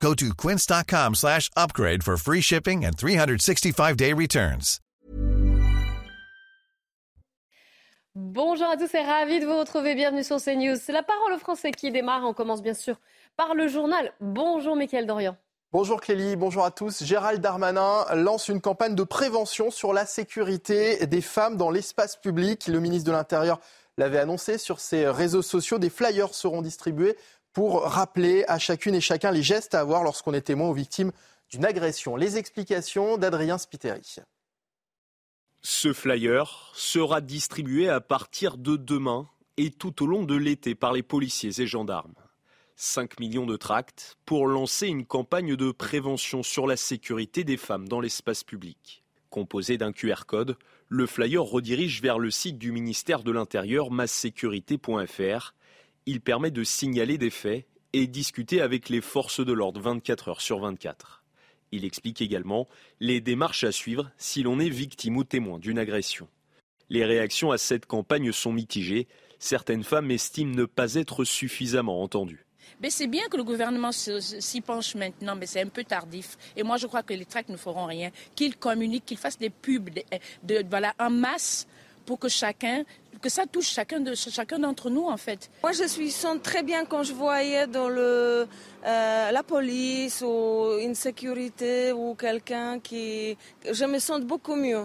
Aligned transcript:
Go 0.00 0.14
to 0.14 0.34
quince.com 0.34 1.14
slash 1.14 1.50
upgrade 1.56 2.02
for 2.02 2.16
free 2.16 2.40
shipping 2.40 2.84
and 2.84 2.96
365-day 2.96 4.12
returns. 4.12 4.80
Bonjour 8.18 8.66
à 8.66 8.78
tous 8.78 8.94
et 8.94 9.02
ravi 9.02 9.40
de 9.40 9.44
vous 9.44 9.58
retrouver. 9.58 9.94
Bienvenue 9.94 10.24
sur 10.24 10.40
CNews. 10.40 10.76
C'est 10.80 10.92
la 10.92 11.02
parole 11.02 11.34
au 11.34 11.38
français 11.38 11.70
qui 11.70 11.90
démarre. 11.90 12.22
On 12.24 12.32
commence 12.32 12.62
bien 12.62 12.72
sûr 12.72 12.98
par 13.36 13.54
le 13.54 13.68
journal. 13.68 14.10
Bonjour 14.20 14.74
Mickaël 14.74 15.06
Dorian. 15.06 15.36
Bonjour 15.72 16.00
Clélie, 16.00 16.36
bonjour 16.36 16.64
à 16.64 16.70
tous. 16.70 17.04
Gérald 17.04 17.42
Darmanin 17.42 18.06
lance 18.14 18.48
une 18.48 18.62
campagne 18.62 18.94
de 18.94 19.02
prévention 19.02 19.70
sur 19.70 19.92
la 19.92 20.06
sécurité 20.06 21.06
des 21.06 21.20
femmes 21.20 21.58
dans 21.58 21.70
l'espace 21.70 22.16
public. 22.16 22.68
Le 22.68 22.80
ministre 22.80 23.10
de 23.10 23.12
l'Intérieur 23.12 23.60
l'avait 23.98 24.18
annoncé 24.18 24.56
sur 24.56 24.80
ses 24.80 25.08
réseaux 25.08 25.42
sociaux. 25.42 25.78
Des 25.78 25.90
flyers 25.90 26.32
seront 26.32 26.62
distribués 26.62 27.16
pour 27.56 27.84
rappeler 27.84 28.44
à 28.48 28.58
chacune 28.58 28.94
et 28.94 29.00
chacun 29.00 29.30
les 29.30 29.42
gestes 29.42 29.74
à 29.74 29.80
avoir 29.80 30.02
lorsqu'on 30.02 30.34
est 30.34 30.42
témoin 30.42 30.68
ou 30.68 30.74
victime 30.74 31.10
d'une 31.48 31.64
agression. 31.64 32.14
Les 32.14 32.36
explications 32.36 33.16
d'Adrien 33.16 33.56
Spiteri. 33.56 34.16
Ce 35.62 35.94
flyer 35.94 36.70
sera 36.74 37.22
distribué 37.22 37.88
à 37.88 38.02
partir 38.02 38.58
de 38.58 38.76
demain 38.76 39.26
et 39.56 39.70
tout 39.70 40.02
au 40.02 40.06
long 40.06 40.24
de 40.24 40.34
l'été 40.34 40.74
par 40.74 40.92
les 40.92 41.02
policiers 41.02 41.62
et 41.62 41.66
gendarmes. 41.66 42.12
5 42.74 43.18
millions 43.20 43.46
de 43.46 43.56
tracts 43.56 44.18
pour 44.26 44.48
lancer 44.48 44.88
une 44.88 45.06
campagne 45.06 45.56
de 45.56 45.70
prévention 45.70 46.42
sur 46.42 46.66
la 46.66 46.76
sécurité 46.76 47.42
des 47.42 47.56
femmes 47.56 47.88
dans 47.88 48.02
l'espace 48.02 48.44
public. 48.44 49.02
Composé 49.30 49.78
d'un 49.78 49.92
QR 49.92 50.26
code, 50.26 50.58
le 50.88 51.06
flyer 51.06 51.42
redirige 51.42 52.02
vers 52.02 52.18
le 52.18 52.30
site 52.30 52.58
du 52.58 52.70
ministère 52.70 53.22
de 53.22 53.32
l'Intérieur 53.32 53.90
massécurité.fr 53.90 55.54
il 56.06 56.20
permet 56.20 56.50
de 56.50 56.64
signaler 56.64 57.18
des 57.18 57.30
faits 57.30 57.66
et 57.92 58.06
discuter 58.06 58.60
avec 58.60 58.88
les 58.88 59.00
forces 59.00 59.44
de 59.44 59.52
l'ordre 59.52 59.80
24 59.80 60.28
heures 60.28 60.40
sur 60.40 60.60
24. 60.60 61.24
Il 61.72 61.84
explique 61.84 62.22
également 62.22 62.68
les 63.00 63.20
démarches 63.20 63.64
à 63.64 63.72
suivre 63.72 64.10
si 64.16 64.42
l'on 64.42 64.60
est 64.60 64.68
victime 64.68 65.16
ou 65.16 65.24
témoin 65.24 65.58
d'une 65.58 65.78
agression. 65.78 66.28
Les 66.88 67.04
réactions 67.04 67.50
à 67.50 67.58
cette 67.58 67.86
campagne 67.86 68.30
sont 68.30 68.52
mitigées. 68.52 69.08
Certaines 69.40 69.82
femmes 69.82 70.12
estiment 70.12 70.54
ne 70.54 70.64
pas 70.64 70.94
être 70.94 71.24
suffisamment 71.24 72.02
entendues. 72.02 72.46
Mais 72.80 72.90
c'est 72.90 73.06
bien 73.06 73.26
que 73.28 73.36
le 73.36 73.44
gouvernement 73.44 73.90
s'y 73.92 74.60
penche 74.60 74.94
maintenant, 74.94 75.34
mais 75.34 75.46
c'est 75.46 75.62
un 75.62 75.68
peu 75.68 75.82
tardif. 75.82 76.36
Et 76.56 76.62
moi, 76.62 76.76
je 76.76 76.86
crois 76.86 77.02
que 77.02 77.14
les 77.14 77.24
tracts 77.24 77.48
ne 77.48 77.56
feront 77.56 77.86
rien. 77.86 78.10
Qu'ils 78.34 78.56
communiquent, 78.56 79.06
qu'ils 79.06 79.16
fassent 79.16 79.38
des 79.38 79.50
pubs 79.50 79.90
de, 80.42 80.64
voilà, 80.68 80.94
en 80.98 81.10
masse 81.10 81.66
pour 82.04 82.18
que 82.18 82.28
chacun 82.28 82.84
que 83.26 83.32
ça 83.32 83.44
touche 83.44 83.70
chacun 83.70 83.98
de 83.98 84.14
chacun 84.14 84.60
d'entre 84.60 84.88
nous 84.88 85.06
en 85.06 85.16
fait. 85.16 85.50
Moi 85.64 85.72
je 85.72 85.82
suis 85.88 86.12
sens 86.12 86.36
très 86.40 86.62
bien 86.62 86.84
quand 86.84 87.02
je 87.02 87.12
voyais 87.12 87.66
dans 87.66 87.88
le 87.88 88.46
euh, 88.86 89.30
la 89.32 89.42
police 89.42 90.22
ou 90.24 90.78
une 90.80 90.94
sécurité 90.94 91.90
ou 91.90 92.14
quelqu'un 92.14 92.78
qui 92.78 93.36
je 93.68 93.84
me 93.84 93.98
sens 93.98 94.20
beaucoup 94.20 94.54
mieux. 94.54 94.84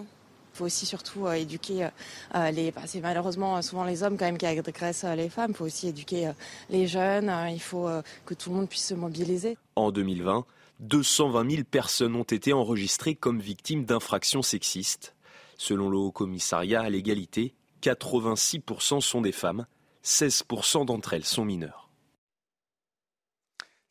Il 0.54 0.58
faut 0.58 0.66
aussi 0.66 0.88
surtout 0.88 1.28
euh, 1.28 1.34
éduquer 1.34 1.90
euh, 2.34 2.50
les. 2.50 2.72
Bah, 2.72 2.82
c'est 2.88 3.00
malheureusement 3.00 3.62
souvent 3.62 3.84
les 3.84 4.02
hommes 4.02 4.18
quand 4.18 4.26
même 4.26 4.40
qui 4.40 4.48
agressent 4.48 5.06
les 5.16 5.30
femmes. 5.30 5.52
Il 5.52 5.58
faut 5.58 5.66
aussi 5.66 5.90
éduquer 5.90 6.32
les 6.72 6.88
jeunes. 6.88 7.32
il 7.52 7.62
faut 7.62 7.88
que 8.26 8.34
tout 8.34 8.50
le 8.50 8.56
monde 8.56 8.70
puisse 8.70 8.88
se 8.88 8.96
mobiliser. 8.96 9.56
En 9.76 9.92
2020, 9.92 10.46
220 10.80 11.52
000 11.52 11.64
personnes 11.70 12.16
ont 12.16 12.24
été 12.24 12.54
enregistrées 12.54 13.14
comme 13.14 13.40
victimes 13.40 13.86
d'infractions 13.86 14.42
sexistes. 14.42 15.14
Selon 15.60 15.92
le 15.92 15.98
Haut 15.98 16.12
Commissariat 16.12 16.82
à 16.82 16.90
l'égalité, 16.90 17.54
86% 17.82 19.02
sont 19.02 19.22
des 19.22 19.32
femmes, 19.32 19.66
16% 20.04 20.86
d'entre 20.86 21.14
elles 21.14 21.26
sont 21.26 21.46
mineures. 21.46 21.82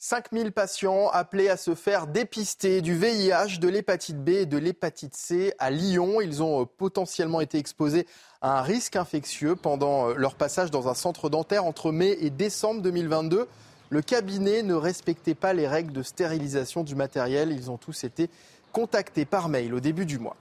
5000 0.02 0.52
patients 0.52 1.10
appelés 1.10 1.50
à 1.50 1.58
se 1.58 1.74
faire 1.74 2.06
dépister 2.06 2.80
du 2.80 2.94
VIH, 2.94 3.58
de 3.60 3.68
l'hépatite 3.68 4.16
B 4.16 4.30
et 4.30 4.46
de 4.46 4.56
l'hépatite 4.56 5.14
C 5.14 5.52
à 5.58 5.70
Lyon. 5.70 6.22
Ils 6.22 6.42
ont 6.42 6.62
euh, 6.62 6.64
potentiellement 6.64 7.42
été 7.42 7.58
exposés 7.58 8.06
à 8.40 8.60
un 8.60 8.62
risque 8.62 8.96
infectieux 8.96 9.56
pendant 9.56 10.08
euh, 10.08 10.14
leur 10.14 10.36
passage 10.36 10.70
dans 10.70 10.88
un 10.88 10.94
centre 10.94 11.28
dentaire 11.28 11.66
entre 11.66 11.92
mai 11.92 12.16
et 12.20 12.30
décembre 12.30 12.80
2022. 12.80 13.46
Le 13.90 14.02
cabinet 14.02 14.62
ne 14.62 14.72
respectait 14.72 15.34
pas 15.34 15.52
les 15.52 15.68
règles 15.68 15.92
de 15.92 16.02
stérilisation 16.02 16.82
du 16.82 16.94
matériel. 16.94 17.52
Ils 17.52 17.70
ont 17.70 17.76
tous 17.76 18.04
été 18.04 18.30
contactés 18.72 19.26
par 19.26 19.50
mail 19.50 19.74
au 19.74 19.80
début 19.80 20.06
du 20.06 20.18
mois. 20.18 20.36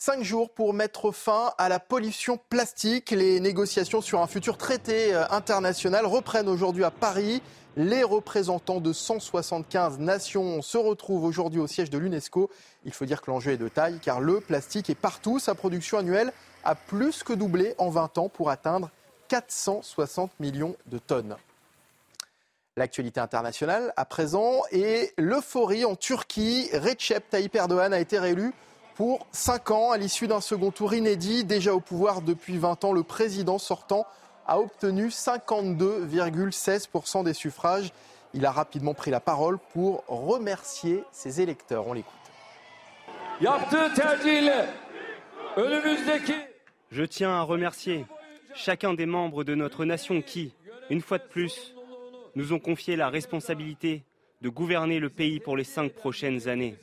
Cinq 0.00 0.22
jours 0.22 0.48
pour 0.48 0.74
mettre 0.74 1.10
fin 1.10 1.52
à 1.58 1.68
la 1.68 1.80
pollution 1.80 2.38
plastique. 2.50 3.10
Les 3.10 3.40
négociations 3.40 4.00
sur 4.00 4.22
un 4.22 4.28
futur 4.28 4.56
traité 4.56 5.12
euh, 5.12 5.24
international 5.30 6.06
reprennent 6.06 6.48
aujourd'hui 6.48 6.84
à 6.84 6.92
Paris. 6.92 7.42
Les 7.76 8.04
représentants 8.04 8.78
de 8.78 8.92
175 8.92 9.98
nations 9.98 10.62
se 10.62 10.78
retrouvent 10.78 11.24
aujourd'hui 11.24 11.58
au 11.58 11.66
siège 11.66 11.90
de 11.90 11.98
l'UNESCO. 11.98 12.48
Il 12.84 12.92
faut 12.92 13.06
dire 13.06 13.20
que 13.20 13.32
l'enjeu 13.32 13.50
est 13.50 13.56
de 13.56 13.66
taille 13.66 13.98
car 14.00 14.20
le 14.20 14.40
plastique 14.40 14.88
est 14.88 14.94
partout. 14.94 15.40
Sa 15.40 15.56
production 15.56 15.98
annuelle 15.98 16.32
a 16.62 16.76
plus 16.76 17.24
que 17.24 17.32
doublé 17.32 17.74
en 17.78 17.90
20 17.90 18.18
ans 18.18 18.28
pour 18.28 18.50
atteindre 18.50 18.92
460 19.26 20.30
millions 20.38 20.76
de 20.86 20.98
tonnes. 20.98 21.34
L'actualité 22.76 23.18
internationale 23.18 23.92
à 23.96 24.04
présent 24.04 24.62
et 24.70 25.12
l'euphorie 25.18 25.84
en 25.84 25.96
Turquie. 25.96 26.68
Recep 26.72 27.28
Tayyip 27.30 27.56
Erdogan 27.56 27.92
a 27.92 27.98
été 27.98 28.20
réélu 28.20 28.54
pour 28.98 29.26
5 29.30 29.70
ans. 29.70 29.92
À 29.92 29.96
l'issue 29.96 30.26
d'un 30.26 30.40
second 30.40 30.72
tour 30.72 30.92
inédit, 30.92 31.44
déjà 31.44 31.72
au 31.72 31.78
pouvoir 31.78 32.20
depuis 32.20 32.58
20 32.58 32.84
ans, 32.84 32.92
le 32.92 33.04
président 33.04 33.58
sortant 33.58 34.08
a 34.44 34.58
obtenu 34.58 35.06
52,16% 35.06 37.22
des 37.22 37.32
suffrages. 37.32 37.92
Il 38.34 38.44
a 38.44 38.50
rapidement 38.50 38.94
pris 38.94 39.12
la 39.12 39.20
parole 39.20 39.60
pour 39.72 40.02
remercier 40.08 41.04
ses 41.12 41.40
électeurs. 41.40 41.86
On 41.86 41.92
l'écoute. 41.92 42.12
Je 46.90 47.04
tiens 47.04 47.30
à 47.30 47.42
remercier 47.42 48.04
chacun 48.56 48.94
des 48.94 49.06
membres 49.06 49.44
de 49.44 49.54
notre 49.54 49.84
nation 49.84 50.22
qui, 50.22 50.52
une 50.90 51.02
fois 51.02 51.18
de 51.18 51.22
plus, 51.22 51.72
nous 52.34 52.52
ont 52.52 52.58
confié 52.58 52.96
la 52.96 53.10
responsabilité 53.10 54.02
de 54.42 54.48
gouverner 54.48 54.98
le 54.98 55.08
pays 55.08 55.38
pour 55.38 55.56
les 55.56 55.62
cinq 55.62 55.92
prochaines 55.92 56.48
années. 56.48 56.76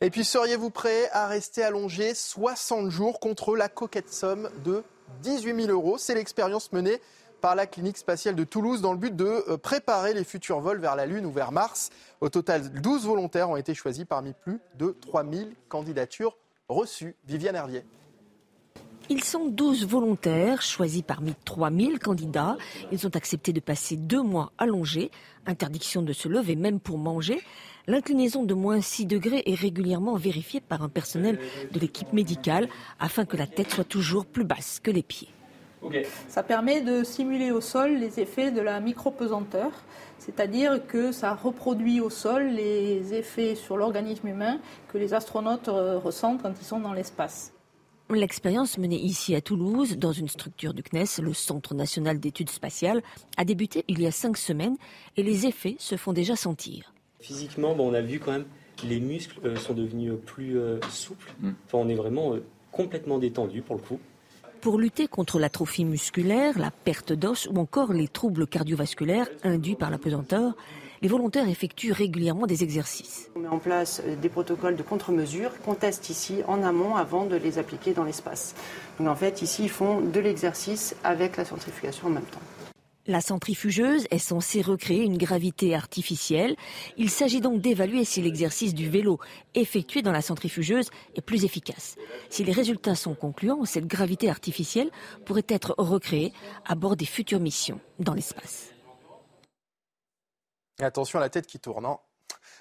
Et 0.00 0.08
puis 0.08 0.24
seriez-vous 0.24 0.70
prêt 0.70 1.10
à 1.12 1.26
rester 1.26 1.62
allongé 1.62 2.14
60 2.14 2.88
jours 2.88 3.20
contre 3.20 3.54
la 3.54 3.68
coquette 3.68 4.10
somme 4.10 4.48
de 4.64 4.82
18 5.20 5.64
000 5.66 5.70
euros? 5.70 5.98
C'est 5.98 6.14
l'expérience 6.14 6.72
menée 6.72 6.98
par 7.42 7.54
la 7.54 7.66
clinique 7.66 7.98
spatiale 7.98 8.36
de 8.36 8.44
Toulouse 8.44 8.80
dans 8.80 8.92
le 8.92 8.98
but 8.98 9.14
de 9.14 9.44
euh, 9.50 9.58
préparer 9.58 10.14
les 10.14 10.24
futurs 10.24 10.60
vols 10.60 10.80
vers 10.80 10.96
la 10.96 11.04
Lune 11.04 11.26
ou 11.26 11.30
vers 11.30 11.52
Mars. 11.52 11.90
Au 12.22 12.30
total, 12.30 12.72
12 12.80 13.04
volontaires 13.04 13.50
ont 13.50 13.56
été 13.56 13.74
choisis 13.74 14.06
parmi 14.06 14.32
plus 14.32 14.60
de 14.76 14.96
3 15.02 15.24
000 15.30 15.50
candidatures 15.68 16.38
reçues. 16.70 17.16
Viviane 17.26 17.56
Hervier. 17.56 17.84
Ils 19.10 19.24
sont 19.24 19.46
12 19.46 19.86
volontaires 19.86 20.60
choisis 20.60 21.00
parmi 21.00 21.34
3000 21.46 21.98
candidats. 21.98 22.58
Ils 22.92 23.06
ont 23.06 23.16
accepté 23.16 23.54
de 23.54 23.60
passer 23.60 23.96
deux 23.96 24.22
mois 24.22 24.52
allongés, 24.58 25.10
interdiction 25.46 26.02
de 26.02 26.12
se 26.12 26.28
lever 26.28 26.56
même 26.56 26.78
pour 26.78 26.98
manger. 26.98 27.40
L'inclinaison 27.86 28.44
de 28.44 28.52
moins 28.52 28.82
6 28.82 29.06
degrés 29.06 29.42
est 29.46 29.54
régulièrement 29.54 30.16
vérifiée 30.16 30.60
par 30.60 30.82
un 30.82 30.90
personnel 30.90 31.38
de 31.72 31.80
l'équipe 31.80 32.12
médicale 32.12 32.68
afin 33.00 33.24
que 33.24 33.38
la 33.38 33.46
tête 33.46 33.70
soit 33.70 33.84
toujours 33.84 34.26
plus 34.26 34.44
basse 34.44 34.78
que 34.78 34.90
les 34.90 35.02
pieds. 35.02 35.28
Ça 36.28 36.42
permet 36.42 36.82
de 36.82 37.02
simuler 37.02 37.50
au 37.50 37.62
sol 37.62 37.94
les 37.94 38.20
effets 38.20 38.50
de 38.50 38.60
la 38.60 38.78
micropesanteur, 38.80 39.70
c'est-à-dire 40.18 40.86
que 40.86 41.12
ça 41.12 41.34
reproduit 41.34 42.00
au 42.00 42.10
sol 42.10 42.48
les 42.48 43.14
effets 43.14 43.54
sur 43.54 43.78
l'organisme 43.78 44.28
humain 44.28 44.58
que 44.88 44.98
les 44.98 45.14
astronautes 45.14 45.68
euh, 45.68 45.98
ressentent 45.98 46.42
quand 46.42 46.52
ils 46.60 46.66
sont 46.66 46.80
dans 46.80 46.92
l'espace. 46.92 47.52
L'expérience 48.10 48.78
menée 48.78 48.98
ici 48.98 49.34
à 49.34 49.42
Toulouse, 49.42 49.98
dans 49.98 50.12
une 50.12 50.28
structure 50.28 50.72
du 50.72 50.82
CNES, 50.82 51.20
le 51.22 51.34
Centre 51.34 51.74
national 51.74 52.18
d'études 52.18 52.48
spatiales, 52.48 53.02
a 53.36 53.44
débuté 53.44 53.84
il 53.86 54.00
y 54.00 54.06
a 54.06 54.10
cinq 54.10 54.38
semaines 54.38 54.76
et 55.18 55.22
les 55.22 55.46
effets 55.46 55.76
se 55.78 55.96
font 55.96 56.14
déjà 56.14 56.34
sentir. 56.34 56.94
Physiquement, 57.20 57.76
on 57.78 57.92
a 57.92 58.00
vu 58.00 58.18
quand 58.18 58.32
même 58.32 58.46
les 58.84 59.00
muscles 59.00 59.38
euh, 59.44 59.56
sont 59.56 59.74
devenus 59.74 60.12
plus 60.24 60.58
euh, 60.58 60.80
souples. 60.90 61.34
Mm. 61.40 61.50
Enfin, 61.66 61.78
on 61.78 61.88
est 61.88 61.94
vraiment 61.94 62.34
euh, 62.34 62.42
complètement 62.72 63.18
détendu 63.18 63.60
pour 63.60 63.76
le 63.76 63.82
coup. 63.82 63.98
Pour 64.60 64.78
lutter 64.78 65.06
contre 65.06 65.38
l'atrophie 65.38 65.84
musculaire, 65.84 66.58
la 66.58 66.70
perte 66.70 67.12
d'os 67.12 67.46
ou 67.46 67.58
encore 67.58 67.92
les 67.92 68.08
troubles 68.08 68.46
cardiovasculaires 68.46 69.28
induits 69.44 69.76
par 69.76 69.90
la 69.90 69.98
pesanteur, 69.98 70.54
les 71.02 71.08
volontaires 71.08 71.48
effectuent 71.48 71.92
régulièrement 71.92 72.46
des 72.46 72.62
exercices. 72.62 73.30
On 73.36 73.40
met 73.40 73.48
en 73.48 73.58
place 73.58 74.02
euh, 74.04 74.16
des 74.16 74.28
protocoles 74.28 74.76
de 74.76 74.82
contre-mesures 74.82 75.58
qu'on 75.62 75.74
teste 75.74 76.10
ici 76.10 76.42
en 76.46 76.62
amont 76.62 76.96
avant 76.96 77.26
de 77.26 77.36
les 77.36 77.58
appliquer 77.58 77.92
dans 77.92 78.04
l'espace. 78.04 78.54
Donc 78.98 79.08
en 79.08 79.16
fait, 79.16 79.42
ici, 79.42 79.64
ils 79.64 79.70
font 79.70 80.00
de 80.00 80.20
l'exercice 80.20 80.96
avec 81.04 81.36
la 81.36 81.44
centrifugation 81.44 82.08
en 82.08 82.10
même 82.10 82.24
temps. 82.24 82.40
La 83.08 83.22
centrifugeuse 83.22 84.06
est 84.10 84.18
censée 84.18 84.60
recréer 84.60 85.02
une 85.02 85.16
gravité 85.16 85.74
artificielle. 85.74 86.56
Il 86.98 87.08
s'agit 87.08 87.40
donc 87.40 87.62
d'évaluer 87.62 88.04
si 88.04 88.20
l'exercice 88.20 88.74
du 88.74 88.90
vélo 88.90 89.18
effectué 89.54 90.02
dans 90.02 90.12
la 90.12 90.20
centrifugeuse 90.20 90.90
est 91.14 91.22
plus 91.22 91.46
efficace. 91.46 91.96
Si 92.28 92.44
les 92.44 92.52
résultats 92.52 92.94
sont 92.94 93.14
concluants, 93.14 93.64
cette 93.64 93.86
gravité 93.86 94.28
artificielle 94.28 94.90
pourrait 95.24 95.46
être 95.48 95.74
recréée 95.78 96.34
à 96.66 96.74
bord 96.74 96.96
des 96.96 97.06
futures 97.06 97.40
missions 97.40 97.80
dans 97.98 98.12
l'espace. 98.12 98.74
Attention 100.80 101.18
à 101.18 101.22
la 101.22 101.28
tête 101.28 101.46
qui 101.46 101.58
tourne. 101.58 101.84
Hein. 101.84 101.98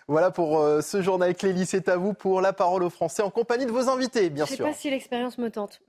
Voilà 0.07 0.31
pour 0.31 0.59
euh, 0.59 0.81
ce 0.81 1.01
journal 1.01 1.35
Clélie, 1.35 1.65
c'est 1.65 1.89
à 1.89 1.97
vous 1.97 2.13
pour 2.13 2.41
la 2.41 2.53
parole 2.53 2.83
aux 2.83 2.89
Français 2.89 3.21
en 3.21 3.29
compagnie 3.29 3.65
de 3.65 3.71
vos 3.71 3.89
invités, 3.89 4.29
bien 4.29 4.45
sûr. 4.45 4.57
Je 4.57 4.63
ne 4.63 4.67
sais 4.67 4.73
pas 4.73 4.77
si 4.79 4.89
l'expérience 4.89 5.37
me 5.37 5.51
tente, 5.51 5.81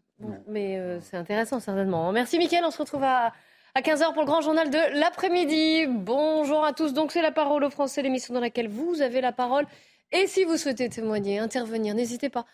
mais 0.46 0.78
euh, 0.78 1.00
c'est 1.00 1.16
intéressant 1.16 1.60
certainement. 1.60 2.10
Merci 2.12 2.38
Mickaël, 2.38 2.64
on 2.64 2.70
se 2.70 2.78
retrouve 2.78 3.04
à 3.04 3.32
à 3.74 3.80
15h 3.80 4.12
pour 4.12 4.22
le 4.22 4.26
grand 4.26 4.40
journal 4.40 4.70
de 4.70 4.98
l'après-midi. 4.98 5.86
Bonjour 5.88 6.64
à 6.64 6.72
tous. 6.72 6.92
Donc 6.92 7.12
c'est 7.12 7.22
la 7.22 7.30
parole 7.30 7.62
aux 7.62 7.70
Français, 7.70 8.02
l'émission 8.02 8.34
dans 8.34 8.40
laquelle 8.40 8.68
vous 8.68 9.00
avez 9.02 9.20
la 9.20 9.30
parole. 9.32 9.66
Et 10.10 10.26
si 10.26 10.44
vous 10.44 10.56
souhaitez 10.56 10.88
témoigner, 10.88 11.38
intervenir, 11.38 11.94
n'hésitez 11.94 12.28
pas. 12.28 12.44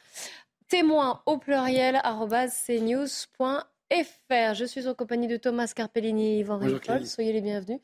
Témoin 0.69 1.23
au 1.25 1.39
pluriel 1.39 2.03
cnews.fr. 2.03 3.74
Je 4.31 4.65
suis 4.65 4.89
en 4.89 4.95
compagnie 4.95 5.29
de 5.29 5.37
Thomas 5.37 5.73
Carpellini 5.75 6.37
et 6.37 6.39
Yvan 6.41 6.59
Ricol. 6.59 7.07
Soyez 7.07 7.33
les 7.33 7.41
bienvenus. 7.41 7.81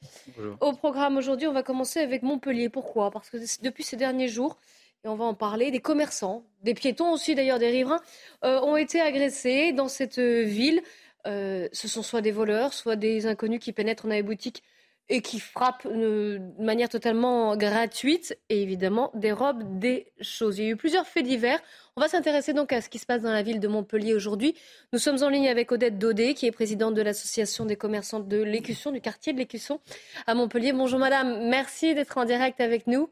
Au 0.61 0.73
programme 0.73 1.17
aujourd'hui, 1.17 1.47
on 1.47 1.53
va 1.53 1.63
commencer 1.63 2.01
avec 2.01 2.23
Montpellier. 2.23 2.69
Pourquoi? 2.69 3.11
Parce 3.11 3.31
que 3.31 3.37
depuis 3.63 3.85
ces 3.85 3.97
derniers 3.97 4.29
jours, 4.29 4.59
et 5.05 5.09
on 5.09 5.15
va 5.15 5.25
en 5.25 5.35
parler, 5.35 5.71
des 5.71 5.81
commerçants, 5.81 6.45
des 6.63 6.75
piétons 6.75 7.13
aussi 7.13 7.35
d'ailleurs, 7.35 7.59
des 7.59 7.71
riverains, 7.71 8.03
euh, 8.45 8.61
ont 8.61 8.77
été 8.77 9.01
agressés 9.01 9.73
dans 9.73 9.89
cette 9.89 10.19
ville. 10.19 10.83
Euh, 11.27 11.69
ce 11.73 11.89
sont 11.89 12.03
soit 12.03 12.21
des 12.21 12.33
voleurs, 12.33 12.73
soit 12.73 12.97
des 12.97 13.27
inconnus 13.27 13.61
qui 13.61 13.73
pénètrent 13.73 14.07
dans 14.07 14.15
les 14.15 14.23
boutiques 14.23 14.63
et 15.11 15.23
qui 15.23 15.41
frappent 15.41 15.87
de 15.87 16.41
manière 16.59 16.89
totalement 16.89 17.57
gratuite 17.57 18.39
et 18.49 18.63
évidemment 18.63 19.11
dérobent 19.15 19.79
des 19.79 20.13
choses. 20.21 20.59
Il 20.59 20.65
y 20.65 20.69
a 20.69 20.71
eu 20.71 20.77
plusieurs 20.77 21.07
faits 21.07 21.25
divers. 21.25 21.59
On 21.97 22.01
va 22.01 22.07
s'intéresser 22.09 22.53
donc 22.53 22.73
à 22.73 22.81
ce 22.81 22.89
qui 22.89 23.01
se 23.01 23.07
passe 23.07 23.23
dans 23.23 23.33
la 23.33 23.43
ville 23.43 23.59
de 23.59 23.67
Montpellier 23.67 24.15
aujourd'hui. 24.15 24.55
Nous 24.93 25.01
sommes 25.01 25.23
en 25.23 25.29
ligne 25.29 25.49
avec 25.49 25.73
Odette 25.73 25.99
Daudet, 25.99 26.35
qui 26.35 26.47
est 26.47 26.53
présidente 26.53 26.95
de 26.95 27.03
l'association 27.03 27.67
des 27.67 27.77
commerçants 27.77 28.21
de 28.21 28.41
l'Écusson, 28.41 28.93
du 28.93 29.01
quartier 29.01 29.33
de 29.33 29.39
l'Écusson 29.39 29.81
à 30.29 30.35
Montpellier. 30.35 30.73
Bonjour 30.73 31.01
madame, 31.01 31.49
merci 31.49 31.93
d'être 31.95 32.17
en 32.17 32.25
direct 32.25 32.61
avec 32.61 32.87
nous. 32.87 33.11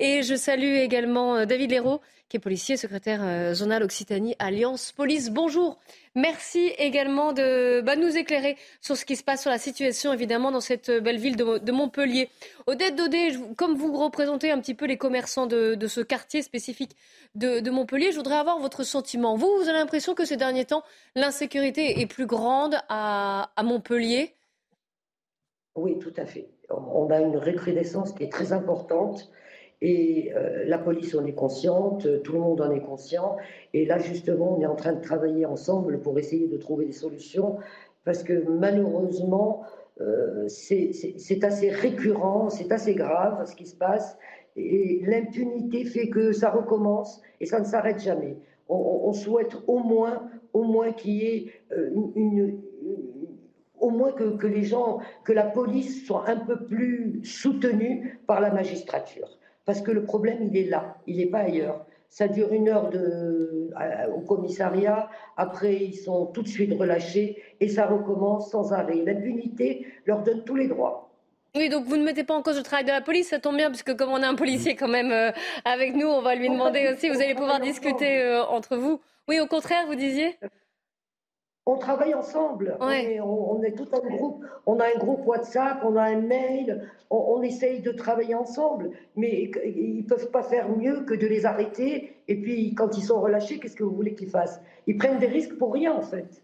Et 0.00 0.22
je 0.22 0.36
salue 0.36 0.76
également 0.76 1.34
euh, 1.34 1.44
David 1.44 1.72
Léraud, 1.72 2.00
qui 2.28 2.36
est 2.36 2.40
policier, 2.40 2.76
secrétaire 2.76 3.20
euh, 3.24 3.52
zonal 3.54 3.82
Occitanie 3.82 4.36
Alliance 4.38 4.92
Police. 4.92 5.30
Bonjour. 5.30 5.76
Merci 6.14 6.72
également 6.78 7.32
de 7.32 7.80
bah, 7.80 7.96
nous 7.96 8.16
éclairer 8.16 8.56
sur 8.80 8.96
ce 8.96 9.04
qui 9.04 9.16
se 9.16 9.24
passe, 9.24 9.42
sur 9.42 9.50
la 9.50 9.58
situation 9.58 10.12
évidemment 10.12 10.52
dans 10.52 10.60
cette 10.60 10.88
euh, 10.90 11.00
belle 11.00 11.18
ville 11.18 11.34
de, 11.34 11.72
Montpellier. 11.72 12.30
Odette 12.68 12.94
Daudet, 12.94 13.30
comme 13.56 13.74
vous 13.74 13.92
représentez 13.96 14.52
un 14.52 14.60
petit 14.60 14.74
peu 14.74 14.86
les 14.86 14.96
commerçants 14.96 15.46
de, 15.46 15.76
ce 15.88 16.00
quartier 16.00 16.42
spécifique 16.42 16.94
de, 17.34 17.68
Montpellier, 17.68 18.12
je 18.12 18.18
voudrais 18.18 18.36
avoir 18.36 18.60
votre 18.60 18.84
sentiment. 18.84 19.34
Vous, 19.34 19.50
vous 19.56 19.68
avez 19.68 19.78
l'impression 19.78 20.14
que 20.14 20.24
ces 20.24 20.36
derniers 20.36 20.64
temps, 20.64 20.84
l'insécurité 21.16 22.00
est 22.00 22.06
plus 22.06 22.26
grande 22.26 22.76
à, 22.88 23.50
à 23.56 23.62
Montpellier? 23.64 24.34
Oui, 25.74 25.98
tout 25.98 26.14
à 26.16 26.24
fait. 26.24 26.48
On 26.70 27.10
a 27.10 27.18
une 27.18 27.36
recrudescence 27.36 28.12
qui 28.12 28.22
est 28.22 28.32
très 28.32 28.52
importante 28.52 29.28
et 29.80 30.32
euh, 30.34 30.64
la 30.66 30.78
police 30.78 31.14
en 31.14 31.24
est 31.24 31.34
consciente, 31.34 32.22
tout 32.22 32.32
le 32.32 32.40
monde 32.40 32.60
en 32.60 32.70
est 32.72 32.80
conscient. 32.80 33.36
Et 33.72 33.84
là, 33.84 33.98
justement, 33.98 34.56
on 34.58 34.60
est 34.60 34.66
en 34.66 34.74
train 34.74 34.92
de 34.92 35.00
travailler 35.00 35.46
ensemble 35.46 36.00
pour 36.00 36.18
essayer 36.18 36.48
de 36.48 36.56
trouver 36.56 36.86
des 36.86 36.92
solutions, 36.92 37.56
parce 38.04 38.22
que 38.22 38.44
malheureusement, 38.48 39.62
euh, 40.00 40.46
c'est 40.48 41.44
assez 41.44 41.70
récurrent, 41.70 42.50
c'est 42.50 42.72
assez 42.72 42.94
grave 42.94 43.44
ce 43.46 43.54
qui 43.54 43.66
se 43.66 43.76
passe. 43.76 44.18
Et 44.56 45.02
l'impunité 45.06 45.84
fait 45.84 46.08
que 46.08 46.32
ça 46.32 46.50
recommence 46.50 47.20
et 47.40 47.46
ça 47.46 47.60
ne 47.60 47.64
s'arrête 47.64 48.00
jamais. 48.00 48.36
On, 48.68 49.12
souhaite 49.14 49.56
au 49.66 49.78
moins, 49.78 50.28
au 50.52 50.62
moins 50.62 50.92
qu'il 50.92 51.14
y 51.14 51.26
ait 51.26 51.52
euh, 51.72 51.90
une, 52.16 52.60
au 53.80 53.90
moins 53.90 54.12
que, 54.12 54.36
que, 54.36 54.46
les 54.46 54.62
gens, 54.62 54.98
que 55.24 55.32
la 55.32 55.44
police 55.44 56.04
soit 56.04 56.28
un 56.28 56.36
peu 56.36 56.64
plus 56.66 57.20
soutenue 57.24 58.20
par 58.26 58.40
la 58.40 58.50
magistrature. 58.50 59.37
Parce 59.68 59.82
que 59.82 59.90
le 59.90 60.02
problème, 60.02 60.38
il 60.50 60.56
est 60.56 60.64
là, 60.64 60.96
il 61.06 61.18
n'est 61.18 61.26
pas 61.26 61.40
ailleurs. 61.40 61.84
Ça 62.08 62.26
dure 62.26 62.54
une 62.54 62.70
heure 62.70 62.88
de, 62.88 63.70
au 64.16 64.20
commissariat, 64.20 65.10
après 65.36 65.74
ils 65.74 65.94
sont 65.94 66.24
tout 66.24 66.40
de 66.40 66.48
suite 66.48 66.72
relâchés 66.72 67.42
et 67.60 67.68
ça 67.68 67.84
recommence 67.84 68.50
sans 68.50 68.72
arrêt. 68.72 69.02
L'impunité 69.04 69.86
leur 70.06 70.22
donne 70.22 70.42
tous 70.42 70.56
les 70.56 70.68
droits. 70.68 71.10
Oui, 71.54 71.68
donc 71.68 71.84
vous 71.84 71.98
ne 71.98 72.02
mettez 72.02 72.24
pas 72.24 72.32
en 72.32 72.40
cause 72.40 72.56
le 72.56 72.62
travail 72.62 72.86
de 72.86 72.92
la 72.92 73.02
police, 73.02 73.28
ça 73.28 73.40
tombe 73.40 73.56
bien, 73.56 73.68
puisque 73.68 73.94
comme 73.94 74.08
on 74.08 74.22
a 74.22 74.26
un 74.26 74.36
policier 74.36 74.74
quand 74.74 74.88
même 74.88 75.12
euh, 75.12 75.32
avec 75.66 75.94
nous, 75.94 76.06
on 76.06 76.22
va 76.22 76.34
lui 76.34 76.48
demander 76.48 76.90
aussi, 76.90 77.10
vous 77.10 77.20
allez 77.20 77.34
pouvoir 77.34 77.60
discuter 77.60 78.22
euh, 78.22 78.44
entre 78.44 78.78
vous. 78.78 79.02
Oui, 79.28 79.38
au 79.38 79.46
contraire, 79.46 79.84
vous 79.86 79.96
disiez? 79.96 80.38
On 81.68 81.76
travaille 81.76 82.14
ensemble. 82.14 82.76
On, 82.80 82.90
est, 83.62 83.72
tout 83.76 83.88
un 83.92 84.00
groupe. 84.00 84.44
On 84.66 84.80
a 84.80 84.86
un 84.86 84.98
groupe 84.98 85.26
WhatsApp, 85.26 85.82
on 85.84 85.96
a 85.96 86.02
un 86.02 86.20
mail. 86.20 86.88
On, 87.10 87.42
essaye 87.42 87.80
de 87.80 87.92
travailler 87.92 88.34
ensemble. 88.34 88.90
Mais 89.16 89.50
ils 89.64 89.98
ne 89.98 90.02
peuvent 90.02 90.30
pas 90.30 90.42
faire 90.42 90.68
mieux 90.70 91.02
que 91.02 91.14
de 91.14 91.26
les 91.26 91.44
arrêter. 91.44 92.16
Et 92.26 92.36
puis, 92.36 92.74
quand 92.74 92.96
ils 92.96 93.04
sont 93.04 93.20
relâchés, 93.20 93.58
qu'est-ce 93.58 93.76
que 93.76 93.84
vous 93.84 93.94
voulez 93.94 94.14
qu'ils 94.14 94.30
fassent? 94.30 94.60
Ils 94.86 94.96
prennent 94.96 95.18
des 95.18 95.26
risques 95.26 95.58
pour 95.58 95.74
rien, 95.74 95.92
en 95.92 96.02
fait. 96.02 96.42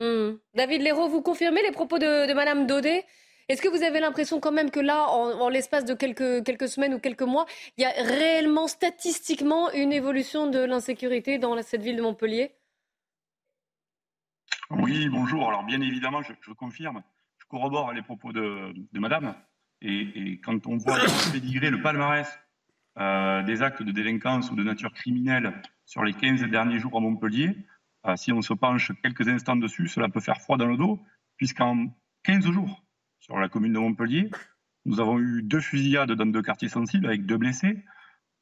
Hmm. 0.00 0.36
David 0.54 0.82
Léraud, 0.82 1.08
vous 1.08 1.22
confirmez 1.22 1.62
les 1.62 1.72
propos 1.72 1.98
de, 1.98 2.28
de 2.28 2.34
Madame 2.34 2.66
Daudet? 2.66 3.04
Est-ce 3.48 3.62
que 3.62 3.68
vous 3.68 3.82
avez 3.82 4.00
l'impression 4.00 4.40
quand 4.40 4.52
même 4.52 4.70
que 4.70 4.80
là, 4.80 5.08
en, 5.08 5.48
l'espace 5.48 5.84
de 5.84 5.94
quelques, 5.94 6.44
quelques 6.44 6.68
semaines 6.68 6.94
ou 6.94 6.98
quelques 6.98 7.22
mois, 7.22 7.46
il 7.78 7.82
y 7.82 7.84
a 7.84 7.90
réellement, 7.90 8.66
statistiquement, 8.66 9.70
une 9.70 9.92
évolution 9.92 10.48
de 10.48 10.58
l'insécurité 10.58 11.38
dans 11.38 11.56
cette 11.62 11.82
ville 11.82 11.96
de 11.96 12.02
Montpellier? 12.02 12.50
Oui, 14.70 15.08
bonjour. 15.08 15.48
Alors 15.48 15.64
bien 15.64 15.80
évidemment, 15.80 16.22
je, 16.22 16.52
confirme, 16.52 17.02
je 17.38 17.46
corrobore 17.46 17.92
les 17.92 18.02
propos 18.02 18.32
de, 18.32 18.74
Madame. 18.92 19.34
Et, 19.82 20.40
quand 20.44 20.66
on 20.66 20.76
voit 20.76 20.98
pédigrer 21.32 21.70
le 21.70 21.82
palmarès 21.82 22.26
euh, 22.98 23.42
des 23.42 23.62
actes 23.62 23.82
de 23.82 23.92
délinquance 23.92 24.50
ou 24.50 24.56
de 24.56 24.64
nature 24.64 24.92
criminelle 24.92 25.52
sur 25.84 26.02
les 26.02 26.14
15 26.14 26.42
derniers 26.44 26.78
jours 26.78 26.96
à 26.96 27.00
Montpellier, 27.00 27.56
euh, 28.06 28.16
si 28.16 28.32
on 28.32 28.42
se 28.42 28.54
penche 28.54 28.92
quelques 29.02 29.28
instants 29.28 29.56
dessus, 29.56 29.88
cela 29.88 30.08
peut 30.08 30.20
faire 30.20 30.40
froid 30.40 30.56
dans 30.56 30.66
le 30.66 30.76
dos, 30.76 31.00
puisqu'en 31.36 31.86
15 32.24 32.50
jours 32.50 32.82
sur 33.20 33.38
la 33.38 33.48
commune 33.48 33.72
de 33.72 33.78
Montpellier, 33.78 34.30
nous 34.84 35.00
avons 35.00 35.18
eu 35.18 35.42
deux 35.42 35.60
fusillades 35.60 36.12
dans 36.12 36.26
deux 36.26 36.42
quartiers 36.42 36.68
sensibles 36.68 37.06
avec 37.06 37.26
deux 37.26 37.36
blessés. 37.36 37.84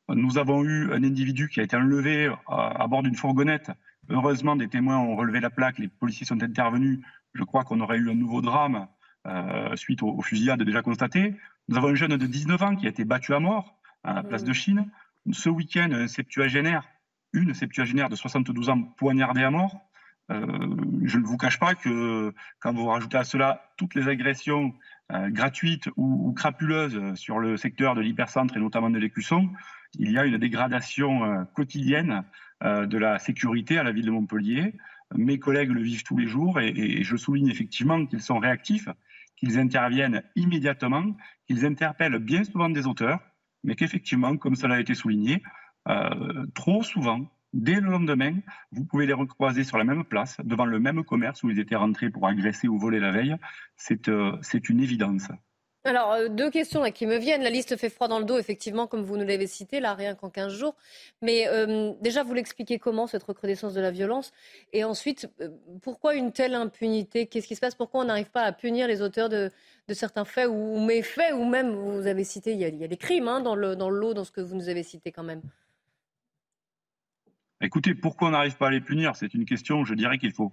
Nous 0.08 0.37
avons 0.37 0.62
eu 0.62 0.92
un 0.92 1.02
individu 1.02 1.48
qui 1.48 1.60
a 1.60 1.62
été 1.62 1.76
enlevé 1.76 2.30
à 2.46 2.87
bord 2.87 3.02
d'une 3.02 3.14
fourgonnette 3.14 3.70
Heureusement, 4.11 4.56
des 4.56 4.68
témoins 4.68 4.99
ont 4.99 5.16
relevé 5.16 5.40
la 5.40 5.50
plaque, 5.50 5.78
les 5.78 5.88
policiers 5.88 6.26
sont 6.26 6.42
intervenus. 6.42 7.00
Je 7.34 7.42
crois 7.42 7.64
qu'on 7.64 7.80
aurait 7.80 7.99
eu 7.99 8.11
un 8.11 8.14
nouveau 8.14 8.42
drame 8.42 8.87
euh, 9.26 9.75
suite 9.76 10.02
aux, 10.02 10.20
fusillades 10.20 10.62
déjà 10.62 10.82
constatées. 10.82 11.34
Nous 11.68 11.76
avons 11.76 11.88
un 11.88 11.94
jeune 11.94 12.16
de 12.16 12.26
19 12.26 12.62
ans 12.62 12.76
qui 12.76 12.87
a 12.87 12.90
été 12.90 13.04
battu 13.04 13.32
à 13.32 13.40
mort 13.40 13.76
à 14.02 14.14
la 14.14 14.23
place 14.23 14.44
de 14.44 14.52
Chine. 14.52 14.90
Ce 15.32 15.49
week-end, 15.49 15.88
un 15.92 16.06
septuagénaire, 16.06 16.87
une 17.32 17.54
septuagénaire 17.54 18.11
de 18.11 18.16
72 18.16 18.68
ans 18.68 18.82
poignardée 18.82 19.42
à 19.42 19.50
mort. 19.50 19.80
Euh, 20.30 20.46
je 21.04 21.18
ne 21.18 21.25
vous 21.25 21.38
cache 21.38 21.58
pas 21.58 21.75
que 21.75 22.34
quand 22.61 22.75
vous 22.75 22.87
rajoutez 22.87 23.16
à 23.16 23.25
cela 23.25 23.70
toutes 23.78 23.94
les 23.94 24.08
agressions 24.08 24.75
euh, 25.12 25.30
gratuites 25.30 25.88
ou, 25.96 26.32
crapuleuses 26.34 27.14
sur 27.14 27.38
le 27.38 27.56
secteur 27.56 27.94
de 27.94 28.02
l'hypercentre 28.02 28.56
et 28.56 28.61
notamment 28.61 28.90
de 28.90 28.99
l'écusson, 28.99 29.49
il 29.99 30.11
y 30.11 30.18
a 30.18 30.26
une 30.26 30.37
dégradation 30.38 31.46
quotidienne 31.54 32.25
de 32.64 32.99
la 32.99 33.18
sécurité 33.18 33.78
à 33.78 33.83
la 33.83 33.92
ville 33.92 34.06
de 34.06 34.11
Montpellier. 34.11 34.75
Mes 35.14 35.38
collègues 35.38 35.71
le 35.71 35.83
vivent 35.83 36.02
tous 36.02 36.16
les 36.16 36.26
jours 36.26 36.61
et, 36.61 37.02
je 37.02 37.16
souligne 37.16 37.49
effectivement 37.49 38.04
qu'ils 38.06 38.23
sont 38.23 38.38
réactifs, 38.38 38.88
qu'ils 39.37 39.59
interviennent 39.59 40.23
immédiatement, 40.35 41.16
qu'ils 41.47 41.64
interpellent 41.66 42.18
bien 42.18 42.44
souvent 42.44 42.68
des 42.68 42.87
auteurs, 42.87 43.21
mais 43.62 43.75
qu'effectivement, 43.75 44.37
comme 44.37 44.54
cela 44.54 44.76
a 44.76 44.80
été 44.80 44.94
souligné, 44.94 45.42
euh, 45.88 46.47
trop 46.54 46.83
souvent, 46.83 47.30
dès 47.52 47.80
le 47.80 47.90
lendemain, 47.90 48.35
vous 48.73 48.85
pouvez 48.85 49.06
les 49.06 49.12
recroiser 49.12 49.64
sur 49.64 49.78
la 49.78 49.85
même 49.85 50.04
place, 50.04 50.38
devant 50.42 50.66
le 50.66 50.80
même 50.80 51.04
commerce 51.04 51.42
où 51.42 51.50
ils 51.50 51.61
étaient 51.61 51.76
rentrés 51.76 52.11
pour 52.11 52.26
agresser 52.26 52.68
ou 52.68 52.78
voler 52.78 52.99
la 52.99 53.12
veille. 53.12 53.37
C'est 53.76 54.09
euh, 54.09 54.37
une 54.68 54.80
évidence. 54.80 55.28
Alors, 55.86 56.12
euh, 56.12 56.28
deux 56.28 56.50
questions 56.50 56.82
qui 56.92 57.06
me 57.06 57.18
viennent. 57.18 57.42
La 57.42 57.50
liste 57.50 57.76
fait 57.76 57.90
froid 57.90 58.08
dans 58.08 58.18
le 58.18 58.24
dos, 58.24 58.38
effectivement, 58.38 58.86
comme 58.86 59.02
vous 59.02 59.18
nous 59.18 59.26
l'avez 59.26 59.46
cité, 59.46 59.80
là, 59.80 59.94
rien 59.94 60.14
qu'en 60.14 60.30
15 60.30 60.54
jours. 60.54 60.74
Mais 61.20 61.46
euh, 61.46 61.92
déjà, 62.00 62.22
vous 62.22 62.32
l'expliquez 62.32 62.78
comment, 62.78 63.06
cette 63.06 63.22
recrudescence 63.22 63.74
de 63.74 63.82
la 63.82 63.90
violence? 63.90 64.32
Et 64.72 64.82
ensuite, 64.82 65.30
euh, 65.42 65.50
pourquoi 65.82 66.14
une 66.14 66.32
telle 66.32 66.54
impunité? 66.54 67.26
Qu'est-ce 67.26 67.46
qui 67.46 67.54
se 67.54 67.60
passe? 67.60 67.74
Pourquoi 67.74 68.00
on 68.00 68.04
n'arrive 68.04 68.30
pas 68.30 68.44
à 68.44 68.52
punir 68.52 68.88
les 68.88 69.02
auteurs 69.02 69.28
de, 69.28 69.50
certains 69.92 70.24
faits 70.24 70.48
ou 70.48 70.80
méfaits 70.80 71.34
Ou 71.34 71.44
même, 71.44 71.74
vous 71.74 72.06
avez 72.06 72.24
cité, 72.24 72.52
il 72.52 72.60
y 72.60 72.64
a, 72.64 72.88
des 72.88 72.96
crimes 72.96 73.28
hein, 73.28 73.40
dans, 73.40 73.54
le, 73.54 73.76
dans 73.76 73.90
l'eau, 73.90 74.14
dans 74.14 74.24
ce 74.24 74.32
que 74.32 74.40
vous 74.40 74.56
nous 74.56 74.70
avez 74.70 74.82
cité 74.82 75.12
quand 75.12 75.22
même. 75.22 75.42
Écoutez, 77.60 77.94
pourquoi 77.94 78.28
on 78.28 78.30
n'arrive 78.30 78.56
pas 78.56 78.68
à 78.68 78.70
les 78.70 78.80
punir? 78.80 79.16
C'est 79.16 79.34
une 79.34 79.44
question, 79.44 79.84
je 79.84 79.92
dirais, 79.92 80.16
qu'il 80.16 80.32
faut 80.32 80.50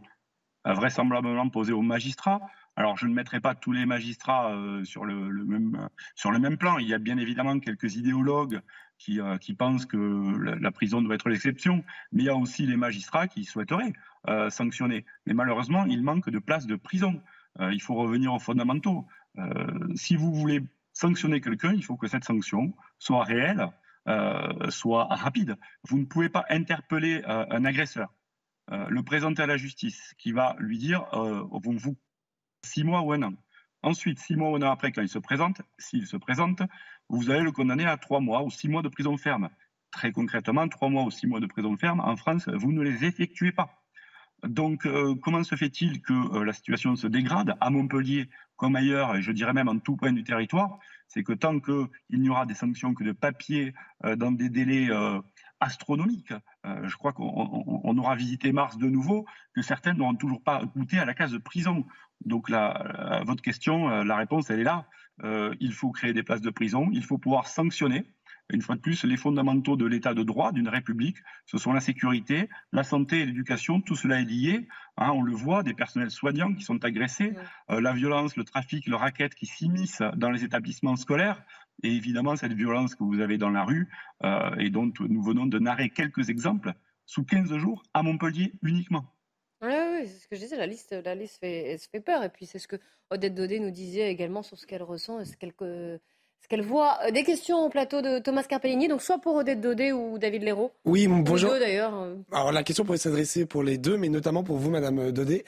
vraisemblablement 0.65 1.49
poser 1.49 1.73
aux 1.73 1.81
magistrats. 1.81 2.41
Alors, 2.75 2.97
je 2.97 3.05
ne 3.05 3.13
mettrai 3.13 3.41
pas 3.41 3.53
tous 3.53 3.73
les 3.73 3.85
magistrats 3.85 4.53
euh, 4.53 4.83
sur, 4.85 5.03
le, 5.05 5.13
même, 5.45 5.89
sur 6.15 6.31
le 6.31 6.39
même 6.39 6.57
plan. 6.57 6.77
Il 6.77 6.87
y 6.87 6.93
a 6.93 6.99
bien 6.99 7.17
évidemment 7.17 7.59
quelques 7.59 7.95
idéologues 7.95 8.61
qui, 8.97 9.19
euh, 9.19 9.37
qui 9.37 9.53
pensent 9.53 9.85
que 9.85 9.97
la, 9.97 10.71
prison 10.71 11.01
doit 11.01 11.15
être 11.15 11.29
l'exception, 11.29 11.83
mais 12.11 12.23
il 12.23 12.25
y 12.25 12.29
a 12.29 12.35
aussi 12.35 12.65
les 12.65 12.77
magistrats 12.77 13.27
qui 13.27 13.43
souhaiteraient 13.43 13.93
euh, 14.29 14.49
sanctionner. 14.49 15.05
Mais 15.25 15.33
malheureusement, 15.33 15.85
il 15.85 16.01
manque 16.01 16.29
de 16.29 16.39
places 16.39 16.65
de 16.65 16.75
prison. 16.75 17.21
il 17.59 17.81
faut 17.81 17.95
revenir 17.95 18.33
aux 18.33 18.39
fondamentaux. 18.39 19.05
si 19.95 20.15
vous 20.15 20.33
voulez 20.33 20.61
sanctionner 20.93 21.41
quelqu'un, 21.41 21.73
il 21.73 21.83
faut 21.83 21.97
que 21.97 22.07
cette 22.07 22.23
sanction 22.23 22.73
soit 22.97 23.25
réelle, 23.25 23.67
soit 24.69 25.05
rapide. 25.09 25.57
Vous 25.83 25.97
ne 25.97 26.05
pouvez 26.05 26.29
pas 26.29 26.45
interpeller 26.49 27.23
un 27.25 27.65
agresseur, 27.65 28.13
le 28.71 29.03
présenter 29.03 29.43
à 29.43 29.47
la 29.47 29.57
justice, 29.57 30.13
qui 30.17 30.31
va 30.31 30.55
lui 30.59 30.77
dire 30.77 31.05
vous 31.13 31.97
six 32.65 32.83
mois 32.83 33.01
ou 33.01 33.11
un 33.11 33.23
an. 33.23 33.33
Ensuite, 33.83 34.19
six 34.19 34.35
mois 34.35 34.51
ou 34.51 34.55
un 34.55 34.61
an 34.61 34.71
après, 34.71 34.91
quand 34.91 35.01
il 35.01 35.09
se 35.09 35.19
présente, 35.19 35.61
s'il 35.77 36.07
se 36.07 36.17
présente, 36.17 36.61
vous 37.09 37.29
allez 37.29 37.41
le 37.41 37.51
condamner 37.51 37.85
à 37.85 37.97
trois 37.97 38.19
mois 38.19 38.43
ou 38.43 38.49
six 38.49 38.69
mois 38.69 38.81
de 38.81 38.89
prison 38.89 39.17
ferme. 39.17 39.49
Très 39.91 40.11
concrètement, 40.11 40.67
trois 40.69 40.89
mois 40.89 41.03
ou 41.03 41.11
six 41.11 41.27
mois 41.27 41.39
de 41.39 41.47
prison 41.47 41.75
ferme, 41.75 41.99
en 41.99 42.15
France, 42.15 42.47
vous 42.47 42.71
ne 42.71 42.81
les 42.81 43.03
effectuez 43.03 43.51
pas. 43.51 43.80
Donc, 44.47 44.85
euh, 44.85 45.15
comment 45.21 45.43
se 45.43 45.55
fait-il 45.55 46.01
que 46.01 46.13
euh, 46.13 46.43
la 46.43 46.53
situation 46.53 46.95
se 46.95 47.07
dégrade 47.07 47.55
à 47.61 47.69
Montpellier 47.69 48.29
comme 48.55 48.75
ailleurs, 48.75 49.15
et 49.15 49.21
je 49.21 49.31
dirais 49.31 49.53
même 49.53 49.69
en 49.69 49.77
tout 49.77 49.95
point 49.95 50.11
du 50.11 50.23
territoire? 50.23 50.79
C'est 51.07 51.23
que 51.23 51.33
tant 51.33 51.59
qu'il 51.59 51.87
n'y 52.11 52.29
aura 52.29 52.45
des 52.45 52.55
sanctions 52.55 52.93
que 52.93 53.03
de 53.03 53.11
papier 53.11 53.73
euh, 54.05 54.15
dans 54.15 54.31
des 54.31 54.49
délais 54.49 54.89
astronomiques, 55.59 56.33
je 56.63 56.95
crois 56.95 57.13
qu'on 57.13 57.97
aura 57.97 58.15
visité 58.15 58.51
Mars 58.51 58.77
de 58.77 58.87
nouveau, 58.87 59.27
que 59.53 59.61
certains 59.61 59.93
n'auront 59.93 60.15
toujours 60.15 60.41
pas 60.41 60.63
goûté 60.75 60.97
à 60.97 61.05
la 61.05 61.13
case 61.13 61.31
de 61.31 61.37
prison. 61.37 61.85
Donc, 62.25 62.49
la, 62.49 63.21
votre 63.25 63.43
question, 63.43 63.89
la 64.03 64.15
réponse, 64.15 64.49
elle 64.49 64.61
est 64.61 64.63
là. 64.63 64.87
Il 65.59 65.73
faut 65.73 65.91
créer 65.91 66.13
des 66.13 66.23
places 66.23 66.41
de 66.41 66.49
prison, 66.49 66.89
il 66.93 67.03
faut 67.03 67.19
pouvoir 67.19 67.47
sanctionner. 67.47 68.05
Une 68.51 68.61
fois 68.61 68.75
de 68.75 68.81
plus, 68.81 69.03
les 69.05 69.17
fondamentaux 69.17 69.77
de 69.77 69.85
l'état 69.85 70.13
de 70.13 70.23
droit 70.23 70.51
d'une 70.51 70.67
république, 70.67 71.17
ce 71.45 71.57
sont 71.57 71.73
la 71.73 71.79
sécurité, 71.79 72.49
la 72.73 72.83
santé 72.83 73.21
et 73.21 73.25
l'éducation. 73.25 73.81
Tout 73.81 73.95
cela 73.95 74.19
est 74.19 74.25
lié. 74.25 74.67
Hein, 74.97 75.11
on 75.15 75.21
le 75.21 75.33
voit, 75.33 75.63
des 75.63 75.73
personnels 75.73 76.11
soignants 76.11 76.53
qui 76.53 76.63
sont 76.63 76.83
agressés, 76.83 77.33
euh, 77.69 77.79
la 77.79 77.93
violence, 77.93 78.35
le 78.35 78.43
trafic, 78.43 78.87
le 78.87 78.95
racket 78.95 79.33
qui 79.33 79.45
s'immiscent 79.45 80.03
dans 80.17 80.29
les 80.29 80.43
établissements 80.43 80.97
scolaires. 80.97 81.41
Et 81.83 81.95
évidemment, 81.95 82.35
cette 82.35 82.53
violence 82.53 82.93
que 82.93 83.03
vous 83.03 83.21
avez 83.21 83.37
dans 83.37 83.49
la 83.49 83.63
rue 83.63 83.89
et 84.59 84.69
dont 84.69 84.91
nous 84.99 85.23
venons 85.23 85.47
de 85.47 85.57
narrer 85.57 85.89
quelques 85.89 86.29
exemples 86.29 86.73
sous 87.05 87.23
15 87.23 87.57
jours 87.57 87.81
à 87.93 88.03
Montpellier 88.03 88.53
uniquement. 88.61 89.05
Oui, 89.61 89.73
oui, 89.73 90.07
c'est 90.07 90.19
ce 90.19 90.27
que 90.27 90.35
je 90.35 90.41
disais, 90.41 90.57
la 90.57 90.65
liste, 90.65 90.91
la 90.91 91.13
liste 91.13 91.39
fait, 91.39 91.77
se 91.77 91.87
fait 91.89 92.01
peur. 92.01 92.23
Et 92.23 92.29
puis 92.29 92.45
c'est 92.45 92.59
ce 92.59 92.67
que 92.67 92.77
Odette 93.09 93.35
Dodé 93.35 93.59
nous 93.59 93.69
disait 93.69 94.11
également 94.11 94.43
sur 94.43 94.57
ce 94.57 94.65
qu'elle 94.65 94.81
ressent 94.81 95.19
et 95.19 95.25
ce 95.25 95.35
qu'elle, 95.37 95.53
ce 96.41 96.47
qu'elle 96.47 96.61
voit. 96.61 96.97
Euh, 97.05 97.11
des 97.11 97.23
questions 97.23 97.65
au 97.65 97.69
plateau 97.69 98.01
de 98.01 98.19
Thomas 98.19 98.43
Carpellini, 98.43 98.87
donc 98.87 99.01
soit 99.01 99.19
pour 99.19 99.35
Odette 99.35 99.61
Dodé 99.61 99.91
ou 99.91 100.17
David 100.17 100.43
Léraud. 100.43 100.71
Oui, 100.85 101.07
bonjour. 101.07 101.51
d'ailleurs. 101.51 101.93
Euh. 101.95 102.15
Alors 102.31 102.51
la 102.51 102.63
question 102.63 102.83
pourrait 102.83 102.97
s'adresser 102.97 103.45
pour 103.45 103.63
les 103.63 103.77
deux, 103.77 103.97
mais 103.97 104.09
notamment 104.09 104.43
pour 104.43 104.57
vous, 104.57 104.69
Madame 104.69 105.11
Dodé. 105.11 105.43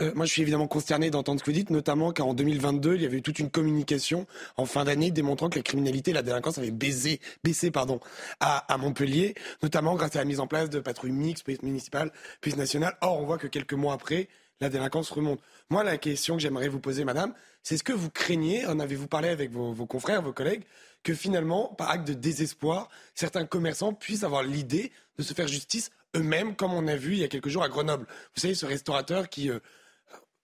Euh, 0.00 0.12
moi, 0.14 0.24
je 0.24 0.32
suis 0.32 0.42
évidemment 0.42 0.66
consterné 0.66 1.10
d'entendre 1.10 1.40
ce 1.40 1.44
que 1.44 1.50
vous 1.50 1.56
dites, 1.56 1.70
notamment 1.70 2.12
car 2.12 2.26
en 2.26 2.34
2022, 2.34 2.94
il 2.94 3.02
y 3.02 3.06
avait 3.06 3.18
eu 3.18 3.22
toute 3.22 3.38
une 3.38 3.50
communication 3.50 4.26
en 4.56 4.64
fin 4.64 4.84
d'année 4.84 5.10
démontrant 5.10 5.50
que 5.50 5.56
la 5.56 5.62
criminalité 5.62 6.12
et 6.12 6.14
la 6.14 6.22
délinquance 6.22 6.58
avaient 6.58 6.70
baissé, 6.70 7.20
baissé 7.44 7.70
pardon, 7.70 8.00
à, 8.40 8.64
Montpellier, 8.78 9.34
notamment 9.62 9.94
grâce 9.94 10.16
à 10.16 10.20
la 10.20 10.24
mise 10.24 10.40
en 10.40 10.46
place 10.46 10.70
de 10.70 10.80
patrouilles 10.80 11.12
mixtes, 11.12 11.44
police 11.44 11.62
municipale, 11.62 12.12
police 12.40 12.56
nationale. 12.56 12.96
Or, 13.02 13.20
on 13.20 13.26
voit 13.26 13.38
que 13.38 13.46
quelques 13.46 13.74
mois 13.74 13.92
après, 13.92 14.28
la 14.60 14.68
délinquance 14.68 15.10
remonte. 15.10 15.40
Moi, 15.70 15.84
la 15.84 15.98
question 15.98 16.36
que 16.36 16.42
j'aimerais 16.42 16.68
vous 16.68 16.80
poser, 16.80 17.04
madame, 17.04 17.34
c'est 17.62 17.76
ce 17.76 17.82
que 17.82 17.92
vous 17.92 18.10
craignez, 18.10 18.66
en 18.66 18.78
avez-vous 18.80 19.06
parlé 19.06 19.28
avec 19.28 19.50
vos, 19.50 19.86
confrères, 19.86 20.22
vos 20.22 20.32
collègues, 20.32 20.64
que 21.02 21.14
finalement, 21.14 21.68
par 21.68 21.90
acte 21.90 22.06
de 22.06 22.14
désespoir, 22.14 22.88
certains 23.14 23.46
commerçants 23.46 23.94
puissent 23.94 24.24
avoir 24.24 24.42
l'idée 24.42 24.92
de 25.16 25.22
se 25.22 25.34
faire 25.34 25.48
justice 25.48 25.90
eux-mêmes, 26.16 26.56
comme 26.56 26.72
on 26.72 26.86
a 26.88 26.96
vu 26.96 27.12
il 27.12 27.18
y 27.20 27.24
a 27.24 27.28
quelques 27.28 27.48
jours 27.48 27.62
à 27.62 27.68
Grenoble? 27.68 28.06
Vous 28.34 28.40
savez, 28.40 28.54
ce 28.54 28.66
restaurateur 28.66 29.28
qui... 29.28 29.50
Euh, 29.50 29.60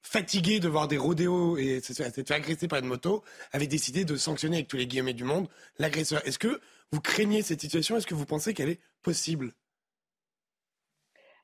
fatigué 0.07 0.61
de 0.61 0.69
voir 0.69 0.87
des 0.87 0.99
rodéos 0.99 1.59
et 1.59 1.81
s'être 1.81 2.15
fait 2.15 2.31
agresser 2.31 2.69
par 2.69 2.79
une 2.79 2.87
moto, 2.87 3.25
avait 3.51 3.67
décidé 3.67 4.05
de 4.05 4.17
sanctionner 4.17 4.59
avec 4.59 4.69
tous 4.69 4.77
les 4.77 4.87
guillemets 4.87 5.15
du 5.15 5.25
monde 5.25 5.49
l'agresseur. 5.79 6.25
Est-ce 6.27 6.39
que 6.39 6.61
vous 6.93 7.01
craignez 7.01 7.43
cette 7.43 7.61
situation? 7.61 7.97
Est-ce 7.97 8.07
que 8.07 8.15
vous 8.15 8.25
pensez 8.25 8.55
qu'elle 8.55 8.69
est 8.69 8.81
possible? 9.03 9.53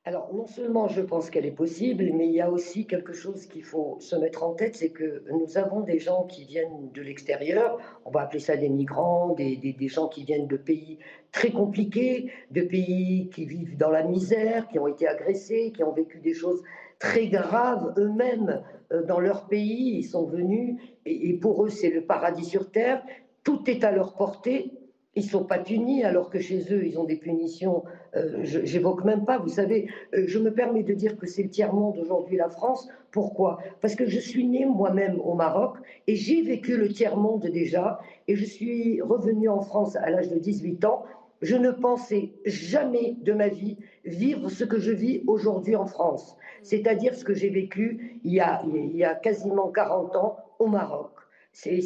Alors, 0.04 0.34
non 0.34 0.46
seulement 0.46 0.88
je 0.88 1.00
pense 1.00 1.30
qu'elle 1.30 1.46
est 1.46 1.52
possible, 1.52 2.10
mais 2.12 2.26
il 2.26 2.32
y 2.32 2.40
a 2.40 2.50
aussi 2.50 2.86
quelque 2.86 3.12
chose 3.12 3.46
qu'il 3.46 3.62
faut 3.62 3.98
se 4.00 4.16
mettre 4.16 4.42
en 4.42 4.52
tête, 4.52 4.74
c'est 4.74 4.90
que 4.90 5.22
nous 5.30 5.56
avons 5.56 5.82
des 5.82 6.00
gens 6.00 6.24
qui 6.24 6.44
viennent 6.44 6.90
de 6.92 7.02
l'extérieur, 7.02 7.78
on 8.04 8.10
va 8.10 8.22
appeler 8.22 8.40
ça 8.40 8.56
des 8.56 8.68
migrants, 8.68 9.32
des, 9.34 9.76
gens 9.88 10.08
qui 10.08 10.24
viennent 10.24 10.48
de 10.48 10.56
pays 10.56 10.98
très 11.30 11.52
compliqués, 11.52 12.32
de 12.50 12.62
pays 12.62 13.30
qui 13.32 13.46
vivent 13.46 13.76
dans 13.76 13.90
la 13.90 14.02
misère, 14.02 14.66
qui 14.66 14.80
ont 14.80 14.88
été 14.88 15.06
agressés, 15.06 15.70
qui 15.72 15.84
ont 15.84 15.92
vécu 15.92 16.18
des 16.18 16.34
choses 16.34 16.64
très 16.98 17.28
graves 17.28 17.94
eux-mêmes 17.96 18.60
euh, 18.92 19.04
dans 19.04 19.20
leur 19.20 19.46
pays. 19.46 19.98
Ils 19.98 20.04
sont 20.04 20.26
venus 20.26 20.80
et, 21.06 21.32
pour 21.34 21.64
eux, 21.64 21.68
c'est 21.68 21.90
le 21.90 22.04
paradis 22.04 22.44
sur 22.44 22.72
terre. 22.72 23.04
Tout 23.44 23.70
est 23.70 23.84
à 23.84 23.92
leur 23.92 24.14
portée. 24.14 24.72
Ils 25.14 25.24
ne 25.24 25.28
sont 25.28 25.44
pas 25.44 25.58
punis 25.58 26.04
alors 26.04 26.30
que 26.30 26.40
chez 26.40 26.72
eux, 26.72 26.86
ils 26.86 26.98
ont 26.98 27.04
des 27.04 27.16
punitions. 27.16 27.84
Euh, 28.16 28.38
j'évoque 28.42 29.04
même 29.04 29.24
pas, 29.24 29.38
vous 29.38 29.48
savez, 29.48 29.88
euh, 30.14 30.24
je 30.26 30.38
me 30.38 30.52
permets 30.52 30.82
de 30.82 30.94
dire 30.94 31.18
que 31.18 31.26
c'est 31.26 31.42
le 31.42 31.50
tiers-monde 31.50 31.98
aujourd'hui, 31.98 32.36
la 32.36 32.48
France. 32.48 32.88
Pourquoi? 33.10 33.58
Parce 33.80 33.94
que 33.94 34.06
je 34.06 34.18
suis 34.18 34.46
née 34.46 34.64
moi-même 34.64 35.20
au 35.20 35.34
Maroc 35.34 35.76
et 36.06 36.16
j'ai 36.16 36.42
vécu 36.42 36.76
le 36.76 36.88
tiers-monde 36.88 37.46
déjà. 37.46 38.00
Et 38.26 38.36
je 38.36 38.44
suis 38.44 39.02
revenue 39.02 39.48
en 39.48 39.60
France 39.60 39.96
à 39.96 40.08
l'âge 40.08 40.30
de 40.30 40.38
18 40.38 40.84
ans. 40.86 41.04
Je 41.42 41.56
ne 41.56 41.72
pensais 41.72 42.30
jamais 42.46 43.16
de 43.22 43.32
ma 43.32 43.48
vie 43.48 43.76
vivre 44.04 44.48
ce 44.48 44.64
que 44.64 44.78
je 44.78 44.92
vis 44.92 45.22
aujourd'hui 45.26 45.76
en 45.76 45.86
France 45.86 46.36
c'est-à-dire 46.62 47.14
ce 47.14 47.24
que 47.24 47.34
j'ai 47.34 47.50
vécu 47.50 48.20
il 48.24 48.32
y 48.32 48.40
a 48.40 49.14
quasiment 49.16 49.68
40 49.68 50.16
ans 50.16 50.36
au 50.58 50.66
Maroc. 50.66 51.10
C'est 51.52 51.80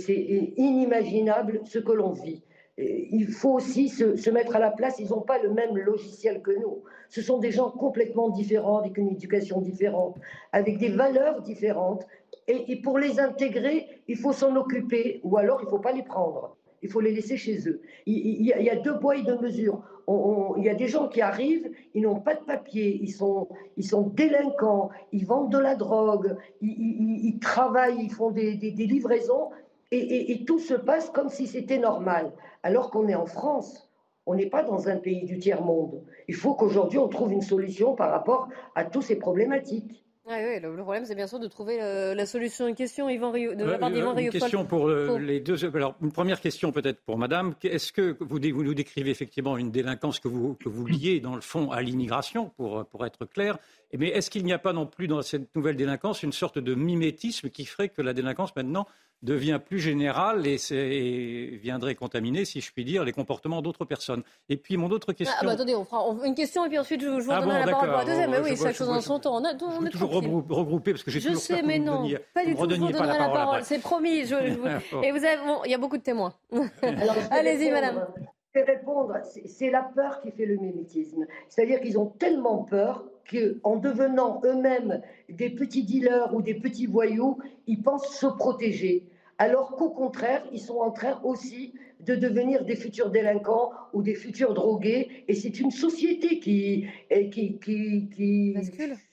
inimaginable 0.57 1.61
ce 1.65 1.79
que 1.79 1.93
l'on 1.93 2.13
vit. 2.13 2.43
Il 2.79 3.29
faut 3.29 3.55
aussi 3.55 3.89
se, 3.89 4.31
mettre 4.31 4.57
à 4.57 4.59
la 4.59 4.71
place, 4.71 4.99
ils 4.99 5.09
n'ont 5.09 5.23
pas 5.23 5.39
le 5.43 5.51
même 5.51 5.77
logiciel 5.77 6.43
que 6.43 6.51
nous. 6.51 6.83
Ce 7.09 7.23
sont 7.23 7.39
des 7.39 7.51
gens 7.51 7.71
complètement 7.71 8.29
différents, 8.29 8.79
avec 8.79 8.99
une 8.99 9.09
éducation 9.09 9.61
différente, 9.61 10.17
avec 10.53 10.79
des 10.79 10.91
valeurs 10.91 11.41
différentes. 11.41 12.07
Et, 12.49 12.77
pour 12.77 12.99
les 12.99 13.19
intégrer, 13.19 13.87
il 14.09 14.17
faut 14.17 14.33
s'en 14.33 14.55
occuper, 14.57 15.21
ou 15.25 15.37
alors 15.39 15.61
il 15.63 15.65
ne 15.65 15.71
faut 15.71 15.79
pas 15.79 15.93
les 15.93 16.03
prendre. 16.03 16.57
Il 16.83 16.91
faut 16.91 17.01
les 17.01 17.13
laisser 17.13 17.37
chez 17.37 17.67
eux. 17.69 17.81
Il, 18.05 18.45
y, 18.45 18.71
a, 18.71 18.77
deux 18.77 18.99
poids 18.99 19.17
et 19.17 19.23
deux 19.23 19.39
mesures 19.39 19.83
il 20.09 20.65
y 20.65 20.69
a 20.69 20.75
des 20.75 20.87
gens 20.87 21.09
qui 21.09 21.21
arrivent, 21.21 21.69
ils 21.95 22.03
n'ont 22.03 22.21
pas 22.21 22.35
de 22.35 22.45
papier, 22.45 23.01
ils 23.03 23.13
sont, 23.13 23.49
ils 23.77 23.87
sont 23.87 24.03
délinquants, 24.03 24.91
ils 25.13 25.27
vendent 25.27 25.51
de 25.51 25.59
la 25.59 25.75
drogue, 25.75 26.37
ils, 26.61 27.39
travaillent, 27.41 27.99
ils 28.01 28.13
font 28.13 28.31
des, 28.31 28.55
livraisons, 28.55 29.51
et, 29.93 30.45
tout 30.47 30.59
se 30.59 30.75
passe 30.75 31.11
comme 31.11 31.29
si 31.29 31.47
c'était 31.47 31.79
normal, 31.79 32.33
alors 32.63 32.91
qu'on 32.91 33.09
est 33.09 33.15
en 33.15 33.27
France. 33.27 33.91
On 34.29 34.35
n'est 34.35 34.51
pas 34.51 34.65
dans 34.65 34.89
un 34.89 34.97
pays 34.97 35.25
du 35.25 35.39
tiers-monde. 35.39 36.03
Il 36.27 36.35
faut 36.35 36.55
qu'aujourd'hui, 36.55 36.99
on 36.99 37.09
trouve 37.09 37.33
une 37.33 37.43
solution 37.43 37.95
par 37.95 38.11
rapport 38.11 38.49
à 38.75 38.85
toutes 38.85 39.05
ces 39.05 39.17
problématiques. 39.17 40.05
Ah 40.29 40.39
oui, 40.43 40.59
le, 40.61 40.75
problème, 40.83 41.05
c'est 41.05 41.15
bien 41.15 41.29
sûr 41.29 41.39
de 41.39 41.47
trouver 41.47 41.81
euh, 41.81 42.13
la 42.13 42.27
solution 42.27 42.65
à 42.65 42.69
une 42.69 42.75
question, 42.75 43.09
Yvan 43.09 43.31
Rio, 43.31 43.55
de 43.55 43.63
la 43.65 43.79
part 43.79 43.93
d'Yvan 43.93 44.17
Une 44.17 44.31
question 44.31 44.65
pour, 44.65 44.89
euh, 44.89 45.21
les 45.21 45.39
deux. 45.39 45.57
Alors, 45.77 45.95
une 46.03 46.11
première 46.11 46.41
question 46.41 46.73
peut-être 46.73 47.01
pour 47.03 47.17
Madame. 47.17 47.55
Est-ce 47.63 47.93
que 47.93 48.17
vous, 48.19 48.41
vous, 48.41 48.65
nous 48.65 48.75
décrivez 48.75 49.13
effectivement 49.13 49.57
une 49.57 49.71
délinquance 49.71 50.19
que 50.19 50.27
vous, 50.27 50.55
que 50.55 50.69
vous 50.69 50.85
liez, 50.85 51.21
dans 51.21 51.37
le 51.37 51.41
fond, 51.41 51.71
à 51.71 51.81
l'immigration, 51.81 52.51
pour, 52.57 52.85
pour 52.87 53.07
être 53.07 53.25
clair? 53.25 53.59
Mais 53.97 54.09
est-ce 54.09 54.29
qu'il 54.29 54.45
n'y 54.45 54.53
a 54.53 54.59
pas 54.59 54.73
non 54.73 54.87
plus 54.87 55.07
dans 55.07 55.23
cette 55.23 55.55
nouvelle 55.55 55.77
délinquance 55.77 56.25
une 56.25 56.33
sorte 56.33 56.59
de 56.59 56.75
mimétisme 56.75 57.49
qui 57.49 57.65
ferait 57.65 57.89
que 57.89 58.03
la 58.03 58.13
délinquance, 58.13 58.57
maintenant, 58.57 58.89
devient 59.23 59.61
plus 59.65 59.79
général 59.79 60.47
et, 60.47 60.59
et, 60.71 61.57
viendrait 61.57 61.95
contaminer, 61.95 62.45
si 62.45 62.61
je 62.61 62.73
puis 62.73 62.85
dire, 62.85 63.05
les 63.05 63.13
comportements 63.13 63.63
d'autres 63.63 63.85
personnes. 63.85 64.23
Et 64.49 64.57
puis 64.57 64.77
mon 64.77 64.91
autre 64.91 65.13
question. 65.13 65.37
Ah, 65.41 65.45
bah, 65.45 65.53
attendez, 65.53 65.75
on 65.75 65.85
fera 65.85 66.05
une 66.25 66.35
question 66.35 66.65
et 66.65 66.69
puis 66.69 66.79
ensuite 66.79 67.01
je, 67.01 67.09
vous 67.09 67.31
ah 67.31 67.41
donnerai 67.41 67.61
la 67.61 67.73
parole 67.73 67.89
pour 67.89 67.99
la 67.99 68.05
deuxième. 68.05 68.31
mais 68.31 68.41
oui, 68.41 68.57
chaque 68.57 68.77
chose 68.77 68.89
en 68.89 69.01
son 69.01 69.19
temps. 69.19 69.37
On, 69.37 69.45
a, 69.45 69.55
on 69.55 69.81
je 69.83 69.87
est 69.87 69.91
toujours 69.91 70.11
regrouper 70.13 70.93
parce 70.93 71.03
que 71.03 71.11
j'ai 71.11 71.21
toujours 71.21 71.41
sais, 71.41 71.63
mais 71.63 71.79
non, 71.79 72.09
pas 72.35 72.45
du 72.45 72.53
tout. 72.53 72.59
Vous 72.59 72.67
donnerai 72.67 72.93
la, 72.93 73.15
parole. 73.15 73.65
C'est 73.65 73.81
promis. 73.81 74.21
et 75.03 75.13
vous 75.13 75.25
avez, 75.25 75.39
il 75.65 75.71
y 75.71 75.75
a 75.75 75.79
beaucoup 75.79 75.97
de 75.99 76.03
témoins. 76.03 76.35
Allez-y, 77.31 77.71
madame. 77.71 78.07
Je 78.55 78.61
vais 78.61 78.67
répondre. 78.67 79.15
C'est 79.45 79.71
la 79.71 79.83
peur 79.83 80.21
qui 80.23 80.31
fait 80.31 80.47
le 80.47 80.57
mimétisme. 80.57 81.27
C'est-à-dire 81.49 81.81
qu'ils 81.81 81.99
ont 81.99 82.07
tellement 82.07 82.65
peur 82.65 83.05
qu'en 83.31 83.77
devenant 83.77 84.41
eux-mêmes 84.45 85.01
des 85.29 85.51
petits 85.51 85.85
dealers 85.85 86.35
ou 86.35 86.43
des 86.43 86.55
petits 86.55 86.87
voyous, 86.87 87.39
ils 87.67 87.83
pensent 87.83 88.17
se 88.17 88.27
protéger. 88.27 89.07
Alors 89.39 89.77
qu'au 89.77 89.91
contraire, 89.91 90.45
ils 90.53 90.61
sont 90.61 90.79
en 90.79 90.91
train 90.91 91.21
aussi 91.23 91.75
de 92.01 92.15
devenir 92.15 92.65
des 92.65 92.77
futurs 92.77 93.11
délinquants 93.11 93.71
ou 93.93 94.03
des 94.03 94.15
futurs 94.15 94.55
drogués. 94.55 95.25
Et 95.29 95.35
c'est 95.35 95.61
une 95.61 95.71
société 95.71 96.41
qui, 96.41 96.87
qui, 97.31 97.59
qui, 97.59 98.09
qui 98.09 98.55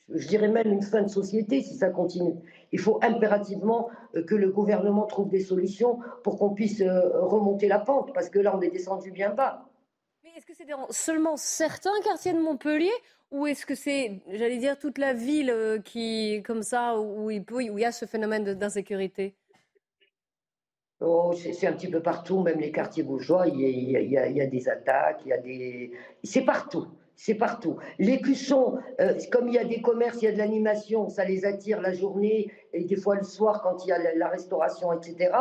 je 0.09 0.27
dirais 0.27 0.49
même 0.49 0.71
une 0.71 0.81
fin 0.81 1.01
de 1.01 1.07
société 1.07 1.61
si 1.61 1.75
ça 1.75 1.89
continue. 1.89 2.35
Il 2.71 2.79
faut 2.79 2.99
impérativement 3.01 3.89
euh, 4.15 4.23
que 4.23 4.35
le 4.35 4.49
gouvernement 4.49 5.05
trouve 5.05 5.29
des 5.29 5.39
solutions 5.39 5.99
pour 6.23 6.37
qu'on 6.37 6.53
puisse 6.53 6.81
euh, 6.81 7.21
remonter 7.21 7.67
la 7.67 7.79
pente, 7.79 8.13
parce 8.13 8.29
que 8.29 8.39
là, 8.39 8.55
on 8.55 8.61
est 8.61 8.69
descendu 8.69 9.11
bien 9.11 9.31
bas. 9.33 9.65
Est-ce 10.35 10.47
que 10.47 10.53
c'est 10.55 10.65
seulement 10.89 11.37
certains 11.37 12.01
quartiers 12.03 12.33
de 12.33 12.39
Montpellier 12.39 12.91
ou 13.29 13.45
est-ce 13.45 13.67
que 13.67 13.75
c'est, 13.75 14.19
j'allais 14.31 14.57
dire, 14.57 14.79
toute 14.79 14.97
la 14.97 15.13
ville 15.13 15.51
euh, 15.51 15.79
qui, 15.79 16.41
comme 16.43 16.63
ça, 16.63 16.99
où 16.99 17.29
il, 17.29 17.43
peut, 17.43 17.55
où 17.55 17.77
il 17.77 17.81
y 17.81 17.85
a 17.85 17.91
ce 17.91 18.05
phénomène 18.05 18.43
d'insécurité? 18.55 19.35
Oh, 21.01 21.33
c'est 21.35 21.67
un 21.67 21.73
petit 21.73 21.89
peu 21.89 22.01
partout, 22.01 22.41
même 22.41 22.59
les 22.59 22.71
quartiers 22.71 23.03
bourgeois, 23.03 23.47
il 23.47 23.59
y, 23.59 23.95
a, 23.95 23.99
il, 23.99 24.35
y 24.35 24.41
a, 24.41 24.45
des 24.47 24.69
attaques, 24.69 25.21
il 25.25 25.29
y 25.29 25.33
a 25.33 25.37
des... 25.37 25.91
C'est 26.23 26.45
partout, 26.45 26.87
c'est 27.15 27.35
partout. 27.35 27.77
Les 27.99 28.19
cuissons, 28.19 28.77
euh, 28.99 29.13
comme 29.31 29.47
il 29.47 29.53
y 29.53 29.57
a 29.57 29.63
des 29.63 29.81
commerces, 29.81 30.21
il 30.21 30.25
y 30.25 30.27
a 30.27 30.31
de 30.31 30.37
l'animation, 30.37 31.09
ça 31.09 31.25
les 31.25 31.45
attire 31.45 31.81
la 31.81 31.93
journée 31.93 32.51
et 32.73 32.83
des 32.83 32.95
fois 32.95 33.15
le 33.15 33.23
soir 33.23 33.61
quand 33.61 33.85
il 33.85 33.89
y 33.89 33.91
a 33.91 34.13
la, 34.15 34.27
restauration, 34.27 34.91
etc. 34.93 35.31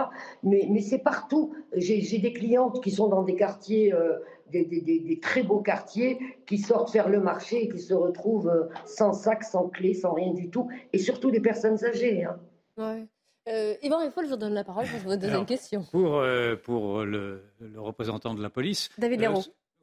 Mais, 0.42 0.66
mais 0.70 0.80
c'est 0.80 0.98
partout. 0.98 1.54
J'ai 1.74 2.18
des 2.18 2.32
clientes 2.32 2.82
qui 2.82 2.90
sont 2.90 3.08
dans 3.08 3.22
des 3.22 3.36
quartiers... 3.36 3.92
Euh, 3.92 4.18
des, 4.52 5.18
très 5.22 5.42
beaux 5.42 5.60
quartiers 5.60 6.18
qui 6.46 6.58
sortent 6.58 6.90
faire 6.90 7.08
le 7.08 7.20
marché 7.20 7.64
et 7.64 7.68
qui 7.70 7.78
se 7.78 7.94
retrouvent 7.94 8.50
euh, 8.50 8.68
sans 8.84 9.14
sac, 9.14 9.44
sans 9.44 9.68
clé, 9.68 9.94
sans 9.94 10.12
rien 10.12 10.34
du 10.34 10.50
tout, 10.50 10.68
et 10.92 10.98
surtout 10.98 11.30
des 11.30 11.40
personnes 11.40 11.82
âgées. 11.84 12.24
Hein. 12.24 12.38
Ouais. 12.76 13.06
Euh, 13.48 13.74
Yvan 13.82 13.98
je 14.00 14.28
vous 14.28 14.36
donne 14.36 14.54
la 14.54 14.62
parole 14.62 14.86
pour 14.86 15.00
votre 15.00 15.20
deuxième 15.20 15.46
question. 15.46 15.84
Pour, 15.90 16.18
euh, 16.18 16.54
pour 16.54 17.02
le, 17.02 17.42
représentant 17.76 18.34
de 18.34 18.42
la 18.42 18.50
police. 18.50 18.88
David. 18.98 19.24
Euh, 19.24 19.34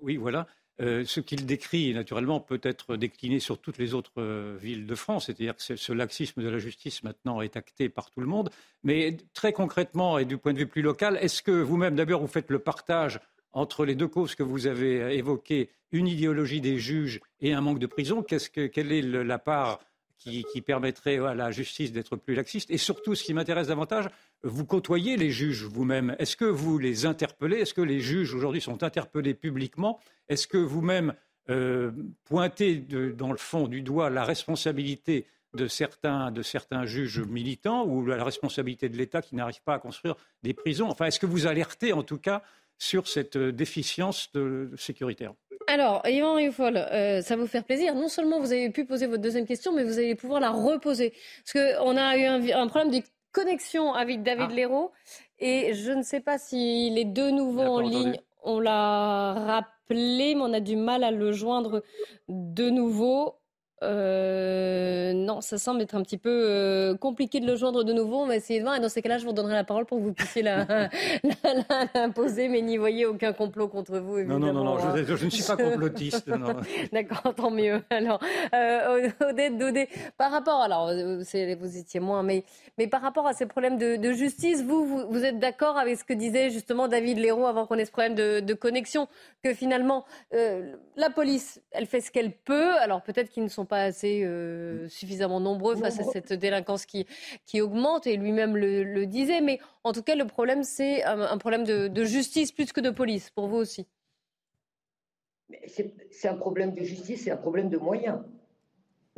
oui, 0.02 0.16
voilà. 0.16 0.48
Ce 0.80 1.20
qu'il 1.20 1.46
décrit, 1.46 1.94
naturellement, 1.94 2.40
peut 2.40 2.62
être 2.64 2.96
décliné 2.96 3.40
sur 3.40 3.60
toutes 3.60 3.78
les 3.78 3.94
autres 3.94 4.56
villes 4.58 4.86
de 4.88 4.96
France. 4.96 5.26
C'est-à-dire 5.26 5.56
que 5.56 5.76
ce 5.76 5.94
laxisme 5.94 6.42
de 6.42 6.48
la 6.50 6.58
justice, 6.58 7.04
maintenant, 7.04 7.42
est 7.42 7.58
acté 7.58 7.90
par 7.90 8.10
tout 8.12 8.22
le 8.22 8.28
monde. 8.28 8.50
Mais 8.84 9.18
très 9.34 9.52
concrètement 9.52 10.18
et 10.18 10.26
du 10.26 10.38
point 10.38 10.54
de 10.54 10.60
vue 10.60 10.68
plus 10.68 10.82
local, 10.82 11.18
est-ce 11.22 11.44
que 11.44 11.52
vous-même, 11.52 11.96
d'abord, 11.96 12.22
vous 12.22 12.28
faites 12.28 12.50
le 12.50 12.60
partage 12.60 13.20
entre 13.52 13.84
les 13.84 13.96
deux 13.96 14.08
causes 14.08 14.36
que 14.36 14.44
vous 14.44 14.68
avez 14.68 15.18
évoquées, 15.18 15.70
une 15.92 16.08
idéologie 16.08 16.62
des 16.62 16.78
juges 16.78 17.20
et 17.42 17.54
un 17.54 17.62
manque 17.62 17.80
de 17.80 17.88
prison, 17.88 18.24
quelle 18.24 18.92
est 18.92 19.02
la 19.02 19.40
part 19.40 19.80
qui, 20.20 20.62
permettrait 20.62 21.18
à 21.18 21.34
la 21.34 21.50
justice 21.52 21.92
d'être 21.92 22.16
plus 22.16 22.36
laxiste. 22.36 22.70
Et 22.70 22.78
surtout, 22.78 23.16
ce 23.16 23.24
qui 23.24 23.34
m'intéresse 23.34 23.68
davantage, 23.68 24.10
vous 24.44 24.66
côtoyez 24.66 25.18
les 25.18 25.32
juges 25.32 25.64
vous-même. 25.64 26.16
Est-ce 26.20 26.36
que 26.36 26.46
vous 26.46 26.78
les 26.78 27.06
interpellez? 27.06 27.58
Est-ce 27.58 27.74
que 27.74 27.82
les 27.82 28.02
juges 28.02 28.34
aujourd'hui 28.34 28.62
sont 28.62 28.84
interpellés 28.84 29.34
publiquement? 29.34 30.00
Est-ce 30.28 30.48
que 30.48 30.58
vous-même 30.58 31.14
euh, 31.50 31.92
pointez 32.26 32.76
dans 32.76 33.32
le 33.32 33.38
fond 33.38 33.68
du 33.68 33.82
doigt 33.82 34.10
la 34.10 34.24
responsabilité 34.24 35.26
de 35.56 35.68
certains, 35.68 36.32
de 36.32 36.44
certains 36.44 36.86
juges 36.86 37.22
militants 37.22 37.86
ou 37.86 38.06
la 38.06 38.24
responsabilité 38.24 38.88
de 38.88 38.98
l'État 38.98 39.22
qui 39.22 39.36
n'arrive 39.36 39.64
pas 39.64 39.76
à 39.76 39.80
construire 39.80 40.16
des 40.44 40.54
prisons? 40.54 40.90
Enfin, 40.90 41.06
est-ce 41.06 41.20
que 41.20 41.26
vous 41.26 41.48
alertez 41.48 41.94
en 41.94 42.04
tout 42.04 42.20
cas 42.20 42.44
sur 42.80 43.08
cette 43.08 43.36
euh, 43.36 43.52
déficience 43.52 44.32
de, 44.34 44.72
sécuritaire. 44.78 45.34
Alors, 45.68 46.02
Yvan 46.08 46.34
Rioufol, 46.34 46.78
euh, 46.78 47.22
ça 47.22 47.36
va 47.36 47.44
vous 47.44 47.48
faire 47.48 47.64
plaisir. 47.64 47.94
Non 47.94 48.08
seulement 48.08 48.40
vous 48.40 48.52
avez 48.52 48.72
pu 48.72 48.86
poser 48.86 49.06
votre 49.06 49.22
deuxième 49.22 49.46
question, 49.46 49.72
mais 49.72 49.84
vous 49.84 50.00
allez 50.00 50.16
pouvoir 50.16 50.40
la 50.40 50.50
reposer. 50.50 51.14
Parce 51.44 51.54
qu'on 51.54 51.96
a 51.96 52.18
eu 52.18 52.26
un, 52.26 52.68
problème 52.68 52.90
de 52.90 53.06
connexion 53.32 53.94
avec 53.94 54.24
David 54.24 54.48
ah. 54.50 54.56
Léraud. 54.56 54.92
Et 55.38 55.74
je 55.76 55.92
ne 55.92 56.02
sais 56.02 56.22
pas 56.22 56.40
si 56.40 56.90
les 56.90 57.06
deux 57.06 57.30
nouveaux 57.30 57.62
en 57.62 57.80
ligne, 57.82 58.20
on 58.42 58.60
l'a 58.60 59.34
rappelé, 59.34 60.34
mais 60.34 60.42
on 60.42 60.54
a 60.54 60.60
du 60.60 60.76
mal 60.76 61.04
à 61.04 61.12
le 61.12 61.32
joindre 61.32 61.84
de 62.30 62.70
nouveau. 62.70 63.36
Euh, 63.82 65.14
non, 65.14 65.42
ça 65.42 65.58
semble 65.58 65.82
être 65.82 65.96
un 65.96 66.02
petit 66.02 66.18
peu 66.18 66.30
euh, 66.30 66.96
compliqué 66.96 67.40
de 67.40 67.48
le 67.48 67.56
joindre 67.56 67.84
de 67.84 67.94
nouveau. 67.94 68.18
On 68.18 68.28
va 68.28 68.36
essayer 68.36 68.60
de 68.60 68.66
voir. 68.66 68.76
Et 68.76 68.80
dans 68.80 68.90
ces 68.90 69.02
cas-là, 69.02 69.18
je 69.18 69.26
vous 69.26 69.34
donnerai 69.34 69.54
la 69.54 69.64
parole 69.64 69.86
pour 69.86 70.00
que 70.00 70.04
vous 70.04 70.14
puissiez 70.14 70.42
l'imposer. 71.96 72.50
Mais 72.50 72.62
n'y 72.62 72.78
voyez 72.78 73.06
aucun 73.06 73.34
complot 73.34 73.68
contre 73.68 74.00
vous, 74.00 74.18
évidemment. 74.18 74.40
Non, 74.40 74.54
non, 74.54 74.64
non, 74.64 74.76
non 74.76 75.06
je, 75.06 75.26
ne 75.26 75.30
suis 75.30 75.44
pas 75.44 75.58
complotiste. 75.58 76.30
D'accord, 76.94 77.34
tant 77.36 77.52
mieux. 77.52 77.82
Alors, 77.90 78.20
euh, 78.54 79.10
Odette 79.22 79.58
Dodé, 79.58 79.88
par 80.18 80.32
rapport, 80.32 80.62
alors, 80.62 80.92
vous 80.94 81.78
étiez 81.78 82.00
moins, 82.00 82.24
mais, 82.24 82.44
mais 82.78 82.88
par 82.88 83.02
rapport 83.02 83.28
à 83.28 83.34
ces 83.34 83.46
problèmes 83.46 83.78
de, 83.78 84.12
justice, 84.12 84.64
vous, 84.64 85.06
vous, 85.10 85.24
êtes 85.24 85.40
d'accord 85.40 85.78
avec 85.78 85.98
ce 85.98 86.04
que 86.04 86.14
disait 86.14 86.50
justement 86.50 86.88
David 86.88 87.20
Léraud 87.20 87.46
avant 87.46 87.66
qu'on 87.66 87.76
ait 87.76 87.86
ce 87.86 87.92
problème 87.92 88.16
de, 88.16 88.40
de 88.40 88.54
connexion, 88.54 89.08
que 89.44 89.54
finalement, 89.54 90.06
la 90.32 91.10
police, 91.10 91.62
elle 91.72 91.86
fait 91.86 92.02
ce 92.02 92.12
qu'elle 92.12 92.32
peut. 92.32 92.74
Alors, 92.80 93.02
peut-être 93.02 93.30
qu'ils 93.30 93.44
ne 93.44 93.50
sont 93.50 93.66
pas 93.70 93.84
assez 93.84 94.22
euh, 94.24 94.86
mm. 94.86 94.90
suffisamment 94.90 95.40
nombreux 95.40 95.78
face 95.78 96.00
à 96.00 96.04
cette 96.04 96.34
délinquance 96.34 96.86
qui, 96.86 97.08
qui 97.46 97.62
augmente, 97.62 98.06
et 98.08 98.18
lui-même 98.18 98.58
le, 98.58 99.06
disait. 99.06 99.40
Mais 99.40 99.60
en 99.86 99.94
tout 99.94 100.04
cas, 100.04 100.16
le 100.16 100.26
problème, 100.26 100.64
c'est 100.64 101.04
un, 101.04 101.38
problème 101.38 101.64
de, 101.64 102.04
justice 102.04 102.52
plus 102.52 102.74
que 102.74 102.82
de 102.82 102.90
police, 102.90 103.30
pour 103.30 103.48
vous 103.48 103.58
aussi. 103.58 103.88
C'est 105.66 106.28
un 106.28 106.36
problème 106.36 106.74
de 106.74 106.84
justice, 106.84 107.24
c'est 107.24 107.32
un 107.32 107.38
problème 107.38 107.70
de 107.70 107.78
moyens 107.78 108.20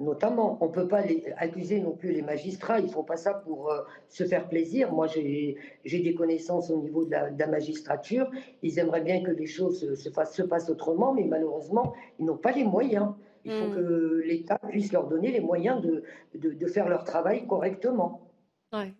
notamment. 0.02 0.58
On 0.62 0.68
ne 0.68 0.72
peut 0.72 0.88
pas 0.88 1.02
les, 1.02 1.24
accuser 1.38 1.80
non 1.80 1.92
plus 1.92 2.12
les 2.12 2.22
magistrats, 2.22 2.80
ils 2.80 2.88
ne 2.88 2.92
font 2.92 3.04
pas 3.04 3.18
ça 3.18 3.34
pour 3.34 3.72
euh, 3.72 3.82
se 4.10 4.24
faire 4.24 4.48
plaisir. 4.50 4.92
Moi, 4.92 5.08
j'ai 5.08 5.58
des 5.86 6.16
connaissances 6.16 6.70
au 6.70 6.78
niveau 6.78 7.06
de 7.06 7.12
la, 7.12 7.48
magistrature, 7.48 8.30
ils 8.64 8.80
aimeraient 8.80 9.02
bien 9.02 9.22
que 9.22 9.32
les 9.32 9.46
choses 9.46 9.96
se, 9.96 10.10
fassent, 10.10 10.36
se 10.36 10.42
passent 10.42 10.70
autrement, 10.70 11.14
mais 11.14 11.26
malheureusement, 11.26 11.94
ils 12.20 12.26
n'ont 12.26 12.38
pas 12.38 12.52
les 12.52 12.64
moyens. 12.64 13.10
Il 13.46 13.52
faut 13.52 13.68
mm. 13.68 13.76
que 13.76 14.22
l'État 14.26 14.60
puisse 14.70 14.92
leur 14.92 15.08
donner 15.08 15.32
les 15.32 15.40
moyens 15.40 15.82
de, 15.82 16.04
de, 16.36 16.68
faire 16.68 16.88
leur 16.88 17.04
travail 17.04 17.48
correctement. 17.48 18.22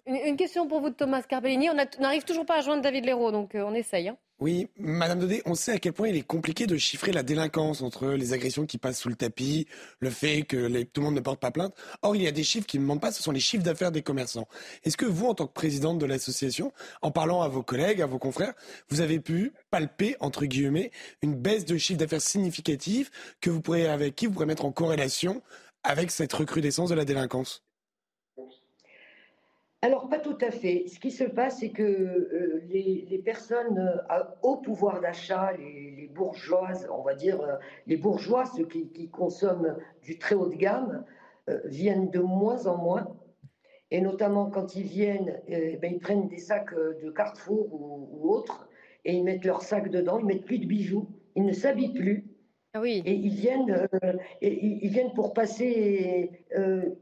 Une, 0.06 0.36
question 0.36 0.68
pour 0.68 0.82
vous, 0.82 0.90
Thomas 0.90 1.22
Carpellini. 1.22 1.70
On 1.70 2.02
n'arrive 2.02 2.24
toujours 2.24 2.46
pas 2.46 2.58
à 2.58 2.62
joindre 2.62 2.82
David 2.82 3.06
Léraud, 3.06 3.32
donc 3.32 3.56
euh, 3.56 3.64
on 3.66 3.74
essaye. 3.74 4.10
Hein. 4.10 4.18
Oui, 4.42 4.70
Madame 4.76 5.20
Dodé, 5.20 5.44
on 5.46 5.54
sait 5.54 5.74
à 5.74 5.78
quel 5.78 5.94
point 5.94 6.08
il 6.08 6.16
est 6.16 6.24
compliqué 6.24 6.66
de 6.66 6.76
chiffrer 6.76 7.12
la 7.12 7.22
délinquance 7.22 7.84
entre 7.84 8.08
les 8.08 8.34
agressions 8.34 8.66
qui 8.66 8.80
passent 8.80 9.00
sous 9.00 9.10
le 9.10 9.16
tapis, 9.16 9.68
le 10.00 10.10
fait 10.10 10.42
que 10.42 10.82
tout 10.82 11.02
le 11.02 11.06
monde 11.06 11.14
ne 11.14 11.20
porte 11.20 11.40
pas 11.40 11.52
plainte. 11.52 11.76
Or, 12.02 12.16
il 12.16 12.24
y 12.24 12.28
a 12.28 12.32
des 12.32 12.44
chiffres 12.44 12.66
qui 12.66 12.80
ne 12.80 12.84
mentent 12.84 13.02
pas, 13.02 13.12
ce 13.12 13.22
sont 13.22 13.32
les 13.32 13.40
chiffres 13.40 13.64
d'affaires 13.64 13.92
des 13.92 14.02
commerçants. 14.02 14.48
Est-ce 14.84 14.98
que 14.98 15.06
vous, 15.06 15.28
en 15.28 15.36
tant 15.36 15.46
que 15.46 15.54
présidente 15.54 16.00
de 16.00 16.08
l'association, 16.08 16.74
en 17.04 17.12
parlant 17.12 17.44
à 17.44 17.50
vos 17.50 17.62
collègues, 17.62 18.02
à 18.02 18.08
vos 18.08 18.18
confrères, 18.18 18.56
vous 18.90 19.02
avez 19.02 19.20
pu 19.20 19.54
palper, 19.70 20.16
entre 20.22 20.46
guillemets, 20.46 20.90
une 21.22 21.36
baisse 21.36 21.66
de 21.66 21.78
chiffre 21.78 22.00
d'affaires 22.00 22.20
significative 22.20 23.12
que 23.42 23.52
vous 23.52 23.62
pourrez, 23.62 23.88
avec 23.88 24.16
qui 24.16 24.26
vous 24.26 24.34
pourrez 24.34 24.48
mettre 24.48 24.66
en 24.66 24.72
corrélation 24.72 25.44
avec 25.84 26.10
cette 26.10 26.34
recrudescence 26.34 26.90
de 26.90 26.96
la 26.96 27.06
délinquance? 27.06 27.64
Alors, 29.84 30.10
pas 30.10 30.20
tout 30.20 30.38
à 30.42 30.52
fait. 30.52 30.86
Ce 30.88 31.00
qui 31.00 31.10
se 31.10 31.24
passe, 31.24 31.60
c'est 31.60 31.72
que 31.72 31.82
euh, 31.82 32.62
les, 32.70 33.22
personnes 33.26 33.80
euh, 33.80 34.24
au 34.44 34.58
pouvoir 34.58 35.02
d'achat, 35.02 35.54
les, 35.54 36.08
bourgeoises, 36.14 36.88
on 36.96 37.02
va 37.02 37.16
dire 37.16 37.42
euh, 37.42 37.56
les 37.88 37.98
bourgeois, 37.98 38.46
ceux 38.46 38.66
qui, 38.66 39.10
consomment 39.10 39.78
du 40.04 40.20
très 40.20 40.36
haut 40.36 40.48
de 40.48 40.56
gamme, 40.56 41.04
viennent 41.66 42.12
de 42.12 42.20
moins 42.20 42.68
en 42.68 42.78
moins. 42.78 43.18
Et 43.90 44.00
notamment 44.00 44.50
quand 44.52 44.76
ils 44.76 44.84
viennent, 44.84 45.42
ben, 45.50 45.92
ils 45.92 46.00
prennent 46.00 46.28
des 46.28 46.38
sacs 46.38 46.74
de 46.74 47.10
Carrefour 47.10 47.74
ou, 47.74 48.30
autres, 48.30 48.70
et 49.04 49.14
ils 49.14 49.24
mettent 49.24 49.44
leurs 49.44 49.64
sacs 49.64 49.90
dedans, 49.90 50.20
ils 50.20 50.26
mettent 50.26 50.46
plus 50.46 50.60
de 50.60 50.68
bijoux, 50.68 51.10
ils 51.36 51.44
ne 51.44 51.52
s'habillent 51.52 51.94
plus. 51.94 52.28
Ah 52.74 52.80
oui. 52.80 53.02
Et 53.06 53.14
ils 53.14 53.34
viennent, 53.34 53.90
et, 54.42 54.66
ils 54.86 54.90
viennent 54.90 55.14
pour 55.14 55.34
passer 55.34 56.46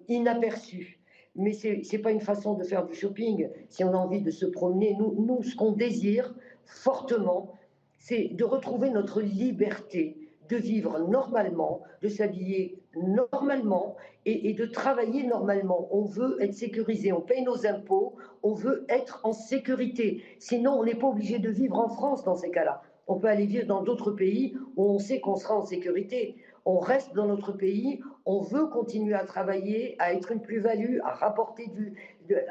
inaperçus 0.07 0.98
mais 1.39 1.53
ce 1.53 1.67
n'est 1.67 2.01
pas 2.01 2.11
une 2.11 2.19
façon 2.19 2.53
de 2.53 2.63
faire 2.63 2.85
du 2.85 2.93
shopping. 2.93 3.49
Si 3.69 3.83
on 3.83 3.93
a 3.93 3.97
envie 3.97 4.21
de 4.21 4.29
se 4.29 4.45
promener, 4.45 4.95
nous, 4.99 5.15
nous 5.17 5.41
ce 5.41 5.55
qu'on 5.55 5.71
désire 5.71 6.35
fortement, 6.65 7.55
c'est 7.97 8.29
de 8.33 8.43
retrouver 8.43 8.89
notre 8.89 9.21
liberté, 9.21 10.17
de 10.49 10.57
vivre 10.57 10.99
normalement, 10.99 11.81
de 12.01 12.09
s'habiller 12.09 12.77
normalement 12.95 13.95
et, 14.25 14.53
de 14.53 14.65
travailler 14.65 15.23
normalement. 15.23 15.87
On 15.91 16.03
veut 16.03 16.37
être 16.41 16.53
sécurisé, 16.53 17.13
on 17.13 17.21
paye 17.21 17.43
nos 17.43 17.65
impôts, 17.65 18.15
on 18.43 18.53
veut 18.53 18.85
être 18.89 19.21
en 19.23 19.31
sécurité. 19.31 20.23
Sinon, 20.39 20.73
on 20.79 20.83
n'est 20.83 20.95
pas 20.95 21.07
obligé 21.07 21.39
de 21.39 21.49
vivre 21.49 21.79
en 21.79 21.89
France 21.89 22.23
dans 22.23 22.35
ces 22.35 22.51
cas-là. 22.51 22.81
On 23.09 23.19
peut 23.19 23.27
aller 23.27 23.47
vivre 23.47 23.65
dans 23.65 23.81
d'autres 23.81 24.11
pays 24.11 24.55
où 24.77 24.85
on 24.85 24.99
sait 24.99 25.19
qu'on 25.19 25.35
sera 25.35 25.55
en 25.57 25.65
sécurité. 25.65 26.37
On 26.63 26.77
reste 26.77 27.15
dans 27.15 27.25
notre 27.25 27.51
pays, 27.51 27.99
on 28.25 28.41
veut 28.41 28.67
continuer 28.67 29.15
à 29.15 29.25
travailler, 29.25 29.95
à 29.97 30.13
être 30.13 30.31
une 30.31 30.41
plus-value, 30.41 30.99
à 31.03 31.15
rapporter, 31.15 31.67
du, 31.67 31.95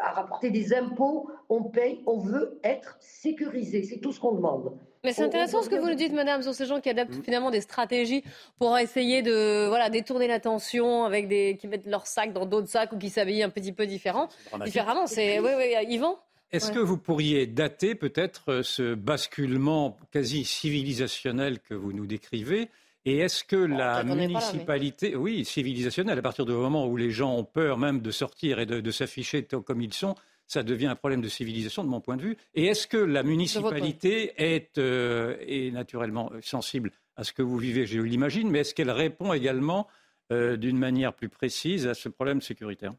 à 0.02 0.10
rapporter 0.10 0.50
des 0.50 0.74
impôts, 0.74 1.30
on 1.48 1.62
paye, 1.62 2.02
on 2.06 2.18
veut 2.18 2.58
être 2.64 2.96
sécurisé. 2.98 3.84
C'est 3.84 3.98
tout 3.98 4.10
ce 4.10 4.18
qu'on 4.18 4.32
demande. 4.32 4.76
Mais 5.04 5.12
c'est 5.12 5.22
intéressant 5.22 5.62
ce 5.62 5.70
que 5.70 5.76
vous 5.76 5.88
nous 5.88 5.94
dites, 5.94 6.12
madame, 6.12 6.42
sur 6.42 6.52
ces 6.52 6.66
gens 6.66 6.80
qui 6.80 6.90
adaptent 6.90 7.16
mm. 7.16 7.22
finalement 7.22 7.52
des 7.52 7.60
stratégies 7.60 8.24
pour 8.58 8.76
essayer 8.76 9.22
de 9.22 9.68
voilà, 9.68 9.90
détourner 9.90 10.26
l'attention 10.26 11.04
avec 11.04 11.28
des 11.28 11.56
qui 11.56 11.68
mettent 11.68 11.86
leurs 11.86 12.08
sacs 12.08 12.32
dans 12.32 12.46
d'autres 12.46 12.68
sacs 12.68 12.92
ou 12.92 12.98
qui 12.98 13.10
s'habillent 13.10 13.44
un 13.44 13.50
petit 13.50 13.72
peu 13.72 13.86
différent, 13.86 14.28
différemment. 14.64 15.06
C'est 15.06 15.38
oui, 15.38 15.50
oui, 15.56 15.74
Yvan? 15.88 16.16
Est-ce 16.50 16.72
que 16.72 16.78
vous 16.78 16.96
pourriez 16.96 17.46
dater 17.46 17.94
peut-être 17.94 18.50
euh, 18.52 18.62
ce 18.62 18.94
basculement 18.94 19.98
quasi 20.12 20.44
civilisationnel 20.44 21.60
que 21.60 21.74
vous 21.74 21.92
nous 21.92 22.06
décrivez? 22.06 22.68
Et 23.04 23.18
est-ce 23.18 23.44
que 23.44 23.56
la 23.56 24.02
municipalité, 24.02 25.14
oui, 25.16 25.44
civilisationnelle, 25.44 26.18
à 26.18 26.22
partir 26.22 26.44
du 26.44 26.52
moment 26.52 26.86
où 26.86 26.96
les 26.96 27.10
gens 27.10 27.34
ont 27.34 27.44
peur 27.44 27.78
même 27.78 28.00
de 28.00 28.10
sortir 28.10 28.58
et 28.60 28.66
de, 28.66 28.90
s'afficher 28.90 29.44
comme 29.44 29.80
ils 29.80 29.94
sont, 29.94 30.14
ça 30.46 30.62
devient 30.62 30.86
un 30.86 30.96
problème 30.96 31.20
de 31.20 31.28
civilisation 31.28 31.84
de 31.84 31.88
mon 31.88 32.00
point 32.00 32.16
de 32.16 32.22
vue? 32.22 32.36
Et 32.54 32.66
est-ce 32.66 32.86
que 32.86 32.96
la 32.96 33.22
municipalité 33.22 34.32
est, 34.36 34.78
euh, 34.78 35.36
est, 35.40 35.70
naturellement 35.70 36.30
sensible 36.42 36.90
à 37.16 37.24
ce 37.24 37.32
que 37.32 37.42
vous 37.42 37.58
vivez, 37.58 37.86
je 37.86 38.00
l'imagine, 38.00 38.50
mais 38.50 38.60
est-ce 38.60 38.74
qu'elle 38.74 38.90
répond 38.90 39.32
également 39.32 39.86
euh, 40.30 40.56
d'une 40.56 40.78
manière 40.78 41.14
plus 41.14 41.28
précise 41.28 41.86
à 41.86 41.94
ce 41.94 42.08
problème 42.08 42.40
sécuritaire? 42.40 42.92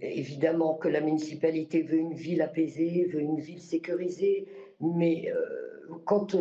Évidemment 0.00 0.74
que 0.74 0.88
la 0.88 1.00
municipalité 1.00 1.82
veut 1.82 1.98
une 1.98 2.14
ville 2.14 2.42
apaisée, 2.42 3.06
veut 3.12 3.20
une 3.20 3.40
ville 3.40 3.60
sécurisée, 3.60 4.48
mais 4.80 5.32
quand 6.04 6.36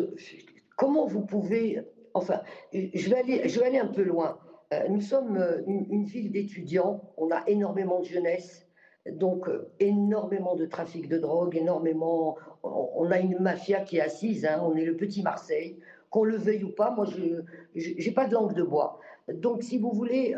Comment 0.78 1.08
vous 1.08 1.26
pouvez... 1.26 1.82
Enfin, 2.14 2.42
je 2.72 3.10
vais 3.10 3.18
aller, 3.18 3.50
je 3.50 3.60
vais 3.60 3.66
aller 3.66 3.80
un 3.80 3.88
peu 3.88 4.04
loin. 4.04 4.40
Euh, 4.74 4.88
nous 4.90 5.02
sommes 5.02 5.38
euh, 5.38 5.62
une, 5.66 6.06
ville 6.06 6.32
d'étudiants, 6.32 7.02
on 7.18 7.32
a 7.32 7.44
énormément 7.48 8.00
de 8.00 8.06
jeunesse, 8.06 8.68
donc 9.12 9.48
euh, 9.48 9.72
énormément 9.80 10.56
de 10.56 10.66
trafic 10.66 11.10
de 11.10 11.18
drogue, 11.18 11.56
énormément... 11.56 12.38
On, 12.64 13.10
a 13.12 13.20
une 13.20 13.40
mafia 13.40 13.80
qui 13.82 13.98
est 13.98 14.02
assise, 14.02 14.46
hein, 14.46 14.62
on 14.64 14.76
est 14.76 14.84
le 14.84 14.98
petit 14.98 15.24
Marseille, 15.24 15.80
qu'on 16.10 16.26
le 16.26 16.36
veuille 16.36 16.64
ou 16.64 16.72
pas, 16.72 16.92
moi 16.92 17.06
je 17.06 17.44
n'ai 17.76 18.12
pas 18.12 18.28
de 18.28 18.34
langue 18.34 18.54
de 18.54 18.64
bois. 18.64 19.00
Donc 19.34 19.64
si 19.64 19.78
vous 19.78 19.92
voulez, 19.92 20.36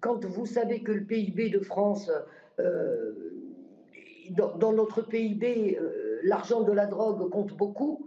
quand 0.00 0.24
vous 0.24 0.46
savez 0.46 0.82
que 0.82 0.92
le 0.92 1.04
PIB 1.04 1.50
de 1.50 1.58
France, 1.58 2.10
dans, 4.30 4.56
dans, 4.56 4.72
notre 4.72 5.02
PIB, 5.02 5.78
l'argent 6.22 6.62
de 6.62 6.72
la 6.72 6.86
drogue 6.86 7.28
compte 7.30 7.56
beaucoup, 7.56 8.06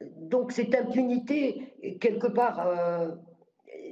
donc 0.00 0.52
cette 0.52 0.74
impunité, 0.74 1.96
quelque 2.00 2.26
part, 2.26 2.66
euh, 2.66 3.08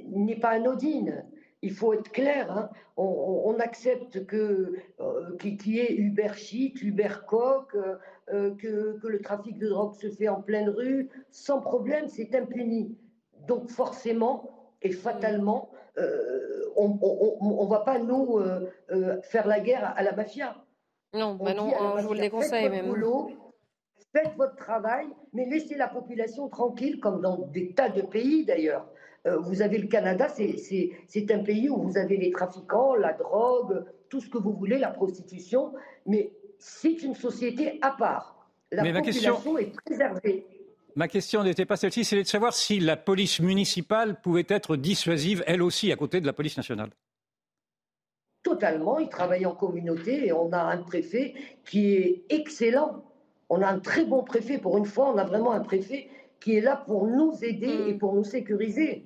n'est 0.09 0.39
pas 0.39 0.49
anodine. 0.49 1.25
Il 1.61 1.71
faut 1.71 1.93
être 1.93 2.11
clair. 2.11 2.51
Hein. 2.51 2.69
On, 2.97 3.55
accepte 3.59 4.25
que 4.25 4.73
euh, 4.99 5.35
qu'il 5.37 5.75
y 5.75 5.79
ait 5.79 5.95
Uber 5.95 6.33
Chic, 6.35 6.81
Uber 6.81 7.09
Coq, 7.27 7.75
euh, 7.75 8.53
que, 8.55 8.99
le 9.01 9.19
trafic 9.21 9.57
de 9.57 9.69
drogue 9.69 9.95
se 9.95 10.09
fait 10.09 10.27
en 10.27 10.41
pleine 10.41 10.69
rue, 10.69 11.09
sans 11.31 11.59
problème, 11.59 12.07
c'est 12.07 12.35
impuni. 12.35 12.97
Donc 13.47 13.69
forcément 13.69 14.54
et 14.81 14.91
fatalement, 14.91 15.71
on 16.75 16.89
ne 16.89 17.69
va 17.69 17.79
pas 17.79 17.99
nous 17.99 18.39
faire 19.23 19.47
la 19.47 19.59
guerre 19.59 19.93
à, 19.95 20.03
la 20.03 20.13
mafia. 20.13 20.55
Non, 21.13 21.35
bah 21.35 21.53
non, 21.53 21.71
je 21.97 22.05
vous 22.05 22.13
le 22.13 22.19
déconseille 22.19 22.69
même 22.69 22.93
faites 24.15 24.35
votre 24.37 24.55
travail, 24.55 25.07
mais 25.33 25.45
laissez 25.45 25.75
la 25.75 25.87
population 25.87 26.47
tranquille, 26.47 26.99
comme 26.99 27.21
dans 27.21 27.37
des 27.47 27.73
tas 27.73 27.89
de 27.89 28.01
pays 28.01 28.45
d'ailleurs. 28.45 28.87
Euh, 29.27 29.37
vous 29.39 29.61
avez 29.61 29.77
le 29.77 29.87
Canada, 29.87 30.27
c'est 30.29 31.31
un 31.31 31.39
pays 31.39 31.69
où 31.69 31.81
vous 31.81 31.97
avez 31.97 32.17
les 32.17 32.31
trafiquants, 32.31 32.95
la 32.95 33.13
drogue, 33.13 33.83
tout 34.09 34.21
ce 34.21 34.29
que 34.29 34.37
vous 34.37 34.53
voulez, 34.53 34.77
la 34.77 34.91
prostitution, 34.91 35.73
mais 36.05 36.31
c'est 36.59 37.03
une 37.03 37.15
société 37.15 37.79
à 37.81 37.91
part. 37.91 38.49
La 38.71 38.83
population 38.83 39.57
est 39.57 39.73
préservée. 39.83 40.45
Ma 40.95 41.07
question 41.07 41.43
n'était 41.43 41.65
pas 41.65 41.75
celle-ci, 41.75 42.05
c'est 42.05 42.17
de 42.17 42.23
savoir 42.23 42.53
si 42.53 42.79
la 42.79 42.95
police 42.95 43.39
municipale 43.39 44.19
pouvait 44.21 44.45
être 44.47 44.77
dissuasive, 44.77 45.43
elle 45.45 45.61
aussi, 45.61 45.91
à 45.91 45.95
côté 45.95 46.21
de 46.21 46.25
la 46.25 46.33
police 46.33 46.55
nationale. 46.55 46.89
Totalement, 48.43 48.99
ils 48.99 49.09
travaillent 49.09 49.45
en 49.45 49.55
communauté 49.55 50.27
et 50.27 50.31
on 50.31 50.51
a 50.53 50.61
un 50.61 50.77
préfet 50.77 51.33
qui 51.65 51.93
est 51.93 52.25
excellent 52.29 53.03
on 53.49 53.61
a 53.61 53.67
un 53.67 53.79
très 53.79 54.05
bon 54.05 54.23
préfet. 54.23 54.57
Pour 54.57 54.77
une 54.77 54.85
fois, 54.85 55.11
on 55.13 55.17
a 55.17 55.23
vraiment 55.23 55.51
un 55.51 55.61
préfet 55.61 56.09
qui 56.39 56.55
est 56.55 56.61
là 56.61 56.75
pour 56.75 57.07
nous 57.07 57.33
aider 57.43 57.77
mm. 57.77 57.87
et 57.89 57.93
pour 57.95 58.13
nous 58.13 58.23
sécuriser. 58.23 59.05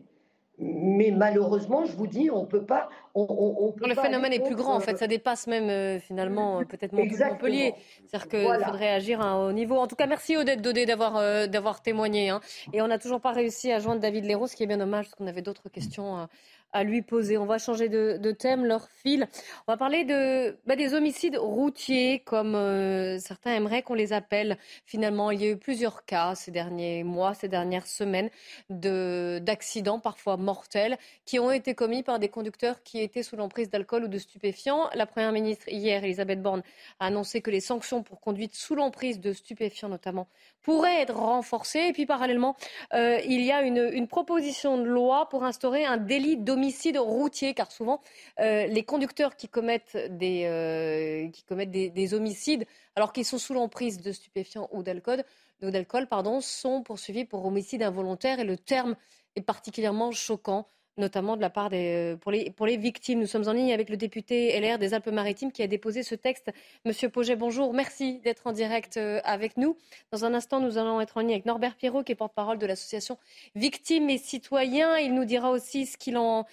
Mais 0.61 1.11
malheureusement, 1.11 1.85
je 1.85 1.95
vous 1.95 2.07
dis, 2.07 2.29
on 2.29 2.41
ne 2.41 2.45
peut 2.45 2.65
pas. 2.65 2.89
On, 3.15 3.73
le 3.77 3.95
phénomène 3.95 4.33
est 4.33 4.43
plus 4.43 4.55
grand, 4.55 4.75
en 4.75 4.79
fait. 4.81 4.97
Ça 4.97 5.07
dépasse 5.07 5.47
même 5.47 5.69
euh, 5.69 5.99
finalement 5.99 6.63
peut-être 6.65 6.91
Montpellier. 6.93 7.73
C'est-à-dire 8.05 8.27
qu'il 8.27 8.65
faudrait 8.65 8.89
agir 8.89 9.21
à 9.21 9.25
un 9.25 9.47
haut 9.47 9.53
niveau. 9.53 9.77
En 9.77 9.87
tout 9.87 9.95
cas, 9.95 10.05
merci 10.05 10.35
Odette 10.35 10.61
Dodé 10.61 10.85
d'avoir 10.85 11.15
euh, 11.15 11.47
d'avoir 11.47 11.81
témoigné. 11.81 12.29
Hein. 12.29 12.41
Et 12.73 12.81
on 12.81 12.87
n'a 12.87 12.99
toujours 12.99 13.21
pas 13.21 13.31
réussi 13.31 13.71
à 13.71 13.79
joindre 13.79 14.01
David 14.01 14.25
Léraud, 14.25 14.47
ce 14.47 14.55
qui 14.55 14.63
est 14.63 14.67
bien 14.67 14.77
dommage, 14.77 15.05
parce 15.05 15.15
qu'on 15.15 15.27
avait 15.27 15.41
d'autres 15.41 15.69
questions. 15.69 16.19
Euh, 16.19 16.25
à 16.71 16.83
lui 16.83 17.01
poser. 17.01 17.37
On 17.37 17.45
va 17.45 17.57
changer 17.57 17.89
de, 17.89 18.31
thème, 18.31 18.65
leur 18.65 18.89
fil. 18.89 19.27
On 19.67 19.71
va 19.71 19.77
parler 19.77 20.03
de, 20.03 20.57
bah, 20.65 20.75
des 20.75 20.93
homicides 20.93 21.37
routiers, 21.37 22.19
comme 22.19 22.55
euh, 22.55 23.17
certains 23.19 23.55
aimeraient 23.55 23.81
qu'on 23.81 23.95
les 23.95 24.13
appelle. 24.13 24.57
Finalement, 24.85 25.31
il 25.31 25.41
y 25.41 25.45
a 25.45 25.49
eu 25.49 25.57
plusieurs 25.57 26.05
cas 26.05 26.35
ces 26.35 26.51
derniers 26.51 27.03
mois, 27.03 27.33
ces 27.33 27.47
dernières 27.47 27.87
semaines, 27.87 28.29
d'accidents 28.69 29.99
parfois 29.99 30.37
mortels 30.37 30.97
qui 31.25 31.39
ont 31.39 31.51
été 31.51 31.73
commis 31.73 32.03
par 32.03 32.19
des 32.19 32.29
conducteurs 32.29 32.83
qui 32.83 32.99
étaient 32.99 33.23
sous 33.23 33.35
l'emprise 33.35 33.69
d'alcool 33.69 34.05
ou 34.05 34.07
de 34.07 34.17
stupéfiants. 34.17 34.89
La 34.93 35.05
Première 35.05 35.31
ministre, 35.31 35.67
hier, 35.69 36.03
Elisabeth 36.03 36.41
Borne, 36.41 36.61
a 36.99 37.07
annoncé 37.07 37.41
que 37.41 37.51
les 37.51 37.61
sanctions 37.61 38.03
pour 38.03 38.19
conduite 38.21 38.55
sous 38.55 38.75
l'emprise 38.75 39.19
de 39.19 39.33
stupéfiants, 39.33 39.89
notamment, 39.89 40.27
pourraient 40.61 41.01
être 41.01 41.15
renforcées. 41.15 41.87
Et 41.89 41.93
puis, 41.93 42.05
parallèlement, 42.05 42.55
euh, 42.93 43.19
il 43.25 43.41
y 43.41 43.51
a 43.51 43.63
une, 43.63 43.89
une 43.91 44.07
proposition 44.07 44.77
de 44.77 44.83
loi 44.83 45.27
pour 45.29 45.43
instaurer 45.43 45.85
un 45.85 45.97
délit 45.97 46.37
d'homicide 46.37 46.58
homicides 46.59 46.97
routiers, 46.97 47.53
car 47.53 47.71
souvent 47.71 48.01
euh, 48.41 48.67
les 48.67 48.83
conducteurs 48.83 49.37
qui 49.37 49.47
commettent 49.47 49.97
des, 50.09 50.43
euh, 50.45 51.65
des, 51.65 52.13
homicides, 52.13 52.65
alors 52.95 53.13
qu'ils 53.13 53.25
sont 53.25 53.37
sous 53.37 53.53
l'emprise 53.53 54.01
de 54.01 54.11
stupéfiants 54.11 54.67
ou 54.73 54.83
d'alcool, 54.83 55.23
d'alcool, 55.61 56.07
pardon, 56.07 56.41
sont 56.41 56.83
poursuivis 56.83 57.23
pour 57.23 57.45
homicide 57.45 57.81
involontaire. 57.81 58.39
Et 58.39 58.43
le 58.43 58.57
terme 58.57 58.95
est 59.37 59.41
particulièrement 59.41 60.11
choquant 60.11 60.67
notamment 60.99 61.35
de 61.35 61.41
la 61.41 61.49
part 61.49 61.69
des, 61.69 62.13
euh, 62.13 62.17
pour, 62.17 62.31
les, 62.31 62.51
pour 62.51 62.65
les 62.65 62.77
victimes. 62.77 63.19
Nous 63.19 63.27
sommes 63.27 63.47
en 63.47 63.53
ligne 63.53 63.73
avec 63.73 63.89
le 63.89 63.97
député 63.97 64.59
LR 64.59 64.77
des 64.77 64.93
Alpes-Maritimes 64.93 65.51
qui 65.51 65.63
a 65.63 65.67
déposé 65.67 66.03
ce 66.03 66.15
texte. 66.15 66.51
Monsieur 66.85 67.09
Poget, 67.09 67.35
bonjour. 67.35 67.73
Merci 67.73 68.19
d'être 68.19 68.45
en 68.45 68.51
direct 68.51 68.97
euh, 68.97 69.19
avec 69.23 69.57
nous. 69.57 69.77
Dans 70.11 70.25
un 70.25 70.33
instant, 70.33 70.59
nous 70.59 70.77
allons 70.77 71.01
être 71.01 71.17
en 71.17 71.21
ligne 71.21 71.31
avec 71.31 71.45
Norbert 71.45 71.75
Pirot, 71.75 72.03
qui 72.03 72.11
est 72.11 72.15
porte-parole 72.15 72.59
de 72.59 72.65
l'association 72.65 73.17
Victimes 73.55 74.09
et 74.09 74.17
Citoyens. 74.17 74.97
Il 74.97 75.15
nous 75.15 75.25
dira 75.25 75.49
aussi 75.49 75.85
ce 75.85 75.97
qu'il 75.97 76.17
en, 76.17 76.45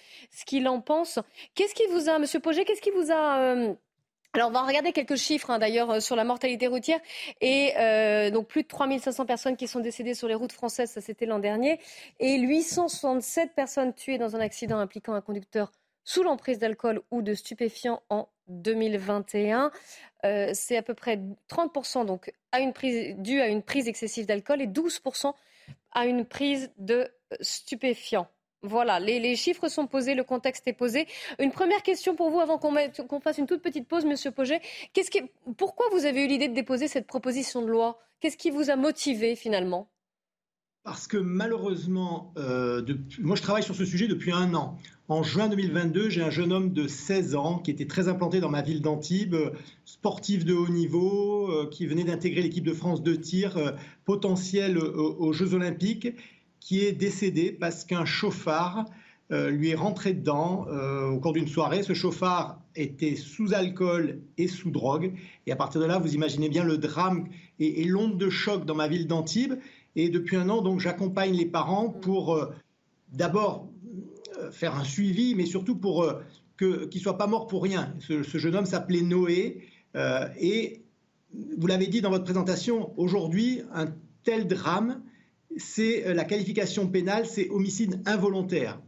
en 0.65 0.81
pense. 0.81 1.19
Qu'est-ce 1.53 1.75
qui 1.75 1.85
vous 1.91 2.09
a, 2.09 2.17
Monsieur 2.17 2.39
Poget, 2.39 2.65
qu'est-ce 2.65 2.81
qui 2.81 2.91
vous 2.91 3.11
a... 3.11 3.39
Euh, 3.39 3.73
alors, 4.33 4.49
on 4.49 4.51
va 4.51 4.61
regarder 4.61 4.91
quelques 4.91 5.15
chiffres 5.15 5.49
hein, 5.49 5.57
d'ailleurs 5.57 5.89
euh, 5.89 5.99
sur 5.99 6.15
la 6.15 6.23
mortalité 6.23 6.67
routière. 6.67 6.99
Et 7.41 7.73
euh, 7.79 8.29
donc, 8.29 8.47
plus 8.47 8.63
de 8.63 8.67
3500 8.67 9.25
personnes 9.25 9.57
qui 9.57 9.67
sont 9.67 9.79
décédées 9.79 10.13
sur 10.13 10.27
les 10.27 10.35
routes 10.35 10.51
françaises, 10.51 10.91
ça 10.91 11.01
c'était 11.01 11.25
l'an 11.25 11.39
dernier. 11.39 11.79
Et 12.19 12.37
867 12.39 13.55
personnes 13.55 13.93
tuées 13.93 14.17
dans 14.19 14.35
un 14.35 14.39
accident 14.39 14.77
impliquant 14.77 15.13
un 15.13 15.21
conducteur 15.21 15.71
sous 16.03 16.23
l'emprise 16.23 16.59
d'alcool 16.59 17.01
ou 17.09 17.21
de 17.21 17.33
stupéfiants 17.33 18.03
en 18.09 18.29
2021. 18.47 19.71
Euh, 20.23 20.51
c'est 20.53 20.77
à 20.77 20.83
peu 20.83 20.93
près 20.93 21.19
30% 21.49 22.05
donc, 22.05 22.31
dû 23.17 23.41
à 23.41 23.47
une 23.47 23.63
prise 23.63 23.87
excessive 23.87 24.25
d'alcool 24.25 24.61
et 24.61 24.67
12% 24.67 25.33
à 25.93 26.05
une 26.05 26.25
prise 26.25 26.71
de 26.77 27.09
stupéfiants. 27.41 28.27
Voilà, 28.63 28.99
les, 28.99 29.35
chiffres 29.35 29.69
sont 29.69 29.85
posés, 29.85 30.15
le 30.15 30.23
contexte 30.23 30.67
est 30.67 30.73
posé. 30.73 31.07
Une 31.39 31.51
première 31.51 31.83
question 31.83 32.15
pour 32.15 32.31
vous 32.31 32.39
avant 32.39 32.57
qu'on 32.57 33.19
fasse 33.19 33.37
une 33.37 33.45
toute 33.45 33.61
petite 33.61 33.87
pause, 33.87 34.05
Monsieur 34.05 34.31
Poget. 34.31 34.61
pourquoi 35.57 35.85
vous 35.91 36.05
avez 36.05 36.25
eu 36.25 36.27
l'idée 36.27 36.47
de 36.47 36.55
déposer 36.55 36.87
cette 36.87 37.05
proposition 37.05 37.61
de 37.61 37.67
loi? 37.67 37.99
Qu'est-ce 38.19 38.37
qui 38.37 38.49
vous 38.49 38.71
a 38.71 38.75
motivé 38.75 39.35
finalement? 39.35 39.89
Parce 40.83 41.05
que 41.05 41.17
malheureusement, 41.17 42.33
euh, 42.37 42.81
moi 43.19 43.35
je 43.35 43.41
travaille 43.41 43.61
sur 43.61 43.75
ce 43.75 43.83
sujet 43.83 44.07
depuis 44.07 44.31
un 44.31 44.53
an. 44.53 44.77
En 45.09 45.21
juin 45.21 45.49
2022, 45.49 46.09
j'ai 46.09 46.21
un 46.21 46.29
jeune 46.29 46.53
homme 46.53 46.71
de 46.71 46.87
16 46.87 47.35
ans 47.35 47.59
qui 47.59 47.71
était 47.71 47.87
très 47.87 48.07
implanté 48.07 48.39
dans 48.39 48.49
ma 48.49 48.61
ville 48.61 48.81
d'Antibes, 48.81 49.35
sportif 49.83 50.45
de 50.45 50.53
haut 50.53 50.69
niveau, 50.69 51.51
euh, 51.51 51.69
qui 51.69 51.85
venait 51.87 52.05
d'intégrer 52.05 52.41
l'équipe 52.41 52.63
de 52.63 52.73
France 52.73 53.03
de 53.03 53.15
tir, 53.15 53.57
euh, 53.57 53.73
potentiel 54.05 54.77
aux 54.77 55.33
Jeux 55.33 55.53
olympiques 55.53 56.07
qui 56.67 56.83
est 56.83 56.91
décédé 56.91 57.53
parce 57.53 57.85
qu'un 57.85 58.03
chauffard 58.03 58.83
euh, 59.31 59.49
lui 59.49 59.69
est 59.69 59.75
rentré 59.75 60.11
dedans 60.11 60.65
euh, 60.67 61.07
au 61.07 61.17
cours 61.17 61.31
d'une 61.31 61.47
soirée. 61.47 61.81
Ce 61.81 61.93
chauffard 61.93 62.61
était 62.75 63.15
sous 63.15 63.53
alcool 63.53 64.19
et 64.37 64.49
sous 64.49 64.69
drogue. 64.69 65.13
Et 65.45 65.53
à 65.53 65.55
partir 65.55 65.79
de 65.79 65.85
là, 65.85 65.97
vous 65.97 66.13
imaginez 66.13 66.49
bien 66.49 66.65
le 66.65 66.77
drame 66.77 67.29
et, 67.59 67.85
l'onde 67.85 68.17
de 68.17 68.29
choc 68.29 68.65
dans 68.65 68.75
ma 68.75 68.89
ville 68.89 69.07
d'Antibes. 69.07 69.53
Et 69.95 70.09
depuis 70.09 70.35
un 70.35 70.49
an, 70.49 70.61
donc, 70.61 70.81
j'accompagne 70.81 71.33
les 71.33 71.45
parents 71.45 71.87
pour 71.87 72.35
euh, 72.35 72.53
d'abord 73.13 73.69
faire 74.51 74.75
un 74.75 74.83
suivi, 74.83 75.35
mais 75.35 75.45
surtout 75.45 75.75
pour 75.75 76.13
qu'il 76.59 76.89
ne 76.93 76.99
soit 76.99 77.17
pas 77.17 77.25
mort 77.25 77.47
pour 77.47 77.63
rien. 77.63 77.95
Ce 77.99 78.37
jeune 78.37 78.55
homme 78.55 78.67
s'appelait 78.67 79.01
Noé. 79.01 79.61
et 80.39 80.83
vous 81.57 81.65
l'avez 81.65 81.87
dit 81.87 82.01
dans 82.01 82.11
votre 82.11 82.25
présentation, 82.25 82.93
aujourd'hui, 82.97 83.61
un 83.73 83.87
tel 84.23 84.47
drame, 84.47 85.01
c'est 85.57 86.13
la 86.13 86.23
qualification 86.23 86.87
pénale, 86.87 87.25
c'est 87.25 87.49
homicide 87.49 88.01
involontaire. 88.05 88.79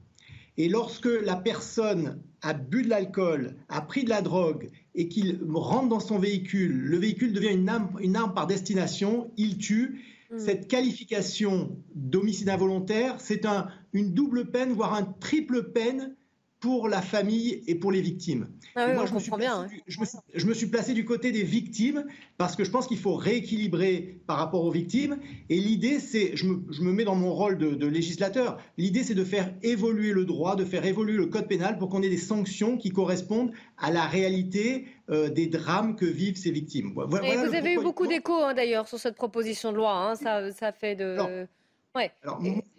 Et 0.58 0.68
lorsque 0.68 1.08
la 1.24 1.36
personne 1.36 2.22
a 2.42 2.54
bu 2.54 2.84
de 2.84 2.90
l'alcool, 2.90 3.56
a 3.70 3.82
pris 3.82 4.04
de 4.04 4.10
la 4.10 4.22
drogue 4.22 4.70
et 4.94 5.08
qu'il 5.08 5.40
rentre 5.54 5.90
dans 5.90 6.00
son 6.00 6.20
véhicule, 6.20 6.82
le 6.82 6.98
véhicule 6.98 7.34
devient 7.34 7.58
une 8.00 8.16
arme, 8.16 8.34
par 8.34 8.48
destination, 8.48 9.32
il 9.38 9.58
tue. 9.58 10.02
Mm. 10.32 10.38
Cette 10.38 10.68
qualification 10.68 11.78
d'homicide 11.96 12.50
involontaire, 12.50 13.16
c'est 13.20 13.46
une 13.94 14.14
double 14.14 14.52
peine, 14.52 14.74
voire 14.74 14.94
un 14.94 15.04
triple 15.04 15.72
peine 15.72 16.16
pour 16.60 16.90
la 16.90 17.02
famille 17.02 17.64
et 17.68 17.76
pour 17.76 17.92
les 17.92 18.02
victimes. 18.02 18.48
Ah 18.76 18.94
moi, 18.94 19.06
je, 19.06 19.14
me 19.14 19.20
suis 19.20 19.32
bien, 19.32 19.68
je, 19.88 20.46
me 20.46 20.54
suis, 20.54 20.68
placé 20.68 20.94
du 20.94 21.06
côté 21.06 21.32
des 21.32 21.44
victimes 21.44 22.06
parce 22.38 22.56
que 22.56 22.66
je 22.66 22.72
pense 22.72 22.88
qu'il 22.88 22.98
faut 22.98 23.16
rééquilibrer 23.16 24.20
par 24.28 24.38
rapport 24.38 24.66
aux 24.66 24.72
victimes. 24.72 25.20
Et 25.50 25.58
l'idée, 25.58 26.00
c'est, 26.00 26.36
je 26.36 26.46
me, 26.46 26.92
mets 26.92 27.06
dans 27.06 27.16
mon 27.16 27.34
rôle 27.34 27.58
de, 27.58 27.88
législateur, 27.88 28.58
l'idée, 28.78 29.04
c'est 29.04 29.16
de 29.16 29.24
faire 29.24 29.54
évoluer 29.64 30.12
le 30.12 30.26
droit, 30.26 30.58
de 30.58 30.66
faire 30.66 30.86
évoluer 30.86 31.14
le 31.14 31.28
code 31.28 31.48
pénal 31.48 31.78
pour 31.78 31.90
qu'on 31.90 32.02
ait 32.02 32.10
des 32.10 32.18
sanctions 32.18 32.78
qui 32.78 32.90
correspondent 32.90 33.52
à 33.78 33.92
la 33.92 34.06
réalité 34.06 34.88
euh, 35.10 35.30
des 35.30 35.48
drames 35.48 35.96
que 35.96 36.06
vivent 36.06 36.38
ces 36.38 36.52
victimes. 36.52 36.92
Voilà, 36.94 37.28
et 37.28 37.38
vous 37.38 37.56
avez 37.56 37.74
eu 37.74 37.82
beaucoup 37.82 38.06
d'échos 38.06 38.44
hein, 38.44 38.54
d'ailleurs 38.54 38.88
sur 38.88 39.00
cette 39.00 39.16
proposition 39.16 39.72
de 39.72 39.78
loi. 39.78 39.94
Hein. 39.94 40.16
ça, 40.16 40.52
ça 40.52 40.74
fait 40.74 40.96
de... 40.96 41.14
Alors, 41.14 41.30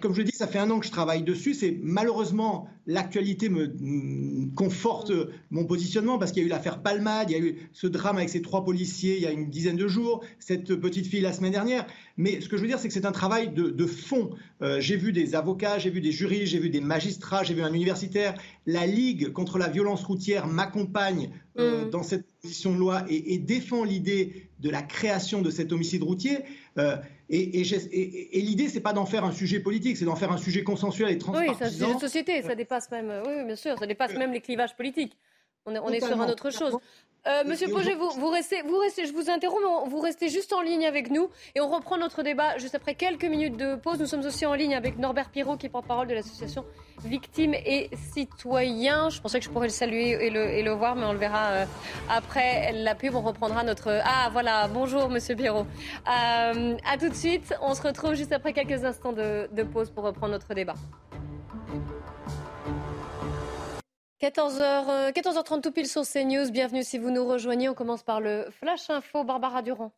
comme 0.01 0.14
je 0.14 0.23
dis, 0.23 0.33
ça 0.33 0.46
fait 0.46 0.59
un 0.59 0.70
an 0.70 0.79
que 0.79 0.87
je 0.87 0.92
travaille 0.92 1.23
dessus. 1.23 1.55
C'est 1.55 1.77
malheureusement 1.83 2.68
l'actualité 2.87 3.49
me 3.49 4.55
conforte 4.55 5.12
mon 5.51 5.64
positionnement 5.64 6.18
parce 6.18 6.33
qu'il 6.33 6.42
y 6.42 6.44
a 6.44 6.46
eu 6.46 6.51
l'affaire 6.51 6.83
Palmade, 6.83 7.31
il 7.31 7.33
y 7.33 7.40
a 7.40 7.42
eu 7.44 7.70
ce 7.73 7.87
drame 7.87 8.16
avec 8.16 8.29
ces 8.29 8.42
trois 8.42 8.64
policiers 8.64 9.16
il 9.16 9.23
y 9.23 9.27
a 9.27 9.31
une 9.31 9.51
dizaine 9.51 9.77
de 9.77 9.88
jours, 9.88 10.25
cette 10.38 10.75
petite 10.77 11.07
fille 11.07 11.20
la 11.20 11.33
semaine 11.33 11.53
dernière. 11.53 11.87
Mais 12.16 12.40
ce 12.40 12.49
que 12.49 12.57
je 12.57 12.62
veux 12.62 12.68
dire, 12.68 12.79
c'est 12.79 12.88
que 12.88 12.94
c'est 12.94 13.07
un 13.07 13.12
travail 13.12 13.53
de, 13.53 13.87
fond. 13.87 14.31
Euh, 14.62 14.81
j'ai 14.81 14.96
vu 14.96 15.12
des 15.12 15.35
avocats, 15.35 15.79
j'ai 15.79 15.90
vu 15.90 16.01
des 16.01 16.12
juristes, 16.12 16.53
j'ai 16.53 16.59
vu 16.59 16.70
des 16.70 16.81
magistrats, 16.81 17.42
j'ai 17.42 17.55
vu 17.55 17.62
un 17.62 17.73
universitaire. 17.73 18.35
La 18.66 18.87
Ligue 18.87 19.33
contre 19.33 19.59
la 19.59 19.68
violence 19.68 20.05
routière 20.05 20.46
m'accompagne 20.46 21.31
euh, 21.59 21.87
mm. 21.87 21.90
dans 21.90 22.03
cette 22.03 22.27
position 22.40 22.73
de 22.73 22.79
loi 22.79 23.05
et, 23.09 23.38
défend 23.38 23.85
l'idée 23.85 24.51
de 24.61 24.70
la 24.70 24.83
création 24.83 25.42
de 25.42 25.51
cet 25.51 25.73
homicide 25.73 26.03
routier. 26.03 26.38
Euh, 26.79 26.96
et, 27.32 28.38
et, 28.38 28.40
l'idée, 28.40 28.68
c'est 28.68 28.80
pas 28.80 28.92
d'en 28.92 29.06
faire 29.06 29.24
un 29.24 29.32
sujet 29.32 29.60
politique, 29.60 29.96
c'est 29.96 30.04
d'en 30.04 30.16
faire 30.16 30.32
un 30.32 30.36
sujet 30.36 30.64
consensuel 30.64 31.10
et 31.10 31.18
transparent. 31.18 31.56
Oui, 31.60 31.68
c'est 31.70 31.88
une 31.88 32.00
société, 32.00 32.42
ça 32.42 32.56
dépasse 32.56 32.90
même, 32.90 33.22
oui, 33.24 33.44
bien 33.44 33.56
sûr, 33.56 33.78
ça 33.78 33.86
dépasse 33.86 34.14
même 34.14 34.32
les 34.32 34.40
clivages 34.40 34.76
politiques. 34.76 35.16
On 35.66 35.75
est, 35.75 35.79
on 35.79 35.88
est 35.90 36.01
sur 36.01 36.20
une 36.20 36.31
autre 36.31 36.51
chose. 36.51 36.79
Euh, 37.27 37.44
Monsieur 37.44 37.68
Poget, 37.68 37.94
vous, 37.94 38.09
vous, 38.18 38.31
restez, 38.31 38.62
vous 38.62 38.79
restez, 38.79 39.05
je 39.05 39.12
vous 39.12 39.29
interromps, 39.29 39.61
mais 39.62 39.90
vous 39.90 40.01
restez 40.01 40.31
juste 40.31 40.55
en 40.55 40.62
ligne 40.62 40.87
avec 40.87 41.11
nous 41.11 41.29
et 41.55 41.61
on 41.61 41.68
reprend 41.68 41.99
notre 41.99 42.23
débat 42.23 42.57
juste 42.57 42.75
après 42.75 42.94
quelques 42.94 43.27
minutes 43.27 43.59
de 43.59 43.75
pause. 43.75 43.99
Nous 44.01 44.07
sommes 44.07 44.25
aussi 44.25 44.46
en 44.46 44.55
ligne 44.55 44.75
avec 44.75 44.96
Norbert 44.96 45.29
Pirot, 45.29 45.59
qui 45.59 45.66
est 45.66 45.68
porte-parole 45.68 46.07
de 46.07 46.14
l'association 46.14 46.64
Victimes 47.05 47.53
et 47.53 47.90
Citoyens. 48.14 49.11
Je 49.11 49.20
pensais 49.20 49.38
que 49.38 49.44
je 49.44 49.51
pourrais 49.51 49.66
le 49.66 49.73
saluer 49.73 50.12
et 50.25 50.31
le, 50.31 50.49
et 50.49 50.62
le 50.62 50.70
voir, 50.70 50.96
mais 50.96 51.05
on 51.05 51.12
le 51.12 51.18
verra 51.18 51.49
euh, 51.49 51.64
après 52.09 52.73
la 52.73 52.94
pub. 52.94 53.14
On 53.14 53.20
reprendra 53.20 53.64
notre. 53.64 54.01
Ah, 54.03 54.31
voilà, 54.33 54.66
bonjour 54.68 55.11
Monsieur 55.11 55.37
Pirot. 55.37 55.66
Euh, 56.09 56.77
à 56.90 56.96
tout 56.99 57.11
de 57.11 57.14
suite. 57.14 57.55
On 57.61 57.75
se 57.75 57.83
retrouve 57.83 58.14
juste 58.14 58.33
après 58.33 58.55
quelques 58.55 58.83
instants 58.85 59.12
de, 59.12 59.46
de 59.53 59.62
pause 59.62 59.90
pour 59.90 60.05
reprendre 60.05 60.33
notre 60.33 60.55
débat. 60.55 60.75
14h, 64.20 65.12
14h30 65.12 65.56
euh, 65.56 65.61
tout 65.62 65.72
pile 65.72 65.88
sur 65.88 66.02
CNews. 66.02 66.50
Bienvenue 66.50 66.85
si 66.85 66.98
vous 66.98 67.11
nous 67.11 67.26
rejoignez. 67.26 67.70
On 67.70 67.74
commence 67.74 68.02
par 68.02 68.20
le 68.20 68.48
Flash 68.50 68.90
Info. 68.90 69.24
Barbara 69.24 69.62
Durand. 69.62 69.92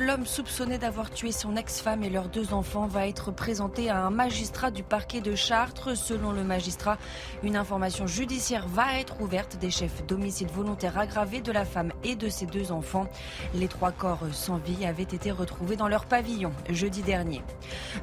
L'homme 0.00 0.24
soupçonné 0.24 0.78
d'avoir 0.78 1.10
tué 1.10 1.30
son 1.30 1.56
ex-femme 1.56 2.02
et 2.04 2.08
leurs 2.08 2.30
deux 2.30 2.54
enfants, 2.54 2.86
va 2.86 3.06
être 3.06 3.30
présenté 3.30 3.90
à 3.90 3.98
un 3.98 4.08
magistrat 4.08 4.70
du 4.70 4.82
parquet 4.82 5.20
de 5.20 5.34
Chartres. 5.34 5.94
Selon 5.94 6.32
le 6.32 6.42
magistrat, 6.42 6.96
une 7.42 7.56
information 7.56 8.06
judiciaire 8.06 8.66
va 8.66 8.98
être 8.98 9.20
ouverte 9.20 9.58
des 9.58 9.70
chefs 9.70 10.06
d'homicide 10.06 10.50
volontaire 10.50 10.98
aggravé 10.98 11.42
de 11.42 11.52
la 11.52 11.66
femme 11.66 11.92
et 12.02 12.16
de 12.16 12.30
ses 12.30 12.46
deux 12.46 12.72
enfants. 12.72 13.06
Les 13.54 13.68
trois 13.68 13.92
corps 13.92 14.24
sans 14.32 14.56
vie 14.56 14.86
avaient 14.86 15.02
été 15.02 15.30
retrouvés 15.30 15.76
dans 15.76 15.88
leur 15.88 16.06
pavillon 16.06 16.52
jeudi 16.70 17.02
dernier. 17.02 17.42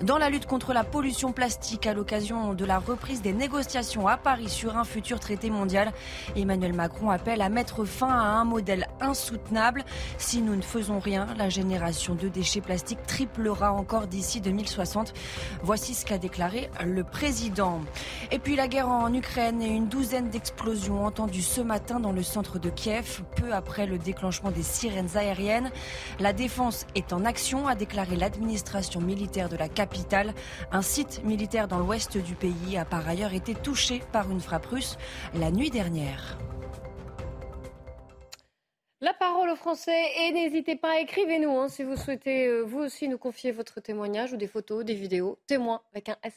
Dans 0.03 0.19
la 0.19 0.29
lutte 0.29 0.45
contre 0.45 0.71
la 0.71 0.83
pollution 0.83 1.31
plastique 1.31 1.87
à 1.87 1.95
l'occasion 1.95 2.53
de 2.53 2.65
la 2.65 2.77
reprise 2.77 3.23
des 3.23 3.33
négociations 3.33 4.07
à 4.07 4.17
Paris 4.17 4.49
sur 4.49 4.77
un 4.77 4.83
futur 4.83 5.19
traité 5.19 5.49
mondial, 5.49 5.93
Emmanuel 6.35 6.73
Macron 6.73 7.09
appelle 7.09 7.41
à 7.41 7.49
mettre 7.49 7.85
fin 7.85 8.09
à 8.09 8.37
un 8.37 8.45
modèle 8.45 8.87
insoutenable. 9.01 9.83
Si 10.19 10.43
nous 10.43 10.55
ne 10.55 10.61
faisons 10.61 10.99
rien, 10.99 11.25
la 11.39 11.49
génération 11.49 12.15
de 12.15 12.27
déchets 12.27 12.59
plastiques 12.59 13.01
triplera 13.07 13.71
encore 13.71 14.07
d'ici 14.07 14.41
2060. 14.41 15.13
Voici 15.63 15.95
ce 15.95 16.05
qu'a 16.05 16.17
déclaré 16.17 16.69
le 16.85 17.03
président. 17.03 17.79
Et 18.31 18.39
puis 18.39 18.57
la 18.57 18.67
guerre 18.67 18.89
en 18.89 19.11
Ukraine 19.13 19.61
et 19.61 19.69
une 19.69 19.87
douzaine 19.87 20.29
d'explosions 20.29 21.05
entendues 21.05 21.41
ce 21.41 21.61
matin 21.61 22.01
dans 22.01 22.11
le 22.11 22.23
centre 22.23 22.59
de 22.59 22.69
Kiev, 22.69 23.21
peu 23.37 23.53
après 23.53 23.87
le 23.87 23.97
déclenchement 23.97 24.51
des 24.51 24.63
sirènes 24.63 25.15
aériennes. 25.15 25.71
La 26.19 26.33
défense 26.33 26.85
est 26.93 27.13
en 27.13 27.23
action, 27.23 27.67
a 27.67 27.75
déclaré 27.75 28.17
l'administration 28.17 28.99
militaire 28.99 29.47
de 29.47 29.55
la 29.55 29.69
capitale. 29.69 30.33
Un 30.73 30.81
site 30.81 31.23
militaire 31.23 31.69
dans 31.69 31.79
l'ouest 31.79 32.17
du 32.17 32.35
pays 32.35 32.77
a 32.77 32.83
par 32.83 33.07
ailleurs 33.07 33.33
été 33.33 33.55
touché 33.55 34.03
par 34.11 34.29
une 34.29 34.41
frappe 34.41 34.65
russe 34.65 34.97
la 35.33 35.51
nuit 35.51 35.69
dernière. 35.69 36.37
La 39.01 39.13
parole 39.13 39.49
aux 39.49 39.55
Français 39.55 40.07
et 40.17 40.33
n'hésitez 40.33 40.75
pas, 40.75 40.99
écrivez-nous 40.99 41.57
hein, 41.57 41.69
si 41.69 41.83
vous 41.83 41.95
souhaitez 41.95 42.47
euh, 42.47 42.63
vous 42.63 42.79
aussi 42.79 43.07
nous 43.07 43.17
confier 43.17 43.51
votre 43.51 43.79
témoignage 43.79 44.33
ou 44.33 44.35
des 44.35 44.47
photos, 44.47 44.83
des 44.83 44.93
vidéos, 44.93 45.39
témoins 45.47 45.81
avec 45.93 46.09
un 46.09 46.17
S 46.21 46.33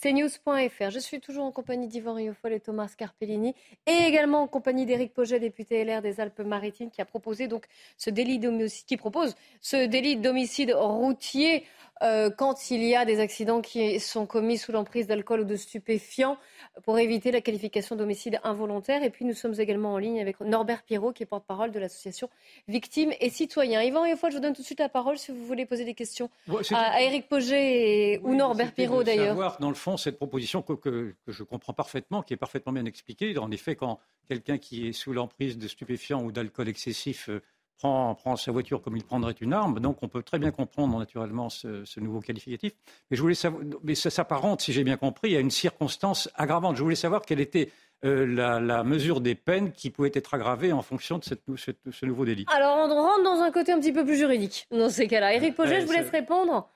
cnews.fr. 0.00 0.90
Je 0.90 0.98
suis 0.98 1.20
toujours 1.20 1.44
en 1.44 1.52
compagnie 1.52 1.86
d'Yvan 1.86 2.14
Riofol 2.14 2.52
et 2.54 2.60
Thomas 2.60 2.88
Scarpellini 2.88 3.54
et 3.86 3.92
également 4.06 4.42
en 4.42 4.48
compagnie 4.48 4.86
d'Éric 4.86 5.14
Poget, 5.14 5.38
député 5.38 5.84
LR 5.84 6.02
des 6.02 6.20
Alpes-Maritimes, 6.20 6.90
qui 6.90 7.00
a 7.00 7.04
proposé 7.04 7.46
donc 7.46 7.66
ce 7.96 8.10
délit 8.10 8.38
d'homicide, 8.38 8.86
qui 8.86 8.96
propose 8.96 9.36
ce 9.60 9.86
délit 9.86 10.16
d'homicide 10.16 10.72
routier 10.72 11.66
euh, 12.02 12.30
quand 12.30 12.70
il 12.70 12.82
y 12.82 12.96
a 12.96 13.04
des 13.04 13.20
accidents 13.20 13.60
qui 13.60 14.00
sont 14.00 14.26
commis 14.26 14.58
sous 14.58 14.72
l'emprise 14.72 15.06
d'alcool 15.06 15.40
ou 15.40 15.44
de 15.44 15.56
stupéfiants 15.56 16.36
pour 16.84 16.98
éviter 16.98 17.30
la 17.30 17.40
qualification 17.40 17.96
d'homicide 17.96 18.40
involontaire. 18.44 19.02
Et 19.02 19.10
puis 19.10 19.24
nous 19.24 19.34
sommes 19.34 19.54
également 19.58 19.94
en 19.94 19.98
ligne 19.98 20.20
avec 20.20 20.40
Norbert 20.40 20.82
Pirot, 20.82 21.12
qui 21.12 21.22
est 21.22 21.26
porte-parole 21.26 21.70
de 21.70 21.78
l'association 21.78 22.30
Victimes 22.68 23.12
et 23.20 23.30
Citoyens. 23.30 23.82
Yvan 23.82 24.02
Riofol, 24.02 24.30
je 24.30 24.36
vous 24.36 24.42
donne 24.42 24.54
tout 24.54 24.62
de 24.62 24.66
suite 24.66 24.80
la 24.80 24.88
parole 24.88 25.18
si 25.18 25.32
vous 25.32 25.44
voulez 25.44 25.66
poser 25.66 25.84
des 25.84 25.94
questions 25.94 26.30
à, 26.72 27.02
Éric 27.02 27.28
Poget 27.28 28.20
ou 28.22 28.34
Norbert 28.34 28.72
Pirot 28.72 29.02
d'ailleurs. 29.02 29.58
Dans 29.60 29.68
le 29.68 29.74
fond, 29.74 29.96
cette 29.96 30.16
proposition 30.16 30.62
que, 30.62 30.72
que, 30.72 31.14
je 31.26 31.42
comprends 31.42 31.72
parfaitement, 31.72 32.22
qui 32.22 32.34
est 32.34 32.38
parfaitement 32.38 32.72
bien 32.72 32.84
expliquée. 32.84 33.36
En 33.38 33.50
effet, 33.50 33.76
quand 33.76 33.98
quelqu'un 34.28 34.58
qui 34.58 34.88
est 34.88 34.92
sous 34.92 35.12
l'emprise 35.12 35.58
de 35.58 35.68
stupéfiants 35.68 36.22
ou 36.22 36.32
d'alcool 36.32 36.68
excessif 36.68 37.28
prend, 37.82 38.36
sa 38.36 38.52
voiture 38.52 38.82
comme 38.82 38.96
il 38.96 39.04
prendrait 39.04 39.34
une 39.40 39.52
arme. 39.52 39.80
Donc 39.80 40.02
on 40.02 40.08
peut 40.08 40.22
très 40.22 40.38
bien 40.38 40.50
comprendre 40.50 40.98
naturellement 40.98 41.48
ce, 41.48 42.00
nouveau 42.00 42.20
qualificatif. 42.20 42.72
Mais 43.10 43.16
je 43.16 43.22
voulais 43.22 43.34
savoir, 43.34 43.62
mais 43.82 43.94
ça 43.94 44.10
s'apparente, 44.10 44.60
si 44.60 44.72
j'ai 44.72 44.84
bien 44.84 44.96
compris, 44.96 45.36
à 45.36 45.40
une 45.40 45.50
circonstance 45.50 46.30
aggravante. 46.34 46.76
Je 46.76 46.82
voulais 46.82 46.94
savoir 46.94 47.22
quelle 47.22 47.40
était 47.40 47.70
euh, 48.04 48.26
la, 48.26 48.84
mesure 48.84 49.20
des 49.20 49.34
peines 49.34 49.72
qui 49.72 49.90
pouvaient 49.90 50.12
être 50.14 50.34
aggravées 50.34 50.72
en 50.72 50.82
fonction 50.82 51.18
de 51.18 51.24
cette, 51.24 51.42
ce 51.56 52.06
nouveau 52.06 52.24
délit. 52.24 52.46
Alors 52.48 52.76
on 52.78 52.88
rentre 52.88 53.24
dans 53.24 53.40
un 53.40 53.50
côté 53.50 53.72
un 53.72 53.80
petit 53.80 53.92
peu 53.92 54.04
plus 54.04 54.16
juridique 54.16 54.66
dans 54.70 54.90
ces 54.90 55.06
cas-là. 55.06 55.34
Éric 55.34 55.54
Poget, 55.54 55.80
je 55.80 55.86
vous 55.86 55.92
laisse 55.92 56.10
répondre. 56.10 56.68